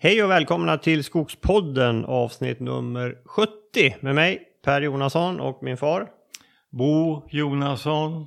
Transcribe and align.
Hej 0.00 0.24
och 0.24 0.30
välkomna 0.30 0.78
till 0.78 1.04
Skogspodden 1.04 2.04
avsnitt 2.04 2.60
nummer 2.60 3.18
70 3.24 3.96
med 4.00 4.14
mig 4.14 4.42
Per 4.64 4.80
Jonasson 4.80 5.40
och 5.40 5.62
min 5.62 5.76
far. 5.76 6.10
Bo 6.70 7.22
Jonasson. 7.30 8.26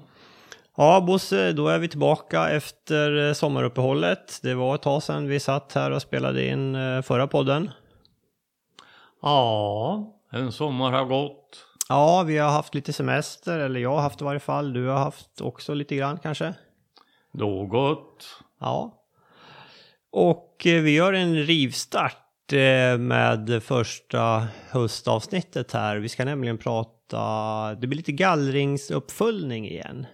Ja 0.77 1.01
Bosse, 1.07 1.51
då 1.51 1.67
är 1.67 1.79
vi 1.79 1.87
tillbaka 1.87 2.49
efter 2.49 3.27
eh, 3.27 3.33
sommaruppehållet. 3.33 4.39
Det 4.43 4.53
var 4.53 4.75
ett 4.75 4.81
tag 4.81 5.03
sedan 5.03 5.27
vi 5.27 5.39
satt 5.39 5.73
här 5.73 5.91
och 5.91 6.01
spelade 6.01 6.47
in 6.47 6.75
eh, 6.75 7.01
förra 7.01 7.27
podden. 7.27 7.69
Ja, 9.21 10.13
en 10.31 10.51
sommar 10.51 10.91
har 10.91 11.05
gått. 11.05 11.65
Ja, 11.89 12.23
vi 12.27 12.37
har 12.37 12.51
haft 12.51 12.75
lite 12.75 12.93
semester, 12.93 13.59
eller 13.59 13.79
jag 13.79 13.95
har 13.95 14.01
haft 14.01 14.21
i 14.21 14.23
varje 14.23 14.39
fall. 14.39 14.73
Du 14.73 14.87
har 14.87 14.97
haft 14.97 15.41
också 15.41 15.73
lite 15.73 15.95
grann 15.95 16.19
kanske? 16.19 16.53
Något. 17.31 18.39
Ja. 18.59 19.00
Och 20.11 20.67
eh, 20.67 20.81
vi 20.81 20.91
gör 20.91 21.13
en 21.13 21.35
rivstart 21.35 22.53
eh, 22.53 22.97
med 22.97 23.63
första 23.63 24.47
höstavsnittet 24.69 25.71
här. 25.71 25.97
Vi 25.97 26.09
ska 26.09 26.25
nämligen 26.25 26.57
prata, 26.57 27.75
det 27.75 27.87
blir 27.87 27.97
lite 27.97 28.11
gallringsuppföljning 28.11 29.67
igen. 29.67 30.05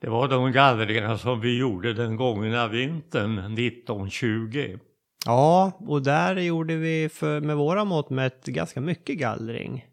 Det 0.00 0.08
var 0.08 0.28
de 0.28 0.52
gallringar 0.52 1.16
som 1.16 1.40
vi 1.40 1.58
gjorde 1.58 1.94
den 1.94 2.16
gångna 2.16 2.68
vintern 2.68 3.38
1920. 3.38 4.78
Ja, 5.26 5.72
och 5.86 6.02
där 6.02 6.36
gjorde 6.36 6.76
vi 6.76 7.08
för, 7.08 7.40
med 7.40 7.56
våra 7.56 7.84
mått 7.84 8.10
mätt 8.10 8.46
ganska 8.46 8.80
mycket 8.80 9.18
gallring. 9.18 9.86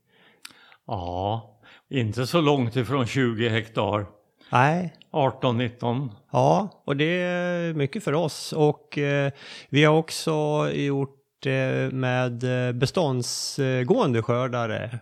Ja, 0.87 1.59
inte 1.89 2.27
så 2.27 2.41
långt 2.41 2.75
ifrån 2.75 3.05
20 3.05 3.49
hektar. 3.49 4.05
Nej. 4.51 4.93
18, 5.17 5.57
19. 5.57 6.11
Ja, 6.31 6.81
och 6.85 6.97
det 6.97 7.21
är 7.21 7.73
mycket 7.73 8.03
för 8.03 8.13
oss. 8.13 8.53
Och 8.53 8.97
eh, 8.97 9.31
vi 9.69 9.83
har 9.83 9.95
också 9.97 10.69
gjort 10.73 11.45
eh, 11.45 11.91
med 11.91 12.67
eh, 12.67 12.73
beståndsgående 12.73 14.21
skördare. 14.21 14.99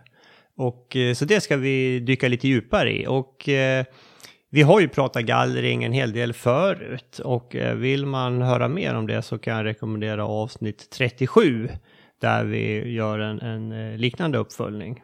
Och, 0.56 0.96
eh, 0.96 1.14
så 1.14 1.24
det 1.24 1.40
ska 1.40 1.56
vi 1.56 2.00
dyka 2.00 2.28
lite 2.28 2.48
djupare 2.48 2.92
i. 2.92 3.06
Och 3.06 3.48
eh, 3.48 3.84
vi 4.50 4.62
har 4.62 4.80
ju 4.80 4.88
pratat 4.88 5.22
gallring 5.22 5.84
en 5.84 5.92
hel 5.92 6.12
del 6.12 6.32
förut. 6.32 7.18
Och 7.18 7.56
eh, 7.56 7.74
vill 7.74 8.06
man 8.06 8.42
höra 8.42 8.68
mer 8.68 8.94
om 8.94 9.06
det 9.06 9.22
så 9.22 9.38
kan 9.38 9.56
jag 9.56 9.64
rekommendera 9.64 10.26
avsnitt 10.26 10.90
37. 10.90 11.68
Där 12.20 12.44
vi 12.44 12.92
gör 12.92 13.18
en, 13.18 13.40
en 13.40 13.72
eh, 13.72 13.98
liknande 13.98 14.38
uppföljning. 14.38 15.02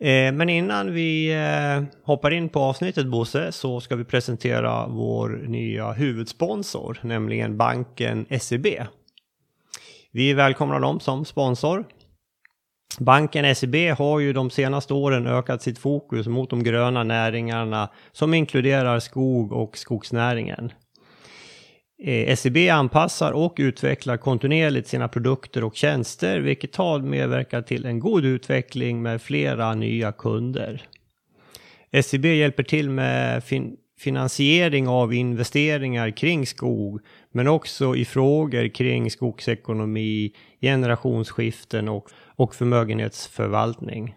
Eh, 0.00 0.32
men 0.32 0.48
innan 0.48 0.92
vi 0.92 1.32
eh, 1.32 1.82
hoppar 2.04 2.30
in 2.30 2.48
på 2.48 2.60
avsnittet 2.60 3.06
Bosse 3.06 3.52
så 3.52 3.80
ska 3.80 3.96
vi 3.96 4.04
presentera 4.04 4.86
vår 4.86 5.28
nya 5.28 5.92
huvudsponsor, 5.92 6.98
nämligen 7.02 7.56
banken 7.56 8.26
SEB. 8.40 8.66
Vi 10.12 10.32
välkomnar 10.32 10.80
dem 10.80 11.00
som 11.00 11.24
sponsor. 11.24 11.84
Banken 12.98 13.54
SEB 13.54 13.74
har 13.98 14.20
ju 14.20 14.32
de 14.32 14.50
senaste 14.50 14.94
åren 14.94 15.26
ökat 15.26 15.62
sitt 15.62 15.78
fokus 15.78 16.26
mot 16.26 16.50
de 16.50 16.62
gröna 16.62 17.04
näringarna 17.04 17.88
som 18.12 18.34
inkluderar 18.34 18.98
skog 18.98 19.52
och 19.52 19.78
skogsnäringen. 19.78 20.72
Eh, 22.02 22.36
SEB 22.36 22.56
anpassar 22.56 23.32
och 23.32 23.54
utvecklar 23.58 24.16
kontinuerligt 24.16 24.88
sina 24.88 25.08
produkter 25.08 25.64
och 25.64 25.76
tjänster 25.76 26.40
vilket 26.40 26.76
har 26.76 26.98
medverkat 26.98 27.66
till 27.66 27.86
en 27.86 28.00
god 28.00 28.24
utveckling 28.24 29.02
med 29.02 29.22
flera 29.22 29.74
nya 29.74 30.12
kunder. 30.12 30.82
SEB 32.02 32.24
hjälper 32.24 32.62
till 32.62 32.90
med 32.90 33.44
fin 33.44 33.76
finansiering 33.98 34.88
av 34.88 35.14
investeringar 35.14 36.10
kring 36.10 36.46
skog 36.46 37.00
men 37.32 37.48
också 37.48 37.96
i 37.96 38.04
frågor 38.04 38.68
kring 38.68 39.10
skogsekonomi, 39.10 40.32
generationsskiften 40.60 41.88
och, 41.88 42.08
och 42.36 42.54
förmögenhetsförvaltning. 42.54 44.14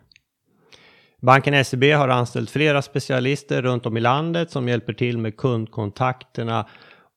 Banken 1.22 1.66
SEB 1.66 1.84
har 1.84 2.10
anställt 2.10 2.50
flera 2.50 2.82
specialister 2.82 3.62
runt 3.62 3.86
om 3.86 3.98
i 3.98 4.02
landet 4.02 4.52
som 4.52 4.68
hjälper 4.68 4.94
till 4.94 5.18
med 5.18 5.38
kundkontakterna 5.38 6.66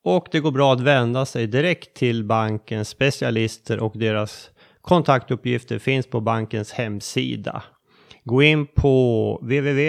och 0.06 0.28
det 0.30 0.40
går 0.40 0.50
bra 0.50 0.72
att 0.72 0.80
vända 0.80 1.26
sig 1.26 1.46
direkt 1.46 1.94
till 1.94 2.24
bankens 2.24 2.88
specialister 2.88 3.80
och 3.80 3.98
deras 3.98 4.50
kontaktuppgifter 4.80 5.78
finns 5.78 6.06
på 6.06 6.20
bankens 6.20 6.72
hemsida. 6.72 7.62
Gå 8.24 8.42
in 8.42 8.66
på 8.66 9.38
www.scb.se 9.42 9.86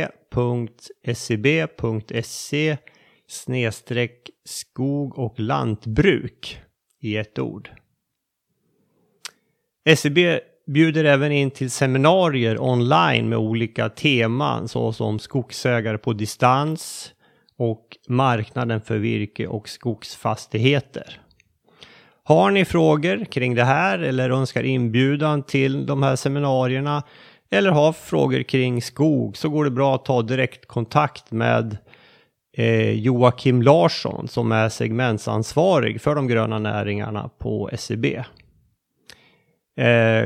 snedstreck 3.27 4.29
skog 4.45 5.19
och 5.19 5.39
lantbruk 5.39 6.59
i 7.01 7.17
ett 7.17 7.39
ord. 7.39 7.69
SEB 9.95 10.17
bjuder 10.67 11.03
även 11.03 11.31
in 11.31 11.51
till 11.51 11.71
seminarier 11.71 12.61
online 12.61 13.29
med 13.29 13.37
olika 13.37 13.89
teman 13.89 14.67
såsom 14.67 15.19
skogsägare 15.19 15.97
på 15.97 16.13
distans, 16.13 17.13
och 17.57 17.97
marknaden 18.07 18.81
för 18.81 18.97
virke 18.97 19.47
och 19.47 19.69
skogsfastigheter. 19.69 21.21
Har 22.23 22.51
ni 22.51 22.65
frågor 22.65 23.25
kring 23.25 23.55
det 23.55 23.63
här 23.63 23.99
eller 23.99 24.29
önskar 24.29 24.63
inbjudan 24.63 25.43
till 25.43 25.85
de 25.85 26.03
här 26.03 26.15
seminarierna 26.15 27.03
eller 27.49 27.71
har 27.71 27.93
frågor 27.93 28.43
kring 28.43 28.81
skog 28.81 29.37
så 29.37 29.49
går 29.49 29.65
det 29.65 29.71
bra 29.71 29.95
att 29.95 30.05
ta 30.05 30.21
direktkontakt 30.21 31.31
med 31.31 31.77
eh, 32.57 32.91
Joakim 32.91 33.61
Larsson 33.61 34.27
som 34.27 34.51
är 34.51 34.69
segmentsansvarig 34.69 36.01
för 36.01 36.15
de 36.15 36.27
gröna 36.27 36.59
näringarna 36.59 37.29
på 37.39 37.69
SEB. 37.77 38.05
Eh, 38.05 38.23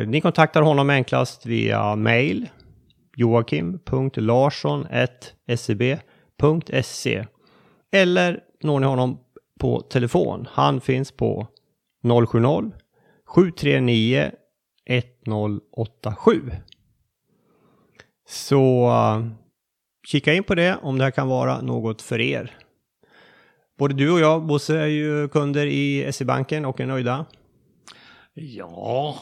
ni 0.07 0.21
kontaktar 0.21 0.61
honom 0.61 0.89
enklast 0.89 1.45
via 1.45 1.95
mail 1.95 2.49
joakim.larsson.seb 3.15 5.81
www.se 6.41 7.25
eller 7.91 8.39
når 8.63 8.79
ni 8.79 8.85
honom 8.87 9.17
på 9.59 9.81
telefon. 9.81 10.47
Han 10.51 10.81
finns 10.81 11.11
på 11.11 11.47
070 12.03 12.71
739 13.25 14.31
1087. 14.85 16.51
Så 18.27 18.91
kika 20.07 20.33
in 20.33 20.43
på 20.43 20.55
det 20.55 20.77
om 20.81 20.97
det 20.97 21.03
här 21.03 21.11
kan 21.11 21.27
vara 21.27 21.61
något 21.61 22.01
för 22.01 22.19
er. 22.19 22.57
Både 23.77 23.93
du 23.93 24.11
och 24.11 24.19
jag, 24.19 24.45
Bosse, 24.45 24.77
är 24.77 24.85
ju 24.85 25.27
kunder 25.27 25.65
i 25.65 26.11
SE-banken 26.13 26.65
och 26.65 26.79
är 26.79 26.85
nöjda. 26.85 27.25
Ja, 28.33 29.19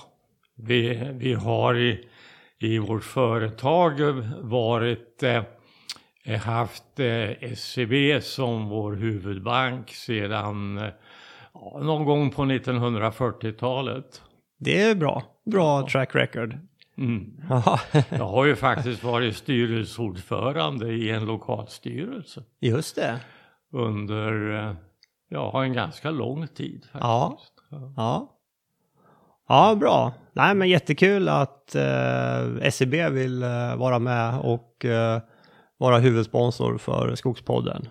vi, 0.55 1.09
vi 1.13 1.33
har 1.33 1.77
i, 1.77 2.07
i 2.59 2.79
vårt 2.79 3.03
företag 3.03 4.01
varit 4.41 5.23
eh, 5.23 5.43
haft 6.25 6.99
eh, 6.99 7.53
SEB 7.55 8.23
som 8.23 8.69
vår 8.69 8.93
huvudbank 8.93 9.89
sedan 9.89 10.77
eh, 10.77 10.89
ja, 11.53 11.79
någon 11.83 12.05
gång 12.05 12.31
på 12.31 12.41
1940-talet. 12.41 14.21
Det 14.59 14.81
är 14.81 14.95
bra. 14.95 15.23
Bra 15.45 15.87
track 15.87 16.15
record. 16.15 16.57
Mm. 16.97 17.41
Jag 18.09 18.27
har 18.27 18.45
ju 18.45 18.55
faktiskt 18.55 19.03
varit 19.03 19.35
styrelseordförande 19.35 20.93
i 20.93 21.09
en 21.09 21.25
lokalstyrelse. 21.25 22.43
Just 22.59 22.95
det. 22.95 23.19
Under 23.71 24.55
eh, 24.55 24.73
ja, 25.29 25.63
en 25.63 25.73
ganska 25.73 26.11
lång 26.11 26.47
tid. 26.47 26.85
Faktiskt. 26.91 27.53
Ja. 27.69 27.93
ja. 27.95 28.35
Ja, 29.47 29.75
bra. 29.75 30.13
Nej, 30.33 30.55
men 30.55 30.69
jättekul 30.69 31.29
att 31.29 31.75
eh, 31.75 32.69
SEB 32.71 32.93
vill 32.93 33.43
eh, 33.43 33.75
vara 33.75 33.99
med 33.99 34.39
och 34.39 34.85
eh, 34.85 35.21
vara 35.79 35.99
huvudsponsor 35.99 36.77
för 36.77 37.15
Skogspodden. 37.15 37.89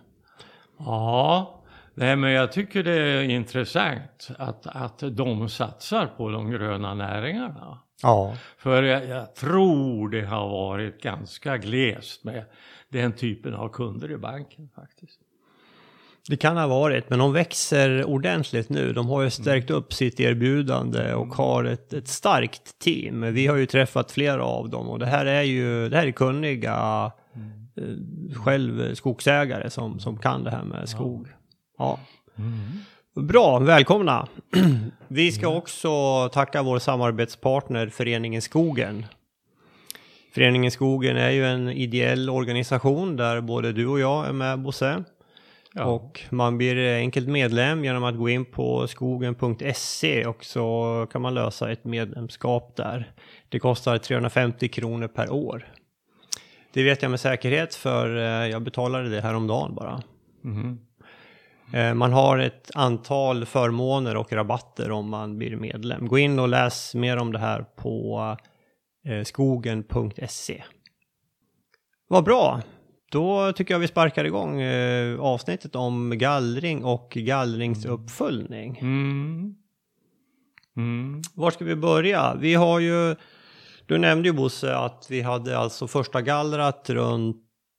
Ja, 0.78 1.64
nej, 1.94 2.16
men 2.16 2.30
jag 2.30 2.52
tycker 2.52 2.82
det 2.82 3.00
är 3.00 3.22
intressant 3.22 4.28
att, 4.38 4.66
att 4.66 5.02
de 5.12 5.48
satsar 5.48 6.06
på 6.16 6.30
de 6.30 6.50
gröna 6.50 6.94
näringarna. 6.94 7.78
Ja. 8.02 8.36
För 8.58 8.82
jag, 8.82 9.06
jag 9.06 9.34
tror 9.34 10.08
det 10.08 10.24
har 10.24 10.48
varit 10.48 11.02
ganska 11.02 11.56
glest 11.56 12.24
med 12.24 12.44
den 12.88 13.12
typen 13.12 13.54
av 13.54 13.68
kunder 13.68 14.10
i 14.10 14.16
banken 14.16 14.68
faktiskt. 14.74 15.20
Det 16.28 16.36
kan 16.36 16.56
ha 16.56 16.66
varit, 16.66 17.10
men 17.10 17.18
de 17.18 17.32
växer 17.32 18.04
ordentligt 18.04 18.68
nu. 18.68 18.92
De 18.92 19.08
har 19.08 19.22
ju 19.22 19.30
stärkt 19.30 19.70
upp 19.70 19.92
sitt 19.92 20.20
erbjudande 20.20 21.14
och 21.14 21.26
har 21.26 21.64
ett, 21.64 21.92
ett 21.92 22.08
starkt 22.08 22.78
team. 22.78 23.34
Vi 23.34 23.46
har 23.46 23.56
ju 23.56 23.66
träffat 23.66 24.12
flera 24.12 24.44
av 24.44 24.70
dem 24.70 24.88
och 24.88 24.98
det 24.98 25.06
här 25.06 25.26
är 25.26 25.42
ju 25.42 25.88
det 25.88 25.96
här 25.96 26.06
är 26.06 26.10
kunniga 26.10 27.12
själv 28.44 28.94
skogsägare 28.94 29.70
som, 29.70 30.00
som 30.00 30.18
kan 30.18 30.44
det 30.44 30.50
här 30.50 30.64
med 30.64 30.88
skog. 30.88 31.28
Ja. 31.78 31.98
Mm. 32.38 33.28
Bra, 33.28 33.58
välkomna! 33.58 34.28
Vi 35.08 35.32
ska 35.32 35.48
också 35.48 35.88
tacka 36.28 36.62
vår 36.62 36.78
samarbetspartner 36.78 37.88
Föreningen 37.88 38.42
Skogen. 38.42 39.06
Föreningen 40.34 40.70
Skogen 40.70 41.16
är 41.16 41.30
ju 41.30 41.46
en 41.46 41.68
ideell 41.68 42.30
organisation 42.30 43.16
där 43.16 43.40
både 43.40 43.72
du 43.72 43.86
och 43.86 44.00
jag 44.00 44.26
är 44.26 44.32
med 44.32 44.58
Bosse. 44.58 45.04
Ja. 45.74 45.84
Och 45.84 46.20
man 46.30 46.58
blir 46.58 46.94
enkelt 46.96 47.28
medlem 47.28 47.84
genom 47.84 48.04
att 48.04 48.16
gå 48.16 48.28
in 48.28 48.44
på 48.44 48.86
skogen.se 48.86 50.26
och 50.26 50.44
så 50.44 51.06
kan 51.12 51.22
man 51.22 51.34
lösa 51.34 51.72
ett 51.72 51.84
medlemskap 51.84 52.76
där. 52.76 53.12
Det 53.48 53.58
kostar 53.58 53.98
350 53.98 54.68
kronor 54.68 55.08
per 55.08 55.32
år. 55.32 55.66
Det 56.72 56.82
vet 56.82 57.02
jag 57.02 57.10
med 57.10 57.20
säkerhet 57.20 57.74
för 57.74 58.16
eh, 58.16 58.50
jag 58.50 58.62
betalade 58.62 59.08
det 59.08 59.20
häromdagen 59.20 59.74
bara. 59.74 60.02
Eh, 61.72 61.94
Man 61.94 62.12
har 62.12 62.38
ett 62.38 62.70
antal 62.74 63.46
förmåner 63.46 64.16
och 64.16 64.32
rabatter 64.32 64.90
om 64.90 65.08
man 65.08 65.38
blir 65.38 65.56
medlem. 65.56 66.08
Gå 66.08 66.18
in 66.18 66.38
och 66.38 66.48
läs 66.48 66.94
mer 66.94 67.16
om 67.16 67.32
det 67.32 67.38
här 67.38 67.62
på 67.76 68.36
eh, 69.06 69.24
skogen.se. 69.24 70.62
Vad 72.08 72.24
bra! 72.24 72.62
Då 73.10 73.52
tycker 73.52 73.74
jag 73.74 73.78
vi 73.78 73.88
sparkar 73.88 74.24
igång 74.24 74.62
avsnittet 75.20 75.76
om 75.76 76.18
gallring 76.18 76.84
och 76.84 77.10
gallringsuppföljning. 77.10 78.78
Mm. 78.80 79.54
Mm. 80.76 81.22
Var 81.34 81.50
ska 81.50 81.64
vi 81.64 81.76
börja? 81.76 82.34
Vi 82.34 82.54
har 82.54 82.78
ju, 82.78 83.16
du 83.88 83.98
nämnde 83.98 84.28
ju 84.28 84.32
Bosse 84.32 84.76
att 84.76 85.06
vi 85.10 85.22
hade 85.22 85.58
alltså 85.58 85.86
första 85.86 86.22
gallrat 86.22 86.90
runt 86.90 87.36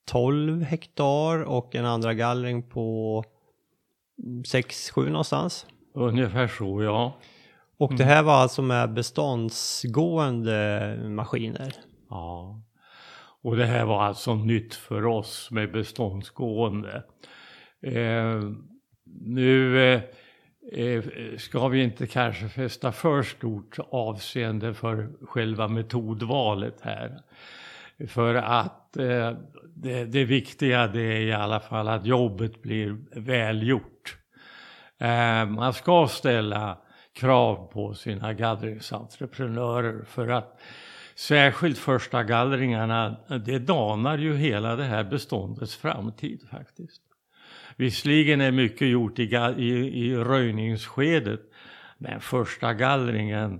12 0.07 0.63
hektar 0.63 1.43
och 1.43 1.75
en 1.75 1.85
andra 1.85 2.13
gallring 2.13 2.69
på 2.69 3.23
6-7 4.53 5.09
någonstans. 5.09 5.65
Ungefär 5.93 6.47
så 6.47 6.83
ja. 6.83 7.17
Och 7.77 7.95
det 7.95 8.03
här 8.03 8.23
var 8.23 8.33
alltså 8.33 8.61
med 8.61 8.93
beståndsgående 8.93 10.97
maskiner. 11.03 11.73
ja. 12.09 12.61
Och 13.41 13.55
det 13.55 13.65
här 13.65 13.85
var 13.85 14.03
alltså 14.03 14.35
nytt 14.35 14.75
för 14.75 15.05
oss 15.05 15.51
med 15.51 15.71
beståndsgående. 15.71 17.03
Eh, 17.81 18.41
nu 19.05 19.83
eh, 19.93 20.01
Eh, 20.71 21.03
ska 21.37 21.67
vi 21.67 21.83
inte 21.83 22.07
kanske 22.07 22.49
fästa 22.49 22.91
för 22.91 23.23
stort 23.23 23.77
avseende 23.89 24.73
för 24.73 25.09
själva 25.21 25.67
metodvalet 25.67 26.81
här. 26.81 27.19
För 28.07 28.35
att 28.35 28.97
eh, 28.97 29.33
det, 29.75 30.05
det 30.05 30.25
viktiga 30.25 30.87
det 30.87 31.01
är 31.01 31.21
i 31.21 31.33
alla 31.33 31.59
fall 31.59 31.87
att 31.87 32.05
jobbet 32.05 32.61
blir 32.61 32.97
välgjort. 33.11 34.17
Eh, 34.97 35.45
man 35.45 35.73
ska 35.73 36.07
ställa 36.07 36.77
krav 37.13 37.71
på 37.73 37.93
sina 37.93 38.33
gallringsentreprenörer 38.33 40.05
för 40.05 40.27
att 40.27 40.59
särskilt 41.15 41.77
första 41.77 42.23
gallringarna, 42.23 43.15
det 43.45 43.59
danar 43.59 44.17
ju 44.17 44.35
hela 44.35 44.75
det 44.75 44.83
här 44.83 45.03
beståndets 45.03 45.75
framtid 45.75 46.47
faktiskt. 46.51 47.01
Visserligen 47.79 48.41
är 48.41 48.51
mycket 48.51 48.87
gjort 48.87 49.19
i, 49.19 49.23
i, 49.57 49.69
i 50.05 50.15
röjningsskedet, 50.15 51.41
men 51.97 52.21
första 52.21 52.73
gallringen, 52.73 53.59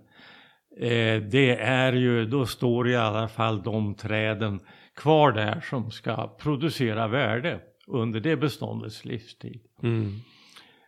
eh, 0.79 1.21
det 1.21 1.59
är 1.61 1.93
ju, 1.93 2.25
då 2.25 2.45
står 2.45 2.89
i 2.89 2.95
alla 2.95 3.27
fall 3.27 3.63
de 3.63 3.95
träden 3.95 4.59
kvar 4.95 5.31
där 5.31 5.61
som 5.69 5.91
ska 5.91 6.27
producera 6.27 7.07
värde 7.07 7.59
under 7.87 8.19
det 8.19 8.35
beståndets 8.35 9.05
livstid. 9.05 9.61
Mm. 9.83 10.15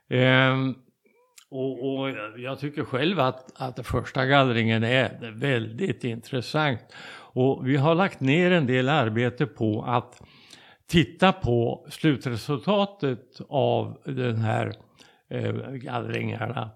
Ehm, 0.10 0.75
och, 1.50 2.00
och 2.00 2.10
jag 2.38 2.60
tycker 2.60 2.83
själv 2.83 3.19
att, 3.19 3.62
att 3.62 3.88
första 3.88 4.25
gallringen 4.25 4.83
är 4.83 5.31
väldigt 5.31 6.04
intressant. 6.04 6.95
Och 7.33 7.68
vi 7.68 7.78
har 7.78 7.95
lagt 7.95 8.19
ner 8.19 8.51
en 8.51 8.66
del 8.66 8.89
arbete 8.89 9.45
på 9.45 9.83
att 9.83 10.22
titta 10.92 11.32
på 11.32 11.86
slutresultatet 11.90 13.42
av 13.50 13.98
den 14.06 14.38
här 14.38 14.74
eh, 15.30 15.54
gallringarna 15.72 16.70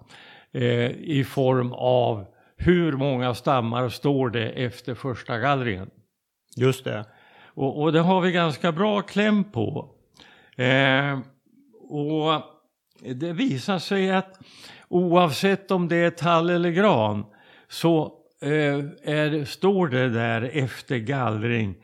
eh, 0.52 0.92
i 0.92 1.24
form 1.24 1.74
av 1.74 2.26
hur 2.58 2.92
många 2.92 3.34
stammar 3.34 3.90
står 3.90 4.30
det 4.30 4.50
efter 4.50 4.96
första 4.96 5.38
gallringen. 5.38 5.90
Just 6.58 6.84
det. 6.84 7.06
Och, 7.44 7.82
och 7.82 7.94
det 7.94 8.00
har 8.00 8.22
vi 8.22 8.32
ganska 8.32 8.72
bra 8.72 9.02
kläm 9.02 9.44
på. 9.44 9.90
Eh, 10.58 11.20
och 11.90 12.42
det 13.16 13.34
visar 13.34 13.80
sig 13.80 14.12
att 14.12 14.40
oavsett 14.88 15.72
om 15.72 15.88
det 15.88 15.98
är 15.98 16.10
tall 16.10 16.50
eller 16.50 16.72
gran 16.72 17.26
så 17.68 18.14
eh, 18.42 18.50
är, 19.04 19.46
står 19.46 19.88
det 19.88 20.10
där 20.10 20.50
efter 20.54 20.98
gallring 20.98 21.76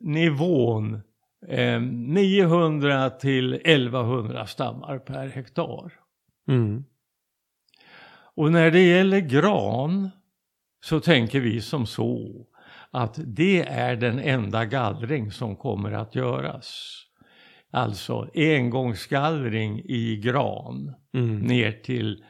nivån 0.00 1.00
eh, 1.48 1.80
900 1.80 3.10
till 3.10 3.54
1100 3.54 4.46
stammar 4.46 4.98
per 4.98 5.28
hektar. 5.28 5.92
Mm. 6.48 6.84
Och 8.34 8.52
när 8.52 8.70
det 8.70 8.82
gäller 8.82 9.20
gran 9.20 10.10
så 10.84 11.00
tänker 11.00 11.40
vi 11.40 11.60
som 11.60 11.86
så 11.86 12.46
att 12.90 13.18
det 13.24 13.62
är 13.62 13.96
den 13.96 14.18
enda 14.18 14.64
gallring 14.64 15.30
som 15.30 15.56
kommer 15.56 15.92
att 15.92 16.14
göras. 16.14 16.92
Alltså 17.70 18.30
engångsgallring 18.34 19.78
i 19.84 20.16
gran 20.16 20.94
Mm. 21.16 21.38
ner 21.38 21.72
till 21.72 22.24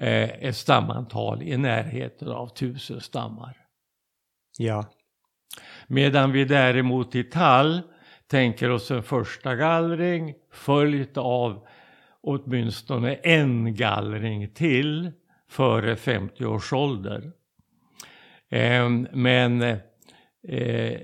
eh, 0.00 0.30
ett 0.30 0.56
stamantal 0.56 1.42
i 1.42 1.56
närheten 1.56 2.28
av 2.28 2.48
tusen 2.48 3.00
stammar. 3.00 3.56
Ja. 4.58 4.84
Medan 5.86 6.32
vi 6.32 6.44
däremot 6.44 7.14
i 7.14 7.24
tall 7.24 7.82
tänker 8.30 8.70
oss 8.70 8.90
en 8.90 9.02
första 9.02 9.56
gallring 9.56 10.34
följt 10.52 11.16
av 11.16 11.66
åtminstone 12.20 13.14
en 13.14 13.74
gallring 13.74 14.48
till 14.54 15.12
före 15.48 15.96
50 15.96 16.44
års 16.44 16.72
ålder. 16.72 17.32
Eh, 18.50 18.90
men 19.12 19.62
eh, 20.48 21.00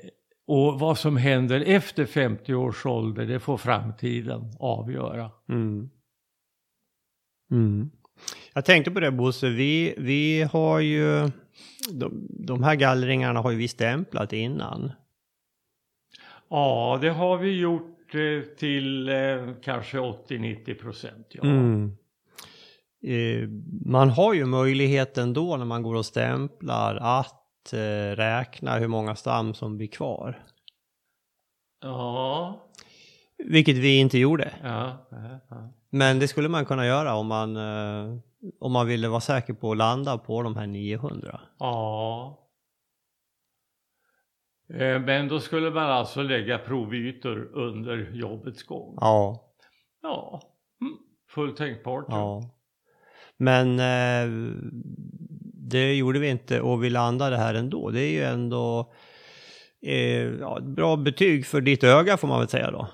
och 0.47 0.81
vad 0.81 0.99
som 0.99 1.17
händer 1.17 1.61
efter 1.67 2.07
50 2.07 2.55
års 2.55 2.87
ålder 2.87 3.27
det 3.27 3.41
får 3.41 3.57
framtiden 3.57 4.53
avgöra. 4.59 5.31
Mm. 5.49 5.91
Mm. 7.51 7.91
Jag 8.55 8.65
tänkte 8.65 8.91
på 8.91 9.01
det 9.01 9.11
Bosse, 9.11 9.49
vi, 9.49 9.95
vi 9.99 10.43
har 10.43 10.81
ju, 10.81 11.31
de, 11.93 12.27
de 12.31 12.63
här 12.63 12.75
gallringarna 12.75 13.41
har 13.41 13.51
ju 13.51 13.57
vi 13.57 13.69
stämplat 13.69 14.33
innan. 14.33 14.93
Ja, 16.53 16.99
det 17.01 17.11
har 17.11 17.39
vi 17.39 17.61
gjort 17.61 18.15
eh, 18.15 18.57
till 18.57 19.09
eh, 19.09 19.15
kanske 19.63 19.99
80-90 19.99 20.75
procent. 20.75 21.27
Ja. 21.31 21.43
Mm. 21.43 21.97
Eh, 23.05 23.49
man 23.87 24.11
har 24.11 24.35
ju 24.35 24.47
möjligheten 24.47 25.33
då 25.33 25.57
när 25.57 25.65
man 25.65 25.83
går 25.83 25.95
och 25.95 26.07
stämplar 26.07 26.97
att 26.97 27.73
eh, 27.73 28.17
räkna 28.17 28.79
hur 28.79 28.89
många 28.89 29.15
stam 29.17 29.55
som 29.55 29.77
blir 29.77 29.87
kvar. 29.89 30.43
ja, 31.83 32.69
Vilket 33.39 33.77
vi 33.77 33.99
inte 33.99 34.19
gjorde. 34.19 34.53
ja, 34.63 35.09
ja. 35.51 35.73
Men 35.91 36.19
det 36.19 36.29
skulle 36.29 36.49
man 36.49 36.65
kunna 36.65 36.87
göra 36.87 37.15
om 37.15 37.27
man, 37.27 37.57
eh, 37.57 38.19
om 38.61 38.73
man 38.73 38.87
ville 38.87 39.09
vara 39.09 39.21
säker 39.21 39.53
på 39.53 39.71
att 39.73 39.77
landa 39.77 40.19
på 40.19 40.43
de 40.43 40.57
här 40.57 40.67
900. 40.67 41.41
Ja. 41.59 42.42
Eh, 44.75 45.01
Men 45.01 45.29
då 45.29 45.41
skulle 45.41 45.71
man 45.71 45.91
alltså 45.91 46.23
lägga 46.23 46.59
provytor 46.59 47.51
under 47.53 48.11
jobbets 48.13 48.63
gång. 48.63 48.99
Ja, 49.01 49.49
Ja, 50.03 50.41
mm. 50.81 50.97
fullt 51.31 51.57
tänkbart. 51.57 52.05
ja. 52.09 52.43
Men 53.37 53.79
eh, 53.79 54.53
det 55.71 55.95
gjorde 55.95 56.19
vi 56.19 56.29
inte 56.29 56.61
och 56.61 56.85
vi 56.85 56.91
landade 56.91 57.37
här 57.37 57.55
ändå. 57.55 57.91
Det 57.91 58.01
är 58.01 58.11
ju 58.13 58.23
ändå 58.23 58.93
eh, 59.87 60.23
ja, 60.41 60.61
bra 60.61 60.97
betyg 60.97 61.47
för 61.47 61.61
ditt 61.61 61.85
öga 61.85 62.17
får 62.17 62.29
man 62.29 62.39
väl 62.39 62.49
säga 62.49 62.71
då. 62.71 62.89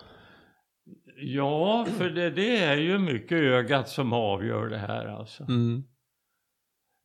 Ja, 1.20 1.86
för 1.98 2.10
det, 2.10 2.30
det 2.30 2.56
är 2.56 2.76
ju 2.76 2.98
mycket 2.98 3.38
ögat 3.38 3.88
som 3.88 4.12
avgör 4.12 4.66
det 4.66 4.78
här 4.78 5.06
alltså. 5.06 5.42
Mm. 5.48 5.84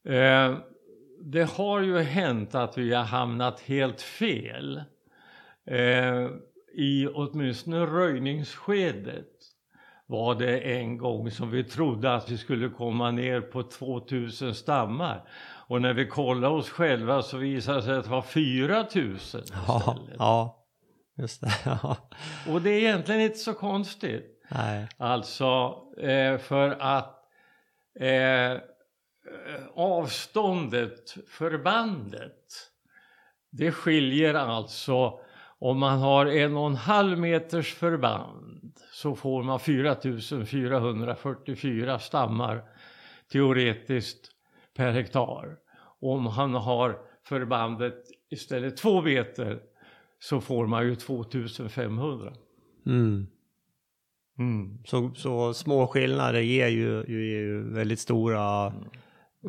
Eh, 0.08 0.58
det 1.26 1.44
har 1.44 1.82
ju 1.82 2.00
hänt 2.00 2.56
att 2.56 2.78
vi 2.78 2.94
har 2.94 3.04
hamnat 3.04 3.60
helt 3.62 4.02
fel. 4.02 4.84
Eh, 5.68 6.28
I 6.74 7.08
åtminstone 7.14 7.86
röjningsskedet 7.86 9.28
var 10.06 10.36
det 10.36 10.60
en 10.60 10.98
gång 10.98 11.32
som 11.32 11.52
vi 11.52 11.64
trodde 11.64 12.16
att 12.16 12.32
vi 12.32 12.38
skulle 12.38 12.70
komma 12.70 13.12
ner 13.12 13.42
på 13.42 13.64
2000 13.64 14.56
stammar. 14.56 15.30
Och 15.68 15.82
när 15.82 15.94
vi 15.94 16.08
kollade 16.08 16.54
oss 16.56 16.70
själva 16.70 17.22
så 17.22 17.38
visade 17.38 17.78
det 17.78 17.84
sig 17.84 17.96
att 17.98 18.04
det 18.04 18.10
var 18.10 18.22
4000 18.22 19.42
Ja, 19.68 19.78
istället. 19.78 20.16
ja, 20.20 20.66
just 21.18 21.42
det. 21.42 21.52
Ja. 21.66 21.98
Och 22.50 22.62
det 22.62 22.70
är 22.70 22.80
egentligen 22.80 23.22
inte 23.22 23.38
så 23.38 23.54
konstigt. 23.54 24.26
Nej. 24.52 24.88
Alltså 24.98 25.76
eh, 25.98 26.38
för 26.38 26.70
att 26.80 27.20
eh, 28.00 28.62
avståndet, 29.76 31.16
förbandet, 31.28 32.70
det 33.52 33.72
skiljer 33.72 34.34
alltså 34.34 35.20
om 35.60 35.80
man 35.80 36.00
har 36.00 36.26
en 36.26 36.58
och 36.58 36.68
en 36.68 36.76
halv 36.76 37.20
meters 37.20 37.74
förband 37.74 38.74
så 38.92 39.16
får 39.16 39.44
man 39.44 39.60
4444 39.60 42.00
stammar 42.00 42.64
teoretiskt 43.32 44.32
per 44.76 44.92
hektar. 44.92 45.58
Om 46.02 46.26
han 46.26 46.54
har 46.54 47.00
förbandet 47.24 48.04
istället 48.30 48.78
två 48.78 49.02
beter 49.02 49.60
så 50.20 50.42
får 50.42 50.68
man 50.68 50.86
ju 50.86 50.96
2500. 50.96 52.34
Mm. 52.86 53.28
Mm. 54.40 54.78
Så, 54.86 55.12
så 55.16 55.54
små 55.54 55.88
skillnader 55.88 56.40
ger 56.40 56.68
ju, 56.68 57.04
ger 57.08 57.20
ju 57.20 57.74
väldigt 57.74 58.00
stora 58.00 58.74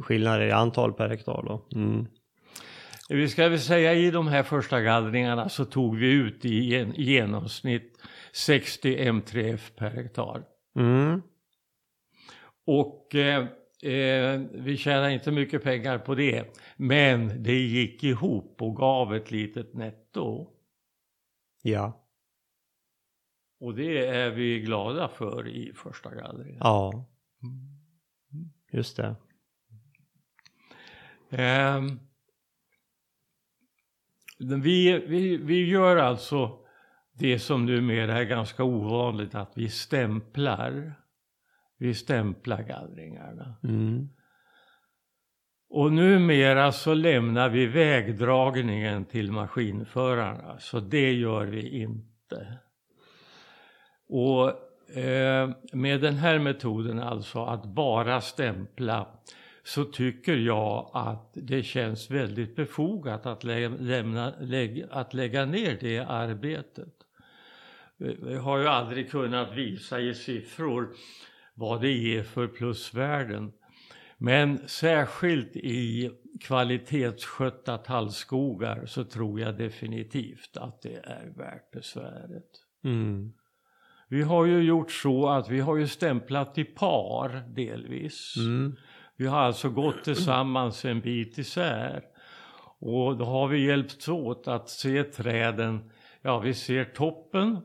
skillnader 0.02 0.46
i 0.46 0.52
antal 0.52 0.92
per 0.92 1.08
hektar 1.08 1.42
då. 1.42 1.78
Mm. 1.80 2.06
Vi 3.08 3.28
ska 3.28 3.48
väl 3.48 3.60
säga 3.60 3.94
i 3.94 4.10
de 4.10 4.28
här 4.28 4.42
första 4.42 4.80
gallringarna 4.80 5.48
så 5.48 5.64
tog 5.64 5.96
vi 5.96 6.12
ut 6.12 6.44
i 6.44 6.76
en, 6.76 6.94
i 6.94 7.02
genomsnitt 7.02 7.98
60 8.32 8.96
M3F 8.96 9.76
per 9.76 9.90
hektar. 9.90 10.44
Mm. 10.76 11.22
Och 12.66 13.14
eh, 13.14 13.46
eh, 13.82 14.40
vi 14.52 14.76
tjänade 14.76 15.12
inte 15.12 15.30
mycket 15.30 15.62
pengar 15.62 15.98
på 15.98 16.14
det. 16.14 16.58
Men 16.76 17.42
det 17.42 17.58
gick 17.58 18.04
ihop 18.04 18.62
och 18.62 18.76
gav 18.76 19.14
ett 19.14 19.30
litet 19.30 19.74
netto. 19.74 20.50
Ja. 21.62 22.00
Och 23.60 23.74
det 23.74 24.06
är 24.06 24.30
vi 24.30 24.60
glada 24.60 25.08
för 25.08 25.48
i 25.48 25.72
första 25.74 26.14
gallringen. 26.14 26.60
Ja. 26.60 27.06
Just 28.72 28.96
det. 28.96 29.16
Ehm, 31.38 32.00
vi, 34.38 34.98
vi, 35.06 35.36
vi 35.36 35.68
gör 35.68 35.96
alltså 35.96 36.58
det 37.12 37.38
som 37.38 37.66
numera 37.66 38.18
är 38.18 38.24
ganska 38.24 38.64
ovanligt 38.64 39.34
att 39.34 39.52
vi 39.54 39.68
stämplar. 39.68 40.94
Vi 41.78 41.94
stämplar 41.94 42.62
gallringarna. 42.62 43.56
Mm. 43.64 44.08
Och 45.68 45.92
numera 45.92 46.72
så 46.72 46.94
lämnar 46.94 47.48
vi 47.48 47.66
vägdragningen 47.66 49.04
till 49.04 49.32
maskinförarna. 49.32 50.58
Så 50.58 50.80
det 50.80 51.12
gör 51.12 51.46
vi 51.46 51.82
inte. 51.82 52.58
Och 54.08 54.48
eh, 54.96 55.50
med 55.72 56.00
den 56.00 56.14
här 56.14 56.38
metoden 56.38 57.00
alltså 57.00 57.44
att 57.44 57.64
bara 57.64 58.20
stämpla 58.20 59.06
så 59.64 59.84
tycker 59.84 60.36
jag 60.36 60.90
att 60.92 61.30
det 61.34 61.62
känns 61.62 62.10
väldigt 62.10 62.56
befogat 62.56 63.26
att, 63.26 63.44
lä 63.44 63.68
lämna, 63.68 64.34
lä 64.40 64.86
att 64.90 65.14
lägga 65.14 65.44
ner 65.44 65.78
det 65.80 65.98
arbetet. 65.98 66.94
Vi 67.96 68.34
har 68.34 68.58
ju 68.58 68.66
aldrig 68.66 69.10
kunnat 69.10 69.56
visa 69.56 70.00
i 70.00 70.14
siffror 70.14 70.88
vad 71.54 71.80
det 71.80 71.92
ger 71.92 72.22
för 72.22 72.48
plusvärden. 72.48 73.52
Men 74.18 74.68
särskilt 74.68 75.56
i 75.56 76.10
kvalitetsskötta 76.40 77.78
tallskogar 77.78 78.86
så 78.86 79.04
tror 79.04 79.40
jag 79.40 79.58
definitivt 79.58 80.56
att 80.56 80.82
det 80.82 80.96
är 80.96 81.32
värt 81.36 81.70
besväret. 81.70 82.50
Mm. 82.84 83.32
Vi 84.08 84.22
har 84.22 84.44
ju 84.44 84.62
gjort 84.62 84.92
så 84.92 85.28
att 85.28 85.50
vi 85.50 85.60
har 85.60 85.76
ju 85.76 85.88
stämplat 85.88 86.58
i 86.58 86.64
par 86.64 87.54
delvis. 87.54 88.34
Mm. 88.36 88.76
Vi 89.16 89.26
har 89.26 89.38
alltså 89.38 89.70
gått 89.70 90.04
tillsammans 90.04 90.84
en 90.84 91.00
bit 91.00 91.38
isär. 91.38 92.04
Och 92.78 93.16
då 93.16 93.24
har 93.24 93.48
vi 93.48 93.66
hjälpts 93.66 94.08
åt 94.08 94.48
att 94.48 94.68
se 94.68 95.02
träden. 95.04 95.90
Ja, 96.22 96.38
vi 96.38 96.54
ser 96.54 96.84
toppen. 96.84 97.58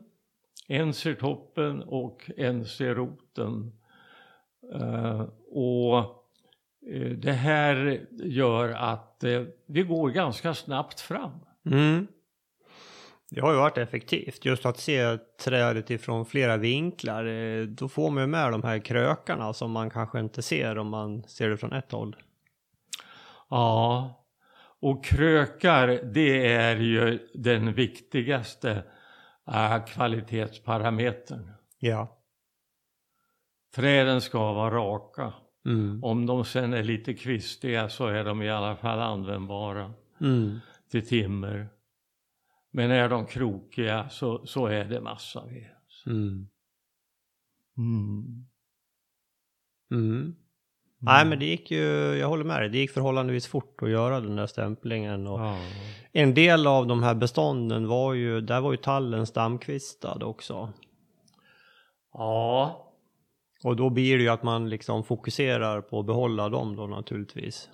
En 0.68 0.94
ser 0.94 1.14
toppen 1.14 1.82
och 1.82 2.30
en 2.36 2.64
ser 2.64 2.94
roten. 2.94 3.72
Uh, 4.74 5.22
och 5.50 6.24
uh, 6.92 7.18
det 7.18 7.32
här 7.32 8.06
gör 8.10 8.68
att 8.68 9.24
uh, 9.24 9.46
vi 9.66 9.82
går 9.82 10.10
ganska 10.10 10.54
snabbt 10.54 11.00
fram. 11.00 11.32
Mm. 11.66 12.06
Det 13.30 13.40
har 13.40 13.52
ju 13.52 13.58
varit 13.58 13.78
effektivt 13.78 14.44
just 14.44 14.66
att 14.66 14.78
se 14.78 15.18
trädet 15.44 15.90
ifrån 15.90 16.26
flera 16.26 16.56
vinklar. 16.56 17.24
eh, 17.24 17.62
Då 17.66 17.88
får 17.88 18.10
man 18.10 18.22
ju 18.22 18.26
med 18.26 18.52
de 18.52 18.62
här 18.62 18.78
krökarna 18.78 19.52
som 19.52 19.70
man 19.70 19.90
kanske 19.90 20.20
inte 20.20 20.42
ser 20.42 20.78
om 20.78 20.88
man 20.88 21.22
ser 21.22 21.48
det 21.50 21.56
från 21.56 21.72
ett 21.72 21.92
håll. 21.92 22.16
Ja, 23.50 24.16
och 24.80 25.04
krökar 25.04 25.88
det 25.88 26.46
är 26.52 26.76
ju 26.76 27.18
den 27.34 27.72
viktigaste 27.72 28.82
äh, 29.48 29.84
kvalitetsparametern. 29.84 31.50
Ja. 31.78 32.16
Träden 33.76 34.20
ska 34.20 34.52
vara 34.52 34.74
raka. 34.74 35.32
Mm. 35.66 36.04
Om 36.04 36.26
de 36.26 36.44
sen 36.44 36.72
är 36.74 36.82
lite 36.82 37.14
kvistiga 37.14 37.88
så 37.88 38.06
är 38.06 38.24
de 38.24 38.42
i 38.42 38.50
alla 38.50 38.76
fall 38.76 38.98
användbara 39.00 39.92
Mm. 40.20 40.60
till 40.90 41.08
timmer. 41.08 41.68
Men 42.70 42.90
är 42.90 43.08
de 43.08 43.26
krokiga 43.26 44.08
så, 44.08 44.46
så 44.46 44.66
är 44.66 44.84
det 44.84 45.00
massa 45.00 45.44
ved. 45.46 45.70
Mm. 46.06 46.48
Mm. 47.78 48.46
Mm. 49.90 50.34
Nej 50.98 51.26
men 51.26 51.38
det 51.38 51.44
gick 51.44 51.70
ju, 51.70 51.84
jag 52.16 52.28
håller 52.28 52.44
med 52.44 52.60
dig, 52.62 52.68
det 52.68 52.78
gick 52.78 52.90
förhållandevis 52.90 53.46
fort 53.46 53.82
att 53.82 53.90
göra 53.90 54.20
den 54.20 54.36
där 54.36 54.46
stämplingen. 54.46 55.26
Och 55.26 55.40
Ja. 55.40 55.58
En 56.12 56.34
del 56.34 56.66
av 56.66 56.86
de 56.86 57.02
här 57.02 57.14
bestånden 57.14 57.88
var 57.88 58.14
ju, 58.14 58.40
där 58.40 58.60
var 58.60 58.70
ju 58.72 58.76
tallen 58.76 59.26
stamkvistad 59.26 60.24
också. 60.24 60.72
ja, 62.12 62.86
Och 63.64 63.76
då 63.76 63.90
blir 63.90 64.16
det 64.16 64.22
ju 64.22 64.28
att 64.28 64.42
man 64.42 64.68
liksom 64.68 65.04
fokuserar 65.04 65.80
på 65.80 66.00
att 66.00 66.06
behålla 66.06 66.48
dem 66.48 66.76
då 66.76 66.86
naturligtvis. 66.86 67.68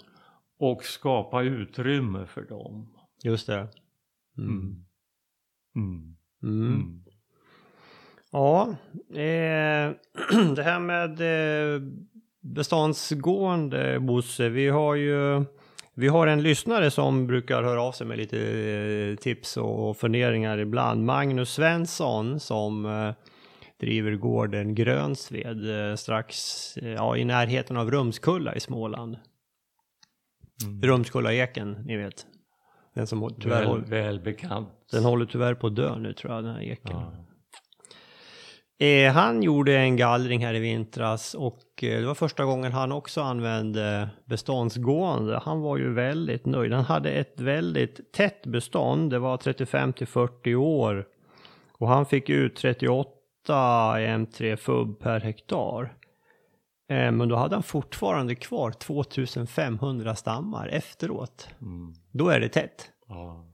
och 0.59 0.85
skapa 0.85 1.43
utrymme 1.43 2.27
för 2.27 2.43
dem. 2.43 2.93
Just 3.25 3.47
det. 3.47 3.69
Mm. 4.39 4.86
Mm. 5.77 6.17
Mm. 6.43 6.67
Mm. 6.69 7.03
Ja, 8.33 8.77
eh, 9.11 9.95
det 10.57 10.63
här 10.63 10.79
med 10.81 11.21
eh, 11.21 11.83
beståndsgående 12.41 14.01
Bosse, 14.01 14.49
vi 14.49 14.69
har 14.69 14.95
ju 14.95 15.45
vi 15.95 16.09
har 16.09 16.27
en 16.27 16.43
lyssnare 16.43 16.91
som 16.91 17.27
brukar 17.27 17.63
höra 17.63 17.83
av 17.83 17.93
sig 17.93 18.07
med 18.07 18.19
lite 18.19 18.39
eh, 18.39 19.17
tips 19.17 19.57
och 19.57 19.97
funderingar 19.97 20.59
ibland. 20.59 21.05
Magnus 21.05 21.51
Svensson 21.51 22.41
som 22.41 22.87
eh, 22.87 23.15
driver 23.81 24.13
gården 24.13 24.75
Grönsved 24.75 25.59
strax 25.99 26.35
ja, 26.83 27.17
i 27.17 27.25
närheten 27.25 27.77
av 27.77 27.91
Rumskulla 27.91 28.55
i 28.55 28.61
Småland. 28.61 29.17
Mm. 30.65 30.83
Rumskulla-eken, 30.83 31.73
ni 31.85 31.97
vet. 31.97 32.27
Den 32.97 33.07
som 33.07 33.35
tyvärr 33.41 33.59
Väl, 33.59 33.69
håller, 33.69 33.85
väl 33.85 34.21
bekant. 34.21 34.69
den 34.93 35.05
håller 35.05 35.27
tyvärr 35.27 35.55
på 35.55 35.67
att 35.67 35.77
dö 35.77 35.99
nu 35.99 36.13
tror 36.13 36.35
jag, 36.35 36.45
den 36.45 36.55
här 36.55 36.63
eken. 36.63 36.97
Ja. 36.97 38.87
Eh, 38.87 39.13
han 39.13 39.43
gjorde 39.43 39.79
en 39.79 39.97
gallring 39.97 40.45
här 40.45 40.55
i 40.55 40.59
vintras 40.59 41.35
och 41.35 41.63
eh, 41.83 42.01
det 42.01 42.07
var 42.07 42.15
första 42.15 42.45
gången 42.45 42.73
han 42.73 42.93
också 42.93 43.21
använde 43.21 44.09
beståndsgående. 44.25 45.41
Han 45.45 45.61
var 45.61 45.77
ju 45.77 45.93
väldigt 45.93 46.47
nöjd. 46.47 46.73
Han 46.73 46.85
hade 46.85 47.11
ett 47.11 47.41
väldigt 47.41 48.13
tätt 48.13 48.47
bestånd. 48.47 49.11
Det 49.11 49.19
var 49.19 49.37
35 49.37 49.93
till 49.93 50.07
40 50.07 50.55
år 50.55 51.07
och 51.79 51.89
han 51.89 52.07
fick 52.07 52.29
ut 52.29 52.57
38 52.57 53.11
M3 53.49 54.57
FUB 54.57 54.99
per 54.99 55.21
hektar. 55.21 55.97
Eh, 56.91 57.13
men 57.13 57.29
då 57.29 57.37
hade 57.37 57.57
han 57.57 57.63
fortfarande 57.63 58.35
kvar 58.35 58.71
2500 58.71 60.15
stammar 60.15 60.69
efteråt. 60.69 61.49
Mm. 61.63 61.95
Då 62.17 62.29
är 62.29 62.41
det 62.41 62.49
tätt. 62.49 62.91
Ja. 63.09 63.47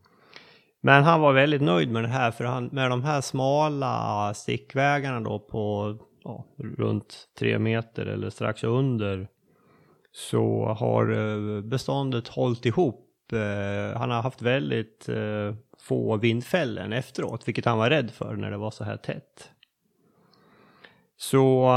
Men 0.80 1.04
han 1.04 1.20
var 1.20 1.32
väldigt 1.32 1.62
nöjd 1.62 1.90
med 1.90 2.04
det 2.04 2.08
här 2.08 2.30
för 2.30 2.44
han, 2.44 2.66
med 2.66 2.90
de 2.90 3.04
här 3.04 3.20
smala 3.20 4.34
stickvägarna 4.34 5.20
då 5.20 5.38
på 5.38 5.96
ja, 6.24 6.44
runt 6.78 7.28
tre 7.38 7.58
meter 7.58 8.06
eller 8.06 8.30
strax 8.30 8.64
under 8.64 9.28
så 10.12 10.66
har 10.78 11.10
eh, 11.10 11.60
beståndet 11.62 12.28
hållit 12.28 12.66
ihop. 12.66 13.08
Eh, 13.32 13.98
Han 13.98 14.10
har 14.10 14.22
haft 14.22 14.42
väldigt 14.42 15.08
eh, 15.08 15.54
få 15.78 16.16
vindfällen 16.16 16.92
efteråt, 16.92 17.48
vilket 17.48 17.64
han 17.64 17.78
var 17.78 17.90
rädd 17.90 18.10
för 18.10 18.36
när 18.36 18.50
det 18.50 18.56
var 18.56 18.70
så 18.70 18.84
här 18.84 18.96
tätt. 18.96 19.50
Så 21.16 21.68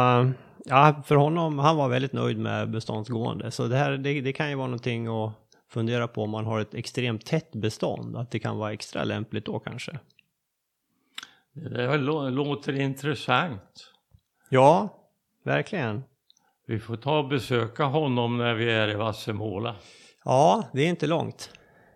ja, 0.66 1.04
för 1.06 1.16
honom, 1.16 1.60
han 1.60 1.78
var 1.78 1.90
väldigt 1.90 2.14
nöjd 2.14 2.38
med 2.38 2.72
beståndsgående. 2.72 3.52
Så 3.52 3.68
det 3.68 3.78
här, 3.78 3.92
det, 3.92 4.22
det 4.22 4.34
kan 4.34 4.50
ju 4.50 4.56
vara 4.56 4.68
någonting 4.68 5.08
att 5.08 5.34
fundera 5.70 6.08
på 6.08 6.24
om 6.24 6.30
man 6.30 6.46
har 6.46 6.60
ett 6.60 6.74
extremt 6.74 7.26
tätt 7.26 7.52
bestånd, 7.52 8.18
att 8.18 8.32
det 8.32 8.40
kan 8.40 8.58
vara 8.58 8.74
extra 8.74 9.04
lämpligt 9.04 9.46
då 9.46 9.60
kanske. 9.60 10.00
Det 11.54 11.98
låter 11.98 12.74
intressant. 12.74 13.94
Ja, 14.50 14.90
verkligen. 15.44 16.04
Vi 16.68 16.80
får 16.80 16.96
ta 16.96 17.20
och 17.20 17.28
besöka 17.28 17.84
honom 17.84 18.38
när 18.38 18.54
vi 18.54 18.72
är 18.72 18.88
i 18.88 18.96
Vassemåla. 18.96 19.76
Ja, 20.24 20.70
det 20.74 20.82
är 20.82 20.90
inte 20.90 21.08
långt. 21.08 21.50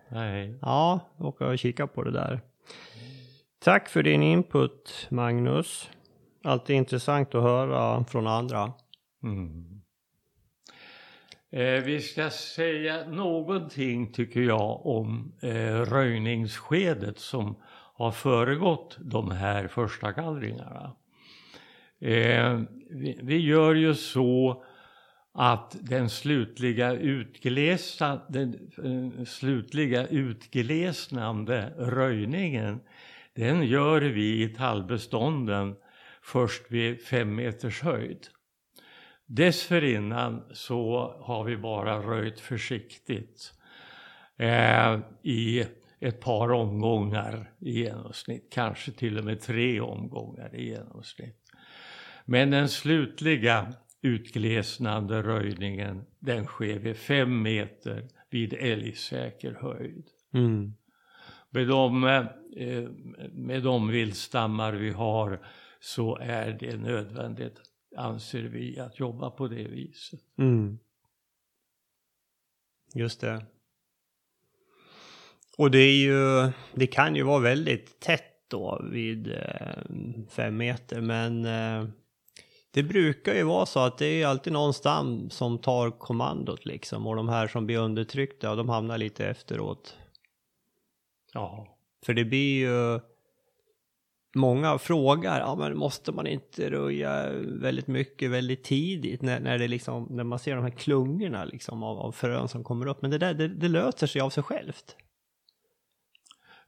Nej. 0.10 0.60
Ja, 0.62 1.00
åka 1.18 1.48
och 1.48 1.60
kika 1.60 1.88
på 1.88 2.04
det 2.04 2.12
där. 2.12 2.42
Tack 3.60 3.90
för 3.90 4.04
din 4.04 4.24
input, 4.24 5.08
Magnus. 5.10 5.90
Alltid 6.44 6.76
intressant 6.76 7.36
att 7.36 7.44
höra 7.44 8.06
från 8.06 8.28
andra. 8.28 8.74
Mm. 9.24 9.79
Eh, 11.52 11.84
vi 11.84 12.02
ska 12.02 12.30
säga 12.30 13.10
någonting 13.10 14.12
tycker 14.14 14.42
jag 14.42 14.86
om 14.86 15.34
eh, 15.42 15.82
röjningsskedet 15.82 17.20
som 17.20 17.56
har 17.96 18.12
föregått 18.12 18.98
de 19.00 19.32
här 19.32 19.68
första 19.68 20.12
gallringarna. 20.12 20.96
Eh, 22.02 22.62
vi, 22.90 23.20
vi, 23.24 23.38
gör 23.38 23.76
ju 23.76 23.96
så 23.96 24.64
att 25.34 25.76
den 25.82 26.10
slutliga, 26.10 26.94
utglesa, 26.94 28.22
den, 28.30 28.72
eh, 28.84 29.26
slutliga 29.26 30.08
utglesnande 30.08 31.74
röjningen 31.78 32.80
den 33.36 33.64
gör 33.64 34.02
vi 34.02 34.44
i 34.44 34.50
tallbestånden 34.50 35.76
först 36.22 36.72
vid 36.72 37.02
fem 37.02 37.36
meters 37.36 37.82
höjd. 37.82 38.28
Dessförinnan 39.32 40.44
så 40.52 41.14
har 41.22 41.44
vi 41.44 41.58
bara 41.58 42.00
röjt 42.00 42.40
försiktigt 42.40 43.54
eh, 44.38 45.00
i 45.22 45.66
ett 46.00 46.20
par 46.20 46.52
omgångar 46.52 47.52
i 47.60 47.72
genomsnitt, 47.72 48.48
kanske 48.52 48.92
till 48.92 49.18
och 49.18 49.26
med 49.26 49.42
tre 49.42 49.82
omgångar 49.82 50.56
i 50.56 50.70
genomsnitt. 50.70 51.36
Men 52.26 52.52
den 52.52 52.70
slutliga 52.70 53.74
utglesnande 54.02 55.24
röjningen 55.24 56.06
den 56.20 56.46
sker 56.46 56.80
vid 56.80 56.98
fem 56.98 57.42
meter 57.42 58.08
vid 58.30 58.54
älgsäker 58.54 59.58
höjd. 59.62 60.08
Mm. 60.34 60.74
Med, 61.50 61.68
de, 61.68 62.04
eh, 62.58 62.90
med 63.32 63.64
de 63.64 63.88
viltstammar 63.88 64.74
vi 64.74 64.90
har 64.92 65.40
så 65.80 66.18
är 66.18 66.58
det 66.60 66.78
nödvändigt, 66.78 67.69
anser 67.98 68.44
vi, 68.44 68.80
att 68.80 69.00
jobba 69.00 69.30
på 69.30 69.48
det 69.48 69.68
viset. 69.68 70.20
Mm. 70.38 70.80
Just 72.94 73.22
det. 73.22 73.46
Och 75.58 75.72
det 75.72 75.80
är 75.80 75.96
ju, 75.96 76.52
det 76.74 76.88
kan 76.88 77.16
ju 77.16 77.24
vara 77.24 77.40
väldigt 77.40 78.00
tätt 78.00 78.24
då 78.48 78.82
vid 78.92 79.32
eh, 79.32 79.84
fem 80.30 80.58
meter, 80.58 81.02
men 81.02 81.46
eh, 81.46 81.90
det 82.72 82.84
brukar 82.84 83.34
ju 83.34 83.44
vara 83.44 83.66
så 83.66 83.80
att 83.80 83.98
det 83.98 84.06
är 84.06 84.28
alltid 84.28 84.54
någon 84.54 84.74
stam 84.74 85.30
som 85.30 85.58
tar 85.58 85.92
kommandot 85.92 86.66
liksom 86.66 87.08
och 87.08 87.16
de 87.16 87.30
här 87.30 87.48
som 87.48 87.66
blir 87.66 87.78
undertryckta, 87.78 88.56
de 88.56 88.70
hamnar 88.70 88.98
lite 88.98 89.28
efteråt. 89.28 89.98
Ja. 91.34 91.78
För 92.06 92.14
det 92.14 92.26
blir 92.26 92.60
ju 92.60 93.00
många 94.36 94.78
frågar, 94.78 95.40
ja 95.40 95.56
men 95.56 95.78
måste 95.78 96.12
man 96.12 96.28
inte 96.28 96.70
röja 96.70 97.30
väldigt 97.46 97.88
mycket 97.88 98.32
väldigt 98.32 98.64
tidigt 98.64 99.22
när, 99.22 99.40
när, 99.40 99.58
det 99.58 99.68
liksom, 99.68 100.08
när 100.10 100.24
man 100.24 100.40
ser 100.40 100.56
de 100.56 100.64
här 100.64 100.78
klungorna 100.78 101.46
liksom 101.46 101.84
av, 101.84 102.00
av 102.00 102.12
frön 102.12 102.48
som 102.48 102.64
kommer 102.64 102.86
upp. 102.86 103.02
Men 103.02 103.12
det 103.12 103.18
där, 103.18 103.34
det, 103.34 103.48
det 103.48 103.68
löser 103.68 104.08
sig 104.08 104.22
av 104.22 104.30
sig 104.30 104.44
självt. 104.44 104.96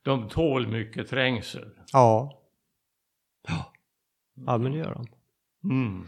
De 0.04 0.30
tål 0.30 0.68
mycket 0.68 1.10
trängsel. 1.10 1.70
Ja. 1.92 2.42
Ja, 3.48 3.74
ja 4.46 4.58
men 4.58 4.72
det 4.72 4.78
gör 4.78 4.94
de. 4.94 5.08
Mm. 5.64 6.06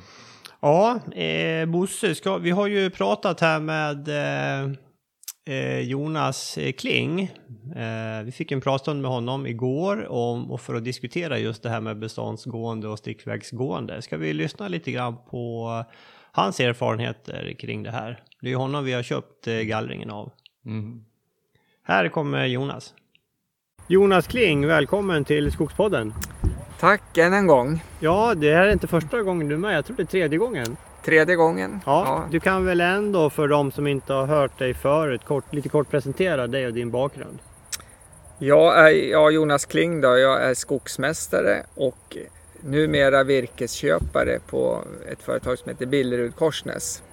Ja, 0.59 0.99
eh, 1.11 1.65
Bosse, 1.65 2.15
ska, 2.15 2.37
vi 2.37 2.51
har 2.51 2.67
ju 2.67 2.89
pratat 2.89 3.39
här 3.39 3.59
med 3.59 4.07
eh, 4.07 4.71
Jonas 5.81 6.57
eh, 6.57 6.71
Kling. 6.71 7.21
Eh, 7.75 8.23
vi 8.23 8.31
fick 8.31 8.51
en 8.51 8.61
pratstund 8.61 9.01
med 9.01 9.11
honom 9.11 9.47
igår 9.47 10.07
om, 10.11 10.51
och 10.51 10.61
för 10.61 10.75
att 10.75 10.83
diskutera 10.83 11.39
just 11.39 11.63
det 11.63 11.69
här 11.69 11.81
med 11.81 11.99
beståndsgående 11.99 12.87
och 12.87 12.99
stickvägsgående. 12.99 14.01
Ska 14.01 14.17
vi 14.17 14.33
lyssna 14.33 14.67
lite 14.67 14.91
grann 14.91 15.17
på 15.29 15.69
hans 16.31 16.59
erfarenheter 16.59 17.55
kring 17.59 17.83
det 17.83 17.91
här? 17.91 18.23
Det 18.41 18.51
är 18.51 18.55
honom 18.55 18.85
vi 18.85 18.93
har 18.93 19.03
köpt 19.03 19.47
eh, 19.47 19.55
gallringen 19.55 20.09
av. 20.09 20.31
Mm. 20.65 21.05
Här 21.83 22.09
kommer 22.09 22.45
Jonas. 22.45 22.93
Jonas 23.87 24.27
Kling, 24.27 24.67
välkommen 24.67 25.25
till 25.25 25.51
Skogspodden. 25.51 26.13
Tack 26.79 27.17
än 27.17 27.33
en 27.33 27.47
gång. 27.47 27.83
Ja, 27.99 28.35
det 28.35 28.55
här 28.55 28.67
är 28.67 28.71
inte 28.71 28.87
första 28.87 29.21
gången 29.21 29.47
du 29.47 29.53
är 29.53 29.59
med. 29.59 29.77
Jag 29.77 29.85
tror 29.85 29.97
det 29.97 30.03
är 30.03 30.07
tredje 30.07 30.37
gången. 30.37 30.77
Tredje 31.05 31.35
gången. 31.35 31.79
Ja, 31.85 32.03
ja. 32.05 32.27
Du 32.31 32.39
kan 32.39 32.65
väl 32.65 32.81
ändå 32.81 33.29
för 33.29 33.47
de 33.47 33.71
som 33.71 33.87
inte 33.87 34.13
har 34.13 34.25
hört 34.25 34.59
dig 34.59 34.73
förut 34.73 35.21
kort, 35.25 35.53
lite 35.53 35.69
kort 35.69 35.89
presentera 35.91 36.47
dig 36.47 36.67
och 36.67 36.73
din 36.73 36.91
bakgrund. 36.91 37.39
Jag 38.39 38.79
är 38.79 38.89
ja, 39.11 39.29
Jonas 39.29 39.65
Kling 39.65 40.01
då. 40.01 40.17
Jag 40.17 40.43
är 40.43 40.53
skogsmästare 40.53 41.63
och 41.75 42.17
numera 42.61 43.23
virkesköpare 43.23 44.39
på 44.49 44.83
ett 45.11 45.21
företag 45.21 45.57
som 45.57 45.69
heter 45.69 45.85
Billerud 45.85 46.35
Korsnäs. 46.35 47.03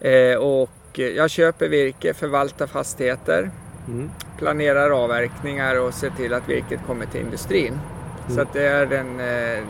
Eh, 0.00 0.36
och 0.36 0.98
jag 0.98 1.30
köper 1.30 1.68
virke, 1.68 2.14
förvaltar 2.14 2.66
fastigheter, 2.66 3.50
mm. 3.88 4.10
planerar 4.38 4.90
avverkningar 4.90 5.80
och 5.80 5.94
ser 5.94 6.10
till 6.10 6.34
att 6.34 6.48
virket 6.48 6.80
kommer 6.86 7.06
till 7.06 7.20
industrin. 7.20 7.78
Så 8.28 8.40
att 8.40 8.52
det 8.52 8.66
är 8.66 8.92
en 8.92 9.20
eh, 9.20 9.64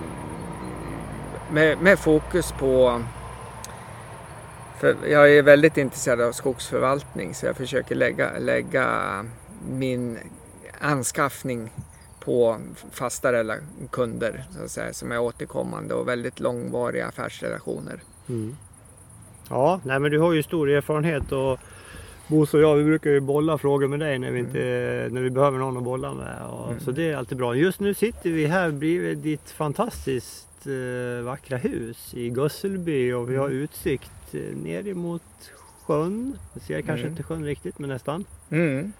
med, 1.55 1.79
med, 1.79 1.99
fokus 1.99 2.53
på 2.53 3.03
för 4.81 4.97
jag 5.09 5.33
är 5.33 5.43
väldigt 5.43 5.77
intresserad 5.77 6.21
av 6.21 6.33
skogsförvaltning 6.33 7.35
så 7.35 7.47
jag 7.47 7.57
försöker 7.57 7.95
lägga, 7.95 8.39
lägga 8.39 9.25
min 9.71 10.19
anskaffning 10.81 11.71
på 12.21 12.59
fasta 12.91 13.57
kunder 13.91 14.45
så 14.57 14.65
att 14.65 14.71
säga, 14.71 14.93
som 14.93 15.13
är 15.13 15.19
återkommande 15.19 15.95
och 15.95 16.09
väldigt 16.09 16.41
långvariga 16.41 17.07
affärsrelationer. 17.07 18.01
Mm. 18.29 18.57
Ja, 19.49 19.81
nej 19.85 19.99
men 19.99 20.11
du 20.11 20.19
har 20.19 20.33
ju 20.33 20.43
stor 20.43 20.71
erfarenhet 20.71 21.33
och 21.33 21.61
Bosse 22.27 22.57
och 22.57 22.63
jag 22.63 22.75
vi 22.75 22.85
brukar 22.85 23.11
ju 23.11 23.21
bolla 23.21 23.59
frågor 23.59 23.89
med 23.89 24.01
dig 24.01 24.19
när 24.19 24.31
vi, 24.31 24.39
inte, 24.39 24.63
mm. 24.63 25.15
när 25.15 25.21
vi 25.21 25.31
behöver 25.31 25.59
någon 25.59 25.77
att 25.77 25.83
bolla 25.83 26.15
med. 26.15 26.43
Och, 26.51 26.69
mm. 26.69 26.81
Så 26.81 26.91
det 26.91 27.11
är 27.11 27.17
alltid 27.17 27.39
bra. 27.39 27.55
Just 27.55 27.81
nu 27.81 27.95
sitter 27.95 28.31
vi 28.31 28.47
här 28.47 28.71
bredvid 28.71 29.19
ditt 29.19 29.51
fantastiskt 29.51 30.49
vackra 31.25 31.57
hus 31.57 32.15
i 32.15 32.31
Gusselby 32.31 33.13
och 33.13 33.31
vi 33.31 33.37
har 33.37 33.47
mm. 33.47 33.59
utsikt 33.59 34.35
eh, 34.35 34.41
ner 34.41 34.89
emot 34.89 35.23
sjön. 35.87 36.39
Vi 36.53 36.61
ser 36.61 36.81
kanske 36.81 37.01
mm. 37.01 37.11
inte 37.11 37.23
sjön 37.23 37.45
riktigt 37.45 37.79
men 37.79 37.89
nästan. 37.89 38.25
Mm. 38.51 38.93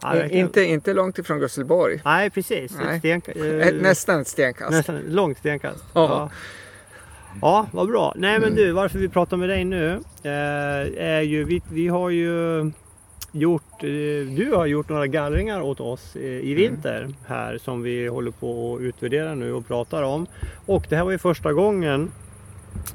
Ja, 0.00 0.24
inte, 0.24 0.62
inte 0.62 0.94
långt 0.94 1.18
ifrån 1.18 1.38
Gusselborg. 1.38 2.00
Nej 2.04 2.30
precis. 2.30 2.72
Nej. 2.84 3.12
Ett 3.12 3.24
sten, 3.24 3.60
eh, 3.60 3.74
nästan 3.74 4.20
ett 4.20 4.28
stenkast. 4.28 4.70
Nästan, 4.70 5.00
långt 5.08 5.38
stenkast. 5.38 5.84
Ja. 5.92 6.30
Ja, 7.40 7.66
vad 7.72 7.88
bra. 7.88 8.12
Nej 8.16 8.40
men 8.40 8.54
du, 8.54 8.72
varför 8.72 8.98
vi 8.98 9.08
pratar 9.08 9.36
med 9.36 9.48
dig 9.48 9.64
nu 9.64 10.00
eh, 10.22 11.04
är 11.04 11.20
ju, 11.20 11.44
vi, 11.44 11.62
vi 11.70 11.88
har 11.88 12.10
ju 12.10 12.60
gjort, 13.32 13.82
eh, 13.82 13.88
du 14.36 14.52
har 14.54 14.66
gjort 14.66 14.88
några 14.88 15.06
gallringar 15.06 15.60
åt 15.60 15.80
oss 15.80 16.16
eh, 16.16 16.22
i 16.22 16.52
mm. 16.52 16.56
vinter 16.56 17.00
mm. 17.00 17.14
här 17.26 17.58
som 17.58 17.82
vi 17.82 18.06
håller 18.06 18.30
på 18.30 18.74
att 18.74 18.80
utvärdera 18.80 19.34
nu 19.34 19.52
och 19.52 19.66
pratar 19.66 20.02
om. 20.02 20.26
Och 20.66 20.86
det 20.88 20.96
här 20.96 21.04
var 21.04 21.12
ju 21.12 21.18
första 21.18 21.52
gången 21.52 22.10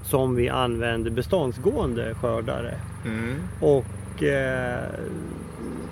som 0.04 0.36
vi 0.36 0.50
använde 0.50 1.10
beståndsgående 1.10 2.16
skördare. 2.16 2.74
Mm. 3.06 3.36
Och 3.60 4.24
eh, 4.24 4.90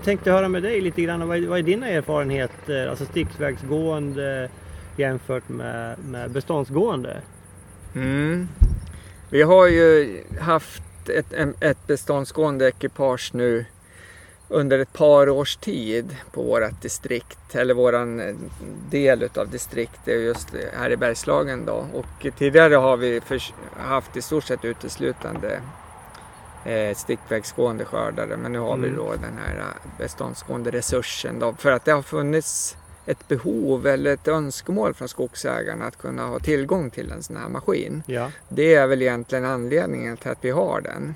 tänkte 0.03 0.31
höra 0.31 0.49
med 0.49 0.63
dig 0.63 0.81
lite 0.81 1.01
grann, 1.01 1.27
vad, 1.27 1.43
vad 1.43 1.59
är 1.59 1.63
dina 1.63 1.87
erfarenheter, 1.87 2.87
alltså 2.87 3.05
stickvägsgående 3.05 4.49
jämfört 4.97 5.49
med, 5.49 5.95
med 5.99 6.31
beståndsgående? 6.31 7.17
Mm. 7.95 8.47
Vi 9.29 9.41
har 9.41 9.67
ju 9.67 10.17
haft 10.39 10.83
ett, 11.09 11.33
ett 11.59 11.87
beståndsgående 11.87 12.67
ekipage 12.67 13.31
nu 13.33 13.65
under 14.49 14.79
ett 14.79 14.93
par 14.93 15.29
års 15.29 15.55
tid 15.55 16.15
på 16.31 16.43
vårt 16.43 16.81
distrikt, 16.81 17.55
eller 17.55 17.73
våran 17.73 18.19
eh, 18.19 18.35
del 18.89 19.23
utav 19.23 19.49
distriktet 19.49 20.21
just 20.21 20.47
här 20.73 20.89
i 20.89 20.97
Bergslagen 20.97 21.65
då. 21.65 21.85
Och 21.93 22.27
tidigare 22.37 22.75
har 22.75 22.97
vi 22.97 23.21
haft 23.77 24.17
i 24.17 24.21
stort 24.21 24.43
sett 24.43 24.65
uteslutande 24.65 25.61
eh, 26.65 26.95
stickvägsgående 26.95 27.85
skördare 27.85 28.37
men 28.37 28.51
nu 28.51 28.59
har 28.59 28.73
mm. 28.73 28.89
vi 28.89 28.95
då 28.95 29.11
den 29.11 29.37
här 29.45 29.59
eh, 29.59 29.97
beståndsgående 29.97 30.71
resursen 30.71 31.39
då 31.39 31.53
för 31.53 31.71
att 31.71 31.85
det 31.85 31.91
har 31.91 32.01
funnits 32.01 32.77
ett 33.05 33.27
behov 33.27 33.87
eller 33.87 34.13
ett 34.13 34.27
önskemål 34.27 34.93
från 34.93 35.07
skogsägarna 35.07 35.85
att 35.85 35.97
kunna 35.97 36.27
ha 36.27 36.39
tillgång 36.39 36.89
till 36.89 37.11
en 37.11 37.23
sån 37.23 37.37
här 37.37 37.49
maskin. 37.49 38.03
Ja. 38.05 38.31
Det 38.49 38.75
är 38.75 38.87
väl 38.87 39.01
egentligen 39.01 39.45
anledningen 39.45 40.17
till 40.17 40.31
att 40.31 40.37
vi 40.41 40.49
har 40.49 40.81
den. 40.81 41.15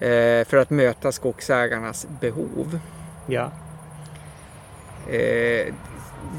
Eh, 0.00 0.44
för 0.44 0.56
att 0.56 0.70
möta 0.70 1.12
skogsägarnas 1.12 2.06
behov. 2.20 2.78
Ja. 3.26 3.50
Eh, 5.10 5.74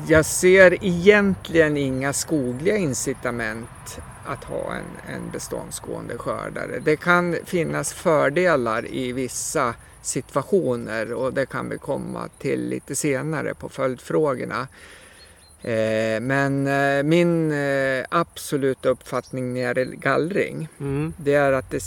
jag 0.08 0.26
ser 0.26 0.84
egentligen 0.86 1.78
inga 1.78 2.14
skogliga 2.14 2.78
incitament 2.78 4.00
att 4.26 4.44
ha 4.44 4.74
en, 4.74 5.16
en 5.16 5.32
beståndsgående 5.32 6.18
skördare. 6.18 6.80
Det 6.80 6.96
kan 6.96 7.36
finnas 7.46 7.94
fördelar 7.94 8.88
i 8.94 9.12
vissa 9.12 9.76
situationer 10.02 11.14
och 11.14 11.34
det 11.34 11.46
kan 11.46 11.70
vi 11.70 11.78
komma 11.78 12.30
till 12.38 12.70
lite 12.70 12.96
senare 12.96 13.54
på 13.54 13.70
följdfrågorna. 13.70 14.68
Eh, 15.62 16.20
men 16.22 16.64
min 17.10 17.54
absoluta 18.10 18.90
uppfattning 18.90 19.54
när 19.54 19.74
det 19.74 19.82
gäller 19.82 19.96
gallring 19.96 20.68
Mm. 20.80 21.14
det 21.18 21.34
är 21.34 21.52
att 21.52 21.70
det, 21.70 21.84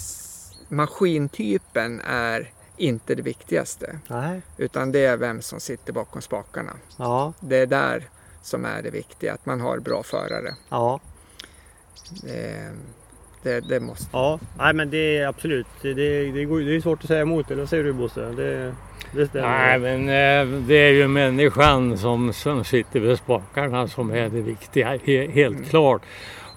maskintypen 0.68 2.00
är 2.04 2.50
inte 2.76 3.14
det 3.14 3.22
viktigaste. 3.22 3.98
Nej. 4.08 4.42
Utan 4.56 4.92
det 4.92 5.04
är 5.04 5.16
vem 5.16 5.42
som 5.42 5.60
sitter 5.60 5.92
bakom 5.92 6.22
spakarna. 6.22 6.72
Ja. 6.98 7.32
Det 7.40 7.56
är 7.56 7.66
där 7.66 8.08
som 8.42 8.64
är 8.64 8.82
det 8.82 8.90
viktiga, 8.90 9.34
att 9.34 9.46
man 9.46 9.60
har 9.60 9.78
bra 9.78 10.02
förare. 10.02 10.54
Ja. 10.68 11.00
Eh, 12.26 12.72
det, 13.42 13.60
det 13.60 13.80
måste... 13.80 14.08
Ja. 14.12 14.38
Nej 14.58 14.74
men 14.74 14.90
det 14.90 15.18
är 15.18 15.26
absolut. 15.26 15.66
Det, 15.82 15.94
det, 15.94 16.32
det, 16.32 16.44
går, 16.44 16.60
det 16.60 16.76
är 16.76 16.80
svårt 16.80 17.02
att 17.02 17.08
säga 17.08 17.20
emot. 17.22 17.50
Eller 17.50 17.62
vad 17.62 17.68
säger 17.68 17.84
du 17.84 17.92
Bosse? 17.92 18.20
Det, 18.20 18.74
det 19.12 19.26
stämmer. 19.26 19.48
Nej, 19.48 19.78
men 19.78 20.00
eh, 20.00 20.60
det 20.60 20.74
är 20.74 20.92
ju 20.92 21.08
människan 21.08 21.98
som, 21.98 22.32
som 22.32 22.64
sitter 22.64 23.00
vid 23.00 23.18
spakarna 23.18 23.88
som 23.88 24.10
är 24.10 24.28
det 24.28 24.40
viktiga, 24.40 24.98
he, 25.04 25.30
helt 25.30 25.70
klart. 25.70 26.02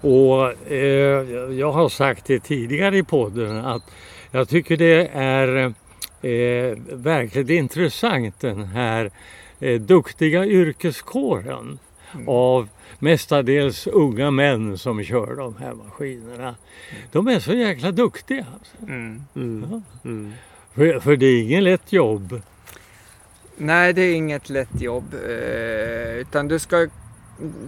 Och 0.01 0.71
eh, 0.71 1.25
jag 1.51 1.71
har 1.71 1.89
sagt 1.89 2.25
det 2.25 2.39
tidigare 2.39 2.97
i 2.97 3.03
podden 3.03 3.65
att 3.65 3.83
jag 4.31 4.49
tycker 4.49 4.77
det 4.77 5.07
är 5.13 5.73
eh, 6.21 6.77
verkligt 6.91 7.49
intressant 7.49 8.39
den 8.39 8.63
här 8.63 9.11
eh, 9.59 9.81
duktiga 9.81 10.45
yrkeskåren 10.45 11.79
av 12.27 12.69
mestadels 12.99 13.87
unga 13.87 14.31
män 14.31 14.77
som 14.77 15.03
kör 15.03 15.35
de 15.35 15.55
här 15.59 15.73
maskinerna. 15.73 16.55
De 17.11 17.27
är 17.27 17.39
så 17.39 17.53
jäkla 17.53 17.91
duktiga. 17.91 18.45
Alltså. 18.53 18.93
Mm. 18.93 19.23
Mm. 19.35 19.83
Mm. 20.03 20.33
För, 20.73 20.99
för 20.99 21.15
det 21.15 21.25
är 21.25 21.41
ingen 21.41 21.63
lätt 21.63 21.93
jobb. 21.93 22.41
Nej, 23.57 23.93
det 23.93 24.01
är 24.01 24.15
inget 24.15 24.49
lätt 24.49 24.81
jobb. 24.81 25.13
Eh, 25.13 26.15
utan 26.15 26.47
du 26.47 26.59
ska 26.59 26.87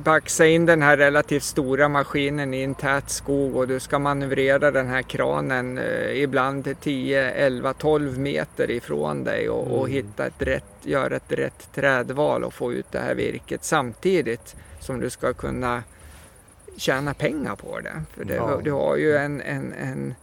baxa 0.04 0.46
in 0.46 0.66
den 0.66 0.82
här 0.82 0.98
relativt 0.98 1.44
stora 1.44 1.88
maskinen 1.90 2.54
i 2.54 2.62
en 2.64 2.76
tät 2.76 3.10
skog 3.10 3.56
och 3.56 3.68
du 3.68 3.80
ska 3.80 4.00
manövrera 4.00 4.72
den 4.72 4.88
här 4.88 5.02
kranen 5.02 5.78
eh, 5.78 6.22
ibland 6.24 6.76
10, 6.82 7.32
11, 7.32 7.74
12 7.74 8.20
meter 8.20 8.72
ifrån 8.72 9.24
dig 9.24 9.50
och, 9.50 9.68
och 9.80 9.88
Mm. 9.90 9.92
hitta 9.92 10.26
ett 10.26 10.42
rätt, 10.42 10.66
göra 10.84 11.16
ett 11.16 11.32
rätt 11.32 11.70
trädval 11.74 12.44
och 12.44 12.54
få 12.54 12.74
ut 12.74 12.92
det 12.92 13.00
här 13.00 13.16
virket 13.16 13.64
samtidigt 13.64 14.56
som 14.80 15.00
du 15.00 15.10
ska 15.10 15.34
kunna 15.34 15.84
tjäna 16.78 17.14
pengar 17.14 17.56
på 17.56 17.80
det. 17.80 18.04
För 18.14 18.26
det, 18.26 18.36
Ja. 18.36 18.60
du 18.64 18.72
har 18.72 18.96
ju 18.96 19.16
en, 19.18 19.42
en, 19.42 19.74
en 19.74 20.16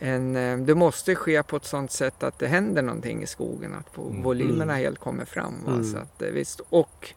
en, 0.00 0.36
eh, 0.36 0.58
det 0.58 0.74
måste 0.74 1.14
ske 1.14 1.42
på 1.42 1.56
ett 1.56 1.64
sådant 1.64 1.90
sätt 1.92 2.22
att 2.22 2.38
det 2.38 2.46
händer 2.46 2.82
någonting 2.82 3.22
i 3.22 3.26
skogen, 3.26 3.74
att 3.74 3.96
Mm. 3.98 4.22
volymerna 4.22 4.74
helt 4.74 4.98
kommer 4.98 5.24
fram. 5.24 5.54
Va? 5.66 5.72
Mm. 5.72 5.84
Så 5.84 5.98
att, 5.98 6.22
eh, 6.22 6.28
visst. 6.28 6.60
Och 6.68 7.14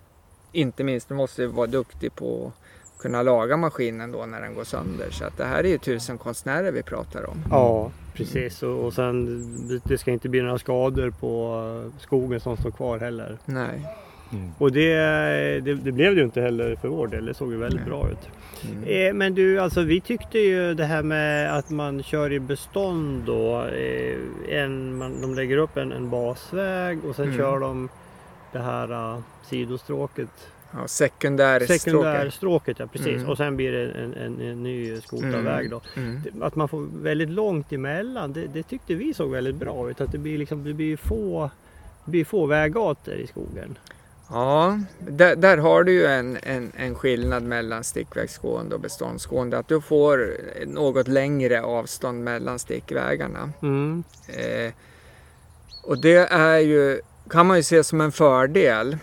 inte 0.56 0.84
minst, 0.84 1.10
du 1.10 1.16
måste 1.16 1.48
vara 1.48 1.68
duktig 1.68 2.16
på 2.16 2.52
att 2.96 3.02
kunna 3.02 3.24
laga 3.24 3.58
maskinen 3.58 4.12
då 4.12 4.26
när 4.26 4.42
den 4.42 4.54
går 4.56 4.64
sönder. 4.64 5.08
Så 5.12 5.26
att 5.26 5.38
det 5.38 5.46
här 5.46 5.64
är 5.64 5.68
ju 5.70 5.78
tusen 5.78 6.18
konstnärer 6.18 6.72
vi 6.72 6.84
pratar 6.84 7.30
om. 7.30 7.38
Ja, 7.50 7.92
precis. 8.14 8.64
Och, 8.64 8.86
och 8.86 8.94
sen 8.94 9.44
det- 9.84 9.98
ska 9.98 10.12
inte 10.12 10.30
bli 10.30 10.42
några 10.42 10.58
skador 10.60 11.10
på 11.20 11.62
eh, 11.86 12.02
skogen 12.02 12.40
som 12.40 12.58
står 12.58 12.72
kvar 12.72 13.00
heller. 13.00 13.38
Nej. 13.46 13.88
Och 14.58 14.72
det, 14.72 14.96
det, 15.64 15.74
det 15.74 15.92
blev 15.92 16.16
det 16.16 16.20
ju 16.20 16.26
inte 16.26 16.42
heller 16.42 16.76
för 16.76 16.88
vår 16.88 17.08
del. 17.08 17.26
Det 17.26 17.34
såg 17.34 17.52
ju 17.52 17.58
väldigt 17.58 17.80
Nej. 17.82 17.90
bra 17.90 18.10
ut. 18.10 18.30
Mm. 18.72 18.84
Eh, 19.08 19.14
men 19.14 19.36
du, 19.36 19.60
alltså 19.60 19.82
vi 19.82 20.02
tyckte 20.02 20.40
ju 20.40 20.74
det 20.74 20.86
här 20.86 21.04
med 21.04 21.58
att 21.58 21.70
man 21.70 22.04
kör 22.04 22.32
i 22.34 22.40
bestånd 22.40 23.24
då. 23.26 23.62
Eh, 23.66 24.18
en, 24.50 24.98
man, 24.98 25.22
de 25.22 25.34
lägger 25.36 25.58
upp 25.58 25.78
en, 25.78 25.92
en 25.92 26.10
basväg 26.10 27.06
och 27.06 27.16
sen 27.16 27.26
Mm. 27.26 27.38
kör 27.38 27.60
de 27.60 27.90
det 28.56 28.62
här 28.62 29.16
uh, 29.16 29.20
sidostråket. 29.50 30.30
Ja, 30.72 30.88
sekundärstråket. 30.88 31.82
Sekundärstråket, 31.82 32.80
ja 32.80 32.88
precis. 32.88 33.18
Mm. 33.18 33.30
Och 33.30 33.38
sen 33.38 33.56
blir 33.56 33.72
det 33.72 33.92
en, 33.92 34.14
en, 34.14 34.42
en 34.42 34.64
ny 34.64 35.02
skotarväg 35.02 35.70
då. 35.70 35.82
Mm. 35.96 36.22
Att 36.42 36.56
man 36.56 36.68
får 36.68 36.88
väldigt 37.02 37.30
långt 37.30 37.74
emellan, 37.74 38.34
det, 38.34 38.48
det 38.48 38.64
tyckte 38.64 38.96
vi 38.96 39.14
såg 39.14 39.32
väldigt 39.32 39.56
bra 39.56 39.90
ut. 39.90 40.02
Att 40.02 40.12
det 40.12 40.18
blir, 40.18 40.38
liksom, 40.38 40.64
det 40.64 40.74
blir 40.74 40.98
få, 40.98 41.50
det 42.06 42.12
blir 42.12 42.26
få 42.26 42.46
väggator 42.46 43.14
i 43.14 43.28
skogen. 43.28 43.78
Ja, 44.30 44.80
där, 45.00 45.36
där 45.36 45.58
har 45.58 45.84
du 45.84 45.92
ju 45.92 46.06
en, 46.06 46.38
en, 46.44 46.72
en 46.76 46.96
skillnad 46.96 47.44
mellan 47.44 47.84
stickvägsgående 47.84 48.76
och 48.76 48.82
beståndsgående. 48.82 49.58
Att 49.58 49.68
du 49.68 49.82
får 49.82 50.38
något 50.66 51.08
längre 51.08 51.62
avstånd 51.62 52.24
mellan 52.24 52.60
stickvägarna. 52.60 53.50
Mm. 53.62 54.04
Eh, 54.28 54.74
och 55.84 56.02
det 56.02 56.32
är 56.32 56.60
ju, 56.60 57.02
kan 57.30 57.46
man 57.46 57.58
ju 57.58 57.64
se 57.64 57.84
som 57.84 58.02
en 58.02 58.12
fördel. 58.12 58.98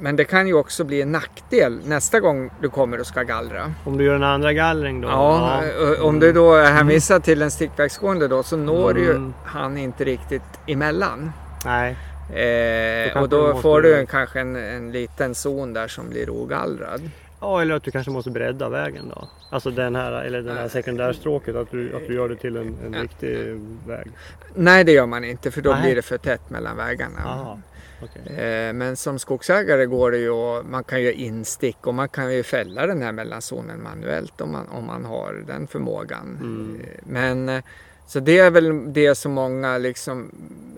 Men 0.00 0.16
det 0.16 0.24
kan 0.24 0.46
ju 0.46 0.54
också 0.54 0.84
bli 0.84 1.02
en 1.02 1.12
nackdel 1.12 1.78
nästa 1.84 2.20
gång 2.20 2.50
du 2.60 2.68
kommer 2.68 3.00
och 3.00 3.06
ska 3.06 3.22
gallra. 3.22 3.72
Om 3.84 3.98
du 3.98 4.04
gör 4.04 4.14
en 4.14 4.22
andra 4.22 4.52
gallring 4.52 5.00
då? 5.00 5.08
Ja, 5.08 5.62
ö- 5.64 6.00
om 6.00 6.20
du 6.20 6.32
då 6.32 6.54
är 6.54 6.72
hänvisad 6.72 7.22
till 7.24 7.42
en 7.42 7.50
stickvägsgående 7.50 8.28
då 8.28 8.42
så 8.42 8.56
når 8.56 8.98
ju 8.98 9.10
Mm. 9.10 9.34
han 9.44 9.78
inte 9.78 10.04
riktigt 10.04 10.42
emellan. 10.66 11.32
Nej. 11.64 11.96
Eh, 12.34 13.22
och 13.22 13.28
då 13.28 13.54
får 13.60 13.80
du 13.82 13.96
en, 13.98 14.06
kanske 14.06 14.40
en, 14.40 14.56
en 14.56 14.92
liten 14.92 15.34
zon 15.34 15.72
där 15.72 15.88
som 15.88 16.08
blir 16.08 16.30
ogallrad. 16.30 17.10
Ja, 17.40 17.62
eller 17.62 17.74
att 17.74 17.82
du 17.82 17.90
kanske 17.90 18.10
måste 18.12 18.30
bredda 18.30 18.68
vägen 18.68 19.12
då. 19.14 19.28
Alltså 19.50 19.70
den 19.70 19.96
här, 19.96 20.12
eller 20.24 20.42
den 20.42 20.56
här 20.56 20.68
sekundärstråket, 20.68 21.56
att 21.56 21.70
du, 21.70 21.96
att 21.96 22.06
du 22.08 22.14
gör 22.14 22.28
det 22.28 22.36
till 22.36 22.56
en, 22.56 22.76
en 22.86 22.92
Ja. 22.92 23.02
riktig 23.02 23.60
väg. 23.86 24.06
Nej, 24.54 24.84
det 24.84 24.92
gör 24.92 25.06
man 25.06 25.24
inte 25.24 25.50
för 25.50 25.62
då 25.62 25.70
Nej. 25.70 25.82
blir 25.82 25.94
det 25.96 26.02
för 26.02 26.18
tätt 26.18 26.50
mellan 26.50 26.76
vägarna. 26.76 27.20
Jaha, 27.24 27.60
okej. 28.02 28.36
Eh, 28.44 28.72
Men 28.72 28.96
som 28.96 29.18
skogsägare 29.18 29.86
går 29.86 30.10
det 30.10 30.18
ju 30.18 30.30
att, 30.30 30.66
man 30.66 30.84
kan 30.84 31.02
göra 31.02 31.12
instick 31.12 31.86
och 31.86 31.94
man 31.94 32.08
kan 32.08 32.34
ju 32.34 32.42
fälla 32.42 32.86
den 32.86 33.02
här 33.02 33.12
mellanzonen 33.12 33.82
manuellt 33.82 34.40
om 34.40 34.52
man, 34.52 34.68
om 34.68 34.84
man 34.86 35.04
har 35.04 35.44
den 35.46 35.66
förmågan. 35.66 36.38
Mm. 36.40 36.80
Eh, 36.80 36.86
Men 37.06 37.48
eh, 37.48 37.62
så 38.06 38.20
det 38.20 38.38
är 38.38 38.50
väl 38.50 38.92
det 38.92 39.14
som 39.14 39.32
många 39.32 39.78
liksom, 39.78 40.30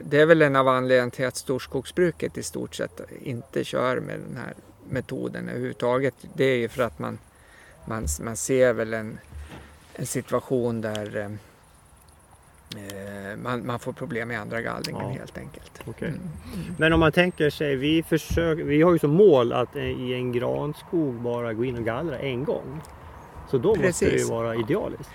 det 0.03 0.21
är 0.21 0.27
väl 0.27 0.42
en 0.42 0.57
av 0.57 0.68
anledningarna 0.68 1.11
till 1.11 1.27
att 1.27 1.37
storskogsbruket 1.37 2.38
i 2.38 2.42
stort 2.42 2.75
sett 2.75 3.01
inte 3.23 3.64
kör 3.64 4.01
med 4.01 4.21
den 4.29 4.37
här 4.37 4.55
metoden 4.90 5.48
överhuvudtaget. 5.48 6.14
Det 6.35 6.44
är 6.44 6.57
ju 6.57 6.68
för 6.68 6.83
att 6.83 6.98
man, 6.98 7.18
man, 7.85 8.07
man 8.20 8.37
ser 8.37 8.72
väl 8.72 8.94
en, 8.94 9.18
en 9.94 10.07
situation 10.07 10.81
där 10.81 11.16
eh, 11.16 11.24
eh, 12.77 13.37
man, 13.37 13.66
man 13.66 13.79
får 13.79 13.92
problem 13.92 14.29
med 14.29 14.40
andra 14.40 14.61
gallringen 14.62 15.03
Ja. 15.03 15.18
helt 15.18 15.38
enkelt. 15.38 15.72
Okej. 15.87 16.09
Mm. 16.09 16.20
Men 16.79 16.92
om 16.92 17.01
man 17.01 17.12
tänker 17.12 17.51
sig, 17.51 17.77
vi, 17.77 18.03
försöker, 18.03 18.64
vi 18.64 18.83
har 18.83 18.92
ju 18.92 18.98
som 18.98 19.11
mål 19.11 19.53
att 19.53 19.77
eh, 19.77 19.83
i 19.83 20.14
en 20.14 20.33
granskog 20.33 21.14
bara 21.14 21.53
gå 21.53 21.64
in 21.64 21.77
och 21.77 21.85
gallra 21.85 22.18
en 22.18 22.44
gång. 22.44 22.81
Så 23.51 23.59
då 23.59 23.68
måste 23.68 24.05
det 24.05 24.11
ju 24.11 24.12
Precis. 24.12 24.31
vara 24.31 24.55
idealiskt. 24.55 25.11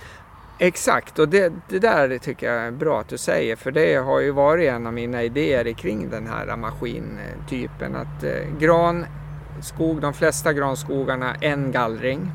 Exakt, 0.60 1.20
och 1.20 1.30
det, 1.30 1.54
det 1.70 1.80
där 1.80 2.18
tycker 2.18 2.54
jag 2.54 2.64
är 2.64 2.72
bra 2.72 3.00
att 3.00 3.08
du 3.10 3.18
säger 3.18 3.56
för 3.56 3.72
det 3.72 3.96
har 3.96 4.20
ju 4.20 4.32
varit 4.32 4.70
en 4.70 4.88
av 4.88 4.94
mina 4.94 5.24
idéer 5.24 5.74
kring 5.74 6.10
den 6.10 6.28
här 6.28 6.58
maskintypen. 6.58 7.96
Att 7.96 8.24
eh, 8.24 8.60
granskog, 9.64 10.02
de 10.02 10.14
flesta 10.14 10.54
granskogarna 10.54 11.36
en 11.36 11.72
gallring. 11.72 12.32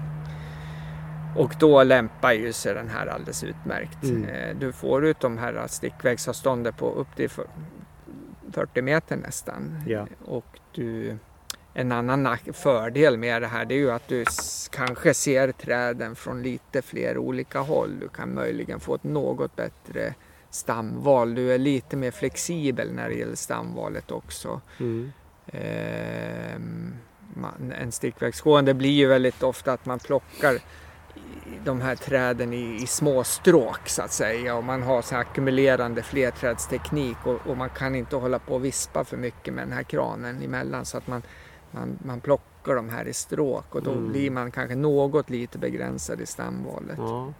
Och 1.37 1.55
då 1.61 1.83
lämpar 1.83 2.33
ju 2.33 2.53
sig 2.53 2.75
den 2.75 2.89
här 2.89 3.07
alldeles 3.07 3.45
utmärkt. 3.45 4.05
Mm. 4.05 4.25
Eh, 4.25 4.57
du 4.61 4.73
får 4.73 5.07
ut 5.07 5.21
de 5.21 5.39
här 5.39 5.67
stickvägsavståndet 5.67 6.77
på 6.77 6.91
upp 6.91 7.17
till 7.17 7.31
för- 7.31 7.47
40 8.53 8.83
meter 8.83 9.17
nästan. 9.17 9.83
Ja. 9.87 10.07
Och 10.25 10.59
du, 10.75 11.17
en 11.75 11.93
annan 11.93 12.37
fördel 12.53 13.17
med 13.19 13.43
det 13.43 13.49
här 13.49 13.65
det 13.65 13.75
är 13.75 13.79
ju 13.79 13.91
att 13.91 14.09
du 14.09 14.25
kanske 14.71 15.15
ser 15.15 15.53
träden 15.53 16.17
från 16.17 16.43
lite 16.43 16.83
fler 16.83 17.19
olika 17.19 17.61
håll. 17.61 17.99
Du 18.01 18.09
kan 18.09 18.35
möjligen 18.35 18.81
få 18.81 18.95
ett 18.95 19.05
något 19.05 19.57
bättre 19.57 20.15
stamval. 20.51 21.35
Du 21.35 21.53
är 21.53 21.59
lite 21.59 21.97
mer 21.97 22.11
flexibel 22.11 22.93
när 22.93 23.09
det 23.09 23.15
gäller 23.15 23.37
stamvalet 23.37 24.11
också. 24.11 24.61
Mm. 24.81 25.13
Ehm, 25.53 26.95
man, 27.35 27.73
en 27.73 27.93
stickvägsgående 27.93 28.75
blir 28.75 28.91
ju 28.91 29.07
väldigt 29.07 29.43
ofta 29.43 29.73
att 29.73 29.87
man 29.87 29.99
plockar 29.99 30.59
de 31.65 31.81
här 31.81 31.97
träden 31.97 32.53
i, 32.53 32.83
i 32.83 32.87
små 32.87 33.25
stråk 33.25 33.89
så 33.89 34.03
att 34.03 34.13
säga 34.13 34.55
och 34.55 34.65
man 34.65 34.83
har 34.83 35.03
så 35.03 35.15
här 35.15 35.23
ackumulerande 35.23 36.03
flerträdsteknik 36.03 37.17
och, 37.25 37.47
och 37.47 37.57
man 37.57 37.71
kan 37.71 37.95
inte 37.95 38.17
hålla 38.17 38.39
på 38.39 38.55
och 38.55 38.65
vispa 38.65 39.05
för 39.05 39.17
mycket 39.17 39.55
med 39.55 39.65
den 39.67 39.73
här 39.73 39.83
kranen 39.83 40.43
emellan 40.43 40.85
så 40.85 40.99
att 40.99 41.07
man, 41.07 41.23
man, 41.71 41.99
man 42.05 42.21
plockar 42.21 42.75
de 42.75 42.89
här 42.89 43.09
i 43.09 43.13
stråk 43.13 43.75
och 43.75 43.83
då 43.83 43.91
Mm. 43.91 44.13
blir 44.13 44.31
man 44.31 44.51
kanske 44.51 44.75
något 44.75 45.31
lite 45.31 45.59
begränsad 45.59 46.21
i 46.21 46.27
stamvalet. 46.27 46.99
Ja. 46.99 47.33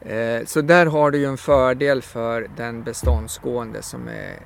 Eh, 0.00 0.44
så 0.44 0.60
där 0.60 0.86
har 0.86 1.10
du 1.10 1.18
ju 1.18 1.24
en 1.24 1.36
fördel 1.36 2.02
för 2.02 2.48
den 2.56 2.82
beståndsgående 2.82 3.82
som 3.82 4.08
är, 4.08 4.38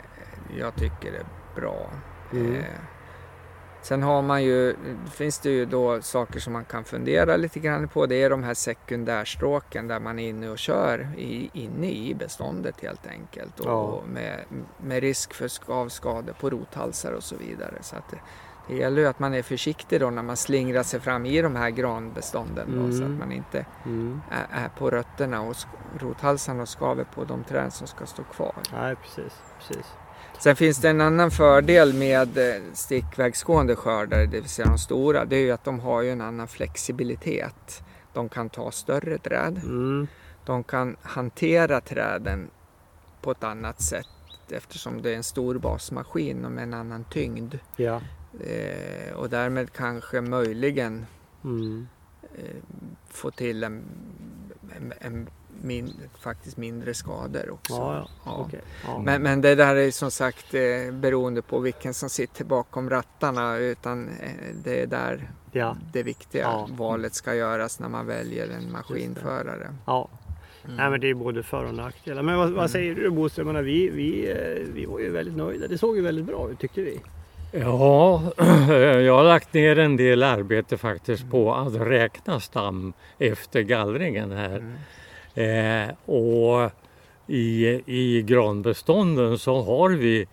jag 0.59 0.77
tycker 0.77 1.13
är 1.13 1.25
bra. 1.61 1.91
Mm. 2.33 2.55
Eh, 2.55 2.65
sen 3.83 4.03
har 4.03 4.23
man 4.23 4.43
ju, 4.43 4.77
finns 5.13 5.39
det 5.39 5.51
ju 5.51 5.65
då 5.67 6.03
saker 6.03 6.41
som 6.41 6.53
man 6.53 6.65
kan 6.65 6.85
fundera 6.85 7.37
lite 7.37 7.61
grann 7.61 7.89
på. 7.89 8.07
Det 8.07 8.23
är 8.23 8.31
de 8.31 8.43
här 8.43 8.55
sekundärstråken 8.55 9.89
där 9.89 10.01
man 10.01 10.19
är 10.19 10.29
inne 10.29 10.49
och 10.49 10.59
kör 10.59 11.09
i, 11.17 11.51
inne 11.53 11.91
i 11.91 12.15
beståndet 12.15 12.81
helt 12.81 13.07
enkelt. 13.07 13.61
Och, 13.61 13.67
Ja. 13.67 13.73
och 13.83 14.09
med, 14.09 14.45
med 14.79 15.01
risk 15.01 15.35
för 15.35 15.49
skavskador 15.49 16.33
på 16.41 16.51
rothalsar 16.51 17.13
och 17.13 17.23
så 17.23 17.37
vidare. 17.37 17.75
Så 17.81 17.97
att 17.97 18.09
det, 18.11 18.19
Det 18.69 18.77
gäller 18.77 19.03
ju 19.03 19.09
att 19.09 19.19
man 19.19 19.35
är 19.35 19.43
försiktig 19.43 20.01
då 20.01 20.11
när 20.11 20.23
man 20.23 20.37
slingrar 20.37 20.83
sig 20.83 21.01
fram 21.01 21.27
i 21.27 21.43
de 21.43 21.57
här 21.57 21.71
granbestånden 21.71 22.69
då, 22.77 22.93
så 22.93 23.03
Mm. 23.03 23.13
att 23.13 23.19
man 23.19 23.33
inte 23.33 23.67
Mm. 23.87 24.21
är, 24.31 24.65
är 24.65 24.69
på 24.69 24.91
rötterna 24.91 25.41
och 25.43 25.57
rothalsarna 26.01 26.63
och 26.63 26.69
skaver 26.69 27.05
på 27.05 27.25
de 27.25 27.45
träd 27.45 27.73
som 27.73 27.87
ska 27.87 28.07
stå 28.07 28.23
kvar. 28.23 28.55
Nej, 28.73 28.97
precis. 28.97 29.43
precis. 29.59 29.87
Sen 30.43 30.57
finns 30.57 30.79
det 30.79 30.89
en 30.91 31.01
annan 31.01 31.31
fördel 31.31 31.95
med 31.95 32.39
eh, 32.39 32.63
stickvägsgående 32.73 33.77
skördar, 33.77 34.19
det 34.19 34.41
vill 34.41 34.49
säga 34.49 34.69
de 34.69 34.79
stora, 34.79 35.25
det 35.25 35.37
är 35.37 35.41
ju 35.41 35.51
att 35.51 35.65
de 35.65 35.81
har 35.81 36.03
ju 36.03 36.11
en 36.11 36.21
annan 36.21 36.49
flexibilitet. 36.49 37.83
De 38.13 38.29
kan 38.29 38.49
ta 38.51 38.71
större 38.71 39.19
träd, 39.19 39.61
Mm. 39.65 40.07
de 40.45 40.65
kan 40.65 40.97
hantera 41.03 41.81
träden 41.81 42.51
på 43.23 43.31
ett 43.31 43.45
annat 43.45 43.83
sätt 43.83 44.07
eftersom 44.51 45.03
det 45.03 45.11
är 45.13 45.17
en 45.17 45.23
stor 45.23 45.59
basmaskin 45.59 46.45
och 46.45 46.53
med 46.53 46.63
en 46.63 46.75
annan 46.75 47.05
tyngd. 47.05 47.55
Ja. 47.77 48.01
Eh, 48.41 49.15
och 49.15 49.31
därmed 49.31 49.73
kanske 49.73 50.21
möjligen 50.21 51.07
Mm. 51.45 51.87
eh, 52.23 52.57
få 53.09 53.31
till 53.31 53.65
en, 53.65 53.83
en, 54.77 54.93
en 55.01 55.27
min, 55.63 55.93
faktiskt 56.21 56.57
mindre 56.57 56.95
skador 56.95 57.51
också. 57.51 57.73
Ja, 57.73 58.09
ja. 58.25 58.49
Ja. 58.85 58.99
Men, 58.99 59.23
men 59.23 59.41
det 59.41 59.55
där 59.55 59.77
är 59.77 59.91
som 59.91 60.11
sagt 60.11 60.55
eh, 60.55 60.93
beroende 60.93 61.43
på 61.43 61.59
vilken 61.59 61.95
som 61.95 62.11
sitter 62.11 62.45
bakom 62.45 62.91
rattarna 62.91 63.57
utan 63.57 64.09
eh, 64.09 64.31
det 64.65 64.83
är 64.83 64.87
där 64.87 65.31
ja. 65.53 65.77
det 65.93 66.03
viktiga 66.03 66.43
Ja. 66.43 66.69
valet 66.71 67.15
ska 67.15 67.35
göras 67.35 67.81
när 67.81 67.89
man 67.89 68.07
väljer 68.07 68.49
en 68.49 68.73
maskinförare. 68.73 69.75
ja. 69.87 70.09
Mm. 70.65 70.77
Nej, 70.77 70.91
men 70.91 71.01
det 71.01 71.11
är 71.11 71.15
både 71.15 71.43
för 71.43 71.65
och 71.65 71.75
nackdelar. 71.75 72.23
Men 72.23 72.39
vad, 72.39 72.51
vad 72.51 72.71
säger 72.71 72.95
du? 72.95 73.03
Jag 73.37 73.47
menar, 73.47 73.63
vi, 73.63 73.89
vi, 73.89 74.31
eh, 74.31 74.73
vi 74.75 74.87
var 74.87 74.99
ju 74.99 75.11
väldigt 75.11 75.37
nöjda. 75.37 75.69
Det 75.69 75.79
såg 75.79 75.97
ju 75.97 76.03
väldigt 76.03 76.25
bra 76.25 76.51
ut 76.51 76.59
tyckte 76.59 76.81
vi. 76.81 77.01
Ja, 77.53 78.23
jag 79.05 79.17
har 79.17 79.25
lagt 79.25 79.55
ner 79.55 79.79
en 79.79 79.97
del 79.97 80.23
arbete 80.23 80.79
faktiskt 80.79 81.31
på 81.31 81.55
att 81.55 81.75
räkna 81.75 82.41
stam 82.41 82.93
efter 83.19 83.61
gallringen 83.61 84.33
här. 84.33 84.75
Eh, 85.35 85.89
och 86.05 86.71
i, 87.27 87.67
i 87.87 88.23
granbestånden 88.23 89.39
så 89.39 89.63
har 89.63 89.91
vi, 89.91 90.27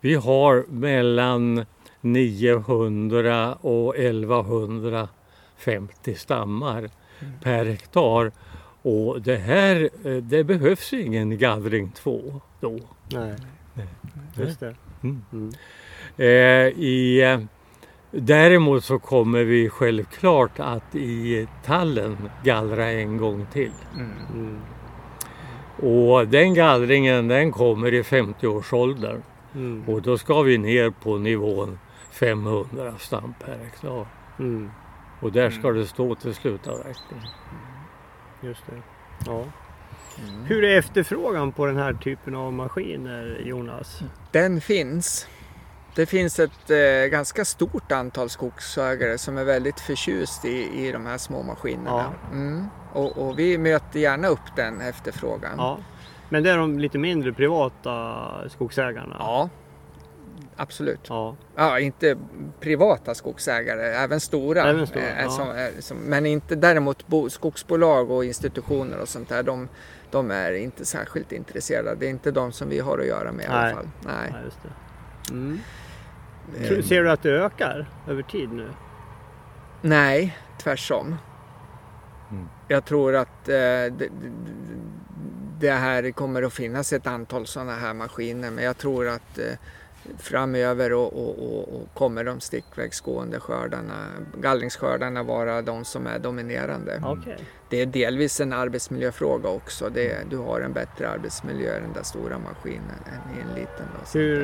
vi 0.00 0.14
har 0.14 0.64
mellan 0.68 1.64
900 2.00 3.54
och 3.54 3.96
1150 3.96 6.14
stammar 6.14 6.90
per 7.42 7.64
hektar. 7.64 8.32
Och 8.82 9.22
det 9.22 9.36
här, 9.36 9.90
eh, 10.04 10.16
det 10.16 10.44
behövs 10.44 10.92
ingen 10.92 11.38
gallring 11.38 11.90
2 11.90 12.40
då. 12.60 12.78
Nej. 13.12 13.34
Just 14.36 14.60
det. 14.60 14.74
Mm. 15.02 15.22
Mm. 15.32 15.52
Eh, 16.16 16.84
i, 16.84 17.22
eh, 17.22 17.40
däremot 18.10 18.84
så 18.84 18.98
kommer 18.98 19.44
vi 19.44 19.68
självklart 19.68 20.60
att 20.60 20.94
i 20.94 21.48
tallen 21.64 22.30
gallra 22.44 22.90
en 22.90 23.16
gång 23.16 23.46
till. 23.52 23.72
Mm. 23.96 24.12
Mm. 24.34 24.60
Och 25.82 26.28
den 26.28 26.54
gallringen 26.54 27.28
den 27.28 27.52
kommer 27.52 27.94
i 27.94 28.02
50-årsåldern 28.02 29.22
Mm. 29.54 29.88
och 29.88 30.02
då 30.02 30.18
ska 30.18 30.42
vi 30.42 30.58
ner 30.58 30.90
på 30.90 31.18
nivån 31.18 31.78
500 32.10 32.94
stam 32.98 33.34
per 33.44 33.58
hektar. 33.58 34.06
Mm. 34.38 34.70
Och 35.20 35.32
där 35.32 35.50
ska 35.50 35.70
det 35.70 35.86
stå 35.86 36.14
till 36.14 36.34
slutavverkning. 36.34 37.20
Just 38.40 38.66
det. 38.66 38.82
Ja. 39.26 39.44
Mm. 40.28 40.44
Hur 40.44 40.64
är 40.64 40.78
efterfrågan 40.78 41.52
på 41.52 41.66
den 41.66 41.76
här 41.76 41.92
typen 41.92 42.34
av 42.34 42.52
maskiner 42.52 43.42
Jonas? 43.44 44.00
Den 44.32 44.60
finns. 44.60 45.26
Det 45.94 46.06
finns 46.06 46.38
ett 46.38 46.70
eh, 46.70 47.10
ganska 47.10 47.44
stort 47.44 47.92
antal 47.92 48.30
skogsägare 48.30 49.18
som 49.18 49.38
är 49.38 49.44
väldigt 49.44 49.80
förtjust 49.80 50.44
i, 50.44 50.86
i 50.86 50.92
de 50.92 51.06
här 51.06 51.18
små 51.18 51.42
maskinerna. 51.42 52.12
Mm. 52.32 52.64
Och, 52.92 53.18
och 53.28 53.38
vi 53.38 53.58
möter 53.58 53.98
gärna 54.00 54.28
upp 54.28 54.56
den 54.56 54.80
efterfrågan. 54.80 55.52
Ja. 55.56 55.78
Men 56.28 56.42
det 56.42 56.50
är 56.50 56.56
de 56.56 56.78
lite 56.78 56.98
mindre 56.98 57.32
privata 57.32 58.24
skogsägarna? 58.48 59.16
Ja, 59.18 59.48
absolut. 60.56 61.00
Ja. 61.08 61.36
Ja, 61.56 61.80
inte 61.80 62.16
privata 62.60 63.14
skogsägare, 63.14 63.82
även 63.86 64.20
stora. 64.20 64.62
Även 64.62 64.86
stora, 64.86 65.02
eh, 65.08 65.22
ja. 65.22 65.30
som, 65.30 65.48
är- 65.50 65.80
som, 65.80 65.96
men 65.98 66.26
inte 66.26 66.54
däremot 66.54 67.06
bo, 67.06 67.30
skogsbolag 67.30 68.10
och 68.10 68.24
institutioner 68.24 68.98
och 69.00 69.08
sånt 69.08 69.28
där. 69.28 69.42
De, 69.42 69.68
de 70.10 70.30
är 70.30 70.52
inte 70.52 70.84
särskilt 70.84 71.32
intresserade. 71.32 71.94
Det 71.94 72.06
är 72.06 72.10
inte 72.10 72.30
de 72.30 72.52
som 72.52 72.68
vi 72.68 72.78
har 72.78 72.98
att 72.98 73.06
göra 73.06 73.32
med 73.32 73.44
i 73.44 73.48
alla 73.48 73.62
Nej. 73.62 73.74
fall. 73.74 73.88
Nej. 74.04 74.30
ja, 74.32 74.38
just 74.44 74.62
det. 74.62 74.68
Mm. 75.30 75.58
Tror- 76.68 76.82
Ser 76.82 77.02
du 77.04 77.10
att 77.10 77.22
det 77.22 77.30
ökar 77.30 77.90
över 78.08 78.22
tid 78.22 78.52
nu? 78.52 78.68
Nej, 79.80 80.38
tvärtom. 80.62 81.16
Mm. 82.30 82.48
Jag 82.68 82.84
tror 82.84 83.14
att 83.16 83.48
eh, 83.48 83.54
det, 83.54 84.08
det- 85.60 85.70
här 85.70 86.10
kommer 86.10 86.42
att 86.42 86.52
finnas 86.52 86.92
ett 86.92 87.06
antal 87.06 87.46
sådana 87.46 87.74
här 87.74 87.94
maskiner 87.94 88.50
men 88.50 88.64
jag 88.64 88.78
tror 88.78 89.08
att 89.08 89.38
eh, 89.38 89.44
framöver 90.18 90.92
och, 90.92 91.12
och, 91.12 91.38
och, 91.38 91.74
och 91.82 91.94
kommer 91.94 92.24
de 92.24 92.40
stickvägsgående 92.40 93.40
skördarna, 93.40 93.94
gallringsskördarna 94.40 95.22
vara 95.22 95.62
de 95.62 95.84
som 95.84 96.06
är 96.06 96.18
dominerande. 96.18 97.02
Okej. 97.04 97.38
Det 97.70 97.82
är 97.82 97.86
delvis 97.86 98.40
en 98.40 98.52
arbetsmiljöfråga 98.52 99.48
också. 99.48 99.88
Det, 99.88 100.30
du 100.30 100.36
har 100.36 100.60
en 100.60 100.72
bättre 100.72 101.08
arbetsmiljö 101.08 101.76
i 101.76 101.80
den 101.80 101.92
där 101.92 102.02
stora 102.02 102.38
maskinen 102.38 103.02
än 103.06 103.38
i 103.38 103.40
en 103.40 103.54
liten. 103.54 103.86
Då, 103.94 104.18
Hur 104.18 104.42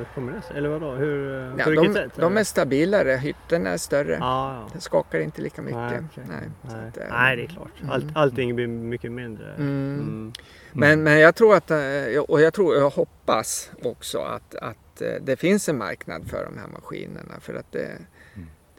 eh, 0.00 0.06
kommer 0.14 0.32
det 0.32 0.42
sig? 0.42 0.56
Eller 0.56 0.68
vadå? 0.68 0.90
Hur, 0.90 1.34
eh, 1.34 1.54
ja, 1.58 1.82
de, 1.82 1.94
sätt? 1.94 2.12
de 2.16 2.36
är 2.36 2.44
stabilare, 2.44 3.10
hytten 3.10 3.66
är 3.66 3.76
större. 3.76 4.16
Ja, 4.20 4.54
ja. 4.54 4.68
Den 4.72 4.80
skakar 4.80 5.20
inte 5.20 5.42
lika 5.42 5.62
mycket. 5.62 5.78
Nej, 5.78 6.00
okej. 6.12 6.24
Nej, 6.28 6.50
Nej. 6.62 6.88
att, 6.88 6.96
eh, 6.96 7.04
Nej, 7.10 7.36
det 7.36 7.42
är 7.42 7.46
klart. 7.46 7.72
Allt, 7.88 8.02
mm. 8.02 8.16
allting 8.16 8.56
blir 8.56 8.66
mycket 8.66 9.12
mindre. 9.12 9.54
Mm. 9.54 9.94
Mm. 9.94 10.32
Men, 10.72 11.02
men 11.02 11.18
jag 11.18 11.34
tror 11.34 11.54
att, 11.54 11.70
och 12.28 12.40
jag 12.40 12.54
tror, 12.54 12.76
jag 12.76 12.90
hoppas 12.90 13.70
också 13.82 14.18
att, 14.18 14.54
att 14.54 15.02
det 15.20 15.36
finns 15.36 15.68
en 15.68 15.78
marknad 15.78 16.30
för 16.30 16.44
de 16.44 16.58
här 16.58 16.68
maskinerna. 16.68 17.40
För 17.40 17.54
att 17.54 17.72
det, 17.72 17.88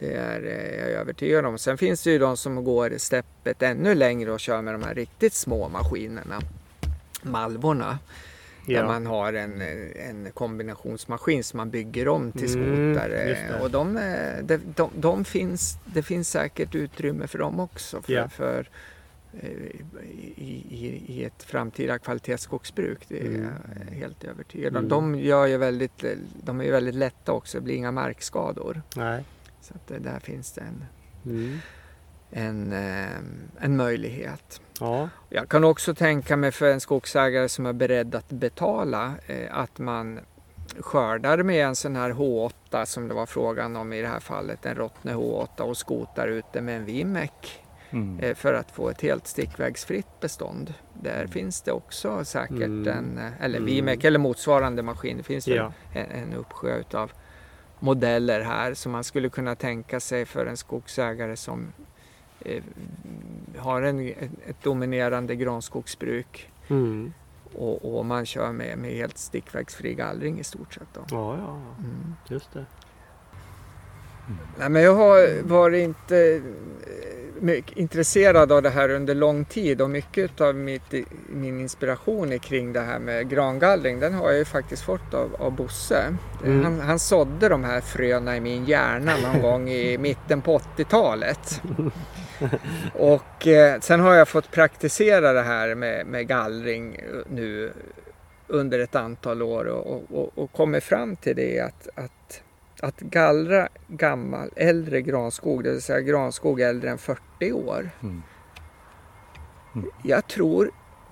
det 0.04 0.14
är 0.14 0.42
eh, 0.42 0.80
jag 0.80 0.90
är 0.90 0.96
övertygad 0.98 1.46
om. 1.46 1.58
Sen 1.58 1.78
finns 1.78 2.02
det 2.02 2.10
ju 2.10 2.18
de 2.18 2.36
som 2.36 2.64
går 2.64 2.94
steppet 2.98 3.62
ännu 3.62 3.94
längre 3.94 4.32
och 4.32 4.40
kör 4.40 4.62
med 4.62 4.74
de 4.74 4.82
här 4.82 4.94
riktigt 4.94 5.32
små 5.34 5.68
maskinerna. 5.68 6.40
Malvorna. 7.22 7.98
Där 8.66 8.74
Ja. 8.74 8.86
man 8.86 9.06
har 9.06 9.32
en, 9.32 9.60
eh, 9.60 10.08
en 10.08 10.28
kombinationsmaskin 10.34 11.44
som 11.44 11.56
man 11.56 11.70
bygger 11.70 12.08
om 12.08 12.32
till 12.32 12.54
Mm, 12.54 12.94
skotare. 12.94 13.24
det. 13.24 13.60
och 13.62 13.70
de, 13.70 13.96
är- 13.96 14.42
de, 14.42 14.58
de, 14.76 14.90
de 14.96 15.24
finns, 15.24 15.76
det 15.84 16.02
finns 16.02 16.30
säkert 16.30 16.74
utrymme 16.74 17.26
för 17.26 17.38
dem 17.38 17.60
också. 17.60 18.02
För, 18.02 18.12
Ja. 18.12 18.28
för 18.28 18.68
eh, 19.40 19.48
i, 20.36 20.64
i, 20.68 21.02
i 21.06 21.24
ett 21.24 21.42
framtida 21.42 21.98
kvalitetsskogsbruk. 21.98 22.98
Det 23.08 23.20
är 23.20 23.26
Mm. 23.26 23.46
jag 23.90 23.94
helt 23.96 24.24
övertygad 24.24 24.72
om. 24.72 24.76
Mm. 24.76 24.88
De, 24.88 25.14
gör 25.14 25.46
ju 25.46 25.56
väldigt, 25.56 26.04
de 26.44 26.60
är 26.60 26.64
ju 26.64 26.70
väldigt 26.70 26.94
lätta 26.94 27.32
också, 27.32 27.58
det 27.58 27.64
blir 27.64 27.74
inga 27.74 27.92
markskador. 27.92 28.82
Nej. 28.96 29.24
Så 29.64 29.74
att 29.74 29.86
det, 29.86 29.98
där 29.98 30.18
finns 30.18 30.52
det 30.52 30.60
en, 30.60 30.84
Mm. 31.26 31.58
en, 32.30 32.72
eh, 32.72 33.64
en 33.64 33.76
möjlighet. 33.76 34.60
Ja. 34.80 35.08
Jag 35.28 35.48
kan 35.48 35.64
också 35.64 35.94
tänka 35.94 36.36
mig 36.36 36.52
för 36.52 36.70
en 36.72 36.80
skogsägare 36.80 37.48
som 37.48 37.66
är 37.66 37.72
beredd 37.72 38.14
att 38.14 38.28
betala 38.28 39.12
eh, 39.26 39.58
att 39.58 39.78
man 39.78 40.20
skördar 40.80 41.42
med 41.42 41.66
en 41.66 41.76
sån 41.76 41.96
här 41.96 42.10
H8 42.10 42.84
som 42.84 43.08
det 43.08 43.14
var 43.14 43.26
frågan 43.26 43.76
om 43.76 43.92
i 43.92 44.02
det 44.02 44.08
här 44.08 44.20
fallet, 44.20 44.66
en 44.66 44.74
Rottne 44.74 45.12
H8 45.14 45.60
och 45.60 45.76
skotar 45.76 46.28
ute 46.28 46.60
med 46.60 46.76
en 46.76 46.84
Vimek 46.84 47.60
Mm. 47.90 48.18
eh, 48.20 48.34
för 48.34 48.54
att 48.54 48.70
få 48.70 48.88
ett 48.90 49.00
helt 49.00 49.26
stickvägsfritt 49.26 50.20
bestånd. 50.20 50.74
Där 51.02 51.26
finns 51.26 51.62
det 51.62 51.72
också 51.72 52.24
säkert 52.24 52.56
Mm. 52.62 52.88
en, 52.88 53.18
eh, 53.18 53.32
eller 53.44 53.58
Mm. 53.58 53.66
Vimek 53.66 54.04
eller 54.04 54.18
motsvarande 54.18 54.82
maskin. 54.82 55.16
Det 55.16 55.22
finns 55.22 55.48
Ja. 55.48 55.72
en, 55.92 56.10
en 56.10 56.32
uppsjö 56.34 56.76
utav 56.76 57.12
modeller 57.80 58.40
här 58.40 58.74
som 58.74 58.92
man 58.92 59.04
skulle 59.04 59.28
kunna 59.28 59.54
tänka 59.54 60.00
sig 60.00 60.24
för 60.24 60.46
en 60.46 60.56
skogsägare 60.56 61.36
som 61.36 61.72
eh, 62.40 62.62
har 63.58 63.82
en, 63.82 64.08
ett, 64.08 64.62
dominerande 64.62 65.36
granskogsbruk 65.36 66.50
Mm. 66.68 67.12
och, 67.54 67.96
och 67.98 68.06
man 68.06 68.26
kör 68.26 68.52
med, 68.52 68.78
med 68.78 68.90
helt 68.90 69.18
stickvägsfri 69.18 69.94
gallring 69.94 70.40
i 70.40 70.44
stort 70.44 70.74
sett. 70.74 70.88
Då. 70.94 71.00
Ja, 71.10 71.36
ja, 71.36 71.58
ja. 71.66 71.84
Mm. 71.84 72.14
just 72.28 72.52
det. 72.52 72.64
Nej, 74.58 74.68
men 74.68 74.82
jag 74.82 74.94
har 74.94 75.42
varit 75.42 75.84
inte 75.84 76.16
eh, 76.16 76.42
mycket 77.40 77.76
intresserad 77.76 78.52
av 78.52 78.62
det 78.62 78.70
här 78.70 78.88
under 78.88 79.14
lång 79.14 79.44
tid 79.44 79.80
och 79.80 79.90
mycket 79.90 80.40
av 80.40 80.54
mitt, 80.54 80.94
min 81.28 81.60
inspiration 81.60 82.32
är 82.32 82.38
kring 82.38 82.72
det 82.72 82.80
här 82.80 82.98
med 82.98 83.28
grangallring 83.28 84.00
den 84.00 84.14
har 84.14 84.28
jag 84.28 84.38
ju 84.38 84.44
faktiskt 84.44 84.82
fått 84.82 85.14
av, 85.14 85.36
av 85.38 85.52
Bosse. 85.52 86.16
Mm. 86.44 86.64
Han, 86.64 86.80
han 86.80 86.98
sådde 86.98 87.48
de 87.48 87.64
här 87.64 87.80
fröna 87.80 88.36
i 88.36 88.40
min 88.40 88.64
hjärna 88.64 89.16
någon 89.16 89.42
gång 89.50 89.68
i 89.68 89.98
mitten 89.98 90.42
på 90.42 90.58
80-talet. 90.58 91.62
Och 92.92 93.46
eh, 93.46 93.80
sen 93.80 94.00
har 94.00 94.14
jag 94.14 94.28
fått 94.28 94.50
praktisera 94.50 95.32
det 95.32 95.42
här 95.42 95.74
med, 95.74 96.06
med 96.06 96.28
gallring 96.28 96.94
eh, 96.94 97.02
nu 97.30 97.72
under 98.46 98.78
ett 98.78 98.94
antal 98.94 99.42
år 99.42 99.64
och, 99.64 100.02
och, 100.10 100.38
och 100.38 100.52
kommit 100.52 100.84
fram 100.84 101.16
till 101.16 101.36
det 101.36 101.60
att, 101.60 101.88
att 101.94 102.42
att 102.80 103.00
gallra 103.00 103.68
gammal, 103.88 104.50
äldre 104.56 105.02
granskog, 105.02 105.64
det 105.64 105.70
vill 105.70 105.82
säga 105.82 106.00
granskog 106.00 106.60
äldre 106.60 106.90
än 106.90 106.98
40 106.98 107.52
år. 107.52 107.90
Mm. 108.02 108.22
Jag 110.02 110.26
tror 110.26 110.70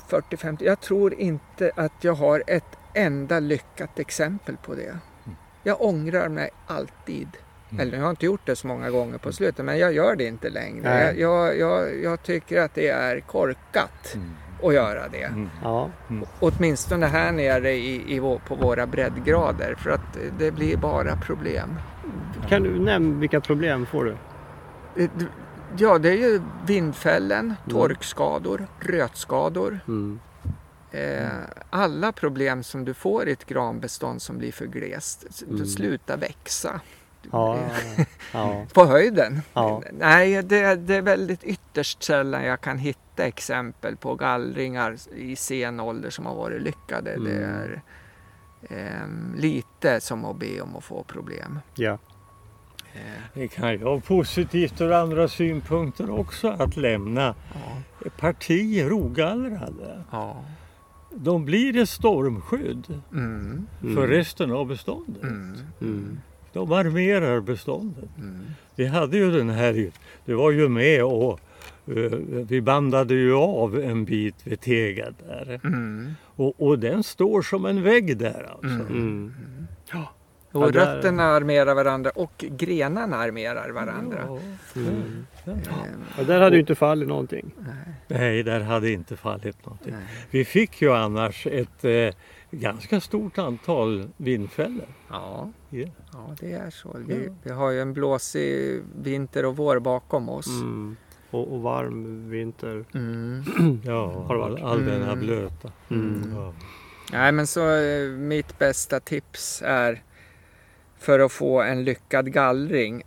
40-50, 0.08 0.64
jag 0.64 0.80
tror 0.80 1.14
inte 1.14 1.72
att 1.76 1.92
jag 2.00 2.14
har 2.14 2.42
ett 2.46 2.78
enda 2.94 3.40
lyckat 3.40 3.98
exempel 3.98 4.56
på 4.56 4.74
det. 4.74 4.98
Jag 5.62 5.82
ångrar 5.82 6.28
mig 6.28 6.50
alltid. 6.66 7.28
Eller 7.78 7.96
jag 7.96 8.04
har 8.04 8.10
inte 8.10 8.26
gjort 8.26 8.46
det 8.46 8.56
så 8.56 8.66
många 8.66 8.90
gånger 8.90 9.18
på 9.18 9.32
slutet, 9.32 9.64
men 9.64 9.78
jag 9.78 9.92
gör 9.92 10.16
det 10.16 10.24
inte 10.24 10.50
längre. 10.50 11.04
Jag, 11.04 11.18
jag, 11.18 11.58
jag, 11.58 12.02
jag 12.02 12.22
tycker 12.22 12.60
att 12.60 12.74
det 12.74 12.88
är 12.88 13.20
korkat 13.20 14.16
att 14.62 14.74
göra 14.74 15.08
det. 15.08 15.24
Mm. 15.24 15.48
Ja. 15.62 15.90
Åtminstone 16.40 17.06
här 17.06 17.32
nere 17.32 17.72
i, 17.72 18.16
i, 18.16 18.20
på 18.20 18.54
våra 18.54 18.86
breddgrader, 18.86 19.74
för 19.74 19.90
att 19.90 20.18
det 20.38 20.50
blir 20.50 20.76
bara 20.76 21.16
problem. 21.16 21.68
Kan 22.48 22.62
du 22.62 22.78
nämna 22.78 23.20
vilka 23.20 23.40
problem 23.40 23.86
får 23.86 24.04
du? 24.04 24.16
Eh, 25.04 25.10
Ja, 25.76 25.98
det 25.98 26.08
är 26.08 26.16
ju 26.16 26.40
vindfällen, 26.66 27.54
torkskador, 27.70 28.66
rötskador. 28.80 29.80
Mm. 29.88 30.20
Eh, 30.90 31.28
alla 31.70 32.12
problem 32.12 32.62
som 32.62 32.84
du 32.84 32.94
får 32.94 33.28
i 33.28 33.32
ett 33.32 33.46
granbestånd 33.46 34.22
som 34.22 34.38
blir 34.38 34.52
för 34.52 34.66
glest. 34.66 35.42
Mm. 35.48 35.66
Sluta 35.66 36.16
växa. 36.16 36.80
Ja, 37.30 37.58
ja. 38.32 38.66
På 38.72 38.84
höjden? 38.84 39.42
Ja. 39.54 39.82
Nej, 39.92 40.42
det, 40.42 40.74
det 40.74 40.94
är 40.96 41.02
väldigt 41.02 41.44
ytterst 41.44 42.02
sällan 42.02 42.44
jag 42.44 42.60
kan 42.60 42.78
hitta 42.78 43.24
exempel 43.26 43.96
på 43.96 44.14
gallringar 44.14 44.96
i 45.16 45.36
sen 45.36 45.80
ålder 45.80 46.10
som 46.10 46.26
har 46.26 46.34
varit 46.34 46.62
lyckade. 46.62 47.10
Det 47.16 47.30
Mm. 47.36 47.44
är 47.60 47.82
ehm, 48.70 49.34
lite 49.38 50.00
som 50.00 50.24
att 50.24 50.36
be 50.38 50.60
om 50.60 50.76
att 50.76 50.84
få 50.84 51.02
problem. 51.02 51.58
ja. 51.74 51.98
Eh, 52.94 53.00
Det 53.34 53.48
kan 53.48 53.70
ju 53.72 53.76
vara 53.78 54.00
positivt 54.00 54.80
ur 54.80 54.92
andra 54.92 55.28
synpunkter 55.28 56.10
också 56.10 56.48
att 56.48 56.76
lämna 56.76 57.34
ja, 57.54 58.10
partier 58.20 58.92
ogallrade. 58.92 60.02
ja. 60.10 60.44
De 61.14 61.44
blir 61.44 61.76
ett 61.76 61.88
stormskydd 61.88 63.00
Mm, 63.12 63.66
Mm. 63.82 63.94
för 63.96 64.08
resten 64.08 64.52
av 64.52 64.66
beståndet. 64.66 65.22
mm, 65.22 65.58
Mm. 65.80 66.20
De 66.52 66.72
armerar 66.72 67.40
beståndet. 67.40 68.08
mm. 68.18 68.40
Vi 68.76 68.86
hade 68.86 69.16
ju 69.16 69.30
den 69.30 69.50
här, 69.50 69.90
du 70.24 70.34
var 70.34 70.50
ju 70.50 70.68
med 70.68 71.04
och 71.04 71.40
eh, 71.86 72.12
vi 72.48 72.60
bandade 72.60 73.14
ju 73.14 73.34
av 73.34 73.78
en 73.80 74.04
bit 74.04 74.34
vid 74.44 74.60
Tega 74.60 75.06
där. 75.28 75.60
Mm. 75.64 76.12
Och, 76.36 76.54
och 76.62 76.78
den 76.78 77.02
står 77.02 77.42
som 77.42 77.64
en 77.66 77.82
vägg 77.82 78.16
där 78.18 78.50
alltså. 78.52 78.66
Mm. 78.92 79.34
Och 80.52 80.62
Ja, 80.66 80.70
där- 80.70 80.72
rötterna 80.94 81.22
armerar 81.22 81.74
varandra 81.74 82.10
och 82.14 82.44
grenarna 82.50 83.16
armerar 83.16 83.70
varandra. 83.70 84.18
Ja. 84.26 84.38
Mm. 84.76 85.26
Ehm, 85.46 85.60
Och 86.18 86.24
där 86.26 86.40
hade 86.40 86.56
ju 86.56 86.60
inte 86.60 86.74
fallit 86.74 87.08
någonting. 87.08 87.50
Nej, 88.08 88.42
där 88.42 88.60
hade 88.60 88.90
inte 88.90 89.16
fallit 89.16 89.66
någonting. 89.66 89.92
nej. 89.92 90.06
Vi 90.30 90.44
fick 90.44 90.82
ju 90.82 90.92
annars 90.92 91.46
ett 91.46 91.84
eh, 91.84 92.14
ganska 92.60 93.00
stort 93.00 93.38
antal 93.38 94.08
vindfällor. 94.16 94.86
Ja, 95.10 95.50
Ja. 95.70 95.86
ja, 96.12 96.36
det 96.40 96.52
är 96.52 96.70
så. 96.70 96.96
Vi, 97.06 97.28
vi 97.42 97.50
har 97.50 97.70
ju 97.70 97.80
en 97.80 97.92
blåsig 97.92 98.82
vinter 99.02 99.44
och 99.44 99.56
vår 99.56 99.78
bakom 99.78 100.28
oss. 100.28 100.46
Mm. 100.46 100.96
Och, 101.30 101.52
och 101.54 101.60
varm 101.60 102.30
vinter. 102.30 102.84
Mm. 102.94 103.44
Ja, 103.84 104.24
Har 104.28 104.38
all, 104.38 104.62
all 104.62 104.84
den 104.84 105.02
här 105.02 105.12
Mm. 105.12 105.26
blöta. 105.26 105.72
Mm. 105.90 106.32
Ja. 106.34 106.52
Nej, 107.12 107.32
men 107.32 107.46
så 107.46 107.70
eh, 107.76 108.08
mitt 108.10 108.58
bästa 108.58 109.00
tips 109.00 109.62
är 109.66 110.02
för 110.98 111.18
att 111.20 111.32
få 111.32 111.62
en 111.62 111.84
lyckad 111.84 112.32
gallring, 112.32 113.02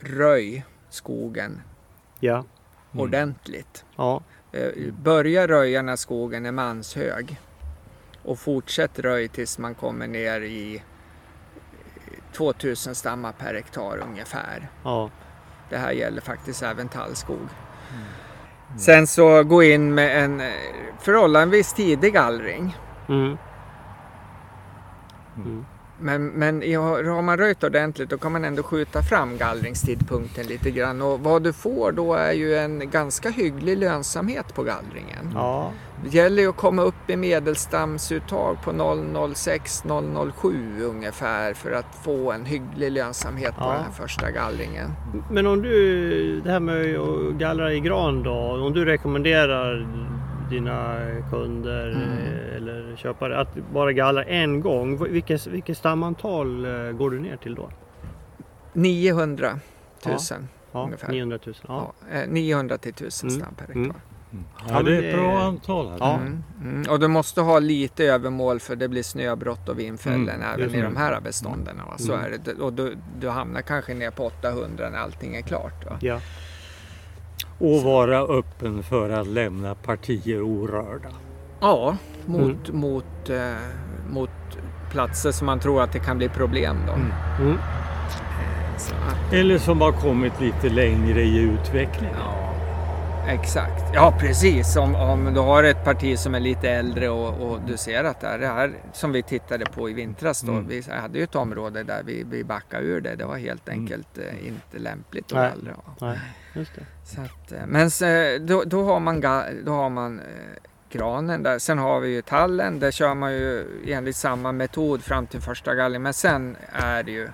röj 0.00 0.64
skogen 0.90 1.60
Ja. 2.20 2.34
Mm. 2.92 3.02
ordentligt. 3.04 3.84
Ja. 3.96 4.22
Eh, 4.52 4.92
Börja 5.02 5.48
röja 5.48 5.82
när 5.82 5.96
skogen 5.96 6.46
är 6.46 6.52
manshög 6.52 7.40
och 8.24 8.38
fortsätt 8.38 8.98
röj 8.98 9.28
tills 9.28 9.58
man 9.58 9.74
kommer 9.74 10.06
ner 10.06 10.40
i 10.40 10.74
eh, 10.76 10.82
2000 12.36 12.94
stammar 12.94 13.32
per 13.32 13.54
hektar 13.54 13.98
ungefär. 14.10 14.68
Ja. 14.84 15.10
Det 15.70 15.76
här 15.76 15.92
gäller 15.92 16.20
faktiskt 16.20 16.62
även 16.62 16.88
tallskog. 16.88 17.48
Sen 18.78 19.06
så 19.06 19.42
gå 19.42 19.62
in 19.62 19.94
med 19.94 20.24
en 20.24 20.40
eh, 20.40 20.52
förhållandevis 21.00 21.72
tidig 21.72 22.12
gallring. 22.12 22.76
Mm. 23.08 23.36
Men, 26.00 26.26
men 26.26 26.54
har 26.74 27.22
man 27.22 27.38
röjt 27.38 27.64
ordentligt 27.64 28.10
då 28.10 28.18
kan 28.18 28.32
man 28.32 28.44
ändå 28.44 28.62
skjuta 28.62 29.02
fram 29.02 29.36
gallringstidpunkten 29.36 30.46
lite 30.46 30.70
grann. 30.70 31.02
Och 31.02 31.20
vad 31.20 31.42
du 31.42 31.52
får 31.52 31.92
då 31.92 32.14
är 32.14 32.32
ju 32.32 32.56
en 32.56 32.90
ganska 32.90 33.30
hygglig 33.30 33.78
lönsamhet 33.78 34.54
på 34.54 34.62
gallringen. 34.62 35.30
Ja. 35.34 35.70
Det 36.04 36.10
gäller 36.16 36.42
ju 36.42 36.48
att 36.48 36.56
komma 36.56 36.82
upp 36.82 37.10
i 37.10 37.16
medelstamsuttag 37.16 38.56
på 38.64 38.72
006-007 38.72 40.80
ungefär 40.82 41.54
för 41.54 41.72
att 41.72 41.94
få 42.04 42.32
en 42.32 42.44
hygglig 42.44 42.92
lönsamhet 42.92 43.54
på 43.56 43.64
Ja. 43.64 43.72
den 43.72 43.82
här 43.84 43.90
första 43.92 44.30
gallringen. 44.30 44.90
Men 45.30 45.46
om 45.46 45.62
du, 45.62 46.40
det 46.40 46.50
här 46.50 46.60
med 46.60 46.96
att 46.98 47.34
gallra 47.38 47.72
i 47.72 47.80
gran 47.80 48.22
då, 48.22 48.32
om 48.66 48.72
du 48.72 48.84
rekommenderar 48.84 49.86
dina 50.50 50.98
kunder 51.30 51.90
Mm. 51.90 52.02
eh, 52.02 52.56
eller 52.56 52.96
köpare 52.96 53.38
att 53.40 53.48
bara 53.72 53.92
gallra 53.92 54.24
en 54.24 54.60
gång, 54.60 55.04
vilket, 55.12 55.46
vilket 55.46 55.78
stamantal 55.78 56.64
eh, 56.64 56.92
går 56.92 57.10
du 57.10 57.20
ner 57.20 57.36
till 57.36 57.54
då? 57.54 57.70
900 58.72 59.58
000 60.06 60.16
Ja, 60.72 60.84
ungefär. 60.84 61.08
900 61.12 61.38
000. 61.46 61.54
Ja. 61.68 61.92
Ja, 62.12 62.18
eh, 62.18 62.28
900 62.28 62.78
till 62.78 62.90
1000 62.92 63.28
Mm. 63.28 63.40
stam 63.40 63.54
per 63.54 63.66
hektar. 63.66 63.80
Mm. 63.80 63.94
Ja, 64.58 64.64
Ja, 64.68 64.82
det 64.82 64.96
är 64.96 65.02
ett 65.02 65.14
bra 65.14 65.22
det- 65.38 65.42
antal. 65.44 65.86
Alltså. 65.88 66.04
Ja. 66.04 66.14
Mm, 66.14 66.42
mm. 66.62 66.90
Och 66.90 67.00
du 67.00 67.08
måste 67.08 67.40
ha 67.40 67.58
lite 67.58 68.04
övermål 68.04 68.60
för 68.60 68.76
det 68.76 68.88
blir 68.88 69.02
snöbrott 69.02 69.68
och 69.68 69.78
vindfällen 69.78 70.28
Mm, 70.28 70.42
även 70.60 70.74
i 70.74 70.82
de 70.82 70.96
här 70.96 71.20
bestånden. 71.20 71.76
Va? 71.76 71.98
Så 71.98 72.12
Mm. 72.12 72.24
är 72.24 72.38
det. 72.44 72.52
Och 72.52 72.72
du, 72.72 72.96
du 73.20 73.28
hamnar 73.28 73.60
kanske 73.62 73.94
ner 73.94 74.10
på 74.10 74.24
800 74.26 74.90
när 74.90 74.98
allting 74.98 75.36
är 75.36 75.42
klart. 75.42 75.84
Va? 75.86 75.98
Ja. 76.00 76.20
Och 77.58 77.82
vara 77.82 78.18
öppen 78.20 78.82
för 78.82 79.10
att 79.10 79.26
lämna 79.26 79.74
partier 79.74 80.42
orörda. 80.42 81.08
Ja, 81.60 81.96
mot, 82.26 82.72
mot, 82.72 83.30
eh, 83.30 83.54
mot 84.10 84.30
platser 84.90 85.32
som 85.32 85.46
man 85.46 85.60
tror 85.60 85.82
att 85.82 85.92
det 85.92 85.98
kan 85.98 86.18
bli 86.18 86.28
problem 86.28 86.76
då. 86.86 86.92
Mm. 86.92 87.12
Mm. 87.40 87.58
Så 88.78 88.94
att, 88.94 89.32
Eller 89.32 89.58
som 89.58 89.80
har 89.80 89.92
kommit 89.92 90.40
lite 90.40 90.68
längre 90.68 91.22
i 91.22 91.38
utvecklingen. 91.38 92.16
ja, 92.18 92.53
exakt. 93.28 93.84
Ja, 93.94 94.14
precis. 94.18 94.76
Om, 94.76 94.94
om 94.94 95.34
du 95.34 95.40
har 95.40 95.64
ett 95.64 95.84
parti 95.84 96.18
som 96.18 96.34
är 96.34 96.40
lite 96.40 96.70
äldre 96.70 97.08
och, 97.08 97.50
och 97.50 97.60
du 97.66 97.76
ser 97.76 98.04
att 98.04 98.20
det 98.20 98.26
här, 98.26 98.38
det 98.38 98.46
här 98.46 98.72
som 98.92 99.12
vi 99.12 99.22
tittade 99.22 99.64
på 99.64 99.90
i 99.90 99.92
vintras 99.92 100.40
då. 100.40 100.52
Mm. 100.52 100.68
Vi 100.68 100.82
hade 100.88 101.18
ju 101.18 101.24
ett 101.24 101.34
område 101.34 101.82
där 101.82 102.02
vi, 102.04 102.24
vi 102.30 102.44
backade 102.44 102.86
ur 102.86 103.00
det. 103.00 103.16
Det 103.16 103.24
var 103.24 103.36
helt 103.36 103.68
enkelt 103.68 104.18
eh, 104.18 104.46
inte 104.46 104.78
lämpligt 104.78 105.32
att 105.32 105.38
Nej. 105.38 105.50
gallra. 105.50 105.76
Nej, 106.00 106.18
just 106.52 106.74
det. 106.74 106.86
Så 107.04 107.20
att, 107.20 107.52
eh, 107.52 107.66
men 107.66 107.90
så, 107.90 108.04
då, 108.40 108.62
då 108.64 108.84
har 108.84 109.00
man, 109.00 109.20
då 109.64 109.72
har 109.72 109.90
man 109.90 110.18
eh, 110.18 110.24
granen 110.90 111.42
där. 111.42 111.58
Sen 111.58 111.78
har 111.78 112.00
vi 112.00 112.08
ju 112.08 112.22
tallen. 112.22 112.78
Där 112.78 112.90
kör 112.90 113.14
man 113.14 113.32
ju 113.32 113.64
enligt 113.86 114.16
samma 114.16 114.52
metod 114.52 115.02
fram 115.02 115.26
till 115.26 115.40
första 115.40 115.74
gallringen. 115.74 116.02
Men 116.02 116.14
sen 116.14 116.56
är 116.72 117.02
det 117.02 117.12
ju 117.12 117.28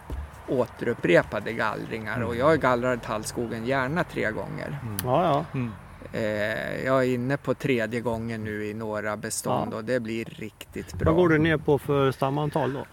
återupprepade 0.48 1.52
gallringar. 1.52 2.20
Och 2.20 2.36
jag 2.36 2.60
gallrar 2.60 2.96
tallskogen 2.96 3.66
gärna 3.66 4.04
tre 4.04 4.30
gånger. 4.30 4.78
Ja, 5.04 5.24
ja. 5.24 5.44
Mm. 5.58 5.72
Eh, 6.12 6.84
jag 6.84 7.04
är 7.04 7.14
inne 7.14 7.36
på 7.36 7.54
tredje 7.54 8.00
gången 8.00 8.44
nu 8.44 8.66
i 8.66 8.74
några 8.74 9.16
bestånd 9.16 9.72
Ja. 9.72 9.76
och 9.76 9.84
det 9.84 10.00
blir 10.00 10.24
riktigt 10.24 10.94
bra. 10.94 11.12
Vad 11.12 11.16
går 11.22 11.28
du 11.28 11.38
ner 11.38 11.56
på 11.56 11.78
för 11.78 12.12
stamantal 12.12 12.72
då? 12.72 12.86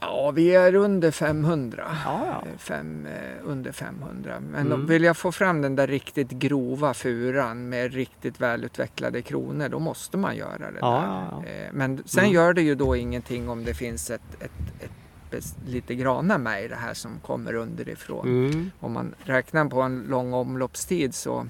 Ja, 0.00 0.30
vi 0.30 0.54
är 0.54 0.74
under 0.74 1.10
500. 1.10 1.84
Ja, 2.04 2.20
ja. 2.26 2.48
Eh, 2.50 2.58
Fem, 2.58 3.06
eh, 3.06 3.12
under 3.44 3.72
500. 3.72 4.40
Men 4.40 4.66
Mm. 4.66 4.86
vill 4.86 5.04
jag 5.04 5.16
få 5.16 5.32
fram 5.32 5.62
den 5.62 5.76
där 5.76 5.86
riktigt 5.86 6.30
grova 6.30 6.94
furan 6.94 7.68
med 7.68 7.92
riktigt 7.94 8.40
välutvecklade 8.40 9.22
kronor, 9.22 9.68
då 9.68 9.78
måste 9.78 10.16
man 10.16 10.36
göra 10.36 10.58
det 10.70 10.78
Ja, 10.80 11.42
där. 11.44 11.50
Eh, 11.66 11.68
Men 11.72 12.02
sen 12.06 12.24
Mm. 12.24 12.34
gör 12.34 12.52
det 12.52 12.62
ju 12.62 12.74
då 12.74 12.96
ingenting 12.96 13.48
om 13.48 13.64
det 13.64 13.74
finns 13.74 14.10
ett, 14.10 14.22
ett, 14.40 14.50
ett, 15.30 15.56
lite 15.66 15.94
granar 15.94 16.38
med 16.38 16.64
i 16.64 16.68
det 16.68 16.76
här 16.76 16.94
som 16.94 17.10
kommer 17.26 17.54
underifrån. 17.54 18.26
Mm. 18.28 18.70
Om 18.80 18.92
man 18.92 19.14
räknar 19.24 19.64
på 19.64 19.82
en 19.82 20.02
lång 20.08 20.32
omloppstid 20.32 21.14
så 21.14 21.46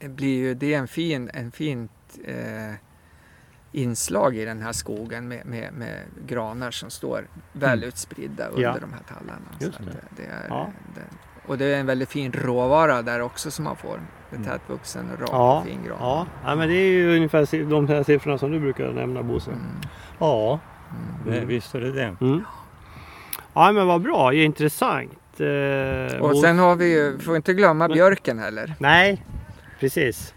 blir 0.00 0.36
ju 0.38 0.54
det 0.54 0.74
en 0.74 0.88
fin, 0.88 1.30
en 1.34 1.52
fint 1.52 1.90
eh, 2.24 2.74
inslag 3.72 4.36
i 4.36 4.44
den 4.44 4.62
här 4.62 4.72
skogen 4.72 5.28
med, 5.28 5.46
med, 5.46 5.72
med 5.72 5.98
granar 6.26 6.70
som 6.70 6.90
står 6.90 7.26
väl 7.52 7.84
utspridda 7.84 8.46
under 8.46 8.62
Ja. 8.62 8.76
de 8.80 8.92
här 8.92 9.02
tallarna. 9.08 9.40
Just 9.60 9.76
Så 9.76 9.82
att 9.82 9.88
det. 9.88 9.92
det, 10.16 10.22
det 10.22 10.28
är, 10.28 10.46
Ja. 10.48 10.70
det, 10.94 11.00
och 11.46 11.58
det 11.58 11.64
är 11.64 11.80
en 11.80 11.86
väldigt 11.86 12.08
fin 12.08 12.32
råvara 12.32 13.02
där 13.02 13.20
också 13.20 13.50
som 13.50 13.64
man 13.64 13.76
får. 13.76 14.00
Med 14.30 14.38
Mm. 14.40 14.44
tätvuxen 14.50 15.10
och 15.14 15.20
rak 15.20 15.28
Ja. 15.32 15.58
och 15.58 15.64
fin 15.66 15.78
gran. 15.86 15.96
Ja. 16.00 16.26
ja, 16.44 16.54
men 16.54 16.68
det 16.68 16.74
är 16.74 16.86
ju 16.90 17.16
ungefär 17.16 17.64
de 17.70 17.88
här 17.88 18.02
siffrorna 18.02 18.38
som 18.38 18.50
du 18.50 18.60
brukar 18.60 18.92
nämna 18.92 19.22
Bosse. 19.22 19.50
Mm. 19.50 19.62
Ja, 20.18 20.60
Mm. 21.24 21.40
det, 21.40 21.46
visst 21.46 21.74
är 21.74 21.80
det 21.80 21.92
det. 21.92 22.16
Mm. 22.20 22.44
Ja 23.54 23.72
men 23.72 23.86
vad 23.86 24.02
bra, 24.02 24.34
intressant. 24.34 25.40
Eh, 25.40 26.20
Och 26.20 26.38
sen 26.38 26.58
har 26.58 26.76
vi 26.76 26.92
ju, 26.92 27.18
får 27.18 27.36
inte 27.36 27.54
glömma 27.54 27.88
Men- 27.88 27.94
björken 27.94 28.38
heller. 28.38 28.74
Nej, 28.78 29.24
precis. 29.80 30.34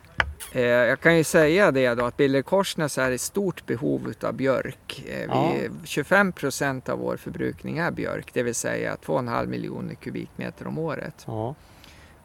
Eh, 0.51 0.61
jag 0.61 0.99
kan 0.99 1.17
ju 1.17 1.23
säga 1.23 1.71
det 1.71 1.93
då 1.93 2.05
att 2.05 2.17
Biller 2.17 2.41
Korsnäs 2.41 2.97
är 2.97 3.11
i 3.11 3.17
stort 3.17 3.65
behov 3.65 4.13
av 4.21 4.33
björk. 4.33 5.05
Eh, 5.07 5.53
vi, 5.53 5.69
25 5.83 6.31
procent 6.31 6.89
av 6.89 6.99
vår 6.99 7.17
förbrukning 7.17 7.77
är 7.77 7.91
björk, 7.91 8.29
det 8.33 8.43
vill 8.43 8.55
säga 8.55 8.95
2,5 9.05 9.47
miljoner 9.47 9.95
kubikmeter 9.95 10.67
om 10.67 10.77
året. 10.77 11.23
Ja. 11.27 11.55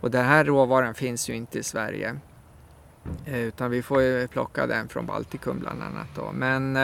Och 0.00 0.10
den 0.10 0.24
här 0.24 0.44
råvaran 0.44 0.94
finns 0.94 1.30
ju 1.30 1.34
inte 1.34 1.58
i 1.58 1.62
Sverige. 1.62 2.16
Eh, 3.26 3.38
utan 3.38 3.70
vi 3.70 3.82
får 3.82 4.02
ju 4.02 4.28
plocka 4.28 4.66
den 4.66 4.88
från 4.88 5.06
Baltikum 5.06 5.58
bland 5.58 5.82
annat. 5.82 6.08
Då. 6.14 6.32
Men 6.32 6.76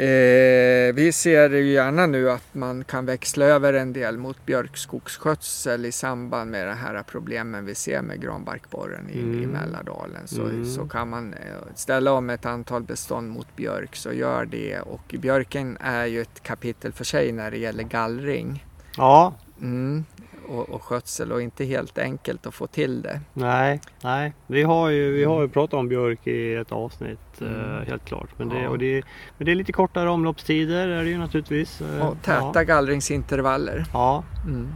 eh, 0.00 0.94
vi 0.94 1.12
ser 1.14 1.50
ju 1.50 1.72
gärna 1.72 2.06
nu 2.06 2.30
att 2.30 2.54
man 2.54 2.84
kan 2.84 3.06
växla 3.06 3.44
över 3.44 3.72
en 3.72 3.92
del 3.92 4.18
mot 4.18 4.46
björkskogsskötsel 4.46 5.84
i 5.86 5.92
samband 5.92 6.50
med 6.50 6.66
de 6.66 6.72
här 6.74 7.02
problemen 7.02 7.64
vi 7.64 7.74
ser 7.74 8.02
med 8.02 8.20
granbarkborren 8.22 9.08
i, 9.10 9.18
i 9.18 9.22
Mm. 9.44 9.50
Mälardalen. 9.50 10.26
Så, 10.28 10.42
Mm. 10.42 10.64
så 10.66 10.88
kan 10.88 11.08
man 11.08 11.32
eh, 11.34 11.38
ställa 11.74 12.12
om 12.12 12.30
ett 12.30 12.46
antal 12.46 12.82
bestånd 12.82 13.30
mot 13.30 13.56
björk 13.56 13.96
så 13.96 14.12
gör 14.12 14.44
det. 14.44 14.80
Och 14.80 15.14
björken 15.20 15.76
är 15.80 16.06
ju 16.06 16.20
ett 16.20 16.42
kapitel 16.42 16.92
för 16.92 17.04
sig 17.04 17.32
när 17.32 17.50
det 17.50 17.58
gäller 17.58 17.84
gallring. 17.84 18.64
ja, 18.96 19.34
Mm. 19.62 20.04
Och, 20.48 20.68
och 20.68 20.82
skötsel 20.82 21.32
och 21.32 21.42
inte 21.42 21.64
helt 21.64 21.98
enkelt 21.98 22.46
att 22.46 22.54
få 22.54 22.66
till 22.66 23.02
det. 23.02 23.20
nej, 23.32 23.80
nej. 24.04 24.34
Vi 24.46 24.62
har 24.62 24.88
ju, 24.88 25.12
vi 25.12 25.24
har 25.24 25.42
ju 25.42 25.48
pratat 25.48 25.74
om 25.74 25.88
björk 25.88 26.26
i 26.26 26.54
ett 26.54 26.72
avsnitt, 26.72 27.42
eh, 27.42 27.88
helt 27.88 28.04
klart. 28.04 28.28
Men 28.36 28.48
det, 28.48 28.54
Mm. 28.54 28.64
Ja. 28.64 28.70
och 28.70 28.78
det, 28.78 29.02
men 29.38 29.44
det 29.44 29.50
är 29.50 29.54
lite 29.54 29.72
kortare 29.72 30.10
omloppstider 30.10 30.88
är 30.88 31.04
det 31.04 31.10
ju 31.10 31.18
naturligtvis. 31.18 31.80
Eh, 31.80 32.06
Och 32.08 32.16
täta 32.22 32.50
Ja, 32.54 32.62
gallringsintervaller. 32.62 33.84
ja 33.92 34.24
Mm. 34.46 34.68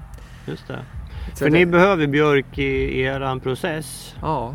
just 0.46 0.68
det. 0.68 0.78
Så 1.30 1.36
För 1.36 1.44
det- 1.44 1.50
ni 1.58 1.66
behöver 1.66 2.06
björk 2.06 2.58
i, 2.58 2.62
i 2.64 3.00
eran 3.02 3.40
process, 3.40 4.14
Ja, 4.22 4.54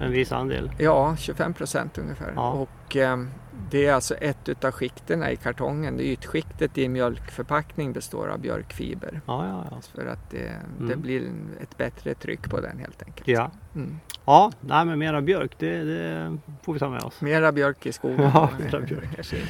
en 0.00 0.12
viss 0.12 0.32
andel. 0.32 0.70
ja, 0.78 1.16
25 1.16 1.54
procent 1.54 1.98
ungefär. 1.98 2.32
Ja. 2.36 2.50
Och 2.52 2.96
ehm, 2.96 3.30
det 3.70 3.86
är 3.86 3.92
alltså 3.92 4.14
ett 4.14 4.48
utav 4.48 4.70
skikterna 4.72 5.30
i 5.30 5.36
kartongen. 5.36 5.96
Det 5.96 6.02
ytskiktet 6.04 6.78
i 6.78 6.84
en 6.84 6.92
mjölkförpackning 6.92 7.92
består 7.92 8.28
av 8.28 8.40
björkfiber. 8.40 9.20
Ja, 9.26 9.46
ja, 9.48 9.64
ja. 9.70 9.80
För 9.94 10.06
att 10.06 10.30
det, 10.30 10.52
det 10.78 10.84
Mm. 10.84 11.00
blir 11.00 11.22
ett 11.62 11.76
bättre 11.76 12.14
tryck 12.14 12.50
på 12.50 12.60
den 12.60 12.78
helt 12.78 13.02
enkelt. 13.02 13.28
Ja, 13.28 13.50
Mm. 13.74 13.96
ja 14.24 14.52
nej, 14.60 14.84
men 14.84 14.98
mera 14.98 15.20
björk, 15.22 15.52
det, 15.58 15.84
det 15.84 16.36
får 16.62 16.72
vi 16.72 16.78
ta 16.78 16.90
med 16.90 17.02
oss. 17.02 17.20
Mera 17.20 17.52
björk 17.52 17.86
i 17.86 17.92
skogen. 17.92 18.20
Ja, 18.34 18.50
mera 18.58 18.80
björk. 18.80 19.24
Fint. 19.26 19.42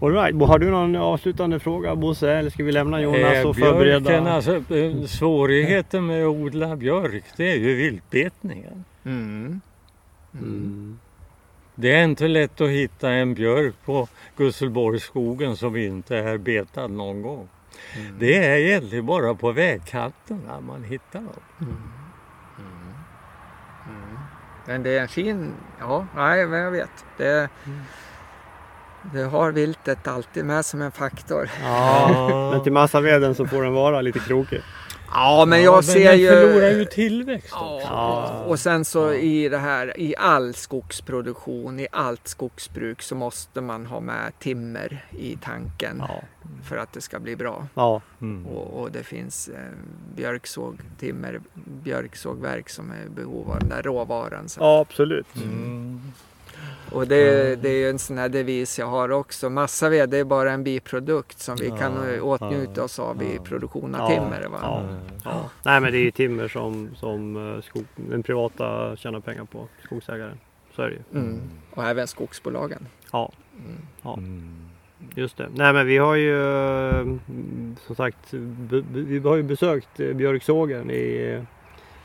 All 0.00 0.12
right. 0.12 0.42
Har 0.48 0.58
du 0.58 0.70
någon 0.70 0.96
avslutande 0.96 1.58
fråga 1.60 1.96
Bosse? 1.96 2.32
Eller 2.32 2.50
ska 2.50 2.64
vi 2.64 2.72
lämna 2.72 3.00
Jonas 3.00 3.20
Eh, 3.20 3.46
och 3.48 3.54
björken, 3.54 4.04
förbereda? 4.04 4.30
alltså, 4.32 4.74
eh, 4.74 5.04
svårigheten 5.06 6.06
med 6.06 6.22
att 6.22 6.28
odla 6.36 6.76
björk 6.76 7.24
det 7.36 7.52
är 7.52 7.56
ju 7.56 7.74
viltbetningen. 7.74 8.84
Mm. 9.04 9.60
Mm. 11.80 11.88
Mm. 11.88 11.94
Det 11.94 12.00
är 12.00 12.04
inte 12.04 12.28
lätt 12.28 12.60
att 12.60 12.68
hitta 12.68 13.10
en 13.10 13.34
björk 13.34 13.74
på 13.84 14.08
Gusselborgsskogen 14.36 15.56
som 15.56 15.76
inte 15.76 16.16
är 16.16 16.38
betad 16.38 16.90
någon 16.90 17.22
gång. 17.22 17.48
Mm. 17.96 18.18
Det 18.18 18.36
är 18.36 18.58
egentligen 18.58 19.06
bara 19.06 19.34
på 19.34 19.52
vägkanterna 19.52 20.60
man 20.60 20.84
hittar 20.84 21.20
dem. 21.20 21.42
Mm. 21.60 22.00
Men 24.66 24.82
det 24.82 24.98
är 24.98 25.02
en 25.02 25.08
fin, 25.08 25.52
ja, 25.80 26.06
nej, 26.16 26.46
men 26.46 26.60
jag 26.60 26.70
vet. 26.70 27.04
Det, 27.16 27.48
det 29.12 29.22
har 29.22 29.52
viltet 29.52 30.08
alltid 30.08 30.44
med 30.44 30.64
som 30.64 30.82
en 30.82 30.92
faktor. 30.92 31.50
Ja, 31.62 32.50
men 32.52 32.62
till 32.62 32.72
massaveden 32.72 33.34
så 33.34 33.46
får 33.46 33.62
den 33.62 33.72
vara 33.72 34.00
lite 34.00 34.18
krokig. 34.18 34.62
Ja, 35.12 35.44
men 35.48 35.58
Ja, 35.58 35.64
jag 35.64 35.84
ser 35.84 36.10
den 36.10 36.18
ju... 36.20 36.28
förlorar 36.28 36.70
ju 36.70 36.84
tillväxt 36.84 37.52
också. 37.52 37.64
Ja, 37.64 37.80
Ja. 38.38 38.44
och 38.44 38.58
sen 38.60 38.84
så 38.84 39.12
i 39.14 39.48
det 39.48 39.58
här, 39.58 40.00
i 40.00 40.14
all 40.18 40.54
skogsproduktion, 40.54 41.80
i 41.80 41.86
allt 41.92 42.28
skogsbruk 42.28 43.02
så 43.02 43.14
måste 43.14 43.60
man 43.60 43.86
ha 43.86 44.00
med 44.00 44.32
timmer 44.38 45.04
i 45.18 45.36
tanken 45.42 46.02
Ja, 46.08 46.22
för 46.64 46.76
att 46.76 46.92
det 46.92 47.00
ska 47.00 47.18
bli 47.20 47.36
bra. 47.36 47.66
ja, 47.74 48.00
Mm. 48.20 48.46
Och, 48.46 48.80
och 48.80 48.90
det 48.92 49.02
finns 49.04 49.48
eh, 49.48 49.54
björksåg, 50.16 50.78
timmer, 50.98 51.40
björksågverk 51.84 52.68
som 52.68 52.90
är 52.90 53.06
i 53.06 53.08
behov 53.08 53.50
av 53.50 53.58
den 53.58 53.68
där 53.68 53.82
råvaran. 53.82 54.48
Så. 54.48 54.60
ja 54.60 54.80
absolut. 54.80 55.36
Mm. 55.36 56.00
Och 56.92 57.06
det, 57.06 57.56
det 57.62 57.68
är 57.68 57.76
ju 57.78 57.90
en 57.90 57.98
sån 57.98 58.18
här 58.18 58.28
devis 58.28 58.78
jag 58.78 58.86
har 58.86 59.10
också. 59.10 59.50
Massaved 59.50 60.10
det 60.10 60.18
är 60.18 60.24
bara 60.24 60.52
en 60.52 60.64
biprodukt 60.64 61.38
som 61.38 61.56
vi 61.56 61.68
Ja, 61.68 61.76
kan 61.76 62.20
åtnjuta 62.20 62.72
ja, 62.76 62.82
oss 62.82 62.98
av 62.98 63.22
i 63.22 63.34
ja. 63.36 63.42
produktion 63.42 63.94
av 63.94 64.10
Ja, 64.10 64.16
timmer. 64.16 64.48
Va? 64.48 64.58
ja. 64.62 64.80
Mm. 64.80 64.94
Ja. 65.24 65.50
Nej 65.64 65.80
men 65.80 65.92
det 65.92 65.98
är 65.98 66.02
ju 66.02 66.10
timmer 66.10 66.48
som, 66.48 66.88
som 66.96 67.54
eh, 67.56 67.62
skog, 67.62 67.84
den 67.96 68.22
privata 68.22 68.96
tjänar 68.96 69.20
pengar 69.20 69.44
på, 69.44 69.68
skogsägaren. 69.84 70.38
Så 70.76 70.82
är 70.82 70.86
det 70.86 70.92
ju. 70.92 71.20
Mm. 71.20 71.40
Och 71.74 71.84
även 71.84 72.06
skogsbolagen. 72.08 72.86
Ja, 73.12 73.32
Mm. 73.56 73.76
Ja. 74.02 74.14
Mm. 74.18 74.54
just 75.14 75.36
det. 75.36 75.48
Nej 75.54 75.72
men 75.72 75.86
vi 75.86 75.98
har 75.98 76.14
ju 76.14 76.42
eh, 76.90 77.04
som 77.86 77.96
sagt, 77.96 78.18
vi 78.92 79.18
har 79.24 79.36
ju 79.36 79.42
besökt 79.42 79.96
björksågen 79.96 80.90
i 80.90 81.38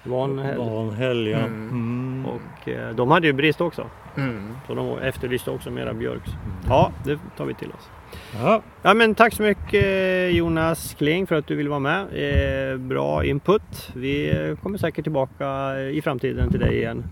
Vanhäll. 0.06 0.58
Vanhäll, 0.58 1.28
ja. 1.28 1.38
Mm. 1.38 1.70
Mm. 1.70 2.26
Och 2.26 2.70
eh, 2.70 2.96
de 2.96 3.12
hade 3.12 3.28
ju 3.28 3.34
brist 3.34 3.62
också. 3.62 3.90
Mm. 4.18 4.56
Så 4.68 4.76
de 4.76 5.00
efterlyste 5.00 5.52
också 5.52 5.72
mera 5.72 5.94
björk. 5.94 6.24
Ja, 6.68 6.92
det 7.06 7.20
tar 7.38 7.46
vi 7.46 7.54
till 7.54 7.72
oss. 7.72 7.90
Ja. 8.34 8.62
Ja 8.82 8.94
men 8.94 9.16
tack 9.16 9.34
så 9.34 9.44
mycket 9.44 9.86
Jonas 10.34 10.94
Kling 10.94 11.28
för 11.28 11.36
att 11.36 11.48
du 11.48 11.56
ville 11.56 11.70
vara 11.70 11.80
med. 11.80 12.02
Eh, 12.02 12.78
bra 12.78 13.26
input. 13.26 13.92
Vi 13.96 14.30
eh, 14.30 14.56
kommer 14.56 14.78
säkert 14.78 15.06
tillbaka 15.06 15.80
i 15.80 16.02
framtiden 16.02 16.52
till 16.52 16.60
dig 16.60 16.78
igen. 16.78 17.04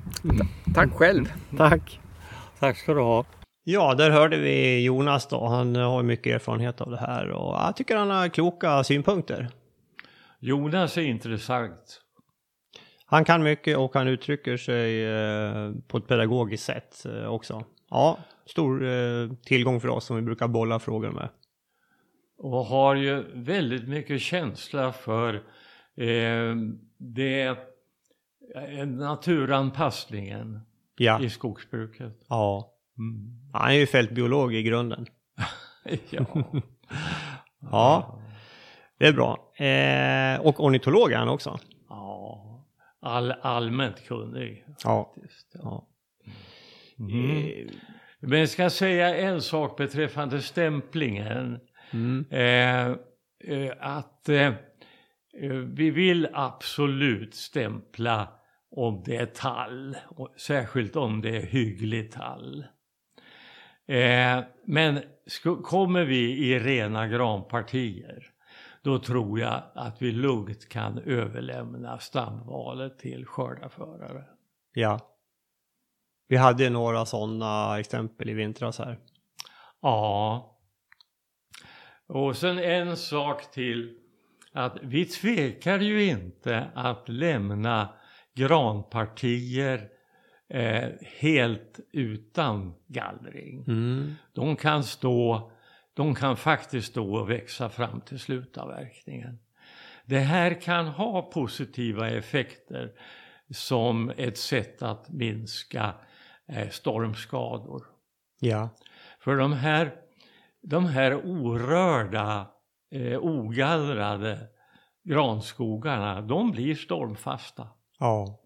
Tack 0.74 0.94
själv. 0.94 1.34
Tack! 1.58 2.00
Tack 2.60 2.78
ska 2.78 2.94
du 2.94 3.02
ha. 3.02 3.26
Ja, 3.64 3.94
där 3.94 4.10
hörde 4.10 4.38
vi 4.38 4.84
Jonas 4.84 5.28
då. 5.28 5.48
Han 5.48 5.76
har 5.76 6.04
mycket 6.04 6.36
erfarenhet 6.36 6.82
av 6.82 6.92
det 6.92 6.98
här 6.98 7.30
och 7.30 7.56
jag 7.56 7.76
tycker 7.76 7.98
han 7.98 8.10
har 8.10 8.28
kloka 8.28 8.84
synpunkter. 8.84 9.50
Jonas 10.40 10.98
är 10.98 11.02
intressant. 11.02 12.03
Han 13.14 13.26
kan 13.26 13.44
mycket 13.44 13.78
och 13.78 13.94
han 13.94 14.08
uttrycker 14.08 14.58
sig 14.58 15.06
eh, 15.06 15.72
på 15.88 15.98
ett 15.98 16.08
pedagogiskt 16.08 16.66
sätt 16.66 17.06
eh, 17.06 17.26
också. 17.26 17.64
Ja, 17.90 18.18
stor 18.46 18.86
eh, 18.86 19.30
tillgång 19.46 19.82
för 19.82 19.88
oss 19.88 20.06
som 20.06 20.16
vi 20.16 20.22
brukar 20.22 20.48
bolla 20.48 20.80
frågor 20.80 21.12
med. 21.12 21.30
Och 22.38 22.66
har 22.66 22.96
ju 22.96 23.24
väldigt 23.34 23.88
mycket 23.88 24.22
känsla 24.22 24.92
för 24.94 25.34
eh, 25.96 26.56
det 26.98 27.58
naturanpassningen 28.86 30.60
Ja, 30.96 31.22
i 31.22 31.30
skogsbruket. 31.30 32.26
ja. 32.30 32.74
Mm. 32.98 33.40
Han 33.54 33.70
är 33.72 33.76
ju 33.76 33.86
fältbiolog 33.86 34.54
i 34.54 34.64
grunden. 34.64 35.06
ja. 36.10 36.26
Ja, 37.72 38.20
det 39.00 39.08
är 39.08 39.14
bra. 39.14 39.54
Eh, 39.66 40.46
och 40.48 40.66
ornitolog 40.66 41.12
är 41.12 41.18
han 41.18 41.30
också. 41.30 41.60
ja. 41.90 42.50
All, 43.04 43.32
allmänt 43.32 44.08
kunnig. 44.08 44.66
Ja. 44.84 45.14
faktiskt. 45.16 45.52
ja. 45.54 45.88
Mm. 47.00 47.38
Eh, 47.38 47.74
Men 48.20 48.40
jag 48.40 48.50
ska 48.50 48.70
säga 48.70 49.16
en 49.16 49.42
sak 49.42 49.78
beträffande 49.78 50.42
stämplingen. 50.42 51.60
Mm. 51.92 52.26
Eh, 52.30 52.88
eh, 53.54 53.74
att 53.80 54.30
eh, 54.30 54.48
eh, 55.42 55.52
vi 55.52 55.90
vill 55.90 56.28
absolut 56.34 57.36
stämpla 57.36 58.28
om 58.72 59.04
det 59.06 59.16
är 59.16 59.26
tall, 59.26 59.98
särskilt 60.38 60.96
om 60.96 61.22
det 61.22 61.38
är 61.38 61.46
hygglig 61.46 62.12
tall. 62.12 62.66
Eh, 63.88 64.44
men 64.66 65.00
kommer 65.64 66.06
vi 66.06 66.48
i 66.48 66.60
rena 66.60 67.08
granpartier 67.08 68.33
då 68.84 69.00
tror 69.00 69.40
jag 69.40 69.64
att 69.76 70.02
vi 70.02 70.12
lugnt 70.12 70.70
kan 70.70 71.00
överlämna 71.00 72.00
stamvalet 72.00 73.00
till 73.00 73.26
skördarförare. 73.26 74.26
Ja. 74.74 75.00
Vi 76.28 76.38
hade 76.38 76.70
några 76.70 77.06
sådana 77.06 77.80
exempel 77.80 78.30
i 78.30 78.34
vintras 78.34 78.80
här. 78.80 79.00
Ja. 79.82 80.60
Och 82.08 82.38
sen 82.38 82.60
en 82.60 82.98
sak 82.98 83.52
till. 83.52 83.98
Att 84.54 84.78
vi 84.82 85.06
tvekar 85.06 85.80
ju 85.80 86.06
inte 86.06 86.68
att 86.76 87.10
lämna 87.10 87.90
granpartier 88.34 89.90
eh, 90.50 90.90
helt 91.20 91.80
utan 91.94 92.74
gallring. 92.88 93.66
Mm. 93.68 94.14
De 94.34 94.56
kan 94.56 94.84
stå, 94.84 95.52
de 95.94 96.16
kan 96.16 96.38
faktiskt 96.38 96.88
stå 96.88 97.16
och 97.16 97.30
växa 97.30 97.70
fram 97.70 98.02
till 98.02 98.20
slutavverkningen. 98.20 99.40
Det 100.06 100.20
här 100.20 100.62
kan 100.62 100.88
ha 100.88 101.22
positiva 101.22 102.10
effekter 102.10 102.92
som 103.50 104.10
ett 104.18 104.38
sätt 104.38 104.82
att 104.82 105.10
minska 105.10 105.94
eh, 106.48 106.70
stormskador. 106.70 107.84
Ja. 108.40 108.70
För 109.20 109.36
de 109.36 109.54
här, 109.54 109.96
de 110.62 110.86
här 110.86 111.16
orörda 111.16 112.52
eh, 112.92 113.20
ogallrade 113.20 114.48
granskogarna, 115.04 116.22
de 116.22 116.52
blir 116.52 116.76
stormfasta. 116.76 117.68
Ja. 118.00 118.40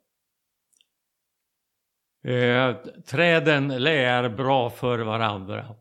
Eh, 2.23 2.75
träden 3.05 3.67
lär 3.67 4.29
bra 4.29 4.69
för 4.69 4.99
varandra 4.99 5.75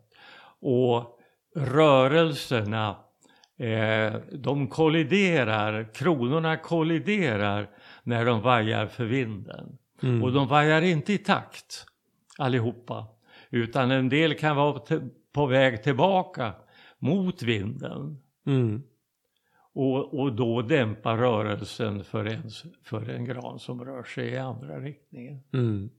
och 0.61 1.16
rörelserna 1.57 2.97
eh, 3.59 4.15
de 4.33 4.69
kolliderar, 4.69 5.95
kronorna 5.95 6.57
kolliderar 6.57 7.71
när 8.03 8.25
de 8.25 8.41
vajar 8.41 8.87
för 8.87 9.05
vinden. 9.05 9.79
Mm. 10.03 10.23
Och 10.23 10.33
de 10.33 10.49
vajar 10.49 10.83
inte 10.83 11.13
i 11.13 11.19
takt 11.19 11.87
allihopa. 12.39 13.07
Utan 13.51 13.91
en 13.91 14.09
del 14.09 14.35
kan 14.35 14.57
vara 14.57 15.01
på 15.33 15.47
väg 15.47 15.83
tillbaka 15.83 16.55
mot 16.99 17.43
vinden. 17.43 18.23
Mm. 18.47 18.83
Och, 19.73 20.21
och 20.21 20.33
då 20.33 20.63
dämpa 20.63 21.17
rörelsen 21.17 22.05
för 22.05 22.25
en, 22.25 22.51
för 22.85 23.09
en 23.09 23.25
gran 23.25 23.59
som 23.59 23.85
rör 23.85 24.03
sig 24.03 24.29
i 24.29 24.37
andra 24.37 24.81
riktningen. 24.81 25.41
Mm. 25.53 25.91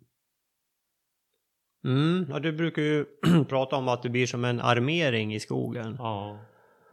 Mm. 1.85 2.25
Ja, 2.29 2.39
du 2.39 2.51
brukar 2.51 2.81
ju 2.81 3.05
prata 3.49 3.75
om 3.75 3.87
att 3.87 4.03
det 4.03 4.09
blir 4.09 4.27
som 4.27 4.45
en 4.45 4.61
armering 4.61 5.35
i 5.35 5.39
skogen. 5.39 5.95
Ja. 5.99 6.39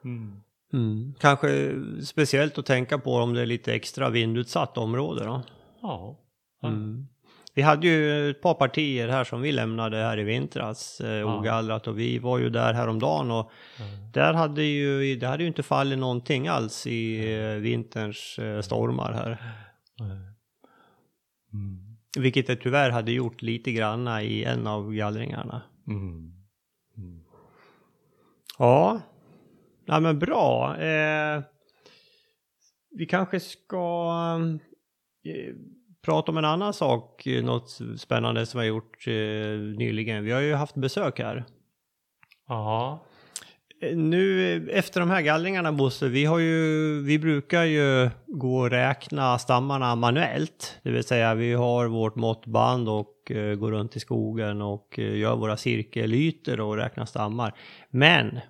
Mm. 0.05 0.41
Mm. 0.73 1.15
Kanske 1.21 1.75
speciellt 2.05 2.59
att 2.59 2.67
tänka 2.67 2.99
på 2.99 3.15
om 3.15 3.35
det 3.35 3.41
är 3.43 3.47
lite 3.47 3.75
extra 3.75 4.11
vindutsatt 4.11 4.79
område 4.79 5.25
då. 5.25 5.43
Ja. 5.83 6.21
Mm. 6.63 7.07
Vi 7.57 7.63
hade 7.63 7.87
ju 7.87 8.31
ett 8.31 8.43
par 8.43 8.55
partier 8.55 9.09
här 9.09 9.25
som 9.25 9.41
vi 9.41 9.53
lämnade 9.53 9.97
här 9.97 10.19
i 10.19 10.23
vintras 10.25 11.01
eh, 11.01 11.09
Ja. 11.11 11.39
ogallrat 11.39 11.87
och 11.87 11.99
vi 11.99 12.19
var 12.19 12.39
ju 12.39 12.51
där 12.51 12.75
häromdagen 12.75 13.31
och 13.31 13.51
där 14.13 14.33
hade 14.33 14.63
ju, 14.63 15.17
det 15.17 15.27
hade 15.27 15.43
ju 15.43 15.49
inte 15.49 15.63
fallit 15.63 15.99
någonting 15.99 16.49
alls 16.49 16.87
i 16.87 17.33
eh, 17.35 17.49
vinterns 17.49 18.39
eh, 18.39 18.61
stormar 18.61 19.13
här. 19.13 19.43
Mm. 20.01 21.84
Vilket 22.19 22.47
det 22.47 22.57
tyvärr 22.57 22.91
hade 22.91 23.13
gjort 23.13 23.43
lite 23.43 23.73
granna 23.73 24.23
i 24.23 24.45
en 24.45 24.67
av 24.67 24.93
gallringarna. 24.93 25.63
Mm. 25.89 26.35
Ja, 28.59 29.01
ja 29.85 30.01
men 30.01 30.19
bra. 30.19 30.77
Eh, 30.77 31.43
vi 32.91 33.07
kanske 33.07 33.41
ska 33.41 34.39
eh, 35.25 35.55
prata 36.03 36.33
om 36.33 36.39
en 36.39 36.45
annan 36.45 36.73
sak, 36.73 37.27
något 37.43 37.79
spännande 37.97 38.47
som 38.47 38.61
vi 38.61 38.67
har 38.67 38.75
gjort 38.75 39.07
eh, 39.07 39.79
nyligen. 39.79 40.25
Vi 40.25 40.33
har 40.33 40.41
ju 40.41 40.55
haft 40.55 40.75
besök 40.75 41.19
här. 41.19 41.45
Ja. 42.49 43.07
Nu 43.93 44.71
efter 44.71 45.01
de 45.01 45.11
här 45.11 45.21
gallringarna 45.21 45.73
Bosse, 45.73 46.09
vi 46.09 46.25
har 46.25 46.39
ju, 46.39 47.03
vi 47.03 47.19
brukar 47.19 47.65
ju 47.65 48.11
gå 48.27 48.59
och 48.59 48.71
räkna 48.71 49.39
stammarna 49.39 49.95
manuellt. 49.95 50.79
Det 50.83 50.91
vill 50.91 51.05
säga 51.05 51.35
vi 51.35 51.53
har 51.53 51.87
vårt 51.87 52.17
måttband 52.17 52.89
och 52.89 53.31
eh, 53.31 53.55
går 53.55 53.71
runt 53.71 53.97
i 53.97 54.01
skogen 54.01 54.63
och 54.63 54.99
eh, 54.99 55.17
gör 55.17 55.37
våra 55.37 55.57
cirkelytor 55.57 56.61
och 56.61 56.77
räknar 56.77 57.05
stammar. 57.05 57.55
Men 57.91 58.41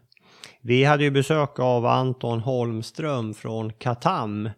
vi 0.61 0.85
hade 0.85 1.05
ju 1.05 1.11
besök 1.11 1.59
av 1.59 1.87
Anton 1.87 2.41
Holmström 2.41 3.35
från 3.35 3.73
Katam 3.73 4.51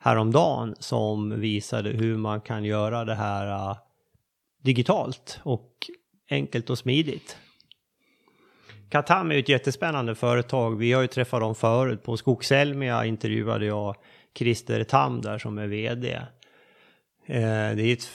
häromdagen 0.00 0.74
som 0.78 1.40
visade 1.40 1.90
hur 1.90 2.16
man 2.16 2.40
kan 2.40 2.64
göra 2.64 3.04
det 3.04 3.14
här 3.14 3.70
eh, 3.70 3.76
digitalt 4.62 5.40
och 5.42 5.70
enkelt 6.30 6.70
och 6.70 6.78
smidigt. 6.78 7.36
Katam 8.88 9.30
är 9.30 9.34
ju 9.34 9.40
ett 9.40 9.48
jättespännande 9.48 10.14
företag. 10.14 10.78
Vi 10.78 10.92
har 10.92 11.02
ju 11.02 11.08
träffat 11.08 11.40
dem 11.40 11.54
förut. 11.54 12.02
På 12.02 12.16
Skogselmia 12.16 13.04
intervjuade 13.04 13.66
jag 13.66 13.96
Christer 14.38 14.84
Tam 14.84 15.20
där 15.20 15.38
som 15.38 15.58
är 15.58 15.66
VD. 15.66 16.12
Eh, 17.26 17.76
det 17.76 17.82
är 17.82 17.92
ett, 17.92 18.08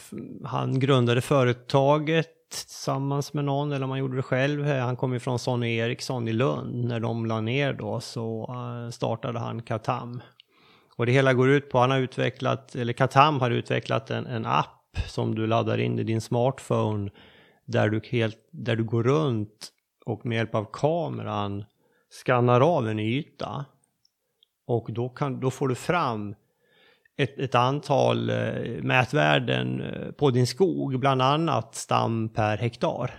han 0.44 0.80
grundade 0.80 1.22
företaget 1.22 2.30
tillsammans 2.52 3.34
med 3.34 3.46
någon 3.46 3.72
eller 3.72 3.84
om 3.84 3.90
han 3.90 4.00
gjorde 4.00 4.16
det 4.16 4.22
själv. 4.22 4.68
Eh, 4.68 4.86
han 4.86 4.96
kom 4.96 5.14
ju 5.14 5.20
från 5.20 5.40
Sonny 5.40 5.78
Eriksson 5.78 6.28
i 6.28 6.34
Lund. 6.34 6.86
När 6.86 7.00
de 7.00 7.26
la 7.26 7.42
ner 7.42 7.74
då 7.74 8.00
så 8.00 8.56
eh, 8.56 8.92
startade 8.92 9.40
han 9.40 9.62
Katam. 9.62 10.22
Och 10.96 11.06
det 11.06 11.12
hela 11.12 11.34
går 11.34 11.50
ut 11.50 11.70
på, 11.70 11.80
han 11.80 11.92
har 11.92 12.00
utvecklat, 12.00 12.76
eller 12.76 12.94
Katam 12.94 13.40
har 13.40 13.52
utvecklat 13.52 14.10
en, 14.10 14.26
en 14.26 14.46
app 14.46 14.98
som 15.08 15.36
du 15.36 15.48
laddar 15.48 15.78
in 15.78 16.00
i 16.00 16.04
din 16.04 16.22
smartphone 16.22 17.12
där 17.66 17.90
du, 17.90 18.02
helt, 18.10 18.38
där 18.52 18.76
du 18.76 18.84
går 18.84 19.04
runt 19.04 19.72
och 20.10 20.26
med 20.26 20.36
hjälp 20.36 20.56
av 20.56 20.68
kameran 20.74 21.66
skannar 22.10 22.62
av 22.62 22.90
en 22.90 23.00
yta. 23.00 23.66
Och 24.68 24.94
då, 24.94 25.10
kan, 25.10 25.40
då 25.40 25.52
får 25.52 25.68
du 25.68 25.76
fram 25.76 26.36
ett, 27.18 27.40
ett 27.40 27.56
antal 27.56 28.30
eh, 28.30 28.82
mätvärden 28.82 29.82
eh, 29.82 30.12
på 30.12 30.30
din 30.30 30.48
skog, 30.48 31.00
bland 31.00 31.22
annat 31.22 31.76
stam 31.76 32.30
per 32.30 32.58
hektar. 32.58 33.12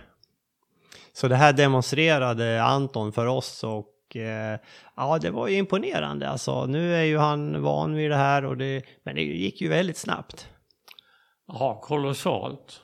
Så 1.13 1.27
det 1.27 1.35
här 1.35 1.53
demonstrerade 1.53 2.63
Anton 2.63 3.13
för 3.13 3.25
oss 3.25 3.63
och 3.63 4.15
eh, 4.15 4.59
ja, 4.95 5.17
det 5.21 5.29
var 5.29 5.47
ju 5.47 5.57
imponerande. 5.57 6.29
Alltså, 6.29 6.65
nu 6.65 6.95
är 6.95 7.03
ju 7.03 7.17
han 7.17 7.61
van 7.61 7.95
vid 7.95 8.11
det 8.11 8.15
här, 8.15 8.45
och 8.45 8.57
det, 8.57 8.83
men 9.03 9.15
det 9.15 9.21
gick 9.21 9.61
ju 9.61 9.67
väldigt 9.67 9.97
snabbt. 9.97 10.49
Ja, 11.47 11.81
kolossalt. 11.83 12.81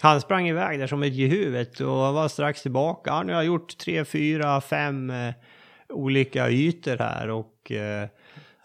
Han 0.00 0.20
sprang 0.20 0.48
iväg 0.48 0.78
där 0.78 0.86
som 0.86 1.02
ett 1.02 1.14
gehuvet 1.14 1.80
och 1.80 1.88
var 1.88 2.28
strax 2.28 2.62
tillbaka. 2.62 3.10
Ja, 3.10 3.22
nu 3.22 3.32
har 3.32 3.40
jag 3.40 3.46
gjort 3.46 3.78
tre, 3.78 4.04
fyra, 4.04 4.60
fem 4.60 5.10
eh, 5.10 5.34
olika 5.88 6.50
ytor 6.50 6.96
här 6.98 7.30
och 7.30 7.72
eh, 7.72 8.08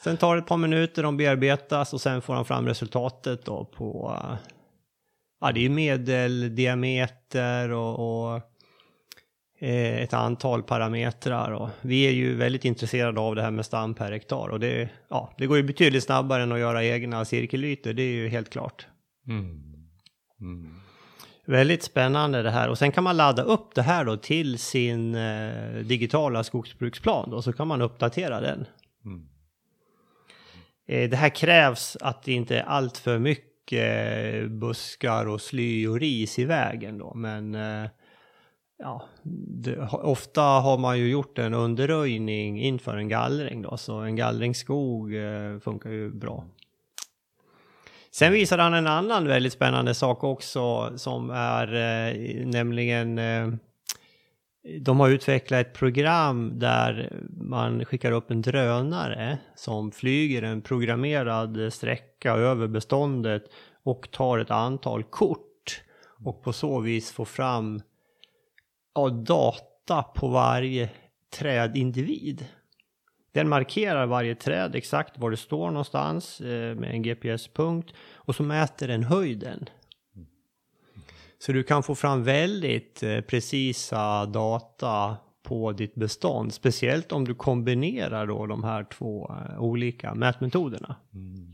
sen 0.03 0.17
tar 0.17 0.35
det 0.35 0.41
ett 0.41 0.47
par 0.47 0.57
minuter, 0.57 1.03
de 1.03 1.17
bearbetas 1.17 1.93
och 1.93 2.01
sen 2.01 2.21
får 2.21 2.33
han 2.33 2.45
fram 2.45 2.67
resultatet 2.67 3.45
då 3.45 3.65
på 3.65 4.17
ja, 5.41 5.51
det 5.51 5.65
är 5.65 5.69
medeldiameter 5.69 7.71
och, 7.71 7.99
och 7.99 8.35
eh, 9.59 10.01
ett 10.01 10.13
antal 10.13 10.63
parametrar. 10.63 11.51
Och 11.51 11.69
vi 11.81 12.07
är 12.07 12.11
ju 12.11 12.35
väldigt 12.35 12.65
intresserade 12.65 13.19
av 13.19 13.35
det 13.35 13.41
här 13.41 13.51
med 13.51 13.65
stam 13.65 13.93
per 13.93 14.11
hektar 14.11 14.49
och 14.49 14.59
det, 14.59 14.89
ja, 15.09 15.33
det 15.37 15.47
går 15.47 15.57
ju 15.57 15.63
betydligt 15.63 16.03
snabbare 16.03 16.43
än 16.43 16.51
att 16.51 16.59
göra 16.59 16.83
egna 16.83 17.25
cirkelytor, 17.25 17.93
det 17.93 18.03
är 18.03 18.13
ju 18.13 18.27
helt 18.27 18.49
klart. 18.49 18.87
Mm. 19.27 19.61
Mm. 20.41 20.84
Väldigt 21.45 21.83
spännande 21.83 22.41
det 22.41 22.51
här. 22.51 22.69
Och 22.69 22.77
sen 22.77 22.91
kan 22.91 23.03
man 23.03 23.17
ladda 23.17 23.43
upp 23.43 23.75
det 23.75 23.81
här 23.81 24.05
då 24.05 24.17
till 24.17 24.59
sin 24.59 25.15
eh, 25.15 25.75
digitala 25.75 26.43
skogsbruksplan 26.43 27.29
då, 27.29 27.41
så 27.41 27.53
kan 27.53 27.67
man 27.67 27.81
uppdatera 27.81 28.41
den. 28.41 28.65
Mm. 29.05 29.27
Eh, 30.87 31.09
det 31.09 31.17
här 31.17 31.29
krävs 31.29 31.97
att 32.01 32.23
det 32.23 32.33
inte 32.33 32.57
är 32.57 32.63
allt 32.63 32.97
för 32.97 33.19
mycket 33.19 34.35
eh, 34.35 34.47
buskar 34.47 35.27
och 35.27 35.41
sly 35.41 35.87
och 35.87 35.99
ris 35.99 36.39
i 36.39 36.45
vägen 36.45 36.97
då, 36.97 37.13
men 37.13 37.55
eh, 37.55 37.89
ja, 38.77 39.03
det, 39.63 39.77
ofta 39.91 40.41
har 40.41 40.77
man 40.77 40.99
ju 40.99 41.09
gjort 41.09 41.37
en 41.37 41.53
underröjning 41.53 42.61
inför 42.61 42.97
en 42.97 43.07
gallring 43.07 43.61
då, 43.61 43.77
så 43.77 43.99
en 43.99 44.15
gallringsskog 44.15 45.15
eh, 45.15 45.59
funkar 45.59 45.89
ju 45.89 46.11
bra. 46.11 46.45
Sen 48.15 48.33
visade 48.33 48.63
han 48.63 48.73
en 48.73 48.87
annan 48.87 49.27
väldigt 49.27 49.53
spännande 49.53 49.93
sak 49.93 50.23
också 50.23 50.93
som 50.97 51.29
är 51.29 51.73
eh, 51.73 52.45
nämligen 52.45 53.17
eh, 53.17 53.47
de 54.79 54.99
har 54.99 55.09
utvecklat 55.09 55.67
ett 55.67 55.73
program 55.73 56.59
där 56.59 57.23
man 57.29 57.85
skickar 57.85 58.11
upp 58.11 58.31
en 58.31 58.41
drönare 58.41 59.37
som 59.55 59.91
flyger 59.91 60.41
en 60.41 60.61
programmerad 60.61 61.73
sträcka 61.73 62.31
över 62.31 62.67
beståndet 62.67 63.43
och 63.83 64.11
tar 64.11 64.39
ett 64.39 64.51
antal 64.51 65.03
kort 65.03 65.83
och 66.25 66.43
på 66.43 66.53
så 66.53 66.79
vis 66.79 67.11
får 67.11 67.25
fram 67.25 67.81
ja, 68.95 69.09
data 69.09 70.03
på 70.03 70.27
varje 70.27 70.89
trädindivid. 71.39 72.45
Den 73.35 73.49
markerar 73.49 74.05
varje 74.05 74.35
träd 74.35 74.75
exakt 74.75 75.17
var 75.17 75.31
det 75.31 75.37
står 75.37 75.67
någonstans 75.67 76.41
eh, 76.41 76.75
med 76.75 76.91
en 76.91 77.01
GPS-punkt 77.01 77.93
och 78.13 78.35
så 78.35 78.43
mäter 78.43 78.87
den 78.87 79.03
höjden. 79.03 79.69
Så 81.39 81.51
du 81.51 81.63
kan 81.63 81.83
få 81.83 81.95
fram 81.95 82.23
väldigt 82.23 83.03
eh, 83.03 83.21
precisa 83.21 84.25
data 84.25 85.17
på 85.43 85.71
ditt 85.71 85.95
bestånd, 85.95 86.53
speciellt 86.53 87.11
om 87.11 87.25
du 87.25 87.35
kombinerar 87.35 88.27
då 88.27 88.45
de 88.45 88.63
här 88.63 88.83
två 88.83 89.31
eh, 89.31 89.59
olika 89.59 90.13
mätmetoderna. 90.13 90.95
Mm. 91.13 91.51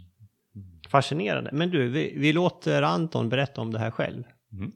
Fascinerande. 0.90 1.50
Men 1.54 1.70
du, 1.70 1.90
vi, 1.90 2.14
vi 2.18 2.34
låter 2.34 2.82
Anton 2.82 3.30
berätta 3.30 3.62
om 3.62 3.72
det 3.72 3.80
här 3.80 3.92
själv. 3.92 4.24
Mm. 4.54 4.72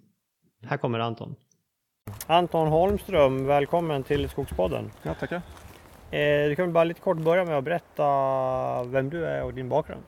Här 0.64 0.78
kommer 0.78 1.00
Anton. 1.00 1.36
Anton 2.28 2.68
Holmström, 2.68 3.46
välkommen 3.46 4.04
till 4.04 4.30
Skogspodden. 4.30 4.92
Ja, 5.04 5.14
tackar. 5.14 5.42
Eh, 6.12 6.50
du 6.50 6.56
kan 6.56 6.66
väl 6.66 6.74
bara 6.74 6.84
lite 6.84 7.02
kort 7.02 7.18
börja 7.18 7.46
med 7.46 7.58
att 7.58 7.64
berätta 7.64 8.84
vem 8.84 9.10
du 9.10 9.26
är 9.26 9.44
och 9.44 9.54
din 9.54 9.70
bakgrund. 9.70 10.04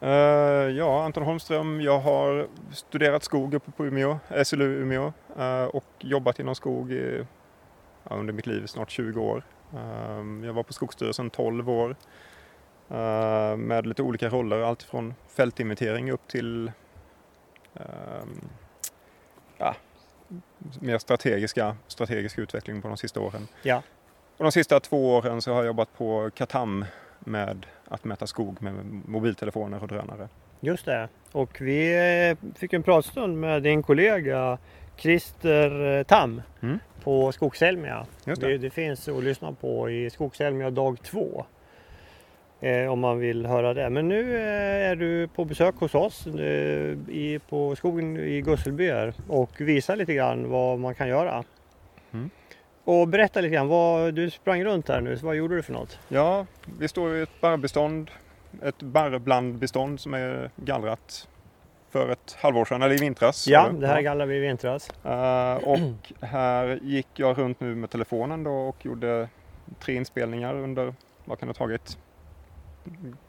Eh, 0.00 0.10
ja, 0.76 1.04
Anton 1.04 1.22
Holmström. 1.22 1.80
Jag 1.80 1.98
har 1.98 2.46
studerat 2.72 3.22
skog 3.24 3.54
uppe 3.54 3.70
på 3.70 3.86
Umeå, 3.86 4.18
SLU 4.44 4.82
Umeå 4.82 5.12
eh, 5.38 5.64
och 5.64 5.84
jobbat 5.98 6.38
inom 6.38 6.54
skog 6.54 6.92
i, 6.92 7.26
under 8.04 8.32
mitt 8.32 8.46
liv, 8.46 8.66
snart 8.66 8.90
20 8.90 9.20
år. 9.20 9.42
Ehm, 9.76 10.44
Jag 10.44 10.52
var 10.52 10.62
på 10.62 10.72
Skogsstyrelsen 10.72 11.30
12 11.30 11.70
år 11.70 11.96
med 13.56 13.86
lite 13.86 14.02
olika 14.02 14.28
roller, 14.28 14.60
allt 14.60 14.82
från 14.82 15.14
fältinventering 15.28 16.10
upp 16.10 16.28
till 16.28 16.72
ehm, 17.74 18.48
ja, 19.58 19.74
mer 20.80 20.98
strategiska, 20.98 21.76
strategisk 21.86 22.38
utveckling 22.38 22.82
på 22.82 22.88
de 22.88 22.96
sista 22.96 23.20
åren. 23.20 23.48
Ja. 23.62 23.82
Och 24.42 24.46
de 24.46 24.52
sista 24.52 24.80
två 24.80 25.14
åren 25.14 25.42
så 25.42 25.50
har 25.50 25.58
jag 25.58 25.66
jobbat 25.66 25.98
på 25.98 26.30
Katam 26.34 26.84
med 27.20 27.66
att 27.88 28.04
mäta 28.04 28.26
skog 28.26 28.62
med 28.62 28.74
mobiltelefoner 29.06 29.82
och 29.82 29.88
drönare. 29.88 30.28
Just 30.60 30.84
det. 30.86 31.08
Och 31.32 31.60
vi 31.60 31.94
eh, 32.30 32.50
fick 32.58 32.72
en 32.72 32.82
pratstund 32.82 33.38
med 33.40 33.62
din 33.62 33.82
kollega 33.82 34.58
Christer 34.96 35.98
eh, 35.98 36.02
Tam 36.02 36.42
Mm. 36.60 36.78
på 37.04 37.32
Skogselmia. 37.32 38.06
Just 38.24 38.40
Det, 38.40 38.48
det. 38.48 38.58
det 38.58 38.70
finns 38.70 39.08
att 39.08 39.24
lyssna 39.24 39.52
på 39.52 39.90
i 39.90 40.10
Skogselmia 40.10 40.70
dag 40.70 41.02
två. 41.02 41.44
Eh, 42.60 42.92
om 42.92 43.00
man 43.00 43.18
vill 43.18 43.46
höra 43.46 43.74
det. 43.74 43.90
Men 43.90 44.08
nu 44.08 44.36
eh, 44.36 44.90
är 44.90 44.96
du 44.96 45.28
på 45.28 45.44
besök 45.44 45.74
hos 45.74 45.94
oss 45.94 46.26
eh, 46.26 46.32
i, 47.08 47.40
på 47.48 47.76
skogen 47.76 48.16
i 48.16 48.40
Gusselby 48.40 48.90
och 49.28 49.60
visar 49.60 49.96
lite 49.96 50.14
grann 50.14 50.50
vad 50.50 50.78
man 50.78 50.94
kan 50.94 51.08
göra. 51.08 51.44
Mm. 52.12 52.30
Och 52.84 53.08
berätta 53.08 53.40
lite 53.40 53.54
grann, 53.54 53.68
vad, 53.68 54.14
du 54.14 54.30
sprang 54.30 54.64
runt 54.64 54.88
här 54.88 55.00
nu, 55.00 55.18
så 55.18 55.26
vad 55.26 55.36
gjorde 55.36 55.56
du 55.56 55.62
för 55.62 55.72
något? 55.72 55.98
Ja, 56.08 56.46
vi 56.78 56.88
står 56.88 57.16
i 57.16 57.22
ett 57.22 57.40
barrbestånd, 57.40 58.10
ett 58.62 58.82
barrblandbestånd 58.82 60.00
som 60.00 60.14
är 60.14 60.50
gallrat 60.56 61.28
för 61.90 62.08
ett 62.08 62.36
halvår 62.40 62.64
sedan, 62.64 62.82
eller 62.82 62.94
i 62.94 62.98
vintras. 62.98 63.48
Ja, 63.48 63.68
det 63.68 63.86
här 63.86 64.00
gallrade 64.00 64.30
vi 64.30 64.36
i 64.36 64.40
vintras. 64.40 64.90
Eh, 65.04 65.54
och 65.54 66.12
här 66.20 66.78
gick 66.82 67.08
jag 67.14 67.38
runt 67.38 67.60
nu 67.60 67.74
med 67.74 67.90
telefonen 67.90 68.44
då 68.44 68.52
och 68.52 68.86
gjorde 68.86 69.28
tre 69.80 69.94
inspelningar 69.94 70.54
under, 70.54 70.94
vad 71.24 71.38
kan 71.38 71.48
det 71.48 71.58
ha 71.58 71.66
tagit? 71.66 71.98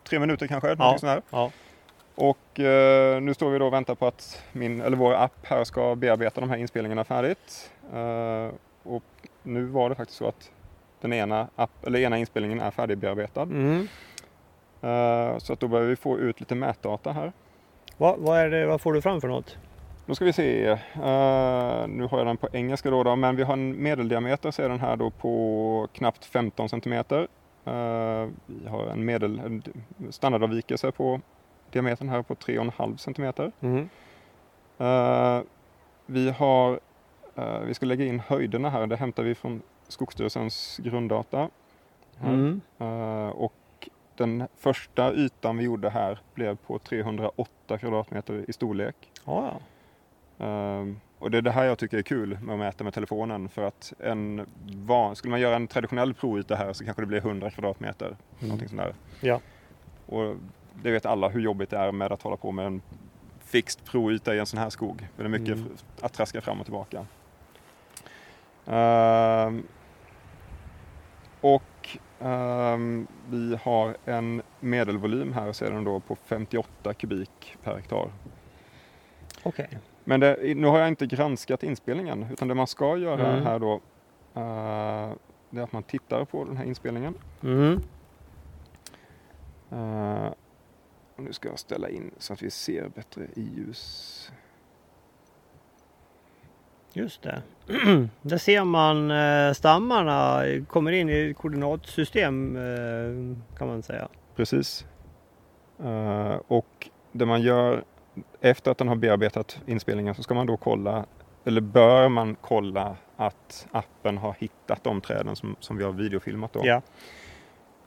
Tre 0.03 0.19
minuter 0.19 0.47
kanske? 0.47 0.67
någonting 0.67 0.99
sånt 0.99 1.09
här. 1.09 1.21
Ja. 1.29 1.51
Och 2.15 2.59
eh, 2.59 3.21
nu 3.21 3.33
står 3.33 3.49
vi 3.51 3.59
då 3.59 3.65
och 3.65 3.73
väntar 3.73 3.95
på 3.95 4.07
att 4.07 4.43
min, 4.51 4.81
eller 4.81 4.97
vår 4.97 5.13
app 5.13 5.45
här 5.45 5.63
ska 5.63 5.95
bearbeta 5.95 6.41
de 6.41 6.49
här 6.49 6.57
inspelningarna 6.57 7.03
färdigt. 7.03 7.71
Eh, 7.93 8.49
och 8.83 9.03
nu 9.43 9.63
var 9.65 9.89
det 9.89 9.95
faktiskt 9.95 10.17
så 10.17 10.27
att 10.27 10.51
den 11.01 11.13
ena, 11.13 11.47
app, 11.55 11.85
eller 11.87 11.99
ena 11.99 12.17
inspelningen 12.17 12.61
är 12.61 12.71
färdigbearbetad. 12.71 13.41
Mm. 13.41 13.87
Eh, 14.81 15.37
så 15.37 15.53
att 15.53 15.59
då 15.59 15.67
börjar 15.67 15.87
vi 15.87 15.95
få 15.95 16.19
ut 16.19 16.39
lite 16.39 16.55
mätdata 16.55 17.11
här. 17.11 17.31
Vad, 17.97 18.19
vad, 18.19 18.39
är 18.39 18.49
det, 18.49 18.65
vad 18.65 18.81
får 18.81 18.93
du 18.93 19.01
fram 19.01 19.21
för 19.21 19.27
något? 19.27 19.57
Då 20.05 20.15
ska 20.15 20.25
vi 20.25 20.33
se. 20.33 20.67
eh, 20.67 20.77
nu 21.87 22.07
har 22.11 22.17
jag 22.17 22.27
den 22.27 22.37
på 22.37 22.47
engelska 22.51 22.89
då, 22.89 23.03
då 23.03 23.15
men 23.15 23.35
vi 23.35 23.43
har 23.43 23.53
en 23.53 23.83
medeldiameter 23.83 24.51
så 24.51 24.61
är 24.61 24.69
den 24.69 24.79
här 24.79 24.95
då 24.95 25.09
på 25.09 25.87
knappt 25.93 26.25
15 26.25 26.69
centimeter. 26.69 27.27
Eh, 27.65 28.27
vi 28.45 28.67
har 28.67 28.87
en 28.91 29.05
medel 29.05 29.39
en 29.39 29.63
standardavvikelse 30.09 30.91
på 30.91 31.21
diametern 31.71 32.09
här 32.09 32.21
på 32.21 32.35
3,5 32.35 32.97
centimeter. 32.97 33.51
Mm. 33.61 33.89
Eh, 34.77 35.41
vi 36.05 36.29
har, 36.31 36.79
vi 37.65 37.73
ska 37.73 37.85
lägga 37.85 38.05
in 38.05 38.19
höjderna 38.19 38.69
här, 38.69 38.87
det 38.87 38.95
hämtar 38.95 39.23
vi 39.23 39.35
från 39.35 39.61
Skogsstyrelsens 39.87 40.79
grunddata. 40.83 41.49
Mm. 42.23 42.61
Eh, 42.79 43.27
och 43.29 43.53
den 44.15 44.47
första 44.57 45.13
ytan 45.13 45.57
vi 45.57 45.63
gjorde 45.63 45.89
här 45.89 46.19
blev 46.33 46.55
på 46.55 46.79
308 46.79 47.77
kvadratmeter 47.77 48.45
i 48.47 48.53
storlek. 48.53 48.95
Ja. 49.25 49.53
Ehm, 50.39 50.99
och 51.19 51.31
det 51.31 51.37
är 51.37 51.41
det 51.41 51.51
här 51.51 51.63
jag 51.65 51.77
tycker 51.77 51.97
är 51.97 52.01
kul 52.01 52.37
med 52.41 52.53
att 52.53 52.59
mäta 52.59 52.83
med 52.83 52.93
telefonen 52.93 53.49
för 53.49 53.61
att 53.63 53.93
en 53.99 54.45
van, 54.65 55.15
skulle 55.15 55.31
man 55.31 55.39
göra 55.39 55.55
en 55.55 55.67
traditionell 55.67 56.13
provyta 56.13 56.55
här 56.55 56.73
så 56.73 56.85
kanske 56.85 57.01
det 57.01 57.05
blir 57.05 57.17
100 57.17 57.49
kvadratmeter. 57.51 58.17
Någonting 58.39 58.67
sånt 58.69 58.81
där. 58.81 58.93
Ja. 59.21 59.39
Och 60.05 60.35
det 60.83 60.91
vet 60.91 61.05
alla 61.05 61.29
hur 61.29 61.39
jobbigt 61.41 61.69
det 61.69 61.77
är 61.77 61.91
med 61.91 62.11
att 62.11 62.21
hålla 62.21 62.37
på 62.37 62.51
med 62.51 62.65
en 62.65 62.81
fixed 63.39 63.85
provyta 63.85 64.35
i 64.35 64.39
en 64.39 64.45
sån 64.45 64.59
här 64.59 64.69
skog. 64.69 65.07
Det 65.17 65.23
är 65.23 65.27
mycket 65.27 65.55
Mm. 65.57 65.69
att 66.01 66.13
traska 66.13 66.41
fram 66.41 66.59
och 66.59 66.65
tillbaka. 66.65 67.05
Ehm, 68.65 69.63
och 71.41 71.97
ehm, 72.19 73.07
vi 73.29 73.57
har 73.63 73.97
en 74.05 74.41
medelvolym 74.59 75.33
här 75.33 75.51
ser 75.51 75.71
den 75.71 75.83
då 75.83 75.99
på 75.99 76.15
58 76.15 76.93
kubik 76.93 77.57
per 77.63 77.75
hektar. 77.75 78.11
Okej. 79.43 79.79
Men 80.03 80.19
det, 80.19 80.57
nu 80.57 80.67
har 80.67 80.79
jag 80.79 80.87
inte 80.87 81.05
granskat 81.05 81.63
inspelningen 81.63 82.25
utan 82.31 82.47
det 82.47 82.55
man 82.55 82.67
ska 82.67 82.97
göra 82.97 83.27
Mm. 83.27 83.43
här 83.45 83.59
då 83.59 83.73
eh, 84.33 85.11
det 85.49 85.59
är 85.59 85.63
att 85.63 85.71
man 85.71 85.83
tittar 85.83 86.25
på 86.25 86.45
den 86.45 86.57
här 86.57 86.65
inspelningen. 86.65 87.13
Mm. 87.43 87.81
Och 91.15 91.23
nu 91.23 91.33
ska 91.33 91.49
jag 91.49 91.59
ställa 91.59 91.89
in 91.89 92.11
så 92.17 92.33
att 92.33 92.41
vi 92.41 92.49
ser 92.49 92.87
bättre 92.87 93.23
i 93.35 93.41
ljus. 93.41 94.31
Just 96.93 97.21
det. 97.21 97.41
Där 98.21 98.37
ser 98.37 98.63
man 98.63 99.11
eh, 99.11 99.53
stammarna 99.53 100.43
kommer 100.67 100.91
in 100.91 101.09
i 101.09 101.29
ett 101.29 101.37
koordinatsystem 101.37 102.55
eh, 102.55 103.57
kan 103.57 103.67
man 103.67 103.83
säga. 103.83 104.07
Precis. 104.35 104.85
Eh, 105.83 106.35
och 106.47 106.89
det 107.11 107.25
man 107.25 107.41
gör 107.41 107.83
efter 108.41 108.71
att 108.71 108.77
den 108.77 108.87
har 108.87 108.95
bearbetat 108.95 109.59
inspelningen 109.65 110.15
så 110.15 110.23
ska 110.23 110.33
man 110.33 110.47
då 110.47 110.57
kolla, 110.57 111.05
eller 111.45 111.61
bör 111.61 112.09
man 112.09 112.35
kolla 112.41 112.95
att 113.17 113.67
appen 113.71 114.17
har 114.17 114.35
hittat 114.39 114.83
de 114.83 115.01
träden 115.01 115.35
som, 115.35 115.55
som 115.59 115.77
vi 115.77 115.83
har 115.83 115.91
videofilmat 115.91 116.53
då. 116.53 116.61
Ja. 116.63 116.81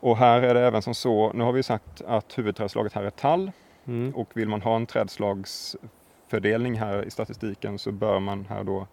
Och 0.00 0.16
här 0.16 0.42
är 0.42 0.54
det 0.54 0.60
även 0.60 0.82
som 0.82 0.94
så, 0.94 1.32
nu 1.32 1.44
har 1.44 1.52
vi 1.52 1.62
sagt 1.62 2.02
att 2.06 2.38
huvudträdslaget 2.38 2.92
här 2.92 3.04
är 3.04 3.10
tall 3.10 3.52
Mm. 3.88 4.14
och 4.14 4.30
vill 4.34 4.48
man 4.48 4.62
ha 4.62 4.76
en 4.76 4.86
trädslagsfördelning 6.30 6.78
här 6.78 7.04
i 7.04 7.10
statistiken 7.10 7.78
så 7.78 7.92
bör 7.92 8.20
man 8.20 8.46
här 8.48 8.64
då 8.64 8.86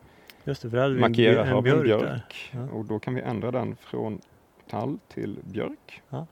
Just 0.43 0.61
det, 0.61 0.69
för 0.69 0.77
hade 0.77 0.99
markera 0.99 1.45
en, 1.45 1.57
en 1.57 1.63
björk, 1.63 1.83
björk. 1.83 2.51
Ja. 2.53 2.77
Och 2.77 2.85
då 2.85 2.99
kan 2.99 3.15
vi 3.15 3.21
ändra 3.21 3.51
den 3.51 3.75
från 3.75 4.21
tall 4.69 4.99
till 5.07 5.39
björk. 5.43 6.01
Ja. 6.09 6.27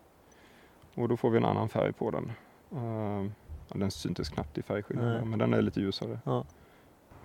Och 0.95 1.10
då 1.10 1.18
får 1.18 1.30
vi 1.30 1.38
en 1.38 1.45
annan 1.45 1.70
färg 1.70 1.93
på 1.93 2.12
den. 2.12 2.32
Ja, 3.70 3.78
den 3.80 3.91
syntes 3.91 4.30
knappt 4.30 4.58
i 4.58 4.62
färgskillnaden 4.62 5.30
men 5.30 5.39
den 5.39 5.54
är 5.54 5.62
lite 5.62 5.80
ljusare. 5.80 6.20
Ja. 6.24 6.45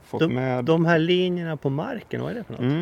Fått 0.03 0.33
med... 0.33 0.65
De 0.65 0.85
här 0.85 0.99
linjerna 0.99 1.57
på 1.57 1.71
marken, 1.71 2.23
vad 2.23 2.31
är 2.31 2.35
det 2.35 2.45
för 2.45 2.53
något? 2.53 2.63
Mm. 2.63 2.81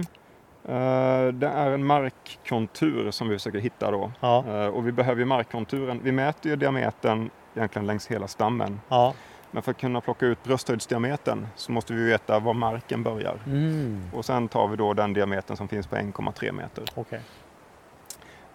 Eh, 0.64 1.32
det 1.32 1.46
är 1.48 1.70
en 1.70 1.84
markkontur 1.84 3.10
som 3.10 3.28
vi 3.28 3.38
försöker 3.38 3.58
hitta 3.58 3.90
då. 3.90 4.12
Ja, 4.20 4.44
Eh, 4.48 4.66
och 4.66 4.86
vi 4.86 4.92
behöver 4.92 5.20
ju 5.20 5.26
markkonturen. 5.26 6.00
Vi 6.02 6.12
mäter 6.12 6.50
ju 6.50 6.56
diametern 6.56 7.30
egentligen 7.54 7.86
längs 7.86 8.06
hela 8.06 8.28
stammen. 8.28 8.80
ja. 8.88 9.14
Men 9.54 9.62
för 9.62 9.70
att 9.70 9.78
kunna 9.78 10.00
plocka 10.00 10.26
ut 10.26 10.42
brösthöjdsdiametern 10.44 11.46
så 11.56 11.72
måste 11.72 11.92
vi 11.92 12.04
veta 12.04 12.38
var 12.38 12.54
marken 12.54 13.02
börjar. 13.02 13.38
Mm. 13.46 14.02
Och 14.12 14.24
sen 14.24 14.48
tar 14.48 14.68
vi 14.68 14.76
då 14.76 14.94
den 14.94 15.12
diametern 15.12 15.56
som 15.56 15.68
finns 15.68 15.86
på 15.86 15.96
1,3 15.96 16.52
meter. 16.52 16.84
Okej. 16.94 17.20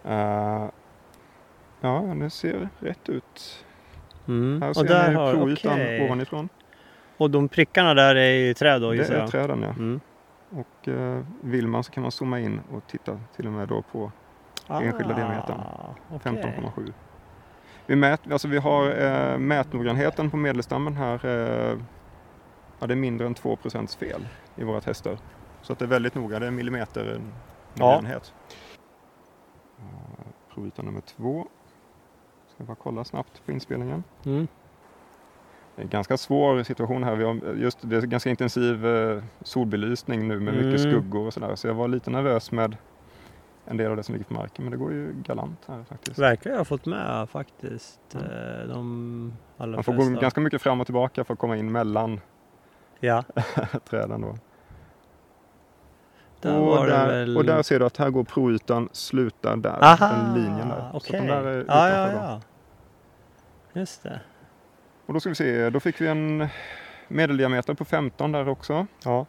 Eh, 0.03 0.65
ja, 1.81 1.99
det 1.99 2.29
ser 2.29 2.69
rätt 2.79 3.09
ut. 3.09 3.65
Mm. 4.27 4.61
Här 4.61 4.69
Och 4.69 4.75
ser 4.75 4.83
där 4.83 5.09
ni 5.09 5.15
har, 5.15 5.33
provytan 5.33 5.73
okej. 5.73 6.05
ovanifrån. 6.05 6.49
Och 7.17 7.31
de 7.31 7.47
prickarna 7.47 7.93
där 7.93 8.15
är 8.15 8.49
i 8.49 8.53
träd 8.53 8.81
då 8.81 8.91
Det 8.91 9.09
är 9.09 9.27
träden 9.27 9.61
ja. 9.61 9.69
Mm. 9.69 9.99
Och 10.49 10.87
eh, 10.87 11.23
vill 11.41 11.67
man 11.67 11.83
så 11.83 11.91
kan 11.91 12.01
man 12.03 12.11
zooma 12.11 12.39
in 12.39 12.61
och 12.71 12.87
titta 12.87 13.19
till 13.35 13.47
och 13.47 13.53
med 13.53 13.67
då 13.67 13.81
på 13.81 14.11
Enskilda 14.67 15.15
diametern. 15.15 15.59
Ah, 15.59 15.95
okej. 16.09 16.31
15,7. 16.31 16.93
Vi, 17.89 17.95
mät, 17.95 18.31
alltså 18.31 18.47
vi 18.47 18.57
har 18.57 19.01
eh, 19.01 19.37
mätnoggrannheten 19.37 20.29
på 20.31 20.37
medelstammen 20.37 20.93
här. 20.95 21.25
Eh, 21.25 21.77
ja, 22.79 22.87
det 22.87 22.93
är 22.93 22.95
mindre 22.95 23.27
än 23.27 23.33
2 23.33 23.57
fel 23.99 24.27
i 24.55 24.63
våra 24.63 24.81
tester. 24.81 25.17
Så 25.61 25.73
att 25.73 25.79
det 25.79 25.85
är 25.85 25.89
väldigt 25.89 26.15
noga, 26.15 26.39
det 26.39 26.47
är 26.47 26.51
millimeter 26.51 27.05
eh, 27.15 27.21
Ja. 27.73 27.85
noggrannhet. 27.85 28.33
Eh, 29.79 30.53
Provyta 30.53 30.81
nummer 30.81 31.01
två. 31.01 31.47
Ska 32.55 32.63
bara 32.63 32.75
kolla 32.75 33.03
snabbt 33.03 33.45
på 33.45 33.51
inspelningen. 33.51 34.03
Mm. 34.25 34.47
Det 35.75 35.81
är 35.81 35.83
en 35.83 35.89
ganska 35.89 36.17
svår 36.17 36.63
situation 36.63 37.03
här. 37.03 37.15
Vi 37.15 37.23
har 37.23 37.53
just, 37.55 37.77
det 37.81 37.97
är 37.97 38.01
ganska 38.01 38.29
intensiv 38.29 38.85
eh, 38.87 39.23
solbelysning 39.41 40.27
nu 40.27 40.39
med 40.39 40.53
mycket 40.53 40.79
Mm. 40.85 40.91
skuggor 40.91 41.27
och 41.27 41.33
sådär. 41.33 41.55
Så 41.55 41.67
jag 41.67 41.73
var 41.73 41.87
lite 41.87 42.09
nervös 42.11 42.51
med 42.51 42.77
en 43.69 43.77
del 43.77 43.91
av 43.91 43.97
det 43.97 44.03
som 44.03 44.13
ligger 44.13 44.25
på 44.25 44.33
marken. 44.33 44.65
Men 44.65 44.71
det 44.71 44.77
går 44.77 44.91
ju 44.91 45.13
galant 45.13 45.65
här 45.67 45.83
faktiskt. 45.83 46.19
Verkar 46.19 46.49
jag 46.49 46.57
ha 46.57 46.65
fått 46.65 46.85
med 46.85 47.29
faktiskt. 47.29 48.15
Eh, 48.15 48.67
De 48.67 49.33
allra 49.57 49.75
Man 49.77 49.83
får 49.83 49.93
flesta. 49.93 50.13
gå 50.13 50.19
ganska 50.21 50.41
mycket 50.41 50.61
fram 50.61 50.79
och 50.81 50.87
tillbaka 50.87 51.23
för 51.23 51.33
att 51.33 51.39
komma 51.39 51.57
in 51.57 51.71
mellan 51.71 52.19
Ja, 52.99 53.23
träden. 53.89 54.21
Då. 54.21 54.35
där 56.41 56.59
och, 56.59 56.85
där, 56.85 57.07
väl... 57.07 57.37
och 57.37 57.45
där 57.45 57.61
ser 57.61 57.79
du 57.79 57.85
att 57.85 57.97
här 57.97 58.09
går 58.09 58.23
proytan 58.23 58.89
slutar 58.91 59.57
där. 59.57 59.83
Aha, 59.83 60.07
den 60.07 60.33
linjen 60.33 60.67
där. 60.69 60.75
Så 60.79 60.81
att 60.85 60.95
okej. 60.95 61.19
de 61.19 61.27
där 61.27 61.43
är 61.43 61.65
ja, 61.67 61.89
ja, 61.89 62.07
då. 62.11 62.17
ja. 62.17 62.41
Just 63.73 64.03
det. 64.03 64.19
Och 65.05 65.13
då 65.13 65.19
ska 65.19 65.29
vi 65.29 65.35
se, 65.35 65.69
då 65.69 65.79
fick 65.79 66.01
vi 66.01 66.07
en 66.07 66.47
medeldiameter 67.07 67.73
på 67.73 67.85
15 67.85 68.31
där 68.31 68.47
också. 68.49 68.87
Ja. 69.03 69.25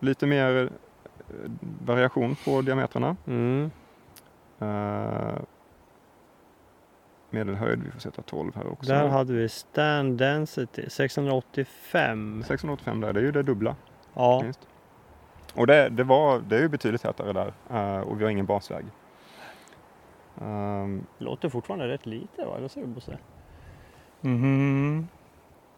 Lite 0.00 0.26
mer 0.26 0.62
eh, 0.62 1.50
variation 1.84 2.36
på 2.44 2.62
diametrarna. 2.62 3.16
Mm. 3.26 3.70
Eh, 4.60 5.38
medelhöjd, 7.30 7.82
vi 7.84 7.90
får 7.90 8.00
sätta 8.00 8.22
12 8.22 8.54
här 8.56 8.66
också. 8.66 8.92
Där 8.92 9.08
hade 9.08 9.32
vi 9.32 9.48
stand 9.48 10.18
density 10.18 10.90
685. 10.90 12.44
685 12.46 13.00
där, 13.00 13.12
det 13.12 13.20
är 13.20 13.24
ju 13.24 13.32
det 13.32 13.42
dubbla. 13.42 13.76
Ja, 14.14 14.40
Minst. 14.42 14.68
Och 15.54 15.66
det, 15.66 15.88
det, 15.88 16.04
var, 16.04 16.38
det 16.38 16.56
är 16.56 16.60
ju 16.60 16.68
betydligt 16.68 17.04
hetare 17.04 17.32
där 17.32 17.52
eh, 17.70 18.00
och 18.00 18.20
vi 18.20 18.24
har 18.24 18.30
ingen 18.30 18.46
basväg. 18.46 18.84
Ehm, 20.40 21.06
låter 21.18 21.48
fortfarande 21.48 21.88
rätt 21.88 22.06
lite 22.06 22.44
va? 22.44 22.56
Eller 22.56 22.68
så 22.68 22.86
Bosse? 22.86 23.18
Mhm. 24.20 25.08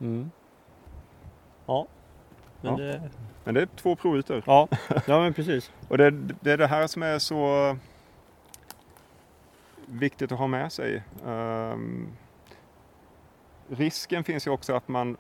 Mm. 0.01 0.31
Ja. 1.66 1.87
Men 2.61 2.72
Ja. 2.72 2.79
Det, 2.85 3.11
men 3.45 3.55
det 3.55 3.62
är 3.62 3.66
två 3.66 3.97
provytor. 3.97 4.43
ja. 4.47 4.68
ja, 5.07 5.20
men 5.20 5.35
precis. 5.35 5.72
Och 5.89 5.99
det, 5.99 6.11
det 6.41 6.53
är 6.53 6.59
det 6.59 6.66
här 6.66 6.87
som 6.87 7.03
är 7.03 7.18
så 7.18 7.77
viktigt 9.87 10.32
att 10.32 10.39
ha 10.39 10.47
med 10.47 10.72
sig. 10.72 11.03
Ehm, 11.26 12.09
risken 13.68 14.24
finns 14.24 14.47
ju 14.47 14.51
också 14.51 14.74
att 14.74 14.89
man, 14.89 15.16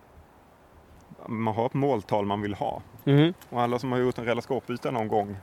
man 1.26 1.54
har 1.54 1.66
ett 1.66 1.74
måltal 1.74 2.26
man 2.26 2.40
vill 2.42 2.54
ha. 2.54 2.82
Mhm. 3.04 3.34
Och 3.50 3.62
alla 3.62 3.78
som 3.78 3.92
har 3.92 3.98
gjort 3.98 4.18
en 4.18 4.24
relaskopbyte 4.24 4.90
någon 4.90 5.08
gång 5.08 5.36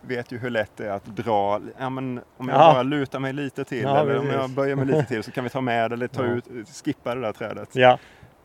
vet 0.00 0.32
ju 0.32 0.38
hur 0.38 0.50
lätt 0.50 0.76
det 0.76 0.86
är 0.88 0.92
att 0.92 1.04
dra, 1.06 1.60
ja, 1.78 1.90
men 1.90 2.20
om 2.36 2.48
jag 2.48 2.56
Ja. 2.60 2.72
bara 2.72 2.82
lutar 2.82 3.18
mig 3.18 3.32
lite 3.32 3.64
till 3.64 3.82
Ja, 3.82 4.00
eller 4.00 4.18
om 4.18 4.26
jag 4.26 4.50
böjer 4.50 4.76
mig 4.76 4.86
lite 4.86 5.04
till 5.04 5.22
så 5.22 5.30
kan 5.30 5.44
vi 5.44 5.50
ta 5.50 5.60
med 5.60 5.92
eller 5.92 6.08
ta 6.08 6.24
Ja. 6.26 6.32
ut, 6.32 6.68
skippa 6.84 7.14
det 7.14 7.20
där 7.20 7.32
trädet. 7.32 7.76
Ja. 7.76 7.98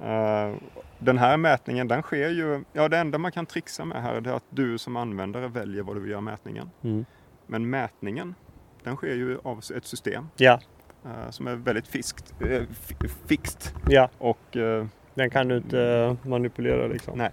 Eh, 0.03 0.55
den 0.99 1.17
här 1.17 1.37
mätningen 1.37 1.87
den 1.87 2.01
sker 2.01 2.29
ju, 2.29 2.63
ja 2.73 2.87
det 2.89 2.97
enda 2.97 3.17
man 3.17 3.31
kan 3.31 3.45
trixa 3.45 3.85
med 3.85 4.01
här 4.01 4.27
är 4.27 4.33
att 4.33 4.43
du 4.49 4.77
som 4.77 4.95
användare 4.97 5.47
väljer 5.47 5.83
vad 5.83 5.95
du 5.95 5.99
vill 5.99 6.11
göra 6.11 6.21
mätningen. 6.21 6.69
Mm. 6.83 7.05
Men 7.47 7.69
mätningen 7.69 8.35
den 8.83 8.95
sker 8.95 9.15
ju 9.15 9.37
av 9.43 9.63
ett 9.75 9.85
system 9.85 10.29
Ja. 10.37 10.59
eh, 11.05 11.29
som 11.29 11.47
är 11.47 11.55
väldigt 11.55 11.87
fiskt, 11.87 12.33
eh, 12.41 12.61
fi- 12.71 13.07
fixt 13.27 13.73
ja, 13.89 14.09
och 14.17 14.57
eh, 14.57 14.85
den 15.13 15.29
kan 15.29 15.47
du 15.47 15.57
inte 15.57 16.15
manipulera 16.23 16.87
liksom. 16.87 17.17
Nej. 17.17 17.31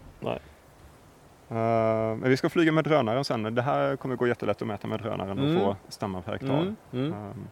Eh, 1.48 1.56
men 2.16 2.30
vi 2.30 2.36
ska 2.36 2.48
flyga 2.50 2.72
med 2.72 2.84
drönaren 2.84 3.24
sen. 3.24 3.54
Det 3.54 3.62
här 3.62 3.96
kommer 3.96 4.16
gå 4.16 4.26
jättelätt 4.26 4.62
att 4.62 4.68
mäta 4.68 4.88
med 4.88 5.00
drönaren 5.00 5.38
Mm. 5.38 5.56
och 5.56 5.62
få 5.62 5.76
stammar 5.88 6.20
per 6.22 6.32
hektar. 6.32 6.60
Mm. 6.60 6.76
Mm. 6.92 7.12
Ehm, 7.12 7.46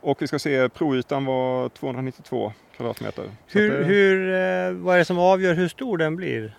och 0.00 0.22
vi 0.22 0.26
ska 0.26 0.38
se 0.38 0.68
provytan 0.68 1.24
var 1.24 1.68
292 1.68 2.52
kvadratmeter. 2.76 3.30
Hur, 3.46 3.78
det, 3.78 3.84
hur, 3.84 4.72
vad 4.72 4.94
är 4.94 4.98
det 4.98 5.04
som 5.04 5.18
avgör 5.18 5.54
hur 5.54 5.68
stor 5.68 5.98
den 5.98 6.16
blir? 6.16 6.56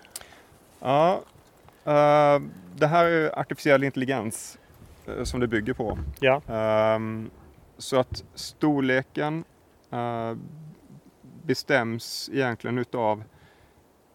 Ja, 0.80 1.20
det 2.76 2.86
här 2.86 3.04
är 3.04 3.38
artificiell 3.38 3.84
intelligens 3.84 4.58
som 5.24 5.40
det 5.40 5.48
bygger 5.48 5.72
på. 5.72 5.98
Ja. 6.20 6.42
Ehm, 6.48 7.30
så 7.78 7.96
att 8.00 8.24
storleken 8.34 9.44
eh, 9.90 10.34
bestäms 11.44 12.30
egentligen 12.32 12.78
utav 12.78 13.22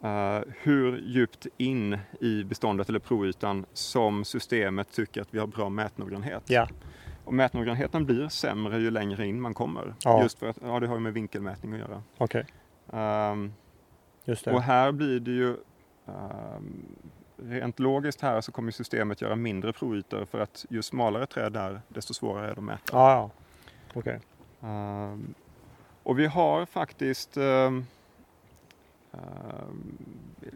eh, 0.03 0.39
hur 0.61 0.97
djupt 0.97 1.47
in 1.57 1.97
i 2.19 2.43
beståndet 2.43 2.89
eller 2.89 2.99
provytan 2.99 3.65
som 3.73 4.25
systemet 4.25 4.91
tycker 4.91 5.21
att 5.21 5.33
vi 5.33 5.39
har 5.39 5.47
bra 5.47 5.69
mätnoggrannhet. 5.69 6.43
Ja. 6.45 6.67
Och 7.25 7.33
mätnoggrannheten 7.33 8.05
blir 8.05 8.27
sämre 8.27 8.79
ju 8.79 8.91
längre 8.91 9.27
in 9.27 9.41
man 9.41 9.53
kommer. 9.53 9.95
Ja. 10.03 10.23
Just 10.23 10.39
för 10.39 10.47
att 10.47 10.57
ja, 10.61 10.79
det 10.79 10.87
har 10.87 10.95
ju 10.95 11.01
med 11.01 11.13
vinkelmätning 11.13 11.73
att 11.73 11.79
göra. 11.79 12.03
Okej, 12.17 12.45
Ehm, 12.93 13.53
just 14.25 14.47
och 14.47 14.61
här 14.61 14.91
blir 14.91 15.19
det 15.19 15.31
ju 15.31 15.49
ehm, 16.07 16.85
Rent 17.37 17.79
logiskt 17.79 18.21
här 18.21 18.41
så 18.41 18.51
kommer 18.51 18.71
systemet 18.71 19.21
göra 19.21 19.35
mindre 19.35 19.73
provytor 19.73 20.25
för 20.25 20.39
att 20.39 20.65
ju 20.69 20.81
smalare 20.81 21.25
träd 21.25 21.53
där 21.53 21.81
desto 21.87 22.13
svårare 22.13 22.43
är 22.45 22.47
det 22.47 22.57
att 22.57 22.63
mäta. 22.63 22.81
Ja, 22.91 23.11
ja. 23.11 23.29
Okej. 23.93 24.19
Ehm, 24.61 25.33
och 26.03 26.19
vi 26.19 26.25
har 26.25 26.65
faktiskt 26.65 27.37
ehm, 27.37 27.85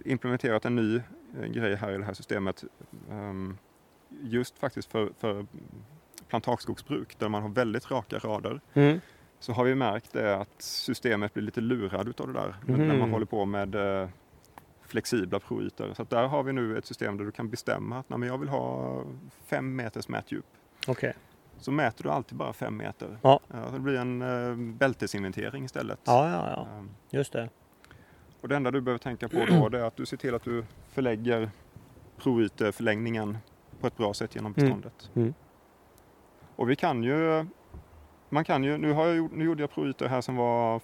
implementerat 0.05 0.65
en 0.65 0.75
ny 0.75 0.95
eh, 1.41 1.45
grej 1.47 1.75
här 1.75 1.91
i 1.91 1.97
det 1.97 2.03
här 2.05 2.13
systemet. 2.13 2.63
ehm, 3.11 3.57
just 4.21 4.57
faktiskt 4.59 4.91
för, 4.91 5.09
för 5.19 5.45
plantageskogsbruk 6.27 7.19
där 7.19 7.29
man 7.29 7.41
har 7.41 7.49
väldigt 7.49 7.91
raka 7.91 8.17
rader. 8.17 8.61
Mm. 8.73 8.99
Så 9.39 9.53
har 9.53 9.63
vi 9.63 9.75
märkt 9.75 10.13
det 10.13 10.35
att 10.37 10.61
systemet 10.61 11.33
blir 11.33 11.43
lite 11.43 11.61
lurad 11.61 12.07
utav 12.07 12.27
det 12.27 12.33
där 12.33 12.55
när- 12.65 12.77
när 12.77 12.87
man 12.87 12.97
Mhm. 12.97 13.11
håller 13.11 13.25
på 13.25 13.45
med 13.45 13.75
eh, 13.75 14.09
flexibla 14.89 15.39
provytor. 15.39 15.93
Så 15.93 16.03
där 16.03 16.27
har 16.27 16.43
vi 16.43 16.53
nu 16.53 16.77
ett 16.77 16.85
system 16.85 17.17
där 17.17 17.25
du 17.25 17.31
kan 17.31 17.49
bestämma 17.49 17.99
att 17.99 18.09
nej, 18.09 18.19
men 18.19 18.29
jag 18.29 18.37
vill 18.37 18.49
ha 18.49 19.03
fem 19.45 19.75
meters 19.75 20.07
mätdjup. 20.07 20.45
Okej. 20.87 21.13
Så 21.57 21.71
mäter 21.71 22.03
du 22.03 22.09
alltid 22.09 22.37
bara 22.37 22.53
fem 22.53 22.77
meter. 22.77 23.17
Ja. 23.21 23.39
det 23.73 23.79
blir 23.79 23.95
en 23.97 24.21
eh, 24.21 24.55
bältesinventering 24.77 25.65
istället. 25.65 25.99
Ja, 26.05 26.29
ja, 26.29 26.49
ja. 26.55 26.77
Ehm, 26.77 26.89
Just 27.09 27.33
det. 27.33 27.49
och 28.41 28.47
det 28.47 28.55
enda 28.55 28.71
du 28.71 28.81
behöver 28.81 28.99
tänka 28.99 29.29
på 29.29 29.45
då 29.69 29.77
är 29.77 29.83
att 29.83 29.95
du 29.95 30.05
ser 30.05 30.17
till 30.17 30.35
att 30.35 30.43
du 30.43 30.65
förlägger 30.91 31.49
provyteförlängningen 32.17 33.37
på 33.79 33.87
ett 33.87 33.97
bra 33.97 34.13
sätt 34.13 34.35
genom 34.35 34.53
Mm. 34.57 34.65
beståndet. 34.69 35.09
Mm. 35.15 35.33
Och 36.55 36.69
vi 36.69 36.75
kan 36.75 37.03
ju, 37.03 37.45
man 38.29 38.43
kan 38.45 38.63
ju, 38.63 38.77
nu, 38.77 38.93
har 38.93 39.05
jag, 39.07 39.31
nu 39.31 39.45
gjorde 39.45 39.63
jag 39.63 39.71
provytor 39.71 40.05
här 40.07 40.21
som 40.21 40.35
var 40.35 40.81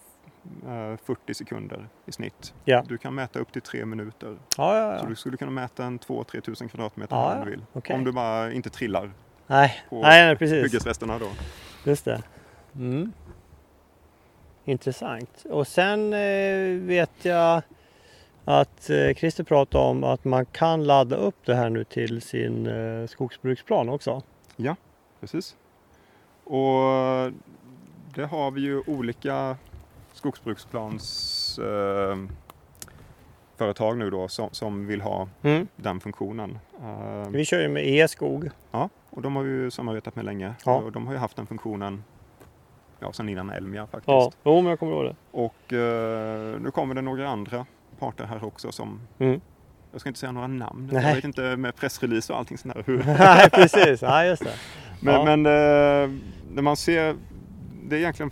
40 1.05 1.33
sekunder 1.33 1.87
i 2.05 2.11
snitt. 2.11 2.53
Ja. 2.65 2.83
Du 2.87 2.97
kan 2.97 3.15
mäta 3.15 3.39
upp 3.39 3.51
till 3.51 3.61
tre 3.61 3.85
minuter. 3.85 4.37
Ja, 4.57 4.77
ja, 4.77 4.99
Så 4.99 5.05
ja. 5.05 5.09
du 5.09 5.15
skulle 5.15 5.37
kunna 5.37 5.51
mäta 5.51 5.85
en 5.85 5.99
2-3 5.99 6.41
tusen 6.41 6.69
kvadratmeter 6.69 7.15
Ja, 7.15 7.31
om 7.31 7.37
ja. 7.39 7.45
du 7.45 7.51
vill. 7.51 7.65
Okej. 7.73 7.95
Om 7.95 8.03
du 8.03 8.11
bara 8.11 8.51
inte 8.51 8.69
trillar 8.69 9.11
Nej, 9.47 9.83
på 9.89 10.01
nej, 10.01 10.25
nej, 10.25 10.35
precis. 10.35 10.63
hyggesresterna 10.63 11.19
då. 11.19 11.27
Just 11.85 12.05
det. 12.05 12.21
Mm. 12.75 13.11
Intressant. 14.65 15.45
Och 15.49 15.67
sen 15.67 16.13
eh, 16.13 16.79
vet 16.79 17.11
jag 17.25 17.61
att 18.45 18.89
eh, 18.89 19.13
Christer 19.15 19.43
pratade 19.43 19.83
om 19.83 20.03
att 20.03 20.23
man 20.25 20.45
kan 20.45 20.83
ladda 20.83 21.15
upp 21.15 21.45
det 21.45 21.55
här 21.55 21.69
nu 21.69 21.83
till 21.83 22.21
sin 22.21 22.67
eh, 22.67 23.07
skogsbruksplan 23.07 23.89
också. 23.89 24.21
Precis. 25.19 25.55
Och 26.43 26.81
det 28.15 28.25
har 28.25 28.51
vi 28.51 28.61
ju 28.61 28.83
olika 28.87 29.57
skogsbruksplans 30.25 31.59
eh, 31.59 32.17
företag 33.57 33.97
nu 33.97 34.09
då 34.09 34.27
som, 34.27 34.49
som 34.51 34.87
vill 34.87 35.01
ha 35.01 35.27
Mm. 35.43 35.67
den 35.75 35.99
funktionen. 35.99 36.59
Eh, 36.81 37.29
Vi 37.29 37.45
kör 37.45 37.61
ju 37.61 37.67
med 37.69 37.87
e-skog. 37.87 38.49
ja, 38.71 38.89
och 39.09 39.21
de 39.21 39.35
har 39.35 39.43
vi 39.43 39.49
ju 39.51 39.71
samarbetat 39.71 40.15
med 40.15 40.25
länge. 40.25 40.53
Ja. 40.65 40.75
Och 40.75 40.91
de 40.91 41.05
har 41.07 41.13
ju 41.13 41.19
haft 41.19 41.35
den 41.35 41.47
funktionen 41.47 42.03
ja, 42.99 43.13
sedan 43.13 43.29
innan 43.29 43.49
Elmia 43.49 43.87
faktiskt. 43.87 44.07
Ja, 44.07 44.31
jo 44.43 44.61
men 44.61 44.69
jag 44.69 44.79
kommer 44.79 44.91
ihåg 44.93 45.05
det. 45.05 45.15
Och 45.31 45.73
eh, 45.73 46.59
nu 46.61 46.71
kommer 46.71 46.95
det 46.95 47.01
några 47.01 47.29
andra 47.29 47.65
parter 47.99 48.25
här 48.25 48.43
också 48.45 48.71
som 48.71 48.99
Mm. 49.19 49.41
jag 49.91 50.01
ska 50.01 50.09
inte 50.09 50.19
säga 50.19 50.31
några 50.31 50.47
namn. 50.47 50.89
Nej. 50.93 51.03
Jag 51.07 51.15
vet 51.15 51.23
inte 51.23 51.57
med 51.57 51.75
pressrelease 51.75 52.33
och 52.33 52.39
allting 52.39 52.57
sånt 52.57 52.73
där. 52.73 52.83
Nej, 53.19 53.49
precis. 53.49 54.01
Nej, 54.01 54.29
just 54.29 54.43
det. 54.43 54.53
Men, 55.01 55.13
Ja. 55.13 55.23
men 55.35 55.45
eh, 55.45 56.17
när 56.53 56.61
man 56.61 56.75
ser, 56.77 57.15
det 57.83 57.95
är 57.95 57.99
egentligen 57.99 58.31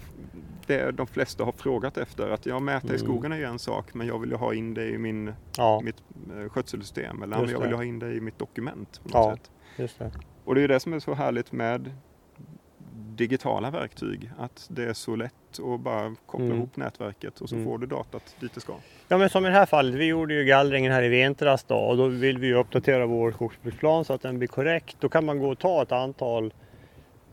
det 0.68 0.92
de 0.92 1.08
flesta 1.08 1.44
har 1.44 1.52
frågat 1.52 1.98
efter. 1.98 2.30
Att 2.30 2.46
jag 2.46 2.62
mäta 2.62 2.88
i 2.88 2.90
Mm. 2.90 3.00
skogen 3.00 3.32
är 3.32 3.38
ju 3.38 3.44
en 3.44 3.60
sak, 3.60 3.94
men 3.94 4.08
jag 4.08 4.20
vill 4.20 4.30
ju 4.30 4.36
ha 4.36 4.54
in 4.54 4.74
det 4.74 4.86
i 4.90 4.98
min, 4.98 5.34
Ja, 5.58 5.82
mitt 5.84 6.04
eh, 6.38 6.50
skötselsystem. 6.50 7.24
Eller 7.24 7.38
jag 7.38 7.60
vill 7.60 7.70
ju 7.70 7.76
ha 7.76 7.84
in 7.84 8.00
det 8.00 8.14
i 8.14 8.22
mitt 8.22 8.40
dokument. 8.40 9.02
På 9.04 9.18
något 9.18 9.52
Ja. 9.78 9.84
just 9.84 10.00
det. 10.00 10.12
Och 10.46 10.56
det 10.56 10.60
är 10.60 10.62
ju 10.62 10.68
det 10.68 10.80
som 10.80 10.94
är 10.94 11.00
så 11.00 11.14
härligt 11.14 11.52
med 11.52 11.92
digitala 13.16 13.72
verktyg. 13.72 14.32
Att 14.38 14.68
det 14.70 14.84
är 14.84 14.94
så 14.94 15.16
lätt 15.16 15.34
att 15.74 15.80
bara 15.80 16.16
koppla 16.26 16.46
Mm. 16.46 16.58
ihop 16.58 16.76
nätverket 16.78 17.42
och 17.42 17.50
så 17.50 17.56
Mm. 17.56 17.68
får 17.68 17.78
du 17.78 17.88
datat 17.88 18.36
dit 18.40 18.54
det 18.54 18.60
ska. 18.62 18.74
Ja 19.08 19.18
men 19.18 19.30
som 19.30 19.46
i 19.46 19.50
det 19.50 19.56
här 19.56 19.66
fallet, 19.66 19.96
vi 19.96 20.06
gjorde 20.06 20.34
ju 20.34 20.44
gallringen 20.46 20.92
här 20.92 21.04
i 21.04 21.08
vintras 21.08 21.64
då 21.64 21.76
och 21.76 21.98
då 21.98 22.08
vill 22.08 22.38
vi 22.38 22.48
ju 22.48 22.54
uppdatera 22.56 23.06
vår 23.06 23.32
skogsbruksplan 23.32 24.06
så 24.06 24.14
att 24.14 24.22
den 24.22 24.38
blir 24.38 24.48
korrekt. 24.48 24.96
Då 25.00 25.10
kan 25.10 25.26
man 25.26 25.40
gå 25.40 25.50
och 25.52 25.60
ta 25.60 25.82
ett 25.82 25.92
antal 25.92 26.54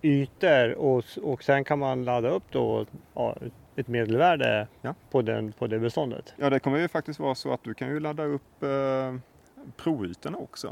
ytor 0.02 0.74
och, 0.74 1.04
och 1.22 1.42
sen 1.42 1.64
kan 1.64 1.78
man 1.78 2.04
ladda 2.04 2.28
upp 2.28 2.44
då 2.50 2.86
ja, 3.14 3.36
ett 3.76 3.88
medelvärde 3.88 4.66
Ja. 4.82 4.94
på, 5.10 5.22
den, 5.22 5.52
på 5.52 5.66
det 5.66 5.78
beståndet. 5.78 6.34
Ja, 6.36 6.50
det 6.50 6.58
kommer 6.60 6.78
ju 6.78 6.88
faktiskt 6.88 7.20
vara 7.20 7.34
så 7.34 7.52
att 7.52 7.64
du 7.64 7.74
kan 7.74 7.88
ju 7.88 8.00
ladda 8.00 8.24
upp 8.24 8.62
eh, 8.62 9.14
provytorna 9.76 10.38
också. 10.38 10.68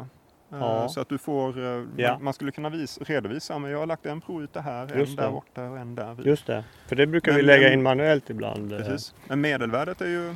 Eh, 0.53 0.59
Ja. 0.59 0.89
Så 0.89 1.01
att 1.01 1.09
du 1.09 1.19
får, 1.19 1.59
eh, 1.59 1.85
Ja. 1.97 2.13
man, 2.13 2.25
man 2.25 2.33
skulle 2.33 2.51
kunna 2.53 2.69
vis, 2.71 2.99
redovisa, 3.01 3.59
men 3.59 3.71
jag 3.71 3.79
har 3.79 3.87
lagt 3.87 4.07
en 4.07 4.21
provyta 4.21 4.61
här, 4.61 4.93
en 4.93 4.99
Just 4.99 5.17
där 5.17 5.25
det. 5.27 5.31
borta 5.33 5.63
och 5.71 5.79
en 5.79 5.95
där. 5.95 6.15
vid. 6.15 6.27
Just 6.27 6.47
det, 6.47 6.65
för 6.87 6.97
det 6.97 7.07
brukar 7.07 7.33
vi 7.33 7.37
Men- 7.37 7.47
lägga 7.47 7.63
men- 7.65 7.73
in 7.73 7.83
manuellt 7.83 8.31
ibland. 8.31 8.73
eh. 8.73 8.79
Precis. 8.79 9.15
Men 9.27 9.41
medelvärdet 9.41 10.01
är 10.01 10.07
ju 10.09 10.35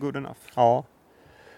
good 0.00 0.16
enough. 0.16 0.38
Ja, 0.54 0.84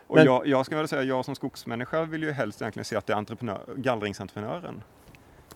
Och 0.07 0.17
Men- 0.17 0.25
jag, 0.27 0.47
jag 0.47 0.67
ska 0.67 0.77
väl 0.77 0.89
säga, 0.89 1.03
jag 1.03 1.25
som 1.25 1.35
skogsmänniska 1.35 2.05
vill 2.05 2.23
ju 2.23 2.33
helst 2.33 2.63
egentligen 2.63 2.85
se 2.85 2.97
att 2.97 3.07
det 3.07 3.13
är 3.13 3.17
entreprenör, 3.17 3.61
gallringsentreprenören 3.77 4.83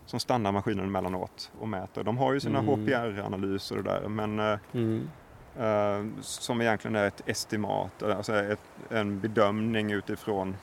som 0.07 0.21
stannar 0.21 0.53
maskinen 0.53 0.85
emellanåt 0.85 1.53
och 1.61 1.69
mäter. 1.69 2.05
De 2.05 2.19
har 2.19 2.33
ju 2.33 2.41
sina 2.41 2.59
Mm. 2.59 2.71
HPR-analyser 2.71 3.77
och 3.79 3.85
det 3.85 3.91
där, 3.91 4.09
men 4.09 4.41
eh, 4.41 4.59
mm. 4.73 5.11
eh, 5.57 6.21
som 6.21 6.61
egentligen 6.61 6.97
är 6.97 7.07
ett 7.07 7.23
estimat, 7.27 8.03
alltså 8.03 8.35
ett, 8.35 8.61
en 8.91 9.21
bedömning 9.21 9.93
utifrån 9.93 10.57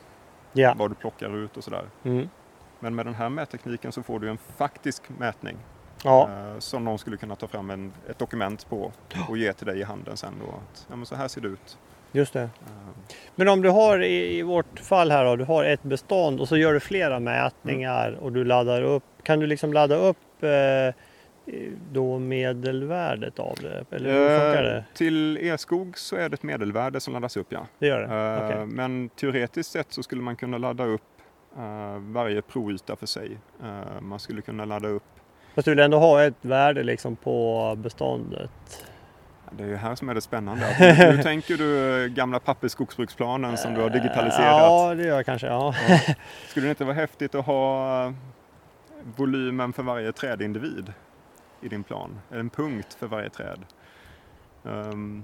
ja. 0.53 0.73
vad 0.77 0.91
du 0.91 0.95
plockar 0.95 1.37
ut 1.37 1.57
och 1.57 1.63
sådär. 1.63 1.85
Mm. 2.03 2.29
Men 2.79 2.95
med 2.95 3.05
den 3.05 3.15
här 3.15 3.29
mättekniken 3.29 3.91
så 3.91 4.03
får 4.03 4.19
du 4.19 4.29
en 4.29 4.37
faktisk 4.37 5.03
mätning 5.17 5.57
Ja, 6.03 6.29
eh, 6.29 6.59
som 6.59 6.85
någon 6.85 6.99
skulle 6.99 7.17
kunna 7.17 7.35
ta 7.35 7.47
fram 7.47 7.69
en, 7.69 7.93
ett 8.09 8.19
dokument 8.19 8.69
på 8.69 8.91
och 9.29 9.37
ge 9.37 9.53
till 9.53 9.67
dig 9.67 9.79
i 9.79 9.83
handen 9.83 10.17
sen 10.17 10.33
då. 10.45 10.51
Att, 10.51 10.87
ja, 10.89 11.05
så 11.05 11.15
här 11.15 11.27
ser 11.27 11.41
det 11.41 11.47
ut. 11.47 11.77
Just 12.11 12.33
det. 12.33 12.41
Eh, 12.41 12.49
Men 13.35 13.47
om 13.47 13.61
du 13.61 13.69
har 13.69 13.99
i, 14.03 14.37
i 14.37 14.41
vårt 14.41 14.79
fall 14.79 15.11
här 15.11 15.25
då, 15.25 15.35
du 15.35 15.43
har 15.43 15.63
ett 15.63 15.83
bestånd 15.83 16.39
och 16.41 16.47
så 16.47 16.57
gör 16.57 16.73
du 16.73 16.79
flera 16.79 17.19
mätningar 17.19 18.11
och 18.21 18.31
du 18.31 18.43
laddar 18.45 18.81
upp. 18.81 19.03
Kan 19.23 19.39
du 19.39 19.47
liksom 19.47 19.73
ladda 19.73 19.95
upp 19.95 20.43
eh, 20.43 20.95
då 21.91 22.19
medelvärdet 22.19 23.39
av 23.39 23.55
det? 23.61 23.95
Eller 23.95 24.11
hur 24.13 24.39
funkar 24.39 24.63
det? 24.63 24.77
Eh, 24.77 24.83
Till 24.93 25.37
e-skog 25.37 25.97
så 25.97 26.15
är 26.15 26.29
det 26.29 26.33
ett 26.33 26.43
medelvärde 26.43 26.99
som 26.99 27.13
laddas 27.13 27.37
upp 27.37 27.47
ja. 27.49 27.67
Det 27.79 27.87
gör 27.87 27.99
det? 28.01 28.41
Eh, 28.41 28.45
Okej. 28.45 28.65
Men 28.65 29.09
teoretiskt 29.09 29.71
sett 29.71 29.91
så 29.93 30.03
skulle 30.03 30.21
man 30.21 30.35
kunna 30.35 30.57
ladda 30.57 30.85
upp 30.85 31.01
eh, 31.57 31.97
varje 31.99 32.41
provyta 32.41 32.95
för 32.95 33.05
sig. 33.05 33.37
Eh, 33.63 34.01
man 34.01 34.19
skulle 34.19 34.41
kunna 34.41 34.65
ladda 34.65 34.87
upp, 34.87 35.03
Fast 35.55 35.65
du 35.65 35.71
vill 35.71 35.79
ändå 35.79 35.97
ha 35.97 36.23
ett 36.23 36.33
värde 36.45 36.83
liksom 36.83 37.15
på 37.15 37.73
beståndet? 37.77 38.51
Det 39.57 39.63
är 39.63 39.67
ju 39.67 39.75
här 39.75 39.95
som 39.95 40.09
är 40.09 40.13
det 40.13 40.21
spännande. 40.21 40.75
Nu, 40.79 41.15
nu 41.17 41.23
tänker 41.23 41.57
du 41.57 42.03
eh, 42.03 42.07
gamla 42.09 42.39
pappersskogsbruksplanen 42.39 43.57
som 43.57 43.73
du 43.73 43.81
har 43.81 43.89
digitaliserat. 43.89 44.45
Ja, 44.61 44.93
det 44.95 45.03
gör 45.03 45.15
jag 45.15 45.25
kanske. 45.25 45.47
Ja. 45.47 45.73
Skulle 46.47 46.65
det 46.65 46.69
inte 46.69 46.83
vara 46.85 46.95
häftigt 46.95 47.35
att 47.35 47.45
ha 47.45 48.05
eh, 48.05 48.11
volymen 49.15 49.73
för 49.73 49.83
varje 49.83 50.11
trädindivid 50.11 50.93
i 51.61 51.67
din 51.69 51.83
plan? 51.83 52.19
En 52.31 52.49
punkt 52.49 52.97
för 52.99 53.07
varje 53.07 53.29
träd. 53.29 53.59
Ehm, 54.65 55.23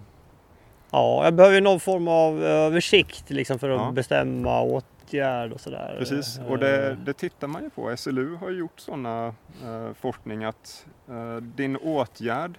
ja, 0.91 1.23
jag 1.23 1.33
behöver 1.33 1.55
ju 1.55 1.61
någon 1.61 1.79
form 1.79 2.07
av 2.07 2.43
översikt 2.43 3.29
liksom 3.29 3.59
för 3.59 3.69
att 3.69 3.81
Ja. 3.81 3.91
bestämma 3.91 4.61
åtgärd 4.61 5.51
och 5.53 5.61
sådär. 5.61 5.95
Precis, 5.99 6.39
och 6.49 6.59
det, 6.59 6.97
det 7.05 7.13
tittar 7.13 7.47
man 7.47 7.63
ju 7.63 7.69
på. 7.69 7.97
SLU 7.97 8.35
har 8.35 8.49
gjort 8.49 8.79
sådana 8.79 9.27
eh, 9.65 9.93
forskning 10.01 10.43
att 10.43 10.85
eh, 11.09 11.35
din 11.35 11.77
åtgärd 11.77 12.57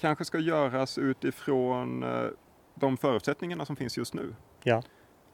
kanske 0.00 0.24
ska 0.24 0.38
göras 0.38 0.98
utifrån 0.98 2.02
eh, 2.02 2.26
de 2.74 2.96
förutsättningarna 2.96 3.64
som 3.64 3.76
finns 3.76 3.98
just 3.98 4.14
nu. 4.14 4.34
Ja. 4.62 4.82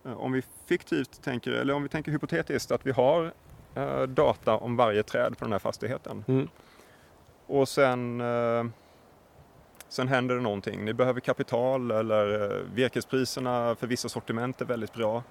Eh, 0.05 0.13
om 0.13 0.33
vi 0.33 0.43
fiktivt 0.67 1.23
tänker, 1.23 1.51
eller 1.51 1.75
om 1.75 1.83
vi 1.83 1.89
tänker 1.89 2.13
hypotetiskt 2.13 2.71
att 2.71 2.87
vi 2.87 2.91
har 2.91 3.33
eh, 3.75 4.03
data 4.03 4.57
om 4.57 4.77
varje 4.77 5.03
träd 5.03 5.39
på 5.39 5.45
den 5.45 5.53
här 5.53 5.59
fastigheten. 5.59 6.25
Mm. 6.29 6.49
Och 7.47 7.69
sen, 7.69 8.23
sen 9.89 10.09
händer 10.09 10.35
det 10.35 10.41
någonting. 10.41 10.85
Ni 10.85 10.95
behöver 10.95 11.21
kapital 11.21 11.91
eller 11.91 12.49
virkespriserna 12.75 13.75
för 13.75 13.87
vissa 13.87 14.09
sortiment 14.09 14.61
är 14.61 14.65
väldigt 14.65 14.95
bra. 14.95 15.23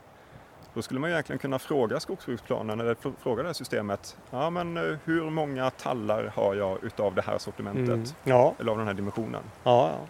Då 0.75 0.81
skulle 0.81 0.99
man 0.99 1.09
ju 1.09 1.13
egentligen 1.13 1.39
kunna 1.39 1.59
fråga 1.59 1.99
skogsbruksplanen 1.99 2.79
eller 2.79 2.95
fr- 2.95 3.13
fråga 3.19 3.43
det 3.43 3.49
här 3.49 3.53
systemet. 3.53 4.17
Ja, 4.31 4.49
men 4.49 4.77
eh, 4.77 4.97
hur 5.03 5.29
många 5.29 5.69
tallar 5.69 6.31
har 6.35 6.55
jag 6.55 6.83
utav 6.83 7.15
det 7.15 7.21
här 7.21 7.37
sortimentet? 7.37 7.87
Mm. 7.89 8.05
Ja, 8.23 8.53
Eller 8.59 8.71
av 8.71 8.77
den 8.77 8.87
här 8.87 8.93
dimensionen? 8.93 9.43
ja, 9.63 9.89
ja. 9.91 10.07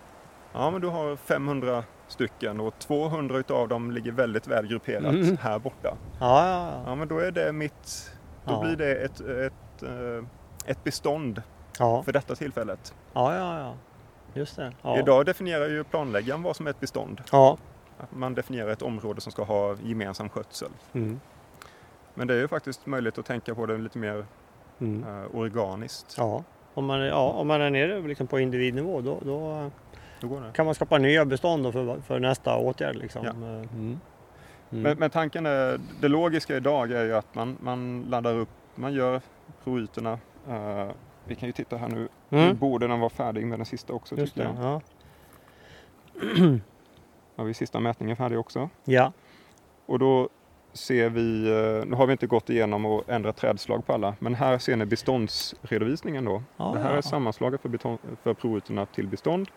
Ja, 0.54 0.72
men 0.72 0.82
du 0.82 0.88
har 0.88 1.16
500 1.16 1.84
stycken 2.08 2.60
och 2.60 2.80
200 2.80 3.38
utav 3.38 3.68
dem 3.68 3.92
ligger 3.92 4.12
väldigt 4.12 4.48
väl 4.48 4.68
grupperat 4.68 5.06
Mm. 5.14 5.38
här 5.42 5.60
borta. 5.60 5.98
Ja, 6.20 6.48
ja, 6.48 6.72
ja. 6.72 6.82
Ja, 6.86 6.96
men 6.96 7.08
då 7.08 7.20
är 7.20 7.32
det 7.32 7.52
mitt, 7.52 8.12
då 8.46 8.54
Ja. 8.54 8.62
blir 8.62 8.76
det 8.76 8.96
ett, 8.96 9.20
ett, 9.20 9.84
eh, 9.84 10.26
ett 10.66 10.84
bestånd 10.84 11.42
Ja, 11.80 12.04
för 12.04 12.12
detta 12.14 12.36
tillfället. 12.36 12.94
ja, 13.14 13.36
ja, 13.36 13.60
ja. 13.60 13.74
Just 14.34 14.56
det. 14.56 14.72
Ja. 14.82 14.98
Idag 15.00 15.26
definierar 15.26 15.70
ju 15.70 15.84
planläggaren 15.84 16.44
vad 16.44 16.56
som 16.56 16.66
är 16.68 16.70
ett 16.72 16.80
bestånd. 16.80 17.22
Ja. 17.32 17.58
Man 18.10 18.36
definierar 18.36 18.70
ett 18.70 18.82
område 18.82 19.22
som 19.22 19.32
ska 19.32 19.44
ha 19.44 19.76
gemensam 19.84 20.30
skötsel. 20.30 20.70
Mm. 20.94 21.20
Men 22.14 22.28
det 22.28 22.34
är 22.34 22.38
ju 22.40 22.48
faktiskt 22.48 22.86
möjligt 22.86 23.18
att 23.18 23.26
tänka 23.26 23.56
på 23.56 23.66
det 23.66 23.78
lite 23.78 23.98
mer 23.98 24.26
Mm. 24.80 25.04
eh, 25.04 25.36
organiskt. 25.36 26.16
Ja. 26.18 26.44
Om 26.74 26.86
man, 26.86 27.02
är- 27.02 27.06
ja, 27.06 27.30
om 27.32 27.48
man 27.48 27.62
är 27.62 27.70
nere 27.70 28.00
liksom 28.08 28.28
på 28.28 28.40
individnivå 28.40 29.02
då, 29.02 29.20
då 29.26 29.72
Då 30.20 30.28
går 30.28 30.42
det. 30.42 30.52
kan 30.54 30.66
man 30.66 30.76
skapa 30.76 30.98
nya 30.98 31.26
bestånd 31.26 31.64
då 31.64 31.72
för, 31.72 32.02
för 32.02 32.20
nästa 32.20 32.58
åtgärd. 32.58 32.96
Liksom. 32.96 33.26
Ja. 33.26 33.32
Mm. 33.32 33.60
Mm. 33.74 34.00
Men, 34.70 34.98
men 35.00 35.10
tanken 35.10 35.46
är, 35.46 35.80
det 36.02 36.08
logiska 36.08 36.56
idag 36.58 36.92
är 36.92 37.06
ju 37.06 37.16
att 37.16 37.36
man, 37.36 37.58
man 37.62 38.02
laddar 38.10 38.36
upp, 38.36 38.50
man 38.76 38.94
gör 38.94 39.22
provytorna. 39.64 40.20
Eh, 40.50 40.88
vi 41.26 41.36
kan 41.36 41.50
ju 41.50 41.54
titta 41.54 41.78
här 41.78 41.88
nu. 41.90 42.08
Nu 42.30 42.40
Mm. 42.44 42.58
borde 42.58 42.88
den 42.88 43.00
vara 43.00 43.10
färdig 43.10 43.46
med 43.48 43.60
den 43.60 43.66
sista 43.66 43.94
också 43.94 44.16
Just 44.18 44.34
tycker 44.36 44.48
det. 44.48 44.56
jag. 44.62 44.82
Ja. 46.42 46.60
Har 47.36 47.46
vi 47.46 47.54
sista 47.54 47.80
mätningen 47.80 48.16
färdig 48.16 48.40
också. 48.40 48.70
ja. 48.84 49.12
Och 49.86 50.00
då 50.00 50.30
ser 50.74 51.10
vi, 51.10 51.48
eh, 51.48 51.86
nu 51.86 51.96
har 51.96 52.08
vi 52.08 52.12
inte 52.12 52.28
gått 52.28 52.50
igenom 52.50 52.86
och 52.86 53.10
ändrat 53.10 53.38
trädslag 53.38 53.86
på 53.86 53.94
alla, 53.94 54.16
men 54.20 54.36
här 54.36 54.58
ser 54.58 54.76
ni 54.76 54.86
beståndsredovisningen 54.86 56.26
då. 56.26 56.44
Ja, 56.58 56.72
det 56.74 56.80
här 56.80 56.92
ja. 56.92 56.98
är 56.98 57.02
sammanslaget 57.02 57.62
för, 57.62 57.70
beton, 57.70 57.98
för 58.24 58.34
provytorna 58.34 58.86
till 58.86 59.08
bestånd. 59.08 59.48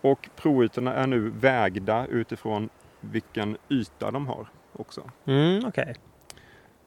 Och 0.00 0.28
provytorna 0.36 0.94
är 0.94 1.06
nu 1.06 1.30
vägda 1.30 2.06
utifrån 2.06 2.68
vilken 3.00 3.56
yta 3.68 4.10
de 4.10 4.26
har 4.26 4.46
också. 4.72 5.10
Mm, 5.24 5.64
Okej. 5.66 5.94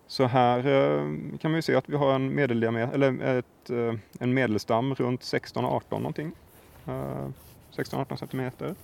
Så 0.08 0.26
här 0.26 0.58
eh, 0.58 1.02
kan 1.38 1.52
man 1.52 1.56
ju 1.56 1.62
se 1.62 1.76
att 1.76 1.90
vi 1.90 1.96
har 1.96 2.16
en, 2.16 2.36
medeldiameter, 2.36 2.94
eller 2.94 3.38
ett, 3.38 3.70
eh, 3.70 3.94
en 4.20 4.34
medelstam 4.34 4.96
runt 4.96 5.22
16-18 5.22 5.84
någonting. 5.90 6.32
Eh, 6.86 7.28
16-18 7.72 8.16
centimeter. 8.16 8.76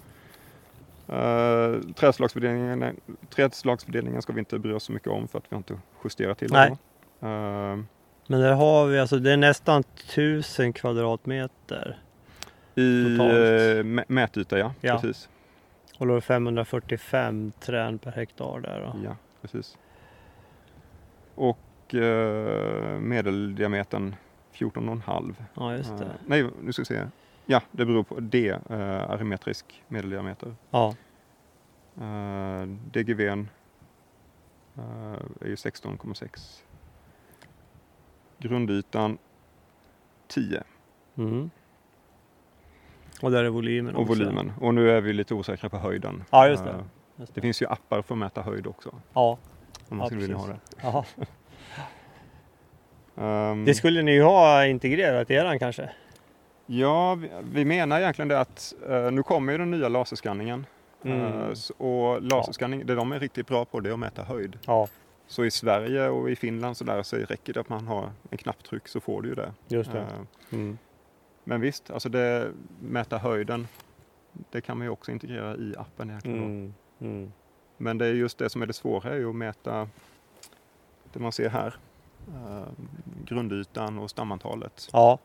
Uh, 1.11 1.81
trädslagsfördelningen, 1.95 2.95
trädslagsfördelningen 3.29 4.21
ska 4.21 4.33
vi 4.33 4.39
inte 4.39 4.59
bry 4.59 4.73
oss 4.73 4.83
så 4.83 4.91
mycket 4.91 5.07
om 5.07 5.27
för 5.27 5.37
att 5.39 5.45
vi 5.49 5.55
har 5.55 5.57
inte 5.57 5.79
justerat 6.03 6.37
till 6.37 6.49
då. 6.49 6.57
Eh, 6.57 6.75
Men 8.27 8.41
där 8.41 8.53
har 8.53 8.85
vi 8.87 8.99
alltså, 8.99 9.17
det 9.19 9.31
är 9.31 9.37
nästan 9.37 9.83
1000 9.95 10.73
kvadratmeter. 10.73 11.97
I 12.75 13.17
Totalt. 13.17 13.33
uh, 13.33 14.03
mätyta, 14.07 14.59
ja. 14.59 14.73
Ja. 14.81 14.99
Precis. 14.99 15.29
Och 15.97 16.07
då 16.07 16.13
är 16.13 16.15
det 16.15 16.21
545 16.21 17.51
träd 17.59 18.01
per 18.01 18.11
hektar 18.11 18.59
där 18.59 18.79
då. 18.81 18.99
Ja, 19.05 19.15
precis. 19.41 19.77
Och 21.35 21.93
uh, 21.93 22.99
medeldiametern 22.99 24.15
14,5. 24.53 25.33
Ja, 25.53 25.75
just 25.75 25.91
Eh, 25.91 25.97
det. 25.97 26.05
nej, 26.25 26.49
nu 26.61 26.73
ska 26.73 26.81
vi 26.81 26.85
se. 26.85 27.01
Ja, 27.51 27.61
det 27.71 27.85
beror 27.85 28.03
på 28.03 28.19
D, 28.19 28.51
uh, 28.51 28.77
arimetrisk 29.11 29.83
medeldiameter. 29.87 30.55
Ja. 30.69 30.95
Uh, 32.01 32.63
DGVn 32.91 33.49
uh, 34.77 34.83
är 35.41 35.47
ju 35.47 35.55
16,6. 35.55 36.61
Grundytan 38.37 39.17
10 40.27 40.63
Mm. 41.17 41.49
Och 43.21 43.31
där 43.31 43.43
är 43.43 43.49
volymen 43.49 43.95
och 43.95 44.01
också. 44.01 44.13
volymen. 44.13 44.51
Och 44.61 44.73
nu 44.73 44.91
är 44.91 45.01
vi 45.01 45.13
lite 45.13 45.33
osäkra 45.33 45.69
på 45.69 45.77
höjden. 45.77 46.23
Ja, 46.31 46.47
just 46.47 46.63
det. 46.63 46.69
Eh, 46.69 46.81
Just 47.15 47.35
det 47.35 47.41
finns 47.41 47.61
ju 47.61 47.65
appar 47.67 48.01
för 48.01 48.15
att 48.15 48.19
mäta 48.19 48.41
höjd 48.41 48.67
också. 48.67 48.95
Ja. 49.13 49.37
Om 49.89 49.97
man 49.97 49.99
Ja, 49.99 50.05
skulle 50.05 50.21
vilja 50.21 50.37
ha 50.37 50.47
det. 50.47 50.59
Jaha. 50.81 51.05
Ehm, 53.51 53.65
Det 53.65 53.73
skulle 53.73 54.01
ni 54.01 54.11
ju 54.11 54.23
ha 54.23 54.65
integrerat 54.65 55.31
i 55.31 55.33
eran 55.33 55.59
kanske? 55.59 55.89
Ja, 56.65 57.15
vi, 57.15 57.29
vi 57.43 57.65
menar 57.65 57.99
egentligen 57.99 58.27
det 58.29 58.39
att 58.39 58.73
eh, 58.89 59.11
nu 59.11 59.23
kommer 59.23 59.51
ju 59.51 59.57
den 59.57 59.71
nya 59.71 59.89
laserskanningen. 59.89 60.65
Mm. 61.03 61.21
Eh, 61.21 61.53
och 61.77 62.21
laserskanning, 62.21 62.85
det 62.85 62.95
de 62.95 63.11
är 63.11 63.19
riktigt 63.19 63.47
bra 63.47 63.65
på 63.65 63.79
det 63.79 63.89
är 63.89 63.93
att 63.93 63.99
mäta 63.99 64.23
höjd. 64.23 64.59
Ja, 64.65 64.87
Så 65.27 65.45
i 65.45 65.51
Sverige 65.51 66.09
och 66.09 66.29
i 66.29 66.35
Finland 66.35 66.77
så, 66.77 66.83
där, 66.83 67.03
så 67.03 67.15
räcker 67.15 67.53
det 67.53 67.59
att 67.59 67.69
man 67.69 67.87
har 67.87 68.09
en 68.29 68.37
knapptryck 68.37 68.87
så 68.87 68.99
får 68.99 69.21
du 69.21 69.29
ju 69.29 69.35
det. 69.35 69.53
just 69.67 69.91
det. 69.91 69.99
Eh, 69.99 70.05
Mm. 70.49 70.77
Men 71.43 71.61
visst, 71.61 71.91
alltså 71.91 72.09
det, 72.09 72.51
mäta 72.81 73.17
höjden, 73.17 73.67
det 74.51 74.61
kan 74.61 74.77
man 74.77 74.85
ju 74.87 74.91
också 74.91 75.11
integrera 75.11 75.55
i 75.55 75.75
appen 75.77 76.09
egentligen. 76.09 76.43
Mm. 76.43 76.73
Mm. 77.01 77.31
Men 77.77 77.97
det 77.97 78.05
är 78.05 78.13
just 78.13 78.37
det 78.37 78.49
som 78.49 78.61
är 78.61 78.65
det 78.65 78.73
svåra, 78.73 79.09
är 79.09 79.15
ju 79.17 79.29
att 79.29 79.35
mäta 79.35 79.89
det 81.13 81.19
man 81.19 81.31
ser 81.31 81.49
här. 81.49 81.75
eh, 82.27 82.63
grundytan 83.25 83.99
och 83.99 84.09
stamantalet. 84.09 84.89
Ja. 84.93 85.19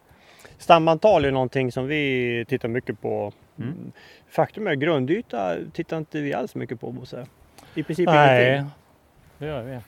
Stamantal 0.59 1.25
är 1.25 1.31
någonting 1.31 1.73
som 1.73 1.87
vi 1.87 2.45
tittar 2.49 2.69
mycket 2.69 3.01
på. 3.01 3.33
Mm. 3.59 3.93
Faktum 4.29 4.67
är 4.67 4.75
grundyta 4.75 5.57
tittar 5.73 5.97
inte 5.99 6.21
vi 6.21 6.35
alls 6.35 6.55
mycket 6.55 6.81
på 6.81 6.91
Bosse. 6.93 7.27
I 7.75 7.83
princip 7.83 8.07
Nej, 8.09 8.49
ingenting. 8.53 8.71
det 9.39 9.47
gör 9.47 9.63
vi 9.63 9.75
inte. 9.75 9.87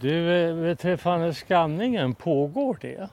Du, 0.00 0.32
eh, 0.48 0.56
beträffande 0.56 1.34
skanningen, 1.34 2.14
pågår 2.14 2.78
det? 2.80 3.08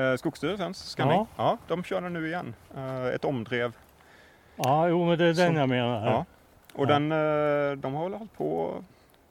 Eh, 0.00 0.16
Skogsstyrelsens 0.16 0.78
skanning, 0.90 1.16
Ja. 1.18 1.26
ja. 1.36 1.58
de 1.68 1.84
kör 1.84 2.00
den 2.00 2.12
nu 2.12 2.26
igen. 2.26 2.54
Eh, 2.76 3.06
ett 3.06 3.24
omdrev. 3.24 3.72
Ja, 4.56 4.88
jo 4.88 5.04
men 5.04 5.18
det 5.18 5.24
är 5.24 5.34
den 5.34 5.52
Så- 5.54 5.58
jag 5.60 5.68
menar. 5.68 6.06
Ja. 6.06 6.24
Och 6.74 6.84
Ja. 6.84 6.98
den, 6.98 7.12
eh, 7.12 7.76
de 7.78 7.94
har 7.94 8.02
väl 8.08 8.18
hållit 8.18 8.36
på, 8.36 8.74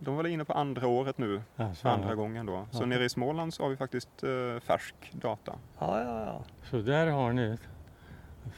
de 0.04 0.16
var 0.16 0.28
inne 0.28 0.46
på 0.46 0.54
andra 0.54 0.88
året 0.88 1.18
nu, 1.18 1.42
för 1.56 1.90
andra 1.90 2.16
gången 2.16 2.46
då. 2.46 2.66
Så 2.72 2.82
Ja. 2.84 2.86
nere 2.86 3.06
i 3.06 3.10
Småland 3.10 3.54
så 3.54 3.64
har 3.64 3.70
vi 3.70 3.78
faktiskt 3.78 4.24
eh, 4.24 4.60
färsk 4.62 4.96
data. 5.12 5.56
Ja, 5.80 6.02
ja, 6.04 6.26
ja. 6.26 6.44
Så 6.64 6.78
där 6.78 7.08
har 7.08 7.34
ni 7.34 7.58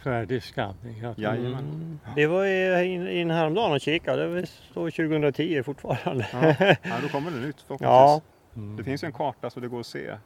färdig 0.03 0.43
skanning. 0.43 1.01
Jajamän. 1.17 1.53
Mm. 1.53 1.99
Det 2.15 2.27
var 2.27 2.43
ju 2.45 2.83
in, 2.85 3.07
in 3.07 3.31
häromdagen 3.31 3.71
och 3.71 3.81
kikade. 3.81 4.35
Det 4.41 4.45
står 4.47 4.89
2010 4.89 5.63
fortfarande. 5.63 6.27
Ja. 6.33 6.75
ja, 6.83 6.95
då 7.01 7.07
kommer 7.09 7.31
det 7.31 7.37
nytt 7.37 7.61
förhoppningsvis. 7.61 7.81
Ja, 7.81 8.21
Mm. 8.55 8.75
Det 8.75 8.83
finns 8.83 9.03
ju 9.03 9.05
en 9.05 9.11
karta 9.13 9.49
så 9.49 9.59
det 9.59 9.67
går 9.67 9.79
att 9.79 9.85
se 9.85 10.07
eh, 10.07 10.17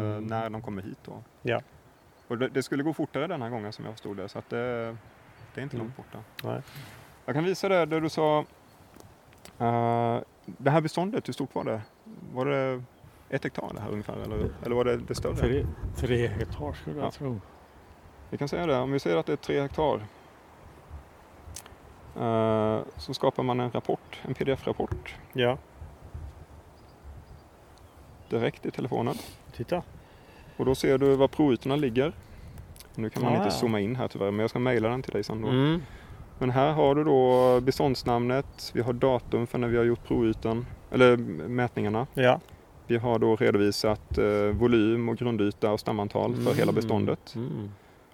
Mm. 0.00 0.24
när 0.26 0.50
de 0.50 0.62
kommer 0.62 0.82
hit 0.82 0.98
då. 1.04 1.12
Ja. 1.42 1.60
Och 2.28 2.38
det, 2.38 2.48
det 2.48 2.62
skulle 2.62 2.82
gå 2.82 2.92
fortare 2.92 3.26
den 3.26 3.42
här 3.42 3.48
gången 3.50 3.72
som 3.72 3.84
jag 3.84 3.94
förstod 3.94 4.16
det, 4.16 4.28
så 4.28 4.38
att 4.38 4.50
det, 4.50 4.96
det 5.54 5.60
är 5.60 5.62
inte 5.62 5.76
Mm. 5.76 5.86
långt 5.86 5.96
borta. 5.96 6.18
Nej. 6.44 6.60
Jag 7.26 7.34
kan 7.34 7.44
visa 7.44 7.68
det, 7.68 7.86
där 7.86 8.00
du 8.00 8.08
sa, 8.08 8.44
eh, 9.58 10.18
det 10.58 10.70
här 10.70 10.80
beståndet, 10.80 11.28
hur 11.28 11.32
stort 11.32 11.54
var 11.54 11.64
det? 11.64 11.82
Var 12.34 12.46
det 12.46 12.82
ett 13.28 13.44
hektar 13.44 13.70
det 13.74 13.80
här 13.80 13.90
ungefär, 13.90 14.16
eller, 14.16 14.50
eller 14.64 14.76
var 14.76 14.84
det, 14.84 14.96
det 14.96 15.14
större? 15.14 15.36
Tre, 15.36 15.66
tre 15.96 16.26
hektar 16.26 16.72
skulle 16.72 16.96
jag 16.96 17.06
Ja. 17.06 17.10
tro. 17.10 17.40
Vi 18.30 18.38
kan 18.38 18.48
säga 18.48 18.66
det, 18.66 18.76
om 18.78 18.92
vi 18.92 18.98
säger 19.00 19.16
att 19.16 19.26
det 19.26 19.32
är 19.32 19.36
tre 19.36 19.60
hektar 19.60 20.00
eh, 22.20 22.80
så 22.96 23.14
skapar 23.14 23.42
man 23.42 23.60
en 23.60 23.70
rapport, 23.70 24.20
en 24.22 24.34
pdf-rapport 24.34 25.14
Ja, 25.32 25.58
direkt 28.28 28.66
i 28.66 28.70
telefonen. 28.70 29.14
titta. 29.52 29.82
Och 30.56 30.64
då 30.66 30.74
ser 30.74 30.98
du 30.98 31.14
var 31.16 31.28
provytorna 31.28 31.76
ligger. 31.76 32.12
Nu 32.94 33.10
kan 33.10 33.22
man 33.22 33.32
Ah, 33.32 33.36
inte 33.36 33.46
ja. 33.48 33.50
zooma 33.50 33.80
in 33.80 33.96
här 33.96 34.08
tyvärr, 34.08 34.30
men 34.30 34.40
jag 34.40 34.50
ska 34.50 34.58
mejla 34.58 34.88
den 34.88 35.02
till 35.02 35.12
dig 35.12 35.24
sen 35.24 35.42
då. 35.42 35.48
Mm. 35.48 35.82
Men 36.40 36.50
här 36.50 36.72
har 36.72 36.94
du 36.94 37.04
då 37.04 37.60
beståndsnamnet, 37.60 38.70
vi 38.74 38.80
har 38.80 38.92
datum 38.92 39.46
för 39.46 39.58
när 39.58 39.68
vi 39.68 39.76
har 39.76 39.84
gjort 39.84 40.04
provytan, 40.06 40.66
eller 40.90 41.16
mätningarna. 41.48 42.06
Ja. 42.14 42.40
Vi 42.86 42.96
har 42.96 43.18
då 43.18 43.36
redovisat 43.36 44.18
eh, 44.18 44.24
volym 44.52 45.08
och 45.08 45.16
grundyta 45.16 45.72
och 45.72 45.80
stamantal 45.80 46.34
för 46.34 46.54
hela 46.54 46.72
beståndet. 46.72 47.34
Mm. 47.34 47.70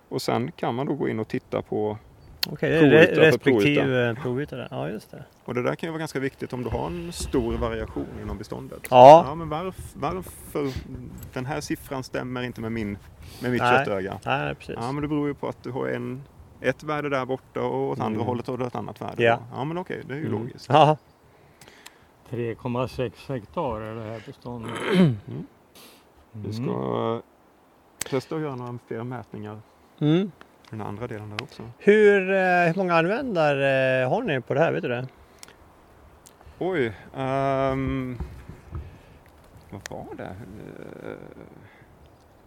Och 0.09 0.22
sen 0.22 0.53
kan 0.53 0.74
man 0.74 0.87
då 0.87 0.95
gå 0.95 1.09
in 1.09 1.20
och 1.20 1.29
titta 1.29 1.62
på, 1.62 1.99
Okej, 2.51 2.81
Provyta 2.81 3.14
för 3.14 3.20
respektive 3.20 4.16
provyta. 4.22 4.57
där. 4.57 4.68
Ja, 4.70 4.89
just 4.89 5.11
det. 5.11 5.24
och 5.45 5.55
det 5.55 5.62
där 5.62 5.74
kan 5.74 5.87
ju 5.87 5.91
vara 5.91 5.99
ganska 5.99 6.20
viktigt 6.20 6.53
om 6.53 6.64
du 6.64 6.70
har 6.70 6.87
en 6.87 7.12
stor 7.12 7.55
variation 7.55 8.07
inom 8.22 8.39
beståndet. 8.39 8.81
Ja. 8.91 9.24
Ja, 9.29 9.35
men 9.35 9.49
varf, 9.49 9.77
varför 9.95 10.72
den 11.33 11.47
här 11.47 11.61
siffran 11.61 12.03
stämmer 12.03 12.43
inte 12.43 12.61
med, 12.61 12.72
min, 12.72 12.99
med 13.43 13.51
mitt 13.51 13.62
Nej. 13.62 13.79
köttöga? 13.79 14.18
Nej, 14.24 14.55
precis. 14.55 14.74
Ja, 14.81 14.93
men 14.93 15.03
det 15.03 15.09
beror 15.09 15.29
ju 15.29 15.35
på 15.35 15.49
att 15.49 15.62
du 15.62 15.70
har 15.70 15.89
en, 15.89 16.22
ett 16.61 16.83
värde 16.83 17.09
där 17.09 17.27
borta 17.27 17.63
och 17.63 17.89
åt 17.89 18.01
andra 18.01 18.15
Mm. 18.15 18.27
hållet 18.27 18.47
har 18.47 18.59
du 18.59 18.67
ett 18.67 18.75
annat 18.77 19.01
värde. 19.03 19.23
Ja. 19.23 19.39
ja 19.53 19.65
men 19.65 19.79
okej, 19.79 20.03
det 20.09 20.15
är 20.15 20.19
ju 20.19 20.27
Mm. 20.27 20.39
logiskt. 20.41 20.67
Ja. 20.69 20.97
3,6 22.31 23.29
hektar 23.29 23.81
är 23.81 23.95
det 23.95 24.03
här 24.03 24.23
beståndet. 24.27 24.73
Vi 26.33 26.53
ska 26.53 27.23
testa 28.11 28.35
att 28.37 28.41
göra 28.41 28.57
några 28.57 28.79
fler 28.87 29.03
mätningar 29.03 29.61
Mm. 30.01 30.17
i 30.17 30.31
den 30.71 30.81
andra 30.81 31.07
delen 31.07 31.31
där 31.31 31.43
också. 31.43 31.63
Hur, 31.79 32.31
eh, 32.31 32.37
hur 32.67 32.75
många 32.77 32.95
användare 32.95 34.03
eh, 34.03 34.09
har 34.11 34.23
ni 34.23 34.41
på 34.41 34.55
det 34.55 34.61
här? 34.61 34.73
Vet 34.73 34.83
du 34.83 34.89
det? 34.89 35.09
Oj, 36.59 36.93
ehm, 37.17 38.19
vad 39.71 39.81
var 39.91 40.15
det? 40.17 40.37
Eh, 41.05 41.11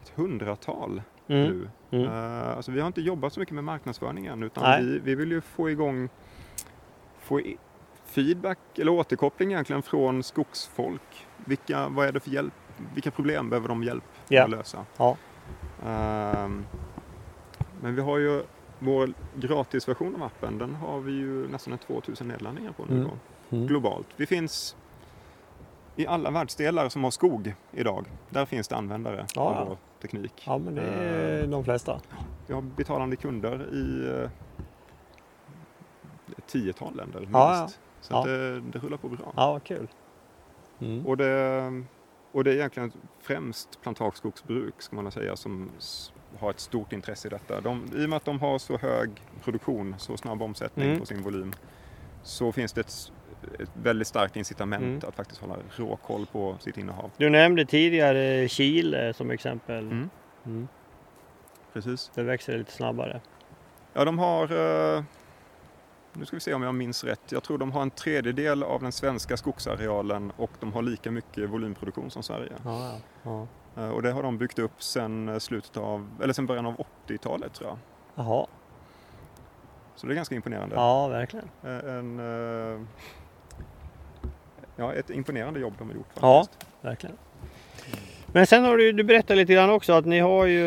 Ett 0.01 0.09
hundratal 0.15 0.89
Mm. 0.91 1.03
Nu. 1.33 1.69
Mm. 1.91 2.05
Eh, 2.07 2.57
alltså 2.57 2.71
vi 2.71 2.79
har 2.79 2.87
inte 2.87 3.01
jobbat 3.01 3.33
så 3.33 3.39
mycket 3.39 3.55
med 3.55 3.63
marknadsföring 3.63 4.25
än 4.25 4.43
utan 4.43 4.63
Nej. 4.63 4.83
vi, 4.85 4.99
vi 4.99 5.15
vill 5.15 5.31
ju 5.31 5.41
få 5.41 5.69
igång 5.69 6.09
få 7.19 7.39
i, 7.39 7.57
feedback 8.05 8.59
eller 8.79 8.91
återkoppling 8.91 9.51
egentligen 9.51 9.81
från 9.81 10.23
skogsfolk. 10.23 11.27
Vilka, 11.45 11.87
vad 11.89 12.07
är 12.07 12.11
det 12.11 12.19
för 12.19 12.29
hjälp? 12.31 12.53
Vilka 12.93 13.11
problem 13.11 13.49
behöver 13.49 13.67
de 13.67 13.83
hjälp 13.83 14.03
Ja. 14.27 14.43
att 14.43 14.49
lösa? 14.49 14.85
Ja. 14.97 15.17
Ehm, 15.85 16.65
men 17.81 17.95
vi 17.95 18.01
har 18.01 18.17
ju 18.17 18.43
vår 18.79 19.13
gratisversion 19.35 20.15
av 20.15 20.23
appen, 20.23 20.57
den 20.57 20.75
har 20.75 20.99
vi 20.99 21.11
ju 21.11 21.47
nästan 21.47 21.77
2000 21.77 22.27
nedladdningar 22.27 22.71
på 22.71 22.85
nu 22.85 22.93
Mm. 22.95 23.07
då, 23.07 23.55
Mm. 23.55 23.67
globalt. 23.67 24.07
Vi 24.15 24.25
finns 24.25 24.75
i 25.99 26.07
alla 26.07 26.31
världsdelar 26.31 26.89
som 26.89 27.03
har 27.03 27.11
skog 27.11 27.53
idag. 27.71 28.05
Där 28.29 28.45
finns 28.45 28.67
det 28.67 28.75
användare 28.75 29.25
Ja, 29.35 29.41
av 29.41 29.67
vår 29.67 29.77
teknik. 30.01 30.43
Ja, 30.45 30.57
men 30.57 30.75
det 30.75 30.81
är 30.81 31.47
de 31.47 31.63
flesta. 31.63 31.99
Vi 32.47 32.53
har 32.53 32.61
betalande 32.61 33.15
kunder 33.15 33.73
i 33.73 34.07
eh, 34.23 34.29
ett 36.37 36.47
tiotal 36.47 36.95
länder 36.95 37.19
minst. 37.19 37.33
Ja, 37.33 37.55
ja. 37.57 37.69
Så 38.01 38.13
Ja. 38.13 38.23
det, 38.25 38.59
det 38.61 38.79
rullar 38.79 38.97
på 38.97 39.09
bra. 39.09 39.33
Ja, 39.35 39.51
vad 39.51 39.63
kul. 39.63 39.87
Mm. 40.79 41.05
Och, 41.07 41.17
det, 41.17 41.83
och 42.31 42.43
det 42.43 42.51
är 42.51 42.55
egentligen 42.55 42.91
främst 43.21 43.81
plantageskogsbruk 43.81 44.81
ska 44.81 44.95
man 44.95 45.11
säga 45.11 45.35
som 45.35 45.69
har 46.39 46.49
ett 46.49 46.59
stort 46.59 46.93
intresse 46.93 47.27
i 47.27 47.31
detta. 47.31 47.61
De, 47.61 47.83
I 47.95 48.05
och 48.05 48.09
med 48.09 48.17
att 48.17 48.25
de 48.25 48.39
har 48.39 48.57
så 48.57 48.77
hög 48.77 49.09
produktion, 49.43 49.95
så 49.97 50.17
snabb 50.17 50.41
omsättning 50.41 50.87
Mm. 50.87 50.99
på 50.99 51.05
sin 51.05 51.21
volym 51.23 51.53
så 52.23 52.51
finns 52.51 52.73
det 52.73 52.81
ett, 52.81 53.11
ett 53.59 53.69
väldigt 53.73 54.07
starkt 54.07 54.35
incitament 54.35 54.83
Mm. 54.83 55.01
att 55.07 55.15
faktiskt 55.15 55.41
hålla 55.41 55.55
råkoll 55.75 56.25
på 56.25 56.55
sitt 56.59 56.77
innehav. 56.77 57.11
Du 57.17 57.29
nämnde 57.29 57.65
tidigare 57.65 58.47
Chile 58.47 59.13
som 59.13 59.31
exempel. 59.31 59.79
Mm. 59.91 60.09
Mm. 60.45 60.67
Precis. 61.73 62.11
Det 62.15 62.23
växer 62.23 62.57
lite 62.57 62.71
snabbare. 62.71 63.21
Ja, 63.93 64.05
de 64.05 64.19
har, 64.19 64.43
eh, 64.97 65.03
nu 66.13 66.25
ska 66.25 66.35
vi 66.35 66.39
se 66.39 66.53
om 66.53 66.63
jag 66.63 66.75
minns 66.75 67.03
rätt, 67.03 67.31
jag 67.31 67.43
tror 67.43 67.57
de 67.57 67.71
har 67.71 67.81
en 67.81 67.91
tredjedel 67.91 68.63
av 68.63 68.81
den 68.81 68.91
svenska 68.91 69.37
skogsarealen 69.37 70.31
och 70.37 70.51
de 70.59 70.73
har 70.73 70.81
lika 70.81 71.11
mycket 71.11 71.49
volymproduktion 71.49 72.11
som 72.11 72.23
Sverige. 72.23 72.51
Ja, 72.65 72.97
ja. 73.23 73.47
Eh, 73.77 73.89
Och 73.89 74.01
det 74.01 74.11
har 74.11 74.23
de 74.23 74.37
byggt 74.37 74.59
upp 74.59 74.83
sedan 74.83 75.39
slutet 75.39 75.77
av, 75.77 76.09
eller 76.23 76.33
sedan 76.33 76.45
början 76.45 76.65
av 76.65 76.75
80-talet 77.07 77.53
tror 77.53 77.69
jag. 77.69 77.77
Jaha. 78.15 78.45
Så 79.95 80.07
det 80.07 80.13
är 80.13 80.15
ganska 80.15 80.35
imponerande. 80.35 80.75
Ja, 80.75 81.07
verkligen. 81.07 81.49
Eh, 81.63 81.93
En, 81.93 82.19
eh, 82.19 82.81
ja, 84.79 84.93
ett 84.93 85.09
imponerande 85.09 85.59
jobb 85.59 85.73
de 85.77 85.87
har 85.87 85.95
gjort 85.95 86.07
Ja. 86.21 86.43
faktiskt. 86.43 86.67
verkligen. 86.81 87.15
Men 88.33 88.47
sen 88.47 88.63
har 88.63 88.77
du, 88.77 88.91
du 88.91 89.03
berättat 89.03 89.37
lite 89.37 89.53
grann 89.53 89.69
också 89.69 89.93
att 89.93 90.05
ni 90.05 90.19
har 90.19 90.45
ju 90.45 90.65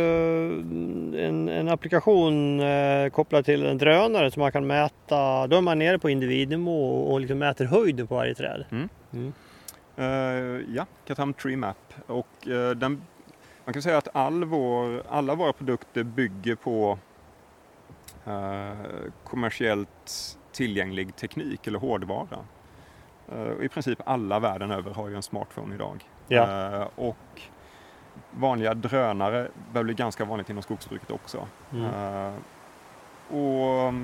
en, 1.27 1.49
en 1.49 1.69
applikation 1.69 2.61
eh, 2.61 3.09
kopplad 3.11 3.45
till 3.45 3.67
en 3.67 3.79
drönare 3.79 4.31
som 4.31 4.41
man 4.41 4.53
kan 4.53 4.67
mäta. 4.67 5.47
Då 5.47 5.57
är 5.57 5.61
man 5.61 5.79
nere 5.79 5.99
på 5.99 6.11
individnivå 6.11 6.87
och, 7.05 7.13
och 7.13 7.21
liksom 7.21 7.39
mäter 7.39 7.65
höjden 7.65 8.07
på 8.07 8.15
varje 8.15 8.35
träd. 8.35 8.65
Mm. 8.71 8.89
Mm. 9.13 9.33
Eh, 9.97 10.65
ja, 10.77 10.87
Katam 11.07 11.35
Tree 11.35 11.57
Map. 11.57 11.95
Och 12.07 12.49
eh, 12.49 12.71
den, 12.71 13.03
man 13.65 13.73
kan 13.73 13.83
säga 13.83 13.99
att 13.99 14.09
all 14.17 14.45
vår, 14.45 15.03
alla 15.09 15.35
våra 15.35 15.53
produkter 15.53 16.03
bygger 16.03 16.55
på 16.55 16.99
eh, 18.27 18.73
kommersiellt 19.25 20.39
tillgänglig 20.53 21.17
teknik 21.17 21.67
eller 21.67 21.79
hårdvara. 21.79 22.39
Eh, 23.33 23.65
I 23.65 23.69
princip 23.69 23.99
alla 24.07 24.39
världen 24.39 24.71
över 24.71 24.91
har 24.95 25.09
ju 25.09 25.17
en 25.17 25.23
smartphone 25.23 25.75
idag. 25.75 26.09
Ja. 26.29 26.73
Eh, 26.81 26.89
och 26.95 27.41
vanliga 28.31 28.75
drönare 28.75 29.49
börjar 29.73 29.85
bli 29.85 29.95
ganska 29.95 30.25
vanligt 30.25 30.51
inom 30.51 30.63
skogsbruket 30.63 31.11
också. 31.11 31.47
Mm. 31.73 31.85
Eh, 31.85 32.33
och 33.31 33.89
eh, 33.89 33.95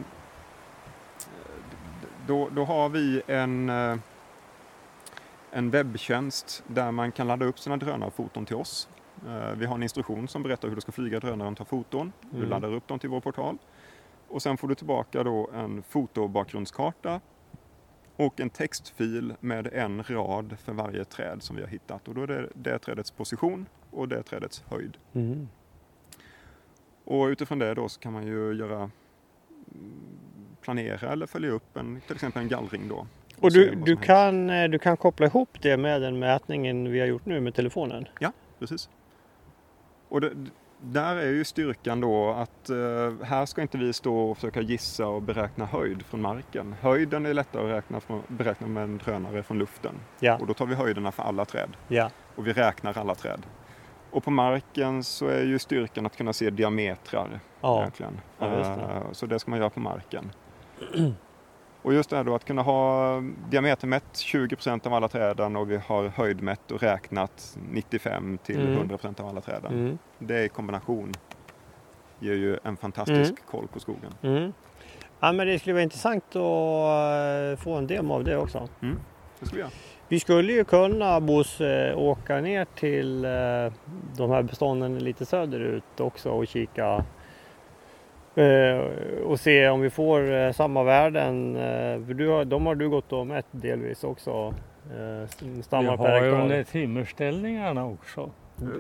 då, 2.27 2.49
då 2.49 2.65
har 2.65 2.89
vi 2.89 3.23
en, 3.27 3.69
en 5.51 5.71
webbtjänst 5.71 6.63
där 6.67 6.91
man 6.93 7.13
kan 7.13 7.27
ladda 7.27 7.47
upp 7.47 7.59
sina 7.59 7.77
drönarfoton 7.77 8.45
till 8.47 8.57
oss. 8.57 8.89
Vi 9.57 9.67
har 9.67 9.75
en 9.75 9.83
instruktion 9.83 10.29
som 10.29 10.43
berättar 10.43 10.69
hur 10.69 10.75
du 10.75 10.81
ska 10.81 10.93
flyga 10.93 11.21
drönaren 11.21 11.53
och 11.53 11.59
ta 11.59 11.65
foton. 11.65 12.13
Du 12.31 12.37
Mm. 12.37 12.49
laddar 12.51 12.75
upp 12.75 12.89
dem 12.89 12.99
till 12.99 13.11
vår 13.11 13.21
portal. 13.21 13.59
Och 14.29 14.43
sen 14.43 14.57
får 14.57 14.69
du 14.69 14.75
tillbaka 14.75 15.23
då 15.23 15.51
en 15.55 15.83
fotobakgrundskarta 15.83 17.21
och 18.19 18.41
en 18.41 18.51
textfil 18.51 19.35
med 19.41 19.67
en 19.73 20.03
rad 20.03 20.57
för 20.65 20.73
varje 20.73 21.05
träd 21.05 21.43
som 21.43 21.57
vi 21.57 21.63
har 21.63 21.69
hittat. 21.69 22.09
Och 22.09 22.15
då 22.15 22.23
är 22.23 22.27
det 22.27 22.49
det 22.55 22.79
trädets 22.79 23.11
position 23.11 23.67
och 23.91 24.09
det 24.09 24.23
trädets 24.23 24.65
höjd. 24.69 24.97
Mm. 25.13 25.49
Och 27.05 27.27
utifrån 27.27 27.59
det 27.59 27.75
då 27.75 27.89
så 27.89 28.01
kan 28.01 28.13
man 28.13 28.27
ju 28.27 28.53
göra 28.53 28.77
mm, 28.77 28.91
planera 30.61 31.13
eller 31.13 31.27
följa 31.27 31.51
upp 31.51 31.77
en, 31.77 32.01
till 32.07 32.15
exempel 32.15 32.43
en 32.43 32.49
gallring 32.49 32.89
då. 32.89 33.07
Och 33.41 33.53
se 33.53 33.59
du, 33.59 33.75
du, 33.75 33.97
kan, 33.97 34.51
eh, 34.51 34.69
du 34.69 34.79
kan 34.79 34.97
koppla 34.97 35.27
ihop 35.27 35.63
det 35.63 35.77
med 35.77 36.03
den 36.03 36.19
mätningen 36.19 36.91
vi 36.91 37.01
har 37.01 37.07
gjort 37.07 37.27
nu 37.27 37.41
med 37.41 37.55
telefonen. 37.55 38.05
Precis. 38.59 38.89
Och 40.09 40.21
det, 40.21 40.33
där 40.81 41.17
är 41.17 41.31
ju 41.31 41.45
styrkan 41.45 42.01
då 42.01 42.31
att 42.31 42.71
eh, 42.71 42.77
här 43.25 43.47
ska 43.47 43.63
inte 43.63 43.79
vi 43.79 43.93
stå 43.93 44.19
och 44.31 44.37
försöka 44.37 44.61
gissa 44.61 45.07
och 45.07 45.23
beräkna 45.23 45.67
höjd 45.67 46.03
från 46.03 46.23
marken. 46.23 46.75
Höjden 46.81 47.27
är 47.27 47.35
lättare 47.35 47.63
att 47.65 47.71
räkna 47.71 48.01
från, 48.01 48.23
beräkna 48.29 48.67
med 48.67 48.83
en 48.83 48.99
drönare 48.99 49.43
från 49.43 49.59
luften. 49.59 49.95
Ja. 50.21 50.37
Och 50.41 50.47
då 50.47 50.55
tar 50.55 50.67
vi 50.67 50.75
höjderna 50.75 51.13
för 51.13 51.23
alla 51.23 51.45
träd. 51.45 51.77
Ja. 51.89 52.11
Och 52.37 52.47
vi 52.47 52.53
räknar 52.53 52.99
alla 52.99 53.15
träd. 53.15 53.47
Och 54.11 54.25
på 54.25 54.31
marken 54.31 55.05
så 55.05 55.27
är 55.27 55.43
ju 55.43 55.59
styrkan 55.59 56.07
att 56.07 56.17
kunna 56.17 56.33
se 56.33 56.51
diametrar. 56.51 57.41
Ja. 57.61 57.81
Verkligen. 57.81 58.21
Ja, 58.39 58.47
det. 58.47 58.61
Eh, 58.61 59.13
Så 59.13 59.27
det 59.27 59.39
ska 59.39 59.51
man 59.51 59.59
göra 59.61 59.71
på 59.71 59.81
marken. 59.81 60.31
Och 61.83 61.95
just 61.95 62.11
det 62.11 62.17
här 62.17 62.25
då 62.25 62.35
att 62.35 62.45
kunna 62.45 62.63
ha 62.63 63.21
diametermätt 63.51 64.13
20% 64.15 64.87
av 64.87 64.95
alla 64.95 65.09
träden 65.09 65.57
och 65.57 65.71
vi 65.71 65.77
har 65.87 66.09
höjdmätt 66.09 66.71
och 66.71 66.81
räknat 66.83 67.57
95 67.73 68.39
till 68.45 68.61
Mm. 68.61 68.73
100 68.73 68.99
av 69.19 69.27
alla 69.29 69.41
träden. 69.41 69.73
Mm. 69.73 69.99
Det 70.19 70.45
i 70.45 70.49
kombination 70.49 71.13
ger 72.21 72.35
ju 72.35 72.59
en 72.65 72.77
fantastisk 72.77 73.31
Mm. 73.31 73.37
koll 73.51 73.69
på 73.73 73.81
skogen. 73.81 74.15
Mm. 74.23 74.53
Ja, 75.21 75.33
men 75.33 75.47
det 75.47 75.59
skulle 75.59 75.73
vara 75.73 75.83
intressant 75.83 76.25
att 76.37 77.61
få 77.61 77.73
en 77.73 77.87
demo 77.87 78.15
av 78.15 78.25
det 78.25 78.37
också. 78.37 78.69
Det 79.41 79.47
ska 79.47 79.55
vi 79.57 79.61
göra. 79.61 79.71
Vi 80.09 80.21
skulle 80.21 80.53
ju 80.53 80.65
kunna 80.65 81.21
Bosse 81.21 81.95
åka 81.95 82.41
ner 82.41 82.65
till 82.75 83.25
eh, 83.25 83.31
de 84.17 84.31
här 84.31 84.43
bestånden 84.43 84.99
lite 84.99 85.27
söderut 85.27 86.01
också 86.01 86.31
och 86.31 86.47
kika 86.49 87.05
och 89.25 89.41
se 89.41 89.69
om 89.69 89.81
vi 89.81 89.91
får 89.91 90.33
eh, 90.33 90.53
samma 90.53 90.83
värden. 90.83 91.57
Eh, 91.57 92.07
för 92.07 92.15
du 92.15 92.29
har, 92.29 92.45
de 92.45 92.67
har 92.67 92.75
du 92.75 92.89
gått 92.89 93.13
och 93.13 93.27
mätt 93.27 93.47
delvis 93.51 94.05
också. 94.05 94.55
Eh, 94.91 95.29
Vi 95.43 95.63
stammar 95.63 95.97
per 95.97 96.05
har 96.05 96.17
ju 96.17 96.31
hektar. 96.31 96.43
under 96.43 96.63
timmerställningarna 96.63 97.87
också. 97.87 98.31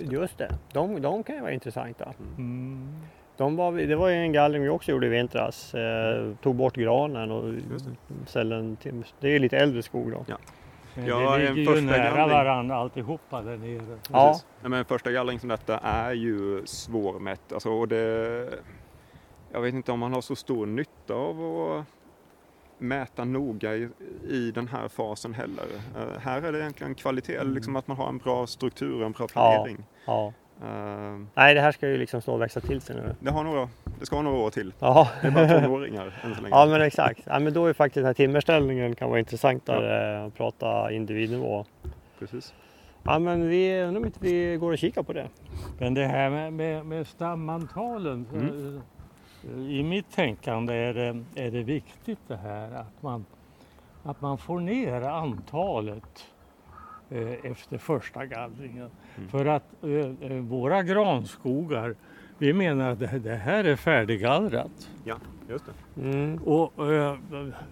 Just 0.00 0.38
det, 0.38 0.48
de, 0.72 1.02
de 1.02 1.22
kan 1.22 1.34
ju 1.36 1.40
vara 1.42 1.52
intressanta. 1.52 2.12
Mm. 2.38 2.88
De 3.36 3.56
var, 3.56 3.70
vi- 3.70 3.86
det 3.86 3.96
var 3.96 4.08
ju 4.08 4.14
en 4.14 4.32
gallring 4.32 4.62
vi 4.62 4.68
också 4.68 4.90
gjorde 4.90 5.06
i 5.06 5.10
vintras. 5.10 5.74
Eh, 5.74 6.32
tog 6.42 6.54
bort 6.54 6.76
granen 6.76 7.30
och 7.30 7.54
ställde 8.26 8.76
till. 8.82 9.02
Det 9.20 9.28
är 9.34 9.38
lite 9.38 9.58
äldre 9.58 9.82
skog 9.82 10.10
då. 10.12 10.24
Ja. 10.28 10.36
Ja, 11.06 11.36
det 11.36 11.46
en 11.48 11.54
ligger 11.54 11.74
ju 11.76 11.80
nära 11.80 11.96
gallring. 12.14 12.28
varandra 12.36 12.76
alltihopa 12.76 13.42
där 13.42 13.56
nere. 13.56 13.98
Ja. 14.12 14.34
Nej, 14.60 14.70
men 14.70 14.84
första 14.84 15.12
gallring 15.12 15.38
som 15.40 15.48
detta 15.48 15.78
är 15.78 16.12
ju 16.12 16.62
svårmätt. 16.66 17.52
Alltså, 17.52 17.70
och 17.70 17.88
det, 17.88 18.48
jag 19.52 19.60
vet 19.60 19.74
inte 19.74 19.92
om 19.92 19.98
man 19.98 20.12
har 20.12 20.20
så 20.20 20.36
stor 20.36 20.66
nytta 20.66 21.14
av 21.14 21.40
att 21.42 21.84
mäta 22.78 23.24
noga 23.24 23.74
i, 23.76 23.88
i 24.28 24.50
den 24.50 24.68
här 24.68 24.88
fasen 24.88 25.34
heller. 25.34 25.64
Eh, 25.96 26.18
här 26.20 26.42
är 26.42 26.52
det 26.52 26.58
egentligen 26.60 26.94
kvalitet, 26.94 27.36
Mm. 27.36 27.54
liksom 27.54 27.76
att 27.76 27.88
man 27.88 27.96
har 27.96 28.08
en 28.08 28.18
bra 28.18 28.46
struktur 28.46 29.00
och 29.00 29.06
en 29.06 29.12
bra 29.12 29.26
planering. 29.28 29.76
Ja. 30.06 30.32
Eh, 30.62 31.18
Nej, 31.34 31.54
det 31.54 31.60
här 31.60 31.72
ska 31.72 31.88
ju 31.88 31.96
liksom 31.98 32.20
stå 32.22 32.34
och 32.34 32.40
växa 32.40 32.60
till 32.60 32.80
sig 32.80 32.96
nu. 32.96 33.14
det, 33.20 33.30
har 33.30 33.44
några, 33.44 33.68
det 34.00 34.06
ska 34.06 34.16
ha 34.16 34.22
några 34.22 34.38
år 34.38 34.50
till. 34.50 34.72
Ja, 34.78 35.08
Det 35.20 35.26
är 35.26 35.30
bara 35.30 35.60
tonåringar 35.60 36.14
än 36.24 36.34
så 36.34 36.42
länge. 36.42 36.54
ja 36.56 36.66
men 36.66 36.82
exakt. 36.82 37.20
Ja, 37.26 37.38
men 37.38 37.52
då 37.52 37.66
är 37.66 37.72
faktiskt 37.72 37.94
den 37.94 38.04
här 38.04 38.14
timmerställningen 38.14 38.94
kan 38.94 39.08
vara 39.08 39.18
intressantare 39.18 40.24
att 40.24 40.34
prata 40.34 40.92
individnivå. 40.92 41.64
Precis. 42.18 42.54
Ja, 43.02 43.18
men 43.18 43.48
vi 43.48 43.82
undrar 43.82 44.00
om 44.00 44.06
inte 44.06 44.18
vi 44.22 44.56
går 44.56 44.72
och 44.72 44.78
kikar 44.78 45.02
på 45.02 45.12
det. 45.12 45.28
Men 45.78 45.94
det 45.94 46.04
här 46.06 46.30
med, 46.30 46.52
med, 46.52 46.86
med 46.86 47.06
stamantalen. 47.06 48.26
Mm. 48.32 48.80
I 49.56 49.82
mitt 49.82 50.10
tänkande 50.10 50.74
är 50.74 50.94
det, 50.94 51.24
är 51.34 51.50
det 51.50 51.62
viktigt 51.62 52.18
det 52.26 52.36
här 52.36 52.72
att 52.72 53.02
man, 53.02 53.24
att 54.02 54.20
man 54.20 54.38
får 54.38 54.60
ner 54.60 55.02
antalet 55.02 56.26
eh, 57.10 57.50
efter 57.50 57.78
första 57.78 58.26
gallringen. 58.26 58.90
Mm. 59.16 59.28
För 59.28 59.46
att 59.46 59.64
eh, 59.82 60.30
eh, 60.30 60.36
våra 60.36 60.82
granskogar, 60.82 61.94
vi 62.38 62.52
menar 62.52 62.90
att 62.90 62.98
det, 62.98 63.18
det 63.18 63.34
här 63.34 63.64
är 63.64 63.76
färdiggallrat. 63.76 64.90
Ja, 65.04 65.16
just 65.48 65.64
det. 65.66 66.00
Mm. 66.02 66.38
Och 66.38 66.92
eh, 66.92 67.16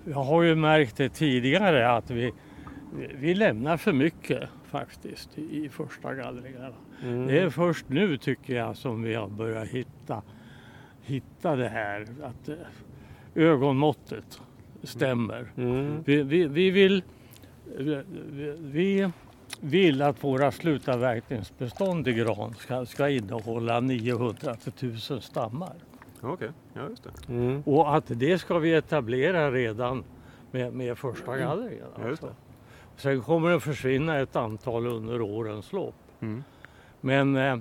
jag 0.05 0.25
har 0.25 0.43
ju 0.43 0.55
märkt 0.55 0.97
det 0.97 1.09
tidigare 1.09 1.91
att 1.91 2.11
vi, 2.11 2.33
vi 3.15 3.35
lämnar 3.35 3.77
för 3.77 3.93
mycket 3.93 4.49
faktiskt 4.65 5.39
i, 5.39 5.65
i 5.65 5.69
första 5.69 6.15
gallringarna. 6.15 6.75
Mm. 7.03 7.27
Det 7.27 7.39
är 7.39 7.51
först 7.51 7.89
nu 7.89 8.17
tycker 8.17 8.55
jag 8.55 8.77
som 8.77 9.03
vi 9.03 9.15
har 9.15 9.29
börjat 9.29 9.69
hitta, 9.69 10.23
hitta 11.07 11.57
det 11.57 11.69
här 11.69 12.07
att 12.23 12.49
eh, 12.49 12.55
ögonmåttet 13.35 14.41
stämmer. 14.83 15.53
Mm. 15.57 16.03
Vi, 16.05 16.23
vi, 16.23 16.47
vi, 16.47 16.71
vill, 16.71 17.03
vi, 17.77 18.03
vi 18.61 19.11
vill 19.61 20.03
att 20.03 20.25
våra 20.25 20.53
slutavverkningsbestånd 20.53 22.09
i 22.09 22.13
gran 22.13 22.55
ska, 22.55 22.87
ska 22.87 23.09
innehålla 23.09 23.81
900 23.81 24.55
till 24.55 24.73
1000 24.73 25.21
stammar. 25.21 25.75
Okej, 26.21 26.51
ja 26.75 26.89
just 26.89 27.05
det. 27.05 27.33
Mm. 27.33 27.63
Och 27.67 27.97
att 27.97 28.05
det 28.07 28.39
ska 28.39 28.59
vi 28.59 28.75
etablera 28.75 29.51
redan 29.51 30.05
med, 30.51 30.73
med 30.73 30.99
första 30.99 31.37
gallringen. 31.39 31.87
Ja, 31.99 32.09
just 32.09 32.23
det. 32.23 32.29
Alltså. 32.29 32.43
Sen 32.97 33.23
kommer 33.23 33.51
det 33.51 33.61
försvinna 33.61 34.19
ett 34.19 34.37
antal 34.37 34.87
under 34.87 35.21
årens 35.21 35.73
lopp. 35.73 35.95
Mm. 36.21 36.45
Men 37.01 37.37
eh, 37.37 37.59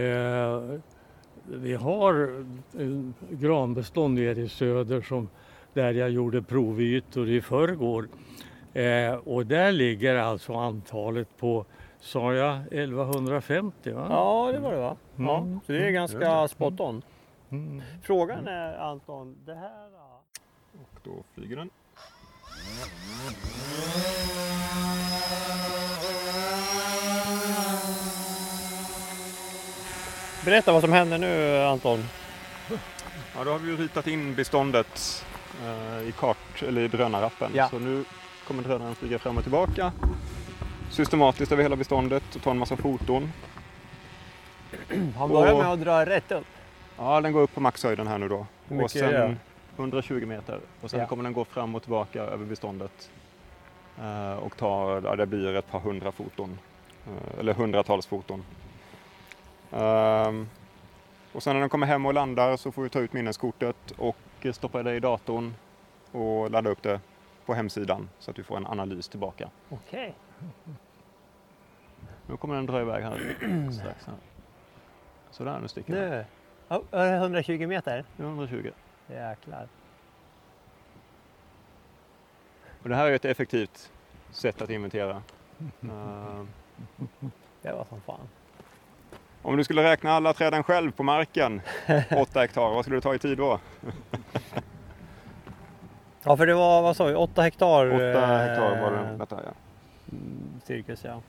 eh, 0.00 0.62
vi 1.48 1.74
har 1.74 2.44
eh, 2.78 2.86
granbestånd 3.30 4.14
nere 4.14 4.40
i 4.40 4.48
söder 4.48 5.00
som 5.00 5.28
där 5.72 5.92
jag 5.94 6.10
gjorde 6.10 6.42
provytor 6.42 7.28
i 7.28 7.40
förrgår. 7.40 8.08
Eh, 8.74 9.14
och 9.14 9.46
där 9.46 9.72
ligger 9.72 10.14
alltså 10.16 10.54
antalet 10.54 11.28
på, 11.36 11.64
sa 12.00 12.34
jag 12.34 12.58
1150 12.72 13.90
va? 13.92 14.06
Ja, 14.10 14.50
det 14.52 14.58
var 14.58 14.72
det 14.72 14.78
va? 14.78 14.96
Ja, 15.16 15.38
Mm. 15.38 15.60
så 15.66 15.72
det 15.72 15.78
är 15.78 15.82
Just 15.90 15.94
ganska 15.94 16.42
det. 16.42 16.48
spot 16.48 16.80
on. 16.80 17.02
Mm. 17.50 17.82
Frågan 18.02 18.46
är 18.48 18.78
Anton, 18.78 19.36
det 19.46 19.54
här... 19.54 19.86
Och 20.82 21.00
då 21.04 21.12
flyger 21.34 21.56
den. 21.56 21.70
Berätta 30.46 30.72
vad 30.72 30.82
som 30.82 30.92
händer 30.92 31.18
nu 31.18 31.58
Anton. 31.62 32.04
Ja, 33.36 33.44
då 33.44 33.50
har 33.50 33.58
vi 33.58 33.70
ju 33.70 33.76
ritat 33.76 34.06
in 34.06 34.34
beståndet 34.34 35.24
eh, 35.64 36.08
i 36.08 36.12
kart 36.12 36.62
eller 36.62 36.80
i 36.80 36.88
drönarappen. 36.88 37.50
Ja. 37.54 37.68
Så 37.68 37.78
nu 37.78 38.04
kommer 38.46 38.62
drönaren 38.62 38.94
flyga 38.94 39.18
fram 39.18 39.36
och 39.36 39.42
tillbaka 39.42 39.92
systematiskt 40.90 41.52
över 41.52 41.62
hela 41.62 41.76
beståndet 41.76 42.34
och 42.36 42.42
ta 42.42 42.50
en 42.50 42.58
massa 42.58 42.76
foton. 42.76 43.32
Han 45.16 45.28
börjar 45.28 45.28
börjar 45.28 45.62
med 45.62 45.72
att 45.72 45.80
dra 45.80 46.06
rätt 46.06 46.32
upp. 46.32 46.46
Ja, 46.96 47.20
den 47.20 47.32
går 47.32 47.42
upp 47.42 47.54
på 47.54 47.60
maxhöjden 47.60 48.06
här 48.06 48.18
nu 48.18 48.28
då. 48.28 48.46
Hur 48.68 48.82
och 48.84 48.90
sen 48.90 49.04
är 49.04 49.12
det? 49.12 49.36
120 49.76 50.26
meter. 50.26 50.60
Och 50.80 50.90
sen 50.90 51.00
Ja. 51.00 51.06
kommer 51.06 51.24
den 51.24 51.32
gå 51.32 51.44
fram 51.44 51.74
och 51.74 51.82
tillbaka 51.82 52.22
över 52.22 52.44
beståndet. 52.44 53.10
Eh, 54.00 54.32
och 54.32 54.56
ta, 54.56 55.00
ja, 55.04 55.16
det 55.16 55.26
blir 55.26 55.54
ett 55.54 55.70
par 55.70 55.80
hundra 55.80 56.12
foton. 56.12 56.58
Eh, 57.06 57.40
eller 57.40 57.54
hundratals 57.54 58.06
foton. 58.06 58.44
Ehm, 59.72 60.48
och 61.32 61.42
sen 61.42 61.54
när 61.54 61.60
den 61.60 61.68
kommer 61.70 61.86
hem 61.86 62.06
och 62.06 62.14
landar 62.14 62.56
så 62.56 62.72
får 62.72 62.82
vi 62.82 62.88
ta 62.88 62.98
ut 63.00 63.12
minneskortet 63.12 63.90
och 63.98 64.16
stoppa 64.52 64.82
det 64.82 64.94
i 64.94 65.00
datorn 65.00 65.54
och 66.12 66.50
ladda 66.50 66.70
upp 66.70 66.82
det 66.82 67.00
på 67.46 67.54
hemsidan 67.54 68.08
så 68.18 68.30
att 68.30 68.38
vi 68.38 68.42
får 68.42 68.56
en 68.56 68.66
analys 68.66 69.08
tillbaka. 69.08 69.50
Okej. 69.68 70.14
Nu 72.26 72.36
kommer 72.36 72.54
den 72.54 72.66
dra 72.66 72.80
iväg 72.80 73.02
här 73.04 73.36
strax. 73.72 74.06
Här. 74.06 74.14
Sådär, 75.30 75.58
nu 75.62 75.68
sticker 75.68 75.94
den. 75.94 76.24
Nu. 76.68 76.80
Det 76.90 77.16
120 77.16 77.66
meter. 77.66 78.04
Nu 78.16 78.24
är 78.24 78.28
120. 78.28 78.70
Jäklar. 79.08 79.68
Och 82.82 82.88
det 82.88 82.94
här 82.96 83.06
är 83.06 83.12
ett 83.14 83.24
effektivt 83.24 83.92
sätt 84.30 84.62
att 84.62 84.70
inventera. 84.70 85.22
Ehm, 85.82 86.48
Det 87.62 87.72
var 87.72 87.84
som 87.84 88.00
fan. 88.00 88.28
Om 89.46 89.56
du 89.56 89.64
skulle 89.64 89.82
räkna 89.82 90.12
alla 90.12 90.32
träden 90.32 90.62
själv 90.62 90.90
på 90.92 91.02
marken, 91.02 91.60
8 92.16 92.40
hektar, 92.40 92.62
vad 92.70 92.84
skulle 92.84 92.96
det 92.96 93.00
ta 93.00 93.14
i 93.14 93.18
tid 93.18 93.38
då? 93.38 93.60
Ja, 96.22 96.36
för 96.36 96.46
det 96.46 96.54
var, 96.54 96.82
vad 96.82 96.96
sa 96.96 97.04
vi, 97.04 97.14
8 97.14 97.42
hektar? 97.42 97.86
8 97.86 98.04
eh, 98.04 98.38
hektar 98.48 98.80
var 98.80 98.90
det 98.92 99.16
detta 99.18 99.40
ja. 99.44 99.50
mm, 100.12 100.60
Cirkus 100.64 101.04
ja. 101.04 101.20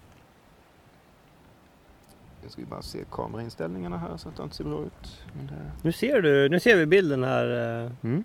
Jag 2.42 2.52
ska 2.52 2.62
ju 2.62 2.68
bara 2.68 2.82
se 2.82 3.00
kamerainställningarna 3.12 3.98
här 3.98 4.18
så 4.18 4.30
att 4.30 4.38
det 4.38 4.44
inte 4.44 4.56
ser 4.56 4.64
bra 4.64 4.82
ut. 4.84 5.24
Men 5.34 5.48
det... 5.48 5.54
Nu 5.82 5.92
ser 5.92 6.22
du, 6.22 6.50
nu 6.50 6.60
ser 6.60 6.76
vi 6.76 6.86
bilden 6.86 7.24
här. 7.24 7.84
eh. 7.86 7.92
mm. 8.04 8.24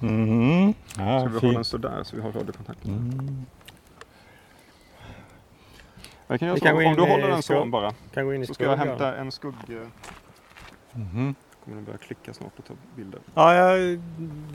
Mm. 0.00 0.74
Ja, 0.98 1.20
Ska 1.20 1.28
vi 1.28 1.40
fint. 1.40 1.42
ha 1.42 1.52
den 1.52 1.64
sådär 1.64 2.02
så 2.02 2.16
vi 2.16 2.22
har 2.22 2.32
radiokontakt? 2.32 2.84
Mm. 2.84 3.46
Jag 6.32 6.38
kan 6.40 6.48
göra 6.48 6.58
så, 6.58 6.64
kan 6.64 6.76
om 6.86 6.96
du 6.96 7.02
håller 7.02 7.28
den 7.28 7.42
så 7.42 7.64
bara. 7.64 7.92
Kan 8.14 8.26
gå 8.26 8.34
in 8.34 8.42
i 8.42 8.46
Så 8.46 8.54
ska 8.54 8.64
jag 8.64 8.76
hämta 8.76 9.16
en 9.16 9.32
skugg... 9.32 9.54
Mhm. 10.92 11.34
Kommer 11.64 11.76
den 11.76 11.84
börja 11.84 11.98
klicka 11.98 12.34
snart 12.34 12.58
och 12.58 12.64
ta 12.64 12.74
bilder. 12.96 13.20
Ja, 13.34 13.54
jag, 13.54 14.00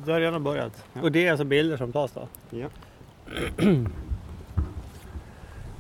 det 0.06 0.12
har 0.12 0.20
redan 0.20 0.44
börjat. 0.44 0.86
Ja. 0.94 1.02
Och 1.02 1.12
det 1.12 1.28
är 1.28 1.32
alltså 1.32 1.46
bilder 1.46 1.78
som 1.78 1.92
tas 1.92 2.12
då? 2.12 2.28
Ja. 2.50 2.68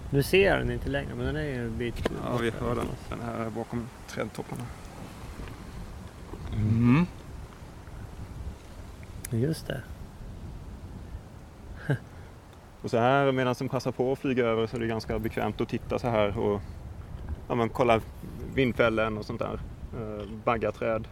Nu 0.10 0.24
ser 0.24 0.46
jag 0.46 0.60
den 0.60 0.72
inte 0.72 0.90
längre, 0.90 1.10
men 1.16 1.26
den 1.26 1.36
är 1.36 1.44
ju 1.44 1.66
en 1.66 1.78
bit 1.78 2.10
Ja, 2.26 2.38
vi 2.38 2.52
hör 2.60 2.76
den. 2.76 2.86
Den 3.10 3.20
här 3.22 3.46
är 3.46 3.50
bakom 3.50 3.88
trädtopparna. 4.08 4.64
Mm. 6.54 7.06
Just 9.30 9.68
det. 9.68 9.82
Och 12.82 12.90
så 12.90 12.98
här 12.98 13.32
medan 13.32 13.56
den 13.60 13.70
passar 13.70 13.92
på 13.92 14.12
att 14.12 14.20
flyga 14.20 14.46
över 14.46 14.68
så 14.68 14.76
är 14.76 14.80
det 14.82 14.88
ganska 14.88 15.20
bekvämt 15.20 15.62
att 15.62 15.70
titta 15.70 16.00
så 16.00 16.08
här 16.08 16.38
och 16.38 16.62
ja, 17.48 17.56
men, 17.56 17.70
kolla 17.70 18.00
vindfällen 18.54 19.18
och 19.18 19.26
sånt 19.26 19.40
där. 19.40 19.60
Eh, 19.94 20.26
baggaträd. 20.44 21.08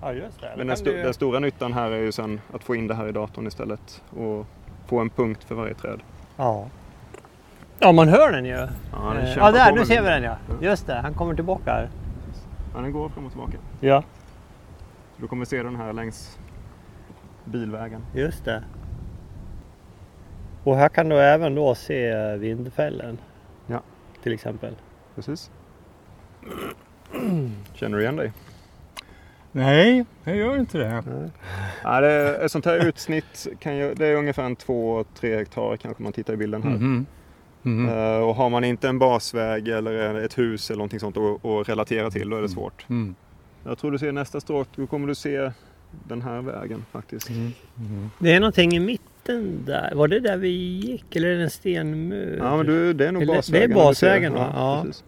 Ja, 0.00 0.12
just 0.12 0.40
det. 0.40 0.54
Men 0.56 0.66
den, 0.66 0.76
sto- 0.76 1.02
den 1.02 1.14
stora 1.14 1.38
nyttan 1.38 1.72
här 1.72 1.90
är 1.90 1.98
ju 2.00 2.12
sen 2.12 2.40
att 2.54 2.64
få 2.64 2.74
in 2.74 2.86
det 2.86 2.94
här 2.94 3.08
i 3.08 3.12
datorn 3.12 3.46
istället 3.46 4.02
och 4.10 4.46
få 4.86 4.98
en 5.00 5.10
punkt 5.10 5.44
för 5.44 5.54
varje 5.54 5.74
träd. 5.74 6.00
Ja. 6.36 6.66
Ja, 7.78 7.92
man 7.92 8.08
hör 8.08 8.32
den 8.32 8.44
ju. 8.44 8.50
Ja, 8.52 8.68
den 8.92 9.16
Eh, 9.16 9.36
ja 9.36 9.50
där, 9.52 9.72
nu 9.72 9.84
ser 9.84 10.02
vi 10.02 10.08
den 10.08 10.22
ja. 10.22 10.36
Ja. 10.48 10.54
Just 10.60 10.86
det, 10.86 10.94
han 10.94 11.14
kommer 11.14 11.34
tillbaka 11.34 11.72
här. 11.72 11.88
Ja, 12.74 12.80
den 12.80 12.92
går 12.92 13.08
fram 13.08 13.24
och 13.26 13.30
tillbaka. 13.32 13.56
Ja, 13.80 14.02
Så 15.16 15.22
du 15.22 15.28
kommer 15.28 15.44
se 15.44 15.62
den 15.62 15.76
här 15.76 15.92
längs 15.92 16.38
bilvägen. 17.44 18.04
just 18.14 18.44
det. 18.44 18.62
Och 20.64 20.76
här 20.76 20.88
kan 20.88 21.08
du 21.08 21.16
även 21.16 21.54
då 21.54 21.74
se 21.74 22.36
vindfällen. 22.36 23.18
Ja. 23.66 23.82
Till 24.22 24.32
exempel. 24.32 24.74
Precis. 25.14 25.50
Känner 27.74 27.96
du 27.96 28.02
igen 28.02 28.16
dig? 28.16 28.32
Nej, 29.52 30.04
jag 30.24 30.36
gör 30.36 30.58
inte 30.58 30.78
det. 30.78 31.02
Ja, 31.84 32.00
det 32.00 32.12
är, 32.12 32.44
ett 32.44 32.52
sånt 32.52 32.64
här 32.64 32.86
utsnitt 32.88 33.46
kan 33.60 33.76
ju, 33.76 33.94
det 33.94 34.06
är 34.06 34.16
ungefär 34.16 34.42
en 34.42 34.56
2-3 34.56 35.04
hektar 35.38 35.76
kanske 35.76 36.02
man 36.02 36.12
tittar 36.12 36.34
i 36.34 36.36
bilden 36.36 36.62
här. 36.62 36.70
Mhm. 36.70 37.06
Mhm. 37.62 37.88
Eh, 37.88 38.16
och 38.16 38.34
har 38.34 38.50
man 38.50 38.64
inte 38.64 38.88
en 38.88 38.98
basväg 38.98 39.68
eller 39.68 40.14
ett 40.14 40.38
hus 40.38 40.70
eller 40.70 40.78
någonting 40.78 41.00
sånt 41.00 41.16
att, 41.16 41.44
att 41.44 41.68
relatera 41.68 42.10
till 42.10 42.30
då 42.30 42.36
är 42.36 42.42
det 42.42 42.48
svårt. 42.48 42.86
Mm. 42.90 43.14
Jag 43.64 43.78
tror 43.78 43.90
du 43.90 43.98
ser 43.98 44.12
nästa 44.12 44.40
stråk, 44.40 44.68
då 44.76 44.86
kommer 44.86 45.08
du 45.08 45.14
se 45.14 45.52
den 46.08 46.22
här 46.22 46.40
vägen 46.40 46.84
faktiskt. 46.92 47.30
Mm. 47.30 47.52
Mhm. 47.74 48.10
Det 48.18 48.32
är 48.32 48.40
någonting 48.40 48.72
i 48.72 48.80
mitten 48.80 49.11
där. 49.24 49.94
Var 49.94 50.08
det 50.08 50.20
där 50.20 50.36
vi 50.36 50.48
gick 50.48 51.16
eller 51.16 51.28
är 51.28 51.36
det 51.36 51.42
en 51.42 51.50
stenmur? 51.50 52.36
Ja 52.36 52.56
men 52.56 52.66
du, 52.66 52.92
det 52.92 53.06
är 53.08 53.12
nog 53.12 53.22
Eller- 53.22 53.34
basvägen. 53.34 53.70
det 53.70 53.74
är 53.74 53.84
basvägen, 53.84 54.32
va? 54.34 54.52
Ja. 54.54 54.82
precis. 54.84 55.04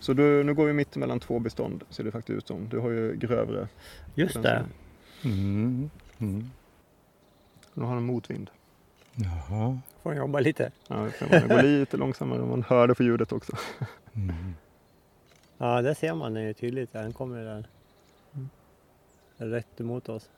Så 0.00 0.12
du, 0.12 0.44
nu 0.44 0.54
går 0.54 0.66
vi 0.66 0.72
mitt 0.72 0.96
emellan 0.96 1.20
två 1.20 1.38
bestånd 1.38 1.84
ser 1.90 2.04
det 2.04 2.10
faktiskt 2.10 2.38
ut 2.38 2.46
som. 2.46 2.68
Du 2.68 2.78
har 2.78 2.90
ju 2.90 3.16
grövre. 3.16 3.68
Just 4.14 4.34
den 4.34 4.42
det. 4.42 4.64
Mm. 5.24 5.90
Mm. 6.18 6.50
Nu 7.74 7.84
har 7.84 7.94
han 7.94 8.02
motvind. 8.04 8.50
Jaha. 9.14 9.78
Får 10.02 10.14
jobba 10.14 10.40
lite. 10.40 10.70
Ja, 10.88 10.96
det 10.96 11.10
kan 11.28 11.48
man 11.48 11.56
gå 11.56 11.62
lite 11.62 11.96
långsammare, 11.96 12.40
man 12.40 12.62
hör 12.62 12.86
det 12.88 12.94
på 12.94 13.02
ljudet 13.02 13.32
också. 13.32 13.52
Mm. 14.14 14.54
Ja, 15.58 15.82
där 15.82 15.94
ser 15.94 16.14
man 16.14 16.34
den 16.34 16.42
ju 16.44 16.52
tydligt. 16.52 16.92
Den 16.92 17.12
kommer 17.12 17.44
där. 17.44 17.66
Rätt 19.36 19.80
emot 19.80 20.08
oss. 20.08 20.28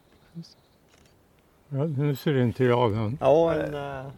Ja, 1.69 1.85
nu 1.85 2.17
ser 2.17 2.37
inte 2.43 2.65
jag 2.65 2.93
den. 2.93 3.19
Ja, 3.21 3.55
en 3.55 3.75
uh, 3.75 4.11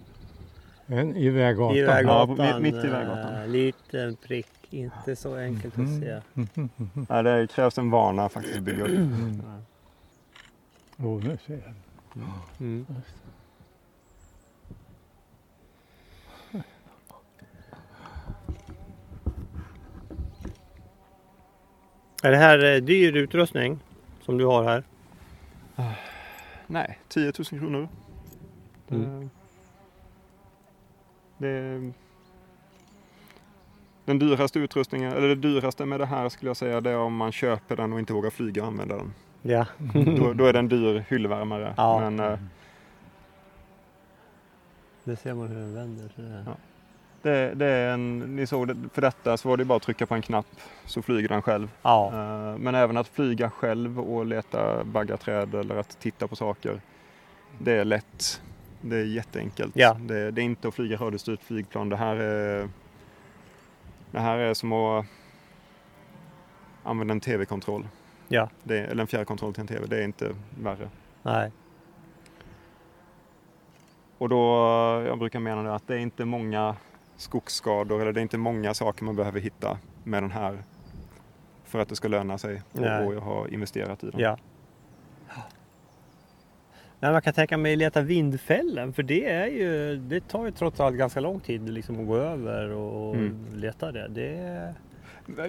En 0.87 1.17
i 1.17 1.29
väggatan. 1.29 1.77
i 1.77 1.83
väggatan. 1.83 2.37
Ja, 2.47 2.59
mitt- 2.59 2.75
mitt 2.75 2.85
i 2.85 2.89
väggatan. 2.89 3.35
eh, 3.43 3.49
liten 3.49 4.17
prick. 4.17 4.47
Inte 4.71 5.17
så 5.17 5.37
enkelt 5.37 5.79
att 5.79 5.89
se. 5.89 6.21
Ja, 7.09 7.23
det 7.23 7.47
krävs 7.53 7.79
en 7.79 7.91
vana 7.91 8.29
faktiskt 8.29 8.57
att 8.57 8.63
bygga 8.63 8.83
upp. 8.85 8.89
Mm. 8.91 9.43
Oh, 10.99 11.25
nu 11.25 11.39
ser 11.47 11.53
jag. 11.53 12.23
Mm. 12.61 12.87
Är 22.23 22.31
det 22.31 22.37
här 22.37 22.75
eh, 22.75 22.81
dyr 22.81 23.17
utrustning 23.17 23.79
som 24.25 24.39
du 24.39 24.45
har 24.45 24.65
här? 24.65 24.83
Nej, 26.71 26.99
10 27.09 27.33
000 27.53 27.61
kronor. 27.61 27.89
Det, 28.89 28.95
Mm. 28.95 29.31
det 31.39 31.49
är 31.49 31.93
den 34.05 34.19
dyraste 34.19 34.59
utrustningen, 34.59 35.13
eller 35.13 35.29
det 35.29 35.35
dyraste 35.35 35.85
med 35.87 36.01
det 36.01 36.07
här 36.07 36.29
skulle 36.29 36.49
jag 36.49 36.57
säga, 36.57 36.81
det 36.81 36.91
är 36.91 36.97
om 36.99 37.17
man 37.17 37.33
köper 37.33 37.77
den 37.77 37.93
och 37.93 37.99
inte 37.99 38.13
vågar 38.13 38.31
flyga 38.31 38.63
och 38.63 38.69
använda 38.69 38.97
den. 38.97 39.15
Ja. 39.43 39.67
Då, 40.17 40.33
då 40.33 40.45
är 40.45 40.53
det 40.53 40.59
en 40.59 40.69
dyr 40.69 41.05
hyllvärmare. 41.09 41.75
Ja. 41.77 42.01
Men 42.11 42.21
eh, 42.33 42.39
Det 45.05 45.17
ser 45.17 45.35
man 45.35 45.49
hur 45.49 45.57
den 45.61 45.75
vänder 45.75 46.09
sig. 46.09 46.43
Ja. 46.47 46.53
Det, 47.23 47.55
det 47.55 47.67
är 47.67 47.93
en, 47.95 48.19
ni 48.37 48.47
såg 48.47 48.69
det, 48.69 48.77
för 48.93 49.03
detta 49.03 49.37
så 49.37 49.49
var 49.49 49.57
det 49.57 49.65
bara 49.65 49.77
att 49.77 49.83
trycka 49.83 50.07
på 50.07 50.15
en 50.15 50.23
knapp 50.23 50.47
så 50.85 51.03
flyger 51.03 51.29
den 51.29 51.43
själv. 51.43 51.69
Ja. 51.83 52.07
Eh, 52.15 52.59
Men 52.59 52.75
även 52.75 52.97
att 52.97 53.09
flyga 53.09 53.51
själv 53.51 54.01
och 54.01 54.27
leta 54.27 54.85
bagga 54.85 55.17
träd 55.17 55.55
eller 55.55 55.77
att 55.77 56.01
titta 56.01 56.29
på 56.29 56.37
saker. 56.37 56.81
Det 57.59 57.73
är 57.73 57.85
lätt. 57.85 58.43
Det 58.81 58.97
är 58.97 59.05
jätteenkelt. 59.05 59.73
Ja. 59.77 59.97
Det, 60.01 60.31
det 60.31 60.41
är 60.41 60.45
inte 60.45 60.69
att 60.69 60.75
flyga 60.75 60.97
radiostyrt 60.97 61.43
flygplan. 61.43 61.89
Det 61.89 61.97
här 61.97 62.17
är, 62.17 62.69
det 64.11 64.21
här 64.21 64.39
är 64.39 64.55
som 64.55 64.73
att 64.73 65.07
använda 66.83 67.13
en 67.13 67.21
tv-kontroll. 67.21 67.89
Ja. 68.29 68.49
Det, 68.63 68.79
eller 68.79 69.01
en 69.03 69.07
fjärrkontroll 69.07 69.55
till 69.55 69.61
en 69.61 69.67
tv. 69.67 69.87
Det 69.87 69.99
är 69.99 70.05
inte 70.05 70.35
värre. 70.63 70.89
Nej. 71.23 71.53
Och 74.19 74.29
då, 74.29 74.45
jag 75.07 75.19
brukar 75.19 75.41
mena 75.41 75.75
att 75.75 75.87
det 75.87 75.95
är 75.95 75.99
inte 75.99 76.25
många 76.25 76.77
skogsskador 77.21 78.01
eller 78.03 78.13
det 78.13 78.21
är 78.21 78.23
inte 78.23 78.39
många 78.39 78.75
saker 78.75 79.05
man 79.05 79.17
behöver 79.17 79.41
hitta 79.41 79.79
med 80.05 80.23
den 80.23 80.31
här 80.31 80.63
för 81.65 81.79
att 81.79 81.89
det 81.89 81.97
ska 81.97 82.09
löna 82.09 82.39
sig 82.39 82.63
Nej. 82.73 83.07
och, 83.07 83.15
och 83.15 83.23
ha 83.23 83.49
investerat 83.49 84.05
i 84.05 84.11
den. 84.11 84.21
Ja. 84.21 84.37
Nej, 87.03 87.13
man 87.13 87.23
kan 87.23 87.33
tänka 87.33 87.57
mig 87.57 87.77
leta 87.77 88.01
vindfällen 88.03 88.93
för 88.93 89.03
det 89.03 89.27
är 89.31 89.47
ju, 89.47 89.97
det 89.97 90.29
tar 90.29 90.45
ju 90.45 90.51
trots 90.51 90.81
allt 90.81 90.97
ganska 90.97 91.21
lång 91.21 91.41
tid 91.41 91.69
liksom 91.69 92.01
att 92.01 92.07
gå 92.07 92.17
över 92.17 92.71
och 92.71 93.15
Mm. 93.15 93.47
leta 93.55 93.93
det. 93.93 94.09
det. 94.09 94.75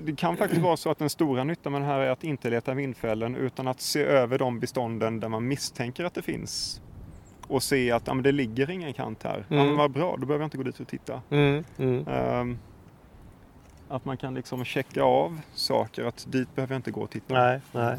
Det 0.01 0.15
kan 0.15 0.37
faktiskt 0.37 0.61
vara 0.61 0.77
så 0.77 0.91
att 0.91 0.97
den 0.99 1.09
stora 1.09 1.43
nyttan 1.43 1.71
med 1.71 1.81
den 1.81 1.89
här 1.89 1.99
är 1.99 2.09
att 2.09 2.23
inte 2.23 2.49
leta 2.49 2.73
vindfällen 2.73 3.35
utan 3.35 3.67
att 3.67 3.81
se 3.81 4.03
över 4.03 4.39
de 4.39 4.59
bestånden 4.59 5.19
där 5.19 5.27
man 5.29 5.47
misstänker 5.47 6.03
att 6.03 6.13
det 6.13 6.21
finns. 6.21 6.81
Och 7.51 7.63
se 7.63 7.91
att 7.91 8.07
ja, 8.07 8.13
men 8.13 8.23
det 8.23 8.31
ligger 8.31 8.69
ingen 8.69 8.93
kant 8.93 9.23
här. 9.23 9.45
Ja, 9.47 9.55
Mm. 9.55 9.67
men 9.67 9.77
vad 9.77 9.91
bra, 9.91 10.15
då 10.19 10.25
behöver 10.25 10.43
jag 10.43 10.47
inte 10.47 10.57
gå 10.57 10.63
dit 10.63 10.79
och 10.79 10.87
titta. 10.87 11.21
Mm. 11.29 11.63
Mm. 11.77 12.07
Ehm, 12.07 12.57
att 13.89 14.05
man 14.05 14.17
kan 14.17 14.33
liksom 14.33 14.65
checka 14.65 15.03
av 15.03 15.39
saker, 15.53 16.03
att 16.05 16.25
dit 16.31 16.55
behöver 16.55 16.73
jag 16.73 16.79
inte 16.79 16.91
gå 16.91 17.01
och 17.01 17.09
titta. 17.09 17.33
Nej, 17.33 17.61
nej. 17.71 17.97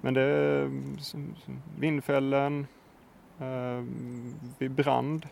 Men 0.00 0.14
det 0.14 0.20
är 0.20 0.70
vindfällen, 1.78 2.66
vid 4.58 4.70
brand, 4.70 5.26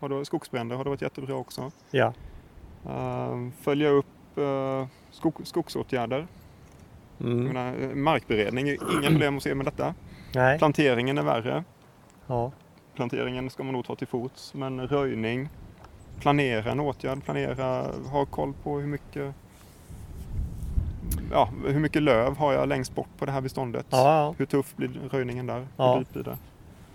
har 0.00 0.08
det, 0.08 0.24
skogsbränder 0.24 0.76
har 0.76 0.84
det 0.84 0.90
varit 0.90 1.02
jättebra 1.02 1.34
också. 1.34 1.70
Ja. 1.90 2.12
Ehm, 2.88 3.52
följa 3.60 3.88
upp 3.88 4.38
eh, 4.38 4.86
skog, 5.10 5.34
skogsåtgärder. 5.44 6.26
Mm. 7.20 7.44
menar, 7.44 7.74
eh, 7.82 7.88
markberedning, 7.94 8.68
inga 8.68 9.08
problem 9.08 9.36
att 9.36 9.42
se 9.42 9.54
med 9.54 9.66
detta. 9.66 9.94
Nej. 10.34 10.58
Planteringen 10.58 11.18
är 11.18 11.22
värre. 11.22 11.64
Ja. 12.26 12.52
Planteringen 12.94 13.50
ska 13.50 13.62
man 13.62 13.72
nog 13.72 13.84
ta 13.84 13.96
till 13.96 14.06
fots. 14.06 14.54
Men 14.54 14.88
röjning, 14.88 15.48
planera 16.20 16.72
en 16.72 16.80
åtgärd, 16.80 17.24
planera, 17.24 17.86
ha 18.10 18.26
koll 18.26 18.52
på 18.62 18.78
hur 18.78 18.86
mycket 18.86 19.34
Ja, 21.30 21.48
hur 21.66 21.80
mycket 21.80 22.02
löv 22.02 22.36
har 22.36 22.52
jag 22.52 22.68
längst 22.68 22.94
bort 22.94 23.08
på 23.18 23.26
det 23.26 23.32
här 23.32 23.40
beståndet? 23.40 23.86
Ja, 23.90 24.16
ja. 24.16 24.34
Hur 24.38 24.46
tuff 24.46 24.76
blir 24.76 24.88
röjningen 25.10 25.46
där? 25.46 25.66
Ja. 25.76 25.96
Hur 25.96 26.06
blir 26.12 26.22
det? 26.22 26.38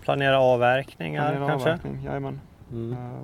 Planera 0.01 0.39
avverkningar 0.39 1.29
Planera 1.29 1.49
kanske? 1.49 1.69
avverkning, 1.69 2.03
jajamän. 2.03 2.39
Mm. 2.71 2.93
Eh, 2.93 3.21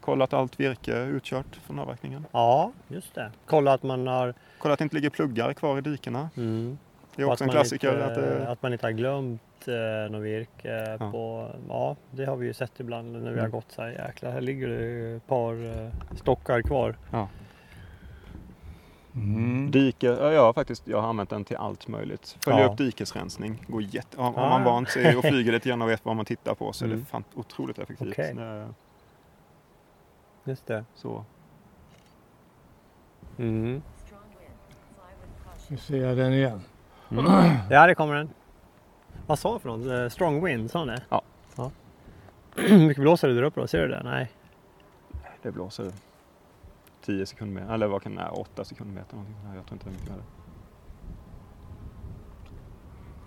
kolla 0.00 0.24
att 0.24 0.32
allt 0.32 0.60
virke 0.60 0.96
är 0.96 1.06
utkört 1.06 1.56
från 1.66 1.78
avverkningen. 1.78 2.26
Ja, 2.32 2.72
just 2.88 3.14
det. 3.14 3.32
Kolla 3.46 3.72
att 3.72 3.82
man 3.82 4.06
har... 4.06 4.34
Kolla 4.58 4.72
att 4.72 4.78
det 4.78 4.82
inte 4.82 4.96
ligger 4.96 5.10
pluggar 5.10 5.52
kvar 5.52 5.78
i 5.78 5.80
dikena. 5.80 6.30
Mm. 6.36 6.78
Det 7.18 7.22
är 7.22 7.26
också 7.26 7.32
att 7.34 7.40
en 7.40 7.46
man 7.46 7.52
klassiker. 7.54 7.92
Inte, 7.92 8.04
att 8.06 8.14
det, 8.14 8.48
att 8.48 8.62
man 8.62 8.72
inte 8.72 8.86
har 8.86 8.90
glömt 8.92 9.68
eh, 9.68 10.10
något 10.12 10.22
virke 10.22 10.96
Ja. 11.00 11.10
på... 11.10 11.50
Ja, 11.68 11.96
det 12.10 12.24
har 12.24 12.36
vi 12.36 12.46
ju 12.46 12.52
sett 12.54 12.80
ibland 12.80 13.12
när 13.12 13.18
vi 13.20 13.26
har 13.26 13.32
Mm. 13.38 13.50
gått 13.50 13.72
så 13.72 13.82
här. 13.82 13.88
Jäklar, 13.90 14.30
här 14.30 14.40
ligger 14.40 14.68
det 14.68 15.16
ett 15.16 15.26
par 15.26 15.82
eh, 15.84 15.90
stockar 16.16 16.62
kvar. 16.62 16.96
Mm. 19.14 19.70
Dike, 19.70 20.06
ja, 20.06 20.32
jag 20.32 20.42
har 20.42 20.52
faktiskt 20.52 20.86
jag 20.88 21.00
har 21.00 21.08
använt 21.08 21.30
den 21.30 21.44
till 21.44 21.56
allt 21.56 21.88
möjligt. 21.88 22.36
Följa 22.44 22.60
Ja. 22.60 22.66
upp 22.72 22.78
dikesrensning. 22.78 23.64
Går 23.68 23.82
jätte, 23.82 24.20
har, 24.20 24.32
har 24.32 24.46
Ah. 24.46 24.48
man 24.50 24.64
vant 24.64 24.88
sig 24.90 25.16
och 25.16 25.24
flyger 25.24 25.52
lite 25.56 25.68
grann 25.68 25.82
och 25.82 25.88
vet 25.88 26.04
vad 26.04 26.16
man 26.16 26.24
tittar 26.24 26.54
på 26.54 26.72
så 26.72 26.84
är 26.84 26.86
Mm. 26.88 27.00
det 27.00 27.06
fan 27.06 27.24
otroligt 27.34 27.78
effektivt. 27.78 28.12
Okej. 28.12 28.34
Det- 28.34 28.68
Just 30.44 30.66
det. 30.66 30.84
Så. 30.94 31.24
Mm. 33.38 33.82
Nu 35.68 35.76
ser 35.76 35.96
jag 36.06 36.16
den 36.16 36.32
igen. 36.32 36.60
Ja, 37.70 37.86
det 37.86 37.94
kommer 37.94 38.14
den. 38.14 38.30
Vad 39.26 39.38
sa 39.38 39.54
du 39.54 39.58
för 39.60 39.68
något? 39.68 39.86
Eh, 39.86 40.08
Strong 40.08 40.44
wind, 40.44 40.70
sa 40.70 40.78
han 40.78 40.88
det? 40.88 41.02
Ja. 41.08 41.22
ja. 41.56 41.70
Hur 42.56 42.78
mycket 42.88 43.02
blåser 43.02 43.28
det 43.28 43.34
där 43.34 43.42
uppe 43.42 43.60
då? 43.60 43.66
Ser 43.66 43.80
du 43.80 43.88
det? 43.88 44.02
Nej. 44.04 44.32
Det 45.42 45.52
blåser 45.52 45.92
10 47.04 47.26
sekunder 47.26 47.74
eller 47.74 47.86
vad 47.86 48.02
kan 48.02 48.14
det 48.14 48.22
vara, 48.22 48.30
8 48.30 48.64
sekundmeter 48.64 49.14
någonting. 49.16 49.36
Nej, 49.44 49.56
jag 49.56 49.66
tror 49.66 49.74
inte 49.74 49.86
det 49.86 49.90
är 49.90 49.92
mycket 49.92 50.10
värre. 50.10 50.22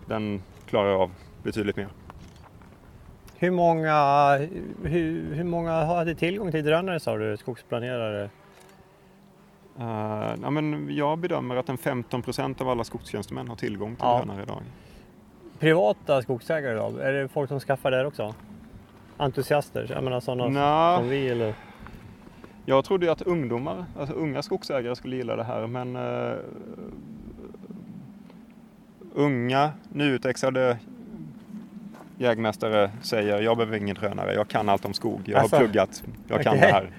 Den 0.05 0.43
klarar 0.65 0.93
av 1.03 1.11
betydligt 1.43 1.75
mer. 1.75 1.87
Hur 3.37 3.51
många, 3.51 4.37
hur, 4.83 5.33
hur 5.35 5.43
många 5.43 5.85
hade 5.85 6.15
tillgång 6.15 6.51
till 6.51 6.65
drönare 6.65 6.99
sa 6.99 7.17
du? 7.17 7.37
Skogsplanerare? 7.37 8.29
Uh, 9.80 10.34
ja, 10.41 10.49
men 10.49 10.95
jag 10.95 11.18
bedömer 11.19 11.56
att 11.56 11.69
en 11.69 11.77
15 11.77 12.22
procent 12.22 12.61
av 12.61 12.69
alla 12.69 12.84
skogstjänstemän 12.84 13.48
har 13.48 13.56
tillgång 13.56 13.95
till 13.95 14.06
Ja. 14.06 14.18
drönare 14.18 14.43
idag. 14.43 14.61
Privata 15.60 16.22
skogsägare 16.22 16.73
då? 16.76 16.98
Är 16.98 17.14
det 17.14 17.27
folk 17.27 17.49
som 17.49 17.60
skaffar 17.60 17.91
där 17.91 18.06
också? 18.06 18.35
Entusiaster? 19.18 19.88
Jag 19.93 20.03
menar 20.03 20.19
sådana 20.19 20.48
Nja, 20.48 20.98
som 20.99 21.10
vi 21.10 21.30
eller? 21.30 21.53
Jag 22.65 22.85
trodde 22.85 23.06
ju 23.06 23.11
att 23.11 23.22
ungdomar, 23.22 23.85
alltså 23.99 24.15
unga 24.15 24.41
skogsägare 24.41 24.95
skulle 24.95 25.15
gilla 25.15 25.35
det 25.35 25.43
här 25.43 25.68
men 25.68 25.95
eh, 25.95 26.34
unga 29.14 29.72
nyutexade 29.89 30.77
jägmästare 32.18 32.91
säger 33.02 33.41
jag 33.41 33.57
behöver 33.57 33.77
ingen 33.77 33.95
drönare, 33.95 34.34
jag 34.34 34.48
kan 34.48 34.69
allt 34.69 34.85
om 34.85 34.93
skog, 34.93 35.22
jag 35.26 35.39
Alltså, 35.39 35.56
har 35.56 35.64
pluggat, 35.64 36.03
jag 36.27 36.41
kan 36.43 36.53
okej. 36.57 36.68
det 36.68 36.73
här. 36.73 36.89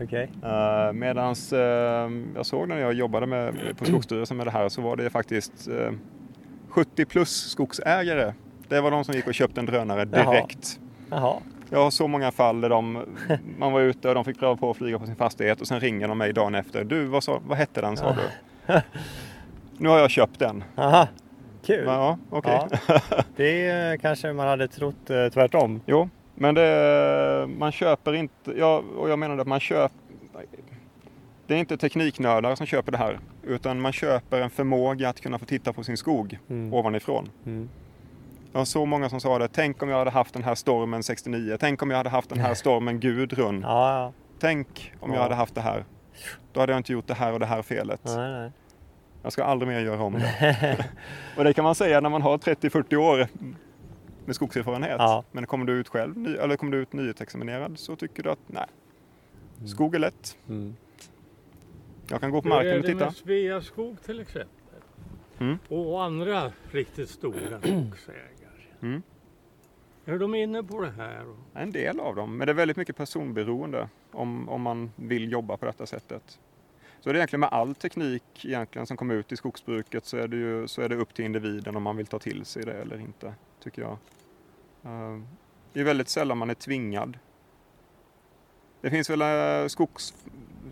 Okej. 0.00 0.30
Uh, 0.44 0.92
medans 0.92 1.52
eh, 1.52 2.10
jag 2.34 2.46
såg 2.46 2.68
när 2.68 2.78
jag 2.78 2.92
jobbade 2.92 3.26
med, 3.26 3.54
på 3.78 3.84
Skogsstyrelsen 3.84 4.36
med 4.36 4.46
det 4.46 4.50
här 4.50 4.68
så 4.68 4.82
var 4.82 4.96
det 4.96 5.10
faktiskt 5.10 5.68
eh, 5.68 5.92
70 6.68 7.04
plus 7.04 7.50
skogsägare. 7.50 8.32
Det 8.68 8.80
var 8.80 8.90
de 8.90 9.04
som 9.04 9.14
gick 9.14 9.26
och 9.26 9.34
köpte 9.34 9.60
en 9.60 9.66
drönare 9.66 10.08
Jaha. 10.12 10.32
direkt. 10.32 10.80
Jaha. 11.10 11.36
Jag 11.70 11.84
har 11.84 11.90
så 11.90 12.08
många 12.08 12.32
fall 12.32 12.60
där 12.60 12.68
de, 12.68 13.04
man 13.58 13.72
var 13.72 13.80
ute 13.80 14.08
och 14.08 14.14
de 14.14 14.24
fick 14.24 14.38
pröva 14.38 14.56
på 14.56 14.70
att 14.70 14.76
flyga 14.76 14.98
på 14.98 15.06
sin 15.06 15.16
fastighet 15.16 15.60
och 15.60 15.66
sen 15.66 15.80
ringer 15.80 16.08
de 16.08 16.18
mig 16.18 16.32
dagen 16.32 16.54
efter. 16.54 16.84
Du, 16.84 17.04
vad, 17.04 17.24
sa, 17.24 17.40
vad 17.46 17.58
hette 17.58 17.80
den 17.80 17.96
sa 17.96 18.16
du? 18.16 18.74
Nu 19.78 19.88
har 19.88 19.98
jag 19.98 20.10
köpt 20.10 20.38
den. 20.38 20.64
Aha. 20.76 21.08
Kul. 21.66 21.84
Ja, 21.86 22.18
okej. 22.30 22.60
Ja. 22.88 23.00
Det 23.36 24.00
kanske 24.00 24.32
man 24.32 24.46
hade 24.46 24.68
trott 24.68 25.10
eh, 25.10 25.28
tvärtom. 25.28 25.80
Jo, 25.86 26.08
men 26.40 26.54
det, 26.54 27.48
man 27.58 27.72
köper 27.72 28.12
inte, 28.12 28.52
ja, 28.58 28.82
och 28.96 29.10
jag 29.10 29.18
menar 29.18 29.38
att 29.38 29.46
man 29.46 29.60
köper, 29.60 29.96
det 31.46 31.54
är 31.54 31.58
inte 31.58 31.76
tekniknördar 31.76 32.54
som 32.54 32.66
köper 32.66 32.92
det 32.92 32.98
här, 32.98 33.18
utan 33.44 33.80
man 33.80 33.92
köper 33.92 34.40
en 34.40 34.50
förmåga 34.50 35.08
att 35.08 35.20
kunna 35.20 35.38
få 35.38 35.44
titta 35.44 35.72
på 35.72 35.84
sin 35.84 35.96
skog 35.96 36.38
Mm. 36.50 36.74
ovanifrån. 36.74 37.28
Mm. 37.46 37.68
Det 38.52 38.58
var 38.58 38.64
så 38.64 38.86
många 38.86 39.08
som 39.08 39.20
sa 39.20 39.38
det, 39.38 39.48
tänk 39.48 39.82
om 39.82 39.88
jag 39.88 39.98
hade 39.98 40.10
haft 40.10 40.34
den 40.34 40.44
här 40.44 40.54
stormen 40.54 41.02
69, 41.02 41.56
tänk 41.60 41.82
om 41.82 41.90
jag 41.90 41.96
hade 41.96 42.10
haft 42.10 42.28
den 42.28 42.38
här 42.38 42.54
stormen 42.54 43.00
Gudrun, 43.00 43.60
Ja, 43.62 44.12
tänk 44.38 44.92
om 45.00 45.10
jag 45.10 45.18
Ja. 45.18 45.22
hade 45.22 45.34
haft 45.34 45.54
det 45.54 45.60
här. 45.60 45.84
Då 46.52 46.60
hade 46.60 46.72
jag 46.72 46.78
inte 46.80 46.92
gjort 46.92 47.06
det 47.06 47.14
här 47.14 47.32
och 47.32 47.40
det 47.40 47.46
här 47.46 47.62
felet. 47.62 48.00
ja. 48.04 48.16
Nej, 48.16 48.32
nej. 48.40 48.50
Jag 49.22 49.32
ska 49.32 49.44
aldrig 49.44 49.68
mer 49.72 49.80
göra 49.80 50.02
om 50.02 50.12
det. 50.12 50.76
och 51.36 51.44
det 51.44 51.52
kan 51.52 51.64
man 51.64 51.74
säga 51.74 52.00
när 52.00 52.10
man 52.10 52.22
har 52.22 52.38
30-40 52.38 52.96
år 52.96 53.26
med 54.30 54.34
skogserfarenhet. 54.36 54.96
Ja. 54.98 55.24
Men 55.32 55.46
kommer 55.46 55.66
du 55.66 55.72
ut 55.72 55.88
själv, 55.88 56.18
ny, 56.18 56.34
eller 56.34 56.56
kommer 56.56 56.72
du 56.72 56.78
ut 56.78 56.92
nyutexaminerad 56.92 57.78
så 57.78 57.96
tycker 57.96 58.22
du 58.22 58.30
att 58.30 58.38
nej, 58.46 58.66
skog 59.66 59.94
är 59.94 59.98
lätt. 59.98 60.38
Mm. 60.48 60.76
Jag 62.08 62.20
kan 62.20 62.30
gå 62.30 62.42
på 62.42 62.48
Hur 62.48 62.54
är 62.54 62.58
marken 62.58 62.76
och 62.76 62.82
det 62.82 62.88
titta. 62.88 63.04
med 63.04 63.14
Sveaskog 63.16 64.02
till 64.02 64.20
exempel? 64.20 64.48
Mm. 65.38 65.58
Och 65.68 66.04
andra 66.04 66.52
riktigt 66.70 67.10
stora 67.10 67.58
skogsägare. 67.58 68.62
Mm. 68.82 69.02
Är 70.04 70.18
de 70.18 70.34
inne 70.34 70.62
på 70.62 70.80
det 70.80 70.90
här? 70.90 71.24
En 71.54 71.70
del 71.72 72.00
av 72.00 72.16
dem, 72.16 72.36
men 72.36 72.46
det 72.46 72.52
är 72.52 72.54
väldigt 72.54 72.76
mycket 72.76 72.96
personberoende 72.96 73.88
om, 74.12 74.48
om 74.48 74.62
man 74.62 74.92
vill 74.96 75.32
jobba 75.32 75.56
på 75.56 75.66
detta 75.66 75.86
sättet. 75.86 76.38
Så 77.00 77.08
är 77.08 77.12
det 77.12 77.18
egentligen 77.18 77.40
med 77.40 77.48
all 77.52 77.74
teknik 77.74 78.44
egentligen 78.44 78.86
som 78.86 78.96
kommer 78.96 79.14
ut 79.14 79.32
i 79.32 79.36
skogsbruket 79.36 80.06
så 80.06 80.16
är 80.16 80.28
det, 80.28 80.36
ju, 80.36 80.68
så 80.68 80.82
är 80.82 80.88
det 80.88 80.96
upp 80.96 81.14
till 81.14 81.24
individen 81.24 81.76
om 81.76 81.82
man 81.82 81.96
vill 81.96 82.06
ta 82.06 82.18
till 82.18 82.44
sig 82.44 82.64
det 82.64 82.72
eller 82.72 83.00
inte, 83.00 83.34
tycker 83.62 83.82
jag. 83.82 83.96
Eh, 84.84 85.18
Det 85.72 85.80
är 85.80 85.84
väldigt 85.84 86.08
sällan 86.08 86.38
man 86.38 86.50
är 86.50 86.54
tvingad. 86.54 87.18
Det 88.80 88.90
finns 88.90 89.10
väl 89.10 89.22
eh, 89.22 89.68
skogs, 89.68 90.14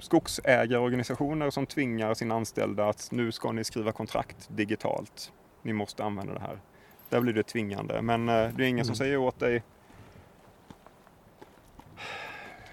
skogsägarorganisationer 0.01 1.51
som 1.51 1.67
tvingar 1.67 2.15
sina 2.15 2.35
anställda 2.35 2.89
att 2.89 3.09
nu 3.13 3.33
ska 3.33 3.53
ni 3.53 3.65
skriva 3.65 3.93
kontrakt 3.93 4.49
digitalt. 4.51 5.33
Ni 5.63 5.73
måste 5.73 6.05
använda 6.05 6.35
det 6.35 6.41
här. 6.41 6.61
Där 7.09 7.21
blir 7.21 7.33
det 7.33 7.43
tvingande. 7.43 8.03
Men 8.03 8.29
eh, 8.29 8.49
det 8.57 8.65
är 8.65 8.69
ingen 8.69 8.85
som 8.85 8.95
säger 8.95 9.17
åt 9.17 9.39
dig 9.39 9.63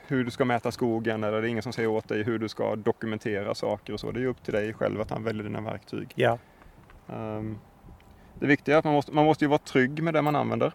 hur 0.07 0.24
du 0.24 0.32
ska 0.32 0.45
mäta 0.45 0.72
skogen 0.72 1.24
eller 1.24 1.41
det 1.41 1.48
är 1.48 1.49
ingen 1.49 1.64
som 1.64 1.74
säger 1.74 1.90
åt 1.90 2.07
dig 2.07 2.24
hur 2.24 2.40
du 2.40 2.49
ska 2.49 2.76
dokumentera 2.76 3.56
saker 3.56 3.94
och 3.94 3.99
så. 3.99 4.12
Det 4.12 4.22
är 4.22 4.26
upp 4.26 4.44
till 4.44 4.53
dig 4.53 4.74
själv 4.74 5.02
att 5.02 5.12
använda 5.12 5.44
dina 5.44 5.62
verktyg. 5.62 6.12
Ja. 6.16 6.38
Ehm, 7.10 7.57
det 8.40 8.48
viktiga 8.48 8.76
är 8.76 8.80
att 8.80 8.86
man 8.86 8.94
måste, 8.94 9.12
man 9.12 9.26
måste 9.26 9.44
ju 9.45 9.49
vara 9.49 9.57
trygg 9.60 10.03
med 10.03 10.14
det 10.14 10.22
man 10.22 10.36
använder. 10.36 10.72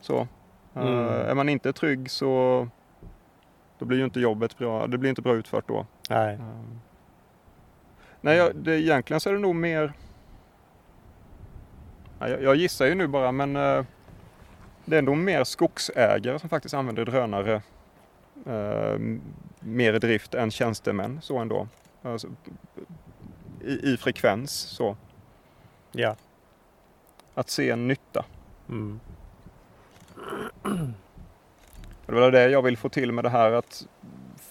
Så. 0.00 0.18
Eh, 0.74 0.82
Mm. 0.82 1.04
är 1.08 1.34
man 1.34 1.48
inte 1.48 1.72
trygg 1.72 2.10
så 2.10 2.68
då 3.78 3.84
blir 3.84 3.98
ju 3.98 4.04
inte 4.04 4.20
jobbet 4.20 4.58
bra. 4.58 4.86
Det 4.86 4.98
blir 4.98 5.10
inte 5.10 5.22
bra 5.22 5.34
utfört 5.34 5.68
då. 5.68 5.86
Nej. 6.10 6.34
Ehm, 6.34 6.80
nej, 8.20 8.36
jag, 8.36 8.56
det, 8.56 8.80
egentligen 8.80 9.20
så 9.20 9.28
är 9.28 9.32
det 9.34 9.38
nog 9.40 9.54
mer... 9.54 9.92
Ja, 12.18 12.28
jag, 12.28 12.42
jag 12.42 12.56
gissar 12.56 12.86
ju 12.86 12.94
nu 12.94 13.06
bara 13.06 13.32
men 13.32 13.56
eh, 13.56 13.84
det 14.84 14.96
är 14.98 15.02
nog 15.02 15.16
mer 15.16 15.44
skogsägare 15.44 16.38
som 16.38 16.48
faktiskt 16.48 16.74
använder 16.74 17.04
drönare 17.04 17.62
mer 19.60 19.92
i 19.94 19.98
drift 19.98 20.34
än 20.34 20.50
tjänstemän 20.50 21.18
så 21.22 21.38
ändå. 21.38 21.68
Alltså, 22.02 22.28
i, 23.64 23.92
I 23.92 23.96
frekvens 23.96 24.50
så. 24.52 24.96
Ja. 25.92 26.16
Att 27.34 27.50
se 27.50 27.70
en 27.70 27.88
nytta. 27.88 28.24
Mm. 28.68 29.00
Och 32.06 32.14
det 32.14 32.20
var 32.20 32.30
det 32.30 32.48
jag 32.50 32.62
vill 32.62 32.76
få 32.76 32.88
till 32.88 33.12
med 33.12 33.24
det 33.24 33.30
här 33.30 33.52
att 33.52 33.86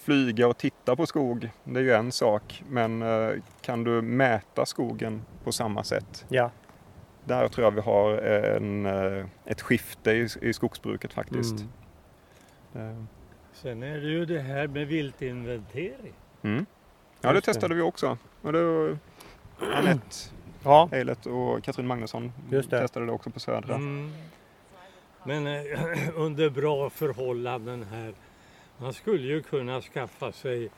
flyga 0.04 0.48
och 0.48 0.58
titta 0.58 0.96
på 0.96 1.06
skog, 1.06 1.50
det 1.64 1.80
är 1.80 1.84
ju 1.84 1.92
en 1.92 2.12
sak. 2.12 2.62
Men 2.68 3.02
eh, 3.02 3.30
kan 3.60 3.84
du 3.84 4.02
mäta 4.02 4.66
skogen 4.66 5.22
på 5.44 5.52
samma 5.52 5.84
sätt? 5.84 6.24
Ja. 6.28 6.50
Där 7.24 7.48
tror 7.48 7.64
jag 7.64 7.70
vi 7.70 7.80
har 7.80 8.12
en, 8.18 8.86
eh, 8.86 9.26
ett 9.44 9.60
skifte 9.62 10.10
i, 10.12 10.28
i 10.42 10.52
skogsbruket 10.52 11.12
faktiskt. 11.12 11.54
Mm. 12.74 12.90
Eh, 12.98 13.04
Sen 13.52 13.82
är 13.82 13.94
det 14.00 14.06
ju 14.08 14.24
det 14.26 14.40
här 14.40 14.66
med 14.66 14.86
viltinventering. 14.86 16.12
Mm. 16.42 16.66
Ja, 17.20 17.32
det 17.32 17.40
testade 17.40 17.74
vi 17.74 17.82
också. 17.82 18.18
Och 18.42 18.52
det 18.52 18.62
var 18.64 18.98
Anette 19.74 20.16
Ja. 20.64 20.88
Eilert 20.92 21.26
och 21.26 21.64
Katrin 21.64 21.86
Magnusson 21.86 22.32
Just 22.50 22.70
det. 22.70 22.80
testade 22.80 23.06
det 23.06 23.12
också 23.12 23.30
på 23.30 23.40
Södra. 23.40 23.74
Mm. 23.74 24.12
Men 25.24 25.46
eh, 25.46 26.08
under 26.16 26.50
bra 26.50 26.90
förhållanden 26.90 27.82
här. 27.92 28.14
Man 28.78 28.92
skulle 28.92 29.26
ju 29.26 29.42
kunna 29.42 29.80
skaffa 29.80 30.32
sig 30.32 30.70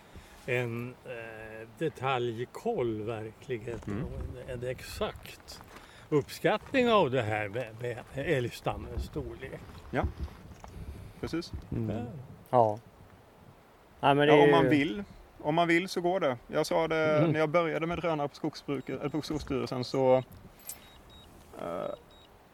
en 0.46 0.94
eh, 1.04 1.68
detaljkoll 1.78 3.02
verkligen. 3.02 3.78
Mm. 3.86 4.04
En, 4.48 4.60
en 4.62 4.68
exakt 4.68 5.62
uppskattning 6.08 6.90
av 6.90 7.10
det 7.10 7.22
här 7.22 7.48
med, 7.48 7.66
med 7.80 7.98
älgstammens 8.14 9.04
storlek. 9.04 9.60
Precis. 11.20 11.52
Mm. 11.72 11.90
Ja. 11.96 12.02
Ja. 12.50 12.78
Nej, 14.00 14.14
men 14.14 14.28
det 14.28 14.34
Ja, 14.36 14.40
är 14.42 14.44
om 14.44 14.50
man 14.50 14.68
vill. 14.68 15.04
Om 15.42 15.54
man 15.54 15.68
vill 15.68 15.88
så 15.88 16.00
går 16.00 16.20
det. 16.20 16.36
Jag 16.46 16.66
sa 16.66 16.88
det 16.88 17.18
Mm. 17.18 17.30
när 17.32 17.40
jag 17.40 17.48
började 17.48 17.86
med 17.86 17.98
drönare 17.98 18.28
på, 18.28 18.34
skogsbruket, 18.34 19.00
eller 19.00 19.08
på 19.10 19.22
Skogsstyrelsen 19.22 19.84
så... 19.84 20.16
eh, 21.60 21.90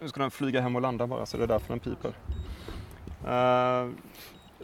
nu 0.00 0.08
ska 0.08 0.20
den 0.20 0.30
flyga 0.30 0.60
hem 0.60 0.76
och 0.76 0.82
landa 0.82 1.06
bara 1.06 1.26
så 1.26 1.36
det 1.36 1.42
är 1.42 1.48
därför 1.48 1.68
den 1.68 1.80
piper. 1.80 2.12
Eh, 3.26 3.90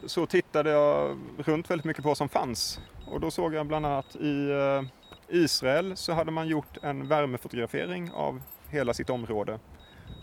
så 0.07 0.27
tittade 0.27 0.71
jag 0.71 1.19
runt 1.39 1.71
väldigt 1.71 1.85
mycket 1.85 2.03
på 2.03 2.09
vad 2.09 2.17
som 2.17 2.29
fanns. 2.29 2.81
Och 3.07 3.21
då 3.21 3.31
såg 3.31 3.55
jag 3.55 3.67
bland 3.67 3.87
annat 3.87 4.17
i 4.17 4.51
eh, 4.51 4.83
Israel 5.29 5.97
så 5.97 6.13
hade 6.13 6.31
man 6.31 6.49
gjort 6.49 6.79
en 6.83 7.09
värmefotografering 7.09 8.11
av 8.13 8.43
hela 8.69 8.95
sitt 8.95 9.11
område 9.11 9.59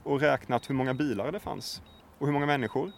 och 0.03 0.19
räknat 0.19 0.69
hur 0.69 0.75
många 0.75 0.93
bilar 0.93 1.31
det 1.31 1.39
fanns 1.39 1.81
och 2.17 2.25
hur 2.25 2.33
många 2.33 2.45
människor. 2.45 2.91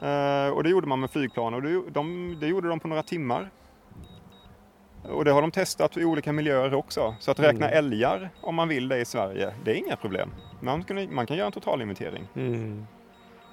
Eh, 0.00 0.48
och 0.48 0.62
det 0.62 0.70
gjorde 0.70 0.86
man 0.86 1.00
med 1.00 1.10
flygplan 1.10 1.54
och 1.54 1.62
det, 1.62 1.82
de, 1.90 2.36
det 2.40 2.46
gjorde 2.46 2.68
de 2.68 2.80
på 2.80 2.88
några 2.88 3.02
timmar. 3.02 3.50
Och 5.02 5.24
det 5.24 5.30
har 5.32 5.40
de 5.42 5.50
testat 5.50 5.96
i 5.96 6.04
olika 6.04 6.32
miljöer 6.32 6.74
också. 6.74 7.14
Så 7.20 7.30
att 7.30 7.38
räkna 7.40 7.66
Mm. 7.66 7.78
älgar 7.78 8.30
om 8.40 8.54
man 8.54 8.68
vill 8.68 8.88
det 8.88 8.98
i 8.98 9.04
Sverige, 9.04 9.54
det 9.64 9.70
är 9.70 9.74
inga 9.74 9.96
problem. 9.96 10.30
Man 10.60 10.84
kan, 10.84 11.14
man 11.14 11.26
kan 11.26 11.36
göra 11.36 11.46
en 11.46 11.52
totalinventering. 11.52 12.28
Mm. 12.36 12.86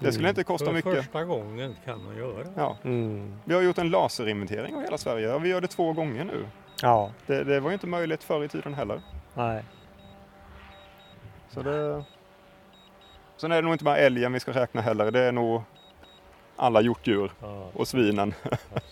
Det 0.00 0.12
skulle 0.12 0.28
inte 0.28 0.44
kosta 0.44 0.66
För 0.66 0.72
mycket. 0.72 0.94
första 0.96 1.24
gången 1.24 1.76
kan 1.84 2.04
man 2.04 2.16
göra. 2.16 2.46
Ja, 2.56 2.76
Mm. 2.84 3.36
vi 3.44 3.54
har 3.54 3.62
gjort 3.62 3.78
en 3.78 3.90
laserinventering 3.90 4.74
av 4.76 4.82
hela 4.82 4.98
Sverige 4.98 5.32
och 5.34 5.44
vi 5.44 5.48
gör 5.48 5.60
det 5.60 5.66
två 5.68 5.92
gånger 5.92 6.24
nu. 6.24 6.46
Ja. 6.82 7.10
Det, 7.26 7.44
det 7.44 7.60
var 7.60 7.70
ju 7.70 7.74
inte 7.74 7.86
möjligt 7.86 8.22
förr 8.24 8.44
i 8.44 8.48
tiden 8.48 8.74
heller. 8.74 9.00
Nej. 9.34 9.64
Så 11.48 11.62
det... 11.62 12.04
Sen 13.36 13.52
är 13.52 13.56
det 13.56 13.62
nog 13.62 13.74
inte 13.74 13.84
bara 13.84 13.96
älgen 13.96 14.32
vi 14.32 14.40
ska 14.40 14.52
räkna 14.52 14.80
heller. 14.80 15.10
Det 15.10 15.20
är 15.20 15.32
nog 15.32 15.62
alla 16.56 16.80
hjortdjur 16.80 17.30
Ja, 17.40 17.70
och 17.74 17.88
svinen. 17.88 18.34
absolut. 18.42 18.86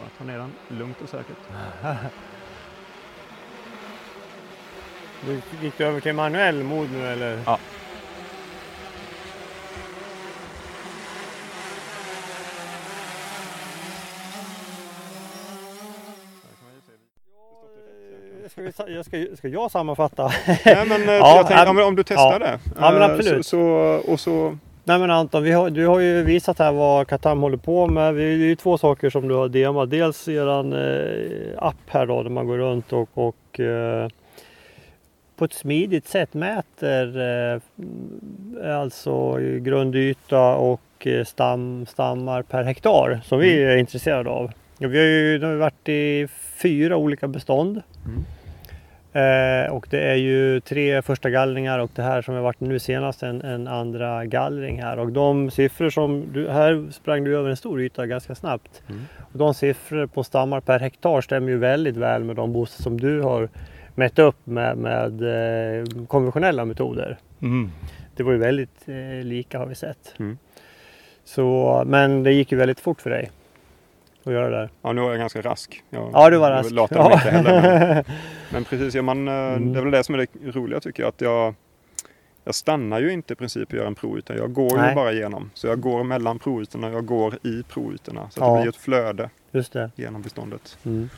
Bara 0.00 0.05
ta 0.18 0.24
ner 0.24 0.38
den 0.38 0.52
lugnt 0.68 1.02
och 1.02 1.08
säkert. 1.08 1.36
Du, 5.26 5.40
gick 5.62 5.78
du 5.78 5.84
över 5.84 6.00
till 6.00 6.12
manuell 6.14 6.62
mod 6.62 6.92
nu 6.92 7.06
eller? 7.06 7.42
Ja. 7.46 7.58
Ska, 18.48 18.62
vi, 18.62 18.72
ska, 19.04 19.36
ska 19.36 19.48
jag 19.48 19.70
sammanfatta? 19.70 20.32
Nej 20.64 20.86
men 20.86 21.08
eh, 21.08 21.14
Ja, 21.14 21.36
jag 21.36 21.46
tänkte, 21.46 21.70
om, 21.70 21.78
om 21.78 21.96
du 21.96 22.02
testar 22.02 22.32
ja. 22.32 22.38
det. 22.38 22.58
Ja, 22.80 22.90
men 22.90 23.02
eh, 23.02 23.10
absolut. 23.10 23.46
Så, 23.46 24.02
så, 24.04 24.12
och 24.12 24.20
så, 24.20 24.58
Nej 24.88 24.98
men 24.98 25.10
Anton, 25.10 25.52
har, 25.52 25.70
du 25.70 25.86
har 25.86 26.00
ju 26.00 26.22
visat 26.22 26.58
här 26.58 26.72
vad 26.72 27.06
Katam 27.06 27.40
håller 27.42 27.56
på 27.56 27.86
med. 27.86 28.14
Det 28.14 28.22
är 28.22 28.36
ju 28.36 28.56
två 28.56 28.78
saker 28.78 29.10
som 29.10 29.28
du 29.28 29.34
har 29.34 29.48
demat. 29.48 29.90
Dels 29.90 30.28
eran 30.28 30.72
eh, 30.72 31.48
app 31.58 31.76
här 31.86 32.06
då 32.06 32.22
där 32.22 32.30
man 32.30 32.46
går 32.46 32.58
runt 32.58 32.92
och, 32.92 33.08
och 33.14 33.60
eh, 33.60 34.08
på 35.36 35.44
ett 35.44 35.52
smidigt 35.52 36.08
sätt 36.08 36.34
mäter 36.34 37.20
eh, 37.20 38.78
alltså 38.80 39.36
grundyta 39.60 40.54
och 40.56 41.06
eh, 41.06 41.24
stam, 41.24 41.86
stammar 41.86 42.42
per 42.42 42.62
hektar 42.62 43.20
som 43.24 43.38
vi 43.38 43.56
Mm. 43.62 43.68
är 43.72 43.76
intresserade 43.76 44.30
av. 44.30 44.50
Vi 44.78 44.86
har 44.86 45.04
ju 45.06 45.38
nu 45.38 45.56
varit 45.56 45.88
i 45.88 46.28
fyra 46.62 46.96
olika 46.96 47.28
bestånd. 47.28 47.82
Mm. 48.06 48.24
Eh, 49.16 49.72
och 49.72 49.86
det 49.90 50.00
är 50.00 50.14
ju 50.14 50.60
tre 50.60 51.02
första 51.02 51.30
gallringar 51.30 51.78
och 51.78 51.90
det 51.94 52.02
här 52.02 52.22
som 52.22 52.34
har 52.34 52.42
varit 52.42 52.60
nu 52.60 52.78
senast 52.78 53.22
en, 53.22 53.42
en 53.42 53.68
andra 53.68 54.24
gallring 54.24 54.82
här. 54.82 54.98
Och 54.98 55.12
de 55.12 55.50
siffror 55.50 55.90
som 55.90 56.24
du, 56.32 56.50
här 56.50 56.86
sprang 56.90 57.24
du 57.24 57.36
över 57.36 57.50
en 57.50 57.56
stor 57.56 57.80
yta 57.80 58.06
ganska 58.06 58.34
snabbt. 58.34 58.82
Mm. 58.88 59.02
Och 59.32 59.38
de 59.38 59.54
siffror 59.54 60.06
på 60.06 60.24
stammar 60.24 60.60
per 60.60 60.78
hektar 60.78 61.20
stämmer 61.20 61.48
ju 61.48 61.58
väldigt 61.58 61.96
väl 61.96 62.24
med 62.24 62.36
de 62.36 62.52
bostäder 62.52 62.82
som 62.82 63.00
du 63.00 63.20
har 63.20 63.48
mätt 63.94 64.18
upp 64.18 64.46
med, 64.46 64.76
med 64.78 65.22
eh, 65.22 65.84
konventionella 66.06 66.64
metoder. 66.64 67.18
Mm. 67.42 67.70
Det 68.16 68.22
var 68.22 68.32
ju 68.32 68.38
väldigt 68.38 68.88
eh, 68.88 69.24
lika 69.24 69.58
har 69.58 69.66
vi 69.66 69.74
sett. 69.74 70.14
Mm. 70.18 70.38
Så, 71.24 71.82
men 71.86 72.22
det 72.22 72.32
gick 72.32 72.52
ju 72.52 72.58
väldigt 72.58 72.80
fort 72.80 73.00
för 73.00 73.10
dig 73.10 73.30
att 74.30 74.32
göra 74.32 74.48
det 74.50 74.56
där. 74.56 74.70
Ja, 74.82 74.92
nu 74.92 75.00
var 75.00 75.10
jag 75.10 75.18
ganska 75.18 75.40
rask. 75.42 75.82
Jag, 75.90 76.10
Ja, 76.12 76.30
du 76.30 76.36
var 76.38 76.50
rask. 76.50 76.70
Jag 76.72 76.88
Ja. 76.90 77.12
inte 77.12 77.30
heller. 77.30 77.62
Men, 77.94 78.04
men 78.52 78.64
precis, 78.64 78.94
ja, 78.94 79.02
man, 79.02 79.28
eh, 79.28 79.34
Mm. 79.34 79.72
det 79.72 79.78
är 79.78 79.82
väl 79.82 79.90
det 79.92 80.04
som 80.04 80.14
är 80.14 80.18
det 80.18 80.50
roliga 80.50 80.80
tycker 80.80 81.02
jag. 81.02 81.08
Att 81.08 81.20
jag, 81.20 81.54
jag 82.44 82.54
stannar 82.54 83.00
ju 83.00 83.12
inte 83.12 83.32
i 83.32 83.36
princip 83.36 83.68
och 83.68 83.74
gör 83.78 83.86
en 83.86 83.94
provyta. 83.94 84.36
Jag 84.36 84.52
går 84.52 84.76
Nej. 84.76 84.88
ju 84.88 84.94
bara 84.94 85.12
igenom. 85.12 85.50
Så 85.54 85.66
jag 85.66 85.80
går 85.80 86.04
mellan 86.04 86.38
provytorna, 86.38 86.90
jag 86.90 87.06
går 87.06 87.34
i 87.42 87.62
provytorna. 87.68 88.30
Så 88.30 88.44
att 88.44 88.48
Ja. 88.48 88.54
det 88.56 88.60
blir 88.62 88.68
ett 88.70 88.76
flöde 88.76 89.30
Just 89.52 89.72
det. 89.72 89.90
genom 89.96 90.22
beståndet. 90.22 90.78
Mm. 90.84 91.08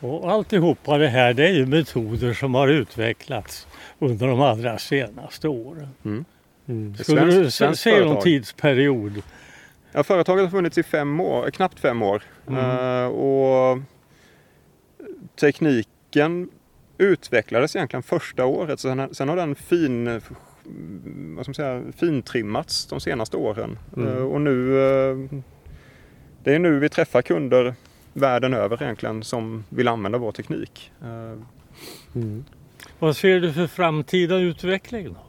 Och 0.00 0.30
alltihopa 0.32 0.98
det 0.98 1.08
här 1.08 1.32
det 1.34 1.44
är 1.48 1.52
ju 1.52 1.66
metoder 1.66 2.32
som 2.34 2.54
har 2.54 2.68
utvecklats 2.68 3.66
under 3.98 4.26
de 4.26 4.40
allra 4.40 4.78
senaste 4.78 5.48
åren. 5.48 5.88
Mm. 6.04 6.24
Ett 6.94 7.00
Skulle 7.04 7.20
svenskt- 7.20 7.36
du 7.42 7.50
se, 7.50 7.76
se 7.76 8.04
någon 8.04 8.22
tidsperiod? 8.22 9.22
Ja, 9.92 10.02
företaget 10.02 10.44
har 10.44 10.50
funnits 10.50 10.78
i 10.78 10.82
fem 10.82 11.20
år, 11.20 11.50
knappt 11.50 11.80
fem 11.80 12.02
år. 12.02 12.22
Mm. 12.48 12.60
Eh, 12.60 13.06
och 13.06 13.78
tekniken 15.40 16.48
utvecklades 16.98 17.76
egentligen 17.76 18.02
första 18.02 18.44
året. 18.44 18.80
Sen, 18.80 19.14
sen 19.14 19.28
har 19.28 19.36
den 19.36 19.54
fin, 19.54 20.20
vad 21.36 21.44
ska 21.44 21.50
man 21.50 21.54
säga, 21.54 21.82
fintrimmats 21.96 22.86
de 22.86 23.00
senaste 23.00 23.36
åren. 23.36 23.78
Mm. 23.96 24.08
Eh, 24.08 24.22
och 24.22 24.40
nu, 24.40 24.78
eh, 24.78 25.16
det 26.44 26.54
är 26.54 26.58
nu 26.58 26.78
vi 26.78 26.88
träffar 26.88 27.22
kunder 27.22 27.74
världen 28.12 28.54
över 28.54 28.82
egentligen 28.82 29.22
som 29.22 29.64
vill 29.68 29.88
använda 29.88 30.18
vår 30.18 30.32
teknik. 30.32 30.92
Mm. 32.14 32.44
Vad 32.98 33.16
ser 33.16 33.40
du 33.40 33.52
för 33.52 33.66
framtida 33.66 34.36
utveckling? 34.36 35.04
Då? 35.14 35.27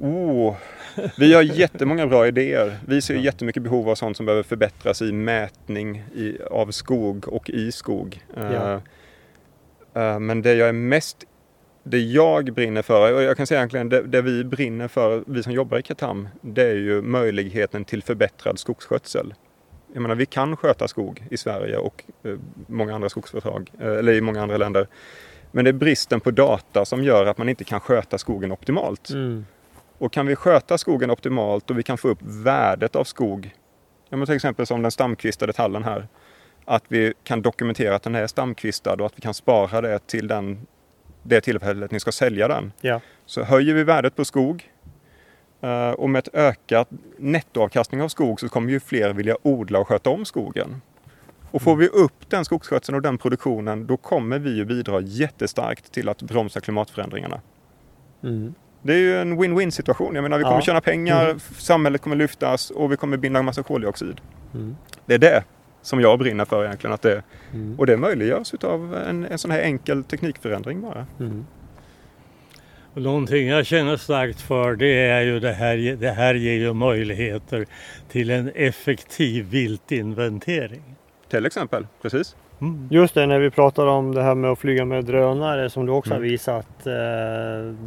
Oh, 0.00 0.56
vi 1.18 1.34
har 1.34 1.42
jättemånga 1.42 2.06
bra 2.06 2.26
idéer. 2.26 2.78
Vi 2.86 3.02
ser 3.02 3.14
jättemycket 3.14 3.62
behov 3.62 3.88
av 3.88 3.94
sånt 3.94 4.16
som 4.16 4.26
behöver 4.26 4.42
förbättras 4.42 5.02
i 5.02 5.12
mätning 5.12 6.04
i, 6.14 6.38
av 6.50 6.70
skog 6.70 7.28
och 7.28 7.50
i 7.50 7.72
skog. 7.72 8.24
Ja. 8.34 8.80
eh, 9.94 10.18
men 10.18 10.42
det 10.42 10.54
jag 10.54 10.68
är 10.68 10.72
mest 10.72 11.24
det 11.82 11.98
jag 11.98 12.52
brinner 12.52 12.82
för, 12.82 13.14
och 13.14 13.22
jag 13.22 13.36
kan 13.36 13.46
säga 13.46 13.60
egentligen 13.60 13.88
det, 13.88 14.02
det 14.02 14.22
vi 14.22 14.44
brinner 14.44 14.88
för, 14.88 15.24
vi 15.26 15.42
som 15.42 15.52
jobbar 15.52 15.78
i 15.78 15.82
Katam, 15.82 16.28
det 16.40 16.62
är 16.62 16.74
ju 16.74 17.02
möjligheten 17.02 17.84
till 17.84 18.02
förbättrad 18.02 18.58
skogsskötsel. 18.58 19.34
Jag 19.92 20.02
menar, 20.02 20.14
vi 20.14 20.26
kan 20.26 20.56
sköta 20.56 20.88
skog 20.88 21.26
i 21.30 21.36
Sverige 21.36 21.76
och 21.76 22.04
eh, 22.22 22.36
många 22.66 22.94
andra 22.94 23.08
skogsföretag, 23.08 23.70
eller 23.80 24.12
i 24.12 24.20
många 24.20 24.42
andra 24.42 24.56
länder. 24.56 24.86
Men 25.52 25.64
det 25.64 25.70
är 25.70 25.72
bristen 25.72 26.20
på 26.20 26.30
data 26.30 26.84
som 26.84 27.04
gör 27.04 27.26
att 27.26 27.38
man 27.38 27.48
inte 27.48 27.64
kan 27.64 27.80
sköta 27.80 28.18
skogen 28.18 28.52
optimalt. 28.52 29.10
Mm. 29.10 29.46
Och 29.98 30.12
kan 30.12 30.26
vi 30.26 30.36
sköta 30.36 30.78
skogen 30.78 31.10
optimalt 31.10 31.70
och 31.70 31.78
vi 31.78 31.82
kan 31.82 31.98
få 31.98 32.08
upp 32.08 32.22
värdet 32.22 32.96
av 32.96 33.04
skog, 33.04 33.54
ja, 34.08 34.16
men 34.16 34.26
till 34.26 34.34
exempel 34.34 34.66
som 34.66 34.82
den 34.82 34.90
stamkvistade 34.90 35.52
tallen 35.52 35.84
här, 35.84 36.08
att 36.64 36.84
vi 36.88 37.14
kan 37.24 37.42
dokumentera 37.42 37.94
att 37.94 38.02
den 38.02 38.14
är 38.14 38.26
stamkvistad 38.26 38.94
och 38.94 39.06
att 39.06 39.16
vi 39.16 39.20
kan 39.20 39.34
spara 39.34 39.80
det 39.80 40.06
till 40.06 40.28
den, 40.28 40.66
det 41.22 41.40
tillfället 41.40 41.90
ni 41.90 42.00
ska 42.00 42.12
sälja 42.12 42.48
den. 42.48 42.72
Ja. 42.80 43.00
Så 43.26 43.42
höjer 43.42 43.74
vi 43.74 43.84
värdet 43.84 44.16
på 44.16 44.24
skog 44.24 44.70
eh, 45.60 45.90
och 45.90 46.10
med 46.10 46.18
ett 46.18 46.34
ökat 46.34 46.88
nettoavkastning 47.18 48.02
av 48.02 48.08
skog 48.08 48.40
så 48.40 48.48
kommer 48.48 48.70
ju 48.70 48.80
fler 48.80 49.12
vilja 49.12 49.36
odla 49.42 49.78
och 49.78 49.88
sköta 49.88 50.10
om 50.10 50.24
skogen. 50.24 50.82
Och 51.50 51.62
får 51.62 51.76
vi 51.76 51.88
upp 51.88 52.30
den 52.30 52.44
skogsskötseln 52.44 52.96
och 52.96 53.02
den 53.02 53.18
produktionen 53.18 53.86
då 53.86 53.96
kommer 53.96 54.38
vi 54.38 54.56
ju 54.56 54.64
bidra 54.64 55.00
jättestarkt 55.00 55.92
till 55.92 56.08
att 56.08 56.22
bromsa 56.22 56.60
klimatförändringarna. 56.60 57.40
Mm. 58.22 58.54
Det 58.86 58.94
är 58.94 58.98
ju 58.98 59.20
en 59.20 59.38
win-win 59.40 59.70
situation. 59.70 60.14
Jag 60.14 60.22
menar, 60.22 60.38
vi 60.38 60.44
kommer 60.44 60.56
Ja. 60.56 60.60
tjäna 60.60 60.80
pengar, 60.80 61.24
Mm. 61.24 61.38
samhället 61.58 62.00
kommer 62.00 62.16
lyftas 62.16 62.70
och 62.70 62.92
vi 62.92 62.96
kommer 62.96 63.16
binda 63.16 63.38
en 63.38 63.44
massa 63.44 63.62
koldioxid. 63.62 64.20
Mm. 64.54 64.76
Det 65.06 65.14
är 65.14 65.18
det 65.18 65.44
som 65.82 66.00
jag 66.00 66.18
brinner 66.18 66.44
för 66.44 66.64
egentligen. 66.64 66.94
Att 66.94 67.02
det, 67.02 67.22
Mm. 67.52 67.78
och 67.78 67.86
det 67.86 67.96
möjliggörs 67.96 68.54
av 68.64 68.96
en, 69.08 69.24
en 69.24 69.38
sån 69.38 69.50
här 69.50 69.60
enkel 69.60 70.04
teknikförändring 70.04 70.80
bara. 70.80 71.06
Mm. 71.20 71.46
Och 72.94 73.02
någonting 73.02 73.48
jag 73.48 73.66
känner 73.66 73.96
starkt 73.96 74.40
för 74.40 74.76
det 74.76 75.06
är 75.08 75.20
ju 75.22 75.40
det 75.40 75.52
här, 75.52 75.96
det 76.00 76.10
här 76.10 76.34
ger 76.34 76.52
ju 76.52 76.72
möjligheter 76.72 77.66
till 78.08 78.30
en 78.30 78.50
effektiv 78.54 79.44
viltinventering. 79.50 80.82
Till 81.30 81.46
exempel, 81.46 81.86
precis. 82.02 82.36
Mm. 82.60 82.88
Just 82.90 83.14
det, 83.14 83.26
när 83.26 83.38
vi 83.38 83.50
pratar 83.50 83.86
om 83.86 84.14
det 84.14 84.22
här 84.22 84.34
med 84.34 84.50
att 84.50 84.58
flyga 84.58 84.84
med 84.84 85.04
drönare 85.04 85.70
som 85.70 85.86
du 85.86 85.92
också 85.92 86.10
har 86.10 86.16
Mm. 86.18 86.28
visat. 86.30 86.86
Eh, 86.86 86.92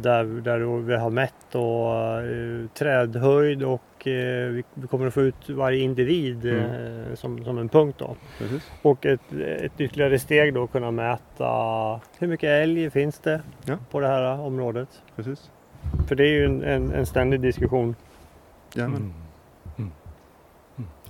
där, 0.00 0.40
där 0.42 0.58
vi 0.82 0.96
har 0.96 1.10
mätt 1.10 1.54
och, 1.54 2.22
eh, 2.22 2.66
trädhöjd 2.74 3.62
och 3.62 4.06
eh, 4.06 4.48
vi, 4.48 4.64
kommer 4.90 5.06
att 5.06 5.14
få 5.14 5.20
ut 5.20 5.48
varje 5.48 5.78
individ 5.78 6.46
Mm. 6.46 7.16
som, 7.16 7.44
som 7.44 7.58
en 7.58 7.68
punkt. 7.68 7.96
Då. 7.98 8.16
precis. 8.38 8.70
Och 8.82 9.06
ett, 9.06 9.32
ett 9.60 9.80
ytterligare 9.80 10.18
steg 10.18 10.54
då 10.54 10.66
kunna 10.66 10.90
mäta 10.90 11.46
hur 12.18 12.28
mycket 12.28 12.48
älg 12.62 12.90
finns 12.90 13.18
det 13.18 13.40
Ja. 13.64 13.76
på 13.90 14.00
det 14.00 14.06
här 14.06 14.40
området. 14.40 14.88
precis. 15.16 15.50
För 16.08 16.14
det 16.14 16.24
är 16.24 16.32
ju 16.32 16.44
en, 16.44 16.62
en, 16.62 16.92
en 16.92 17.06
ständig 17.06 17.40
diskussion. 17.40 17.94
Jajamän. 18.74 18.96
Mm. 19.00 19.12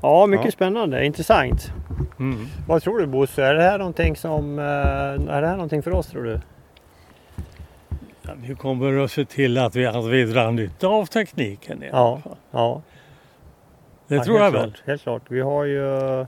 Ja, 0.02 0.26
mycket 0.26 0.44
Ja. 0.46 0.50
spännande, 0.52 1.04
intressant. 1.06 1.72
Mm. 2.18 2.46
Vad 2.68 2.82
tror 2.82 2.98
du 2.98 3.06
Bosse? 3.06 3.44
Är 3.44 3.54
det 3.54 3.62
här 3.62 3.78
någonting 3.78 4.16
som 4.16 4.58
eh, 4.58 4.64
är 4.64 5.40
det 5.42 5.46
här 5.48 5.54
någonting 5.56 5.82
för 5.82 5.90
oss 5.94 6.06
tror 6.06 6.24
du? 6.24 6.40
Ja, 8.22 8.30
vi 8.36 8.54
kommer 8.54 8.98
att 9.04 9.10
se 9.10 9.24
till 9.24 9.58
att 9.58 9.76
vi, 9.76 9.86
att 9.86 10.06
vi 10.06 10.24
drar 10.24 10.50
nytta 10.52 10.86
av 10.86 11.06
tekniken 11.06 11.82
i 11.82 11.90
alla 11.90 11.98
Ja. 11.98 12.20
fall. 12.24 12.36
Ja, 12.50 12.82
Det 14.08 14.14
ja, 14.14 14.24
tror 14.24 14.36
jag 14.36 14.44
helt 14.44 14.54
väl. 14.56 14.72
klart, 14.72 14.82
Helt 14.86 15.02
klart. 15.02 15.22
Vi 15.28 15.40
har 15.40 15.64
ju 15.64 16.26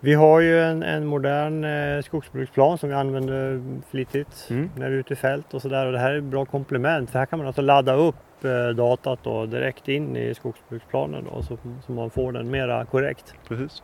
vi 0.00 0.14
har 0.14 0.40
ju 0.40 0.62
en, 0.62 0.82
en 0.82 1.06
modern 1.06 1.64
eh, 1.64 2.02
skogsbruksplan 2.02 2.78
som 2.78 2.88
vi 2.88 2.94
använder 2.94 3.62
flitigt 3.90 4.46
Mm. 4.50 4.70
när 4.76 4.88
vi 4.88 4.94
är 4.94 4.98
ute 5.00 5.12
i 5.12 5.16
fält 5.16 5.54
och 5.54 5.62
sådär. 5.62 5.86
Och 5.86 5.92
det 5.92 5.98
här 5.98 6.10
är 6.12 6.18
ett 6.18 6.24
bra 6.24 6.44
komplement 6.44 7.10
för 7.10 7.18
här 7.18 7.26
kan 7.26 7.38
man 7.38 7.46
alltså 7.46 7.62
ladda 7.62 7.94
upp 7.94 8.14
eh, 8.44 8.68
datat 8.68 9.18
då, 9.22 9.46
direkt 9.46 9.88
in 9.88 10.16
i 10.16 10.34
skogsbruksplanen 10.34 11.24
då, 11.24 11.42
så, 11.42 11.58
så 11.86 11.92
man 11.92 12.10
får 12.10 12.32
den 12.32 12.50
mera 12.50 12.84
korrekt. 12.84 13.34
precis. 13.48 13.82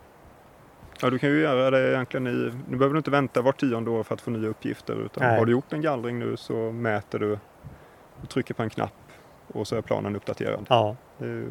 Ja, 1.02 1.10
du 1.10 1.18
kan 1.18 1.28
ju 1.30 1.40
göra 1.40 1.70
det 1.70 1.92
egentligen 1.92 2.26
i... 2.26 2.52
Nu 2.68 2.76
behöver 2.76 2.94
du 2.94 2.98
inte 2.98 3.10
vänta 3.10 3.42
vart 3.42 3.60
tionde 3.60 3.90
år 3.90 4.02
för 4.02 4.14
att 4.14 4.20
få 4.20 4.30
nya 4.30 4.48
uppgifter. 4.48 5.04
Utan 5.04 5.26
Nej. 5.28 5.38
har 5.38 5.46
du 5.46 5.52
gjort 5.52 5.72
en 5.72 5.80
gallring 5.80 6.18
nu 6.18 6.36
så 6.36 6.54
mäter 6.72 7.18
du, 7.18 7.38
du 8.20 8.26
trycker 8.26 8.54
på 8.54 8.62
en 8.62 8.70
knapp 8.70 8.92
och 9.54 9.66
så 9.68 9.76
är 9.76 9.80
planen 9.82 10.16
uppdaterad. 10.16 10.66
Ja, 10.68 10.96
Det 11.18 11.24
är 11.24 11.28
ju 11.28 11.48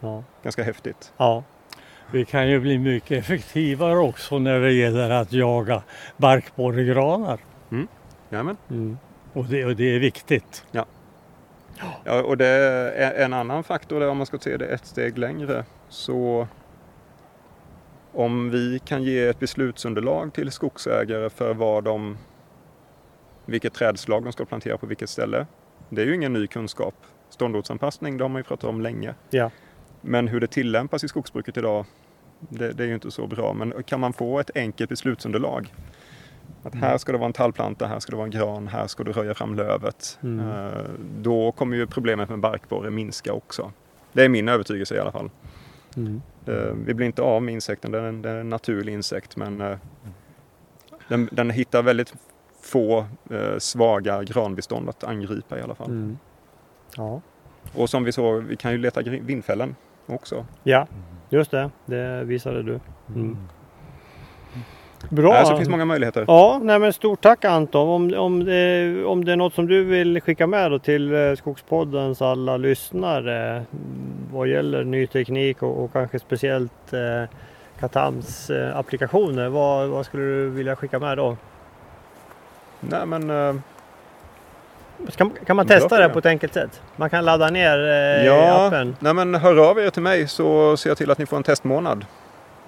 ja, 0.00 0.24
ganska 0.42 0.62
häftigt. 0.62 1.12
ja. 1.16 1.42
Vi 2.10 2.24
kan 2.24 2.48
ju 2.48 2.60
bli 2.60 2.78
mycket 2.78 3.18
effektivare 3.18 3.98
också 3.98 4.38
när 4.38 4.60
det 4.60 4.72
gäller 4.72 5.10
att 5.10 5.32
jaga 5.32 5.82
barkborregranar. 6.16 7.40
Jajamän. 8.30 8.56
Mm. 8.70 8.98
Och 9.32 9.44
det, 9.44 9.64
och 9.64 9.76
det 9.76 9.94
är 9.96 9.98
viktigt. 9.98 10.64
Ja, 10.70 10.86
och 12.24 12.36
det 12.36 12.46
är 12.46 13.24
en 13.24 13.32
annan 13.32 13.64
faktor 13.64 14.00
där 14.00 14.08
om 14.08 14.16
man 14.16 14.26
ska 14.26 14.38
se 14.38 14.56
det 14.56 14.66
ett 14.66 14.86
steg 14.86 15.18
längre. 15.18 15.64
Så 15.88 16.48
om 18.12 18.50
vi 18.50 18.78
kan 18.84 19.02
ge 19.02 19.26
ett 19.26 19.38
beslutsunderlag 19.38 20.34
till 20.34 20.50
skogsägare 20.50 21.30
för 21.30 21.54
vad 21.54 21.84
de, 21.84 22.18
vilket 23.44 23.74
trädslag 23.74 24.24
de 24.24 24.32
ska 24.32 24.44
plantera 24.44 24.78
på 24.78 24.86
vilket 24.86 25.10
ställe. 25.10 25.46
Det 25.88 26.02
är 26.02 26.06
ju 26.06 26.14
ingen 26.14 26.32
ny 26.32 26.46
kunskap. 26.46 26.94
Ståndortsanpassning, 27.28 28.18
det 28.18 28.24
har 28.24 28.28
man 28.28 28.38
ju 28.38 28.44
pratat 28.44 28.70
om 28.70 28.80
länge. 28.80 29.14
Ja. 29.30 29.50
Men 30.00 30.28
hur 30.28 30.40
det 30.40 30.46
tillämpas 30.46 31.04
i 31.04 31.08
skogsbruket 31.08 31.56
idag, 31.56 31.84
det, 32.38 32.72
det 32.72 32.84
är 32.84 32.88
ju 32.88 32.94
inte 32.94 33.10
så 33.10 33.26
bra. 33.26 33.52
Men 33.52 33.82
kan 33.82 34.00
man 34.00 34.12
få 34.12 34.40
ett 34.40 34.50
enkelt 34.54 34.90
beslutsunderlag 34.90 35.74
att 36.62 36.74
här 36.74 36.98
ska 36.98 37.12
det 37.12 37.18
vara 37.18 37.26
en 37.26 37.32
tallplanta, 37.32 37.86
här 37.86 37.98
ska 38.00 38.10
det 38.10 38.16
vara 38.16 38.24
en 38.24 38.30
gran, 38.30 38.68
här 38.68 38.86
ska 38.86 39.04
du 39.04 39.12
röja 39.12 39.34
fram 39.34 39.54
lövet. 39.54 40.18
Mm. 40.22 40.48
Eh, 40.50 40.72
Då 41.20 41.52
kommer 41.52 41.76
ju 41.76 41.86
problemet 41.86 42.28
med 42.28 42.40
barkborre 42.40 42.90
minska 42.90 43.32
också. 43.32 43.72
Det 44.12 44.24
är 44.24 44.28
min 44.28 44.48
övertygelse 44.48 44.94
i 44.96 44.98
alla 44.98 45.12
fall. 45.12 45.30
Mm. 45.96 46.22
Eh, 46.46 46.74
Vi 46.86 46.94
blir 46.94 47.06
inte 47.06 47.22
av 47.22 47.42
med 47.42 47.54
insekten, 47.54 47.90
den 47.90 48.04
är 48.04 48.08
en, 48.08 48.22
den 48.22 48.36
är 48.36 48.40
en 48.40 48.50
naturlig 48.50 48.92
insekt 48.92 49.36
men 49.36 49.60
eh, 49.60 49.76
den, 51.08 51.28
den 51.32 51.50
hittar 51.50 51.82
väldigt 51.82 52.14
få 52.62 53.06
svaga 53.58 54.22
granbestånd 54.22 54.88
att 54.88 55.04
angripa 55.04 55.58
i 55.58 55.62
alla 55.62 55.74
fall. 55.74 55.90
Mm. 55.90 56.18
Ja. 56.96 57.20
Och 57.74 57.90
som 57.90 58.04
vi 58.04 58.12
såg, 58.12 58.42
vi 58.42 58.56
kan 58.56 58.72
ju 58.72 58.78
leta 58.78 59.02
vindfällen 59.02 59.74
också. 60.06 60.46
ja, 60.62 60.86
just 61.28 61.50
det. 61.50 61.70
Det 61.86 62.24
visade 62.24 62.62
du. 62.62 62.80
Mm. 63.14 63.36
Bra. 65.08 65.44
Så 65.44 65.50
det 65.50 65.56
finns 65.56 65.68
många 65.68 65.84
möjligheter. 65.84 66.24
Ja, 66.28 66.60
nej 66.62 66.78
men 66.78 66.92
stort 66.92 67.20
tack 67.20 67.44
Anton. 67.44 67.88
Om, 67.88 68.14
om, 68.18 68.44
det, 68.44 69.04
om 69.04 69.24
det 69.24 69.32
är 69.32 69.36
något 69.36 69.54
som 69.54 69.66
du 69.66 69.84
vill 69.84 70.20
skicka 70.20 70.46
med 70.46 70.70
då 70.70 70.78
till 70.78 71.14
eh, 71.14 71.34
Skogspoddens 71.34 72.22
alla 72.22 72.56
lyssnare 72.56 73.48
mm, 73.50 73.64
vad 74.32 74.48
gäller 74.48 74.84
ny 74.84 75.06
teknik 75.06 75.62
och, 75.62 75.84
och 75.84 75.92
kanske 75.92 76.18
speciellt 76.18 76.92
eh, 76.92 77.30
Katams 77.80 78.50
eh, 78.50 78.76
applikationer. 78.76 79.48
Vad, 79.48 79.88
vad 79.88 80.06
skulle 80.06 80.24
du 80.24 80.48
vilja 80.50 80.76
skicka 80.76 80.98
med 80.98 81.16
då? 81.18 81.36
Nej 82.80 83.06
men 83.06 83.30
eh, 83.30 83.54
Kan, 85.16 85.30
kan 85.46 85.56
man 85.56 85.66
testa 85.66 85.98
det 85.98 86.08
på 86.08 86.18
ett 86.18 86.26
enkelt 86.26 86.54
sätt? 86.54 86.80
Man 86.96 87.10
kan 87.10 87.24
ladda 87.24 87.50
ner 87.50 87.78
eh, 87.78 88.26
Ja, 88.26 88.66
appen. 88.66 88.96
nej 89.00 89.14
men 89.14 89.34
hör 89.34 89.70
av 89.70 89.78
er 89.78 89.90
till 89.90 90.02
mig 90.02 90.28
så 90.28 90.76
ser 90.76 90.90
jag 90.90 90.96
till 90.96 91.10
att 91.10 91.18
ni 91.18 91.26
får 91.26 91.36
en 91.36 91.42
testmånad. 91.42 92.04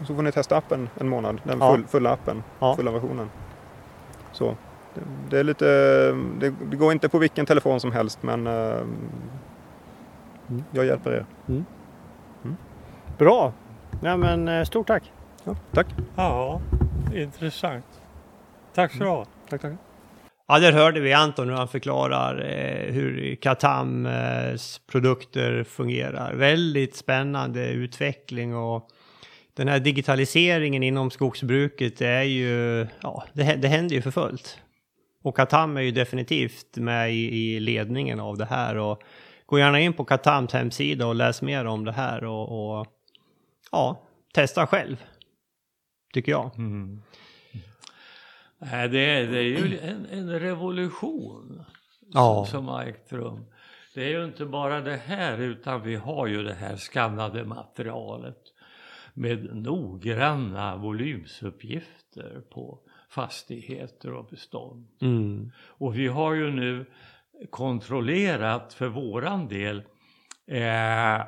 Så 0.07 0.15
får 0.15 0.23
ni 0.23 0.33
testa 0.33 0.57
appen 0.57 0.89
en 1.01 1.09
månad, 1.09 1.41
den 1.45 1.59
Ja. 1.61 1.73
full, 1.73 1.87
fulla 1.87 2.11
appen, 2.13 2.43
Ja. 2.59 2.77
fulla 2.77 2.91
versionen. 2.91 3.31
Så. 4.33 4.57
Det, 4.95 5.01
det 5.31 5.39
är 5.39 5.45
lite, 5.45 5.65
det, 6.41 6.55
det 6.71 6.77
går 6.77 6.93
inte 6.93 7.09
på 7.09 7.19
vilken 7.19 7.47
telefon 7.47 7.81
som 7.81 7.93
helst 7.93 8.23
men 8.23 8.47
eh, 8.47 8.81
jag 10.71 10.85
hjälper 10.87 11.11
er. 11.13 11.27
Bra. 13.19 13.53
Ja, 14.03 14.17
men, 14.17 14.49
eh, 14.49 14.65
stort 14.65 14.87
tack. 14.87 15.13
Ja, 15.45 15.57
tack. 15.73 15.87
Ja, 16.17 16.61
intressant. 17.15 17.85
Tack 18.75 18.93
så 18.93 18.99
du 18.99 19.05
ha. 19.11 19.25
tack, 19.49 19.61
tack. 19.61 19.73
Ja, 20.47 20.59
där 20.59 20.73
hörde 20.73 21.01
vi 21.01 21.13
Anton 21.13 21.49
hur 21.49 21.57
han 21.57 21.69
förklarar 21.69 22.39
eh, 22.51 22.93
hur 22.93 23.35
Katams 23.35 24.81
produkter 24.87 25.65
fungerar. 25.65 26.35
Väldigt 26.35 26.97
spännande 26.97 27.69
utveckling 27.69 28.57
och 28.57 28.89
den 29.59 29.69
här 29.69 29.81
digitaliseringen 29.81 30.83
inom 30.83 31.11
skogsbruket 31.11 32.01
är 32.01 32.23
ju, 32.23 32.87
ja, 33.01 33.25
det, 33.33 33.43
det 33.57 33.69
händer 33.69 33.95
ju 33.97 34.03
för 34.03 34.11
fullt. 34.11 34.59
Och 35.23 35.37
Katam 35.37 35.77
är 35.77 35.81
ju 35.81 35.91
definitivt 35.91 36.77
med 36.77 37.15
i, 37.15 37.55
i 37.55 37.61
ledningen 37.61 38.21
av 38.21 38.37
det 38.37 38.45
här 38.45 38.77
och 38.77 39.03
gå 39.47 39.59
gärna 39.59 39.81
in 39.81 39.93
på 39.93 40.05
Katams 40.05 40.53
hemsida 40.53 41.07
och 41.07 41.15
läs 41.15 41.43
mer 41.43 41.65
om 41.65 41.85
det 41.85 41.93
här 41.93 42.25
och, 42.25 42.79
och 42.79 42.87
ja, 43.73 44.03
testa 44.35 44.67
själv. 44.67 45.05
Tycker 46.15 46.33
jag. 46.33 46.59
Mm. 46.59 47.03
Nej, 48.59 48.89
det, 48.89 48.99
är, 48.99 49.27
det 49.27 49.39
är 49.39 49.43
ju 49.43 49.79
en, 49.79 50.07
en 50.07 50.41
revolution 50.41 51.65
Ja. 52.13 52.35
som, 52.35 52.59
som 52.59 52.69
har 52.69 52.83
ägt 52.83 53.13
rum. 53.13 53.45
Det 53.95 54.05
är 54.05 54.09
ju 54.09 54.25
inte 54.25 54.45
bara 54.45 54.81
det 54.81 54.97
här 54.97 55.39
utan 55.39 55.83
vi 55.83 55.97
har 55.97 56.27
ju 56.27 56.43
det 56.43 56.55
här 56.55 56.77
skannade 56.77 57.45
materialet 57.45 58.39
med 59.19 59.57
noggranna 59.57 60.77
volymsuppgifter 60.77 62.43
på 62.51 62.79
fastigheter 63.11 64.13
och 64.13 64.27
bestånd. 64.27 64.89
Mm. 65.01 65.53
Och 65.59 65.99
vi 65.99 66.07
har 66.07 66.35
ju 66.35 66.51
nu 66.51 66.87
kontrollerat 67.51 68.75
för 68.75 68.89
våran 68.89 69.49
del 69.49 69.83
eh, 70.47 71.21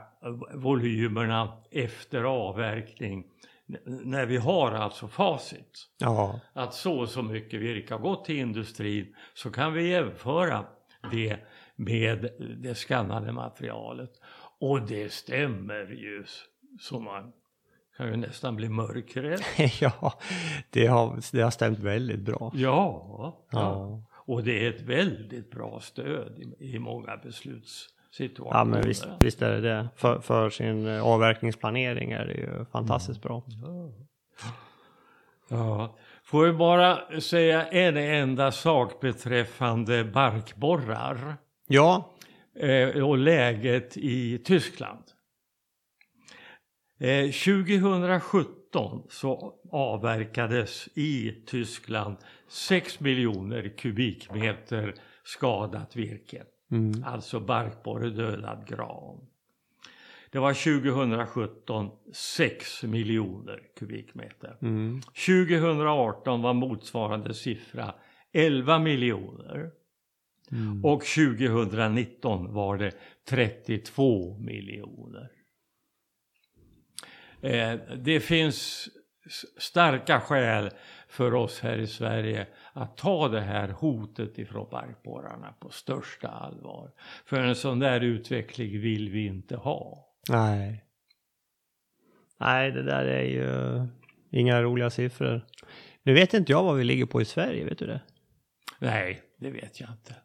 volymerna 0.55 1.53
efter 1.71 2.23
avverkning 2.23 3.25
när 3.87 4.27
vi 4.27 4.37
har 4.37 4.73
alltså 4.73 5.09
facit. 5.09 5.89
Ja. 5.99 6.41
Att 6.53 6.75
så 6.75 6.99
och 7.01 7.09
så 7.09 7.23
mycket 7.23 7.61
virke 7.61 7.95
har 7.95 8.01
gått 8.01 8.25
till 8.25 8.37
industrin 8.37 9.17
så 9.35 9.51
kan 9.51 9.73
vi 9.73 9.91
jämföra 9.91 10.65
det 11.11 11.39
med 11.77 12.31
det 12.59 12.75
skannade 12.75 13.33
materialet. 13.33 14.11
Och 14.59 14.83
det 14.83 15.13
stämmer 15.13 15.87
ju 15.87 16.25
så 16.81 17.01
man 17.01 17.33
kan 18.01 18.11
ju 18.11 18.17
nästan 18.17 18.57
bli 18.57 18.69
mörkrädd. 18.69 19.41
ja, 19.81 20.15
det 20.71 20.87
har, 20.87 21.19
det 21.33 21.41
har 21.41 21.51
stämt 21.51 21.79
väldigt 21.79 22.21
bra. 22.21 22.53
Ja, 22.55 23.07
ja. 23.09 23.47
Ja. 23.51 24.03
Och 24.13 24.45
det 24.45 24.67
är 24.67 24.71
ett 24.71 24.83
väldigt 24.83 25.51
bra 25.51 25.81
stöd 25.81 26.39
i, 26.39 26.75
i 26.75 26.79
många 26.79 27.17
beslutssituationer. 27.17 28.59
Ja 28.59 28.65
men 28.65 28.83
visst, 28.83 29.09
visst 29.21 29.43
är 29.43 29.51
det 29.51 29.61
det. 29.61 29.89
För, 29.97 30.21
för 30.21 30.51
sin 30.51 30.87
eh, 30.87 31.07
avverkningsplanering 31.07 32.13
är 32.13 32.27
det 32.27 32.35
ju 32.35 32.65
fantastiskt 32.73 33.23
bra. 33.23 33.43
Ja. 35.49 35.97
Får 36.25 36.47
jag 36.47 36.57
bara 36.57 37.21
säga 37.21 37.67
en 37.67 37.97
enda 37.97 38.53
sak 38.53 39.01
beträffande 39.01 40.05
barkborrar 40.05 41.37
Ja, 41.67 42.15
eh, 42.55 43.03
och 43.03 43.19
läget 43.19 43.97
i 43.97 44.39
Tyskland. 44.39 45.05
Eh, 47.01 47.31
2017 47.31 49.03
så 49.09 49.55
avverkades 49.71 50.89
i 50.95 51.33
Tyskland 51.47 52.17
6 52.49 53.01
miljoner 53.01 53.69
kubikmeter 53.79 54.95
skadat 55.25 55.97
virke. 55.97 56.43
mm. 56.71 57.05
Alltså 57.07 57.41
barkborre 57.41 58.11
dödad 58.11 58.67
gran. 58.69 59.21
Det 60.31 60.39
var 60.39 60.55
2017 60.55 61.91
6 62.13 62.83
miljoner 62.83 63.63
kubikmeter. 63.79 64.57
Mm. 64.63 65.01
2018 65.01 66.43
var 66.43 66.55
motsvarande 66.55 67.35
siffra 67.35 67.95
11 68.33 68.79
miljoner. 68.79 69.71
Mm. 70.53 70.85
Och 70.85 71.05
2019 71.05 72.53
var 72.53 72.79
det 72.79 72.93
32 73.29 74.39
miljoner. 74.39 75.40
Eh, 77.43 77.75
det 77.97 78.21
finns 78.21 78.89
starka 79.59 80.21
skäl 80.21 80.71
för 81.09 81.35
oss 81.35 81.61
här 81.61 81.79
i 81.79 81.87
Sverige 81.87 82.47
att 82.73 82.97
ta 82.97 83.29
det 83.29 83.41
här 83.41 83.69
hotet 83.69 84.39
ifrån 84.39 84.69
barkborrarna 84.71 85.53
på 85.53 85.71
största 85.71 86.29
allvar. 86.29 86.91
För 87.25 87.41
en 87.41 87.55
sån 87.55 87.79
där 87.79 88.01
utveckling 88.01 88.81
vill 88.81 89.11
vi 89.11 89.27
inte 89.27 89.57
ha. 89.57 90.07
Nej. 90.29 90.85
Nej, 92.41 92.71
det 92.71 92.83
där 92.83 93.05
är 93.05 93.23
ju 93.23 93.87
inga 94.31 94.63
roliga 94.63 94.91
siffror. 94.91 95.47
Nu 96.03 96.15
vet 96.15 96.35
inte 96.35 96.53
jag 96.53 96.63
vad 96.63 96.77
vi 96.77 96.85
ligger 96.85 97.07
på 97.07 97.21
i 97.21 97.25
Sverige, 97.25 97.65
vet 97.65 97.79
du 97.79 97.87
det? 97.87 98.01
Nej, 98.79 99.23
det 99.39 99.51
vet 99.51 99.81
jag 99.81 99.91
inte. 99.91 100.17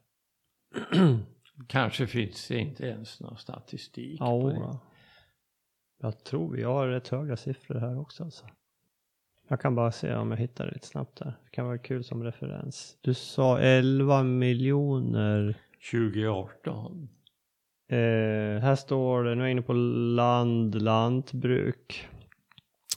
Kanske 1.67 2.07
finns 2.07 2.47
det 2.47 2.57
inte 2.57 2.85
ens 2.85 3.19
någon 3.19 3.37
statistik. 3.37 4.19
Ja. 4.19 4.81
Jag 6.01 6.23
tror 6.23 6.51
vi 6.51 6.63
har 6.63 6.87
rätt 6.87 7.07
höga 7.07 7.37
siffror 7.37 7.79
här 7.79 7.99
också 7.99 8.23
alltså. 8.23 8.45
Jag 9.47 9.61
kan 9.61 9.75
bara 9.75 9.91
se 9.91 10.15
om 10.15 10.31
jag 10.31 10.37
hittar 10.37 10.65
det 10.65 10.71
lite 10.71 10.87
snabbt 10.87 11.17
där. 11.17 11.33
Det 11.43 11.49
kan 11.51 11.65
vara 11.65 11.77
kul 11.77 12.03
som 12.03 12.23
referens. 12.23 12.97
Du 13.01 13.13
sa 13.13 13.59
11 13.59 14.23
miljoner. 14.23 15.57
2018. 15.91 17.09
Eh, 17.89 17.97
här 18.61 18.75
står 18.75 19.23
det, 19.23 19.35
nu 19.35 19.41
är 19.41 19.45
jag 19.45 19.51
inne 19.51 19.61
på 19.61 19.73
land, 19.73 20.81
lantbruk. 20.81 22.07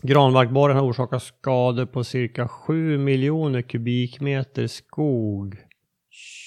Granbarkborren 0.02 0.76
har 0.76 0.84
orsakat 0.84 1.22
skador 1.22 1.86
på 1.86 2.04
cirka 2.04 2.48
7 2.48 2.98
miljoner 2.98 3.62
kubikmeter 3.62 4.66
skog 4.66 5.56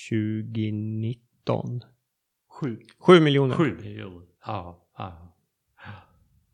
2019. 0.10 1.82
Sju. 2.50 2.80
7 3.00 3.20
miljoner. 3.20 3.56
Sju 3.56 3.78
miljoner. 3.82 4.28
Ja, 4.46 4.88
ja. 4.98 5.31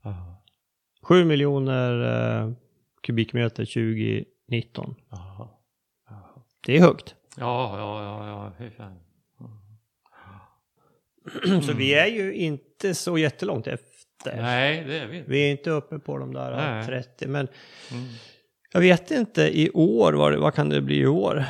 Ja, 0.07 0.43
7 1.01 1.25
miljoner 1.25 2.01
eh, 2.41 2.51
kubikmeter 3.03 3.65
2019. 3.65 4.95
ja, 5.09 5.59
ja. 6.09 6.45
Det 6.65 6.77
är 6.77 6.81
högt. 6.81 7.15
Ja, 7.37 7.77
ja, 7.77 8.03
ja, 8.03 8.53
ja, 8.59 8.69
fan. 8.77 8.99
Så 11.61 11.73
vi 11.73 11.93
är 11.93 12.07
ju 12.07 12.33
inte 12.33 12.93
så 12.95 13.17
jättelångt 13.17 13.67
efter. 13.67 14.41
Nej, 14.41 14.83
det 14.83 14.99
är 14.99 15.07
vi 15.07 15.17
inte. 15.17 15.29
Vi 15.31 15.39
är 15.47 15.51
inte 15.51 15.69
uppe 15.69 15.99
på 15.99 16.17
de 16.17 16.33
där 16.33 16.55
Nej. 16.55 16.85
30. 16.85 17.27
Men 17.27 17.47
Mm. 17.91 18.03
jag 18.73 18.81
vet 18.81 19.11
inte 19.11 19.59
i 19.59 19.69
år, 19.73 20.13
vad, 20.13 20.35
vad 20.35 20.53
kan 20.53 20.69
det 20.69 20.81
bli 20.81 20.95
i 20.99 21.07
år? 21.07 21.45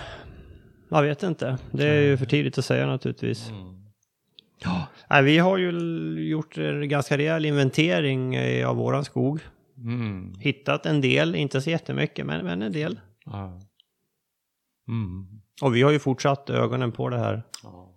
Jag 0.89 1.01
vet 1.03 1.23
inte. 1.23 1.57
Det 1.71 1.87
är 1.87 2.01
ju 2.01 2.17
för 2.17 2.25
tidigt 2.25 2.57
att 2.57 2.65
säga 2.65 2.85
naturligtvis. 2.87 3.49
Mm. 3.49 3.83
Nej, 5.09 5.23
vi 5.23 5.37
har 5.37 5.57
ju 5.57 5.71
gjort 6.29 6.57
en 6.57 6.89
ganska 6.89 7.17
rejäl 7.17 7.45
inventering 7.45 8.35
eh, 8.35 8.69
av 8.69 8.75
våran 8.75 9.05
skog. 9.05 9.39
Mm. 9.77 10.33
Hittat 10.39 10.85
en 10.85 11.01
del, 11.01 11.35
inte 11.35 11.61
så 11.61 11.69
jättemycket, 11.69 12.25
men, 12.25 12.45
men 12.45 12.61
en 12.61 12.71
del. 12.71 12.99
Ja. 13.25 13.59
Mm. 14.87 15.27
Och 15.61 15.75
vi 15.75 15.81
har 15.81 15.91
ju 15.91 15.99
fortsatt 15.99 16.49
ögonen 16.49 16.91
på 16.91 17.09
det 17.09 17.17
här. 17.17 17.43
Ja. 17.63 17.93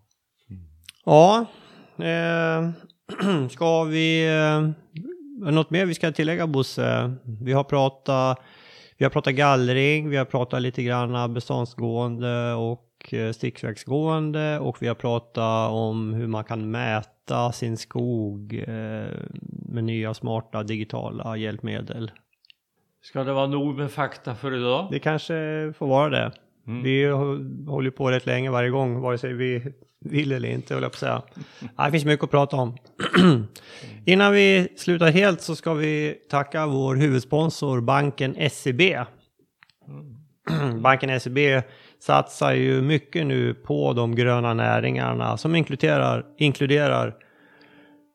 Ja, 1.04 1.46
eh, 2.04 2.70
ska 3.50 3.84
vi... 3.84 4.28
Eh, 4.28 4.70
något 5.52 5.70
mer 5.70 5.86
vi 5.86 5.94
ska 5.94 6.12
tillägga 6.12 6.46
Bosse? 6.46 7.16
Vi 7.42 7.52
har 7.52 7.64
pratat, 7.64 8.38
vi 8.98 9.04
har 9.04 9.10
pratat 9.10 9.34
gallring, 9.34 10.08
vi 10.08 10.16
har 10.16 10.24
pratat 10.24 10.62
lite 10.62 10.82
grann 10.82 11.34
beståndsgående 11.34 12.52
och 12.54 12.89
stickvägsgående 13.34 14.58
och 14.58 14.82
vi 14.82 14.88
har 14.88 14.94
pratat 14.94 15.70
om 15.70 16.14
hur 16.14 16.26
man 16.26 16.44
kan 16.44 16.70
mäta 16.70 17.52
sin 17.52 17.76
skog 17.76 18.64
eh, 18.68 19.06
med 19.68 19.84
nya 19.84 20.14
smarta 20.14 20.62
digitala 20.62 21.36
hjälpmedel. 21.36 22.10
Ska 23.02 23.24
det 23.24 23.32
vara 23.32 23.46
nog 23.46 23.76
med 23.76 23.90
fakta 23.90 24.34
för 24.34 24.54
idag? 24.54 24.88
Det 24.90 24.98
kanske 24.98 25.34
får 25.78 25.86
vara 25.86 26.08
det. 26.08 26.32
Mm. 26.66 26.82
Vi 26.82 27.06
håller 27.66 27.90
på 27.90 28.10
rätt 28.10 28.26
länge 28.26 28.50
varje 28.50 28.70
gång, 28.70 29.00
vare 29.00 29.18
sig 29.18 29.32
vi 29.32 29.72
vill 30.00 30.32
eller 30.32 30.48
inte, 30.48 30.74
höll 30.74 30.82
jag 30.82 30.92
på 30.92 30.96
att 30.96 30.98
säga. 30.98 31.22
Det 31.84 31.90
finns 31.90 32.04
mycket 32.04 32.24
att 32.24 32.30
prata 32.30 32.56
om. 32.56 32.76
Innan 34.06 34.32
vi 34.32 34.68
slutar 34.76 35.10
helt 35.10 35.40
så 35.40 35.56
ska 35.56 35.74
vi 35.74 36.14
tacka 36.30 36.66
vår 36.66 36.96
huvudsponsor, 36.96 37.80
banken 37.80 38.50
SEB. 38.50 38.80
banken 40.82 41.20
SEB 41.20 41.38
satsar 42.00 42.52
ju 42.52 42.82
mycket 42.82 43.26
nu 43.26 43.54
på 43.54 43.92
de 43.92 44.14
gröna 44.14 44.54
näringarna 44.54 45.36
som 45.36 45.56
inkluderar, 45.56 46.26
inkluderar 46.38 47.14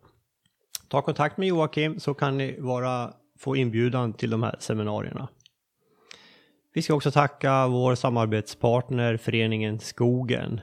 Ta 0.87 1.01
kontakt 1.01 1.37
med 1.37 1.47
Joakim 1.47 1.99
så 1.99 2.13
kan 2.13 2.37
ni 2.37 2.59
vara, 2.59 3.13
få 3.39 3.55
inbjudan 3.55 4.13
till 4.13 4.29
de 4.29 4.43
här 4.43 4.55
seminarierna. 4.59 5.27
Vi 6.79 6.83
ska 6.83 6.93
också 6.93 7.11
tacka 7.11 7.67
vår 7.67 7.95
samarbetspartner 7.95 9.17
föreningen 9.17 9.79
Skogen. 9.79 10.61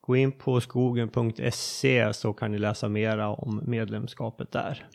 Gå 0.00 0.16
in 0.16 0.32
på 0.32 0.60
skogen.se 0.60 2.12
så 2.12 2.32
kan 2.32 2.52
ni 2.52 2.58
läsa 2.58 2.88
mera 2.88 3.28
om 3.28 3.62
medlemskapet 3.66 4.52
där. 4.52 4.86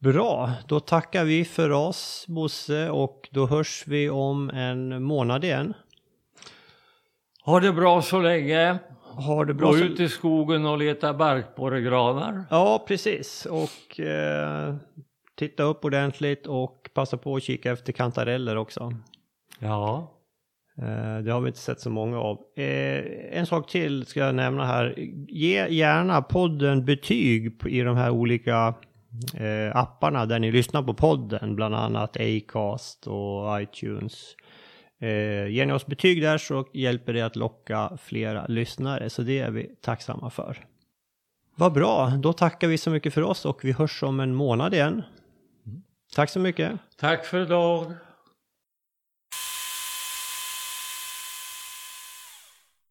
Bra, 0.00 0.52
då 0.68 0.80
tackar 0.80 1.24
vi 1.24 1.44
för 1.44 1.70
oss 1.70 2.24
Bosse 2.28 2.90
och 2.90 3.28
då 3.32 3.46
hörs 3.46 3.84
vi 3.86 4.10
om 4.10 4.50
en 4.50 5.02
månad 5.02 5.44
igen. 5.44 5.74
Ha 7.44 7.60
det 7.60 7.72
bra 7.72 8.02
så 8.02 8.20
länge. 8.20 8.78
Ha 9.02 9.44
det 9.44 9.54
bra. 9.54 9.66
Gå 9.70 9.76
så- 9.76 9.84
ut 9.84 10.00
i 10.00 10.08
skogen 10.08 10.66
och 10.66 10.78
leta 10.78 11.14
barkborregranar. 11.14 12.44
Ja, 12.50 12.84
precis. 12.88 13.46
Och 13.46 14.00
eh, 14.00 14.74
titta 15.34 15.62
upp 15.62 15.84
ordentligt 15.84 16.46
och 16.46 16.90
passa 16.94 17.16
på 17.16 17.36
att 17.36 17.42
kika 17.42 17.72
efter 17.72 17.92
kantareller 17.92 18.56
också. 18.56 18.92
Ja. 19.58 20.10
Eh, 20.78 21.18
det 21.24 21.32
har 21.32 21.40
vi 21.40 21.48
inte 21.48 21.60
sett 21.60 21.80
så 21.80 21.90
många 21.90 22.18
av. 22.18 22.38
Eh, 22.56 23.04
en 23.38 23.46
sak 23.46 23.70
till 23.70 24.06
ska 24.06 24.20
jag 24.20 24.34
nämna 24.34 24.66
här. 24.66 24.94
Ge 25.28 25.68
gärna 25.68 26.22
podden 26.22 26.84
betyg 26.84 27.66
i 27.66 27.80
de 27.80 27.96
här 27.96 28.10
olika 28.10 28.74
eh, 29.34 29.76
apparna 29.76 30.26
där 30.26 30.38
ni 30.38 30.52
lyssnar 30.52 30.82
på 30.82 30.94
podden, 30.94 31.56
bland 31.56 31.74
annat 31.74 32.16
Acast 32.16 33.06
och 33.06 33.62
iTunes. 33.62 34.36
Ger 35.50 35.66
ni 35.66 35.72
oss 35.72 35.86
betyg 35.86 36.22
där 36.22 36.38
så 36.38 36.66
hjälper 36.72 37.12
det 37.12 37.20
att 37.20 37.36
locka 37.36 37.98
flera 38.02 38.46
lyssnare, 38.46 39.10
så 39.10 39.22
det 39.22 39.38
är 39.38 39.50
vi 39.50 39.70
tacksamma 39.82 40.30
för. 40.30 40.64
Vad 41.56 41.72
bra, 41.72 42.08
då 42.08 42.32
tackar 42.32 42.68
vi 42.68 42.78
så 42.78 42.90
mycket 42.90 43.14
för 43.14 43.22
oss 43.22 43.44
och 43.44 43.64
vi 43.64 43.72
hörs 43.72 44.02
om 44.02 44.20
en 44.20 44.34
månad 44.34 44.74
igen. 44.74 45.02
Tack 46.14 46.30
så 46.30 46.40
mycket. 46.40 46.72
Tack 46.96 47.24
för 47.24 47.42
idag. 47.42 47.92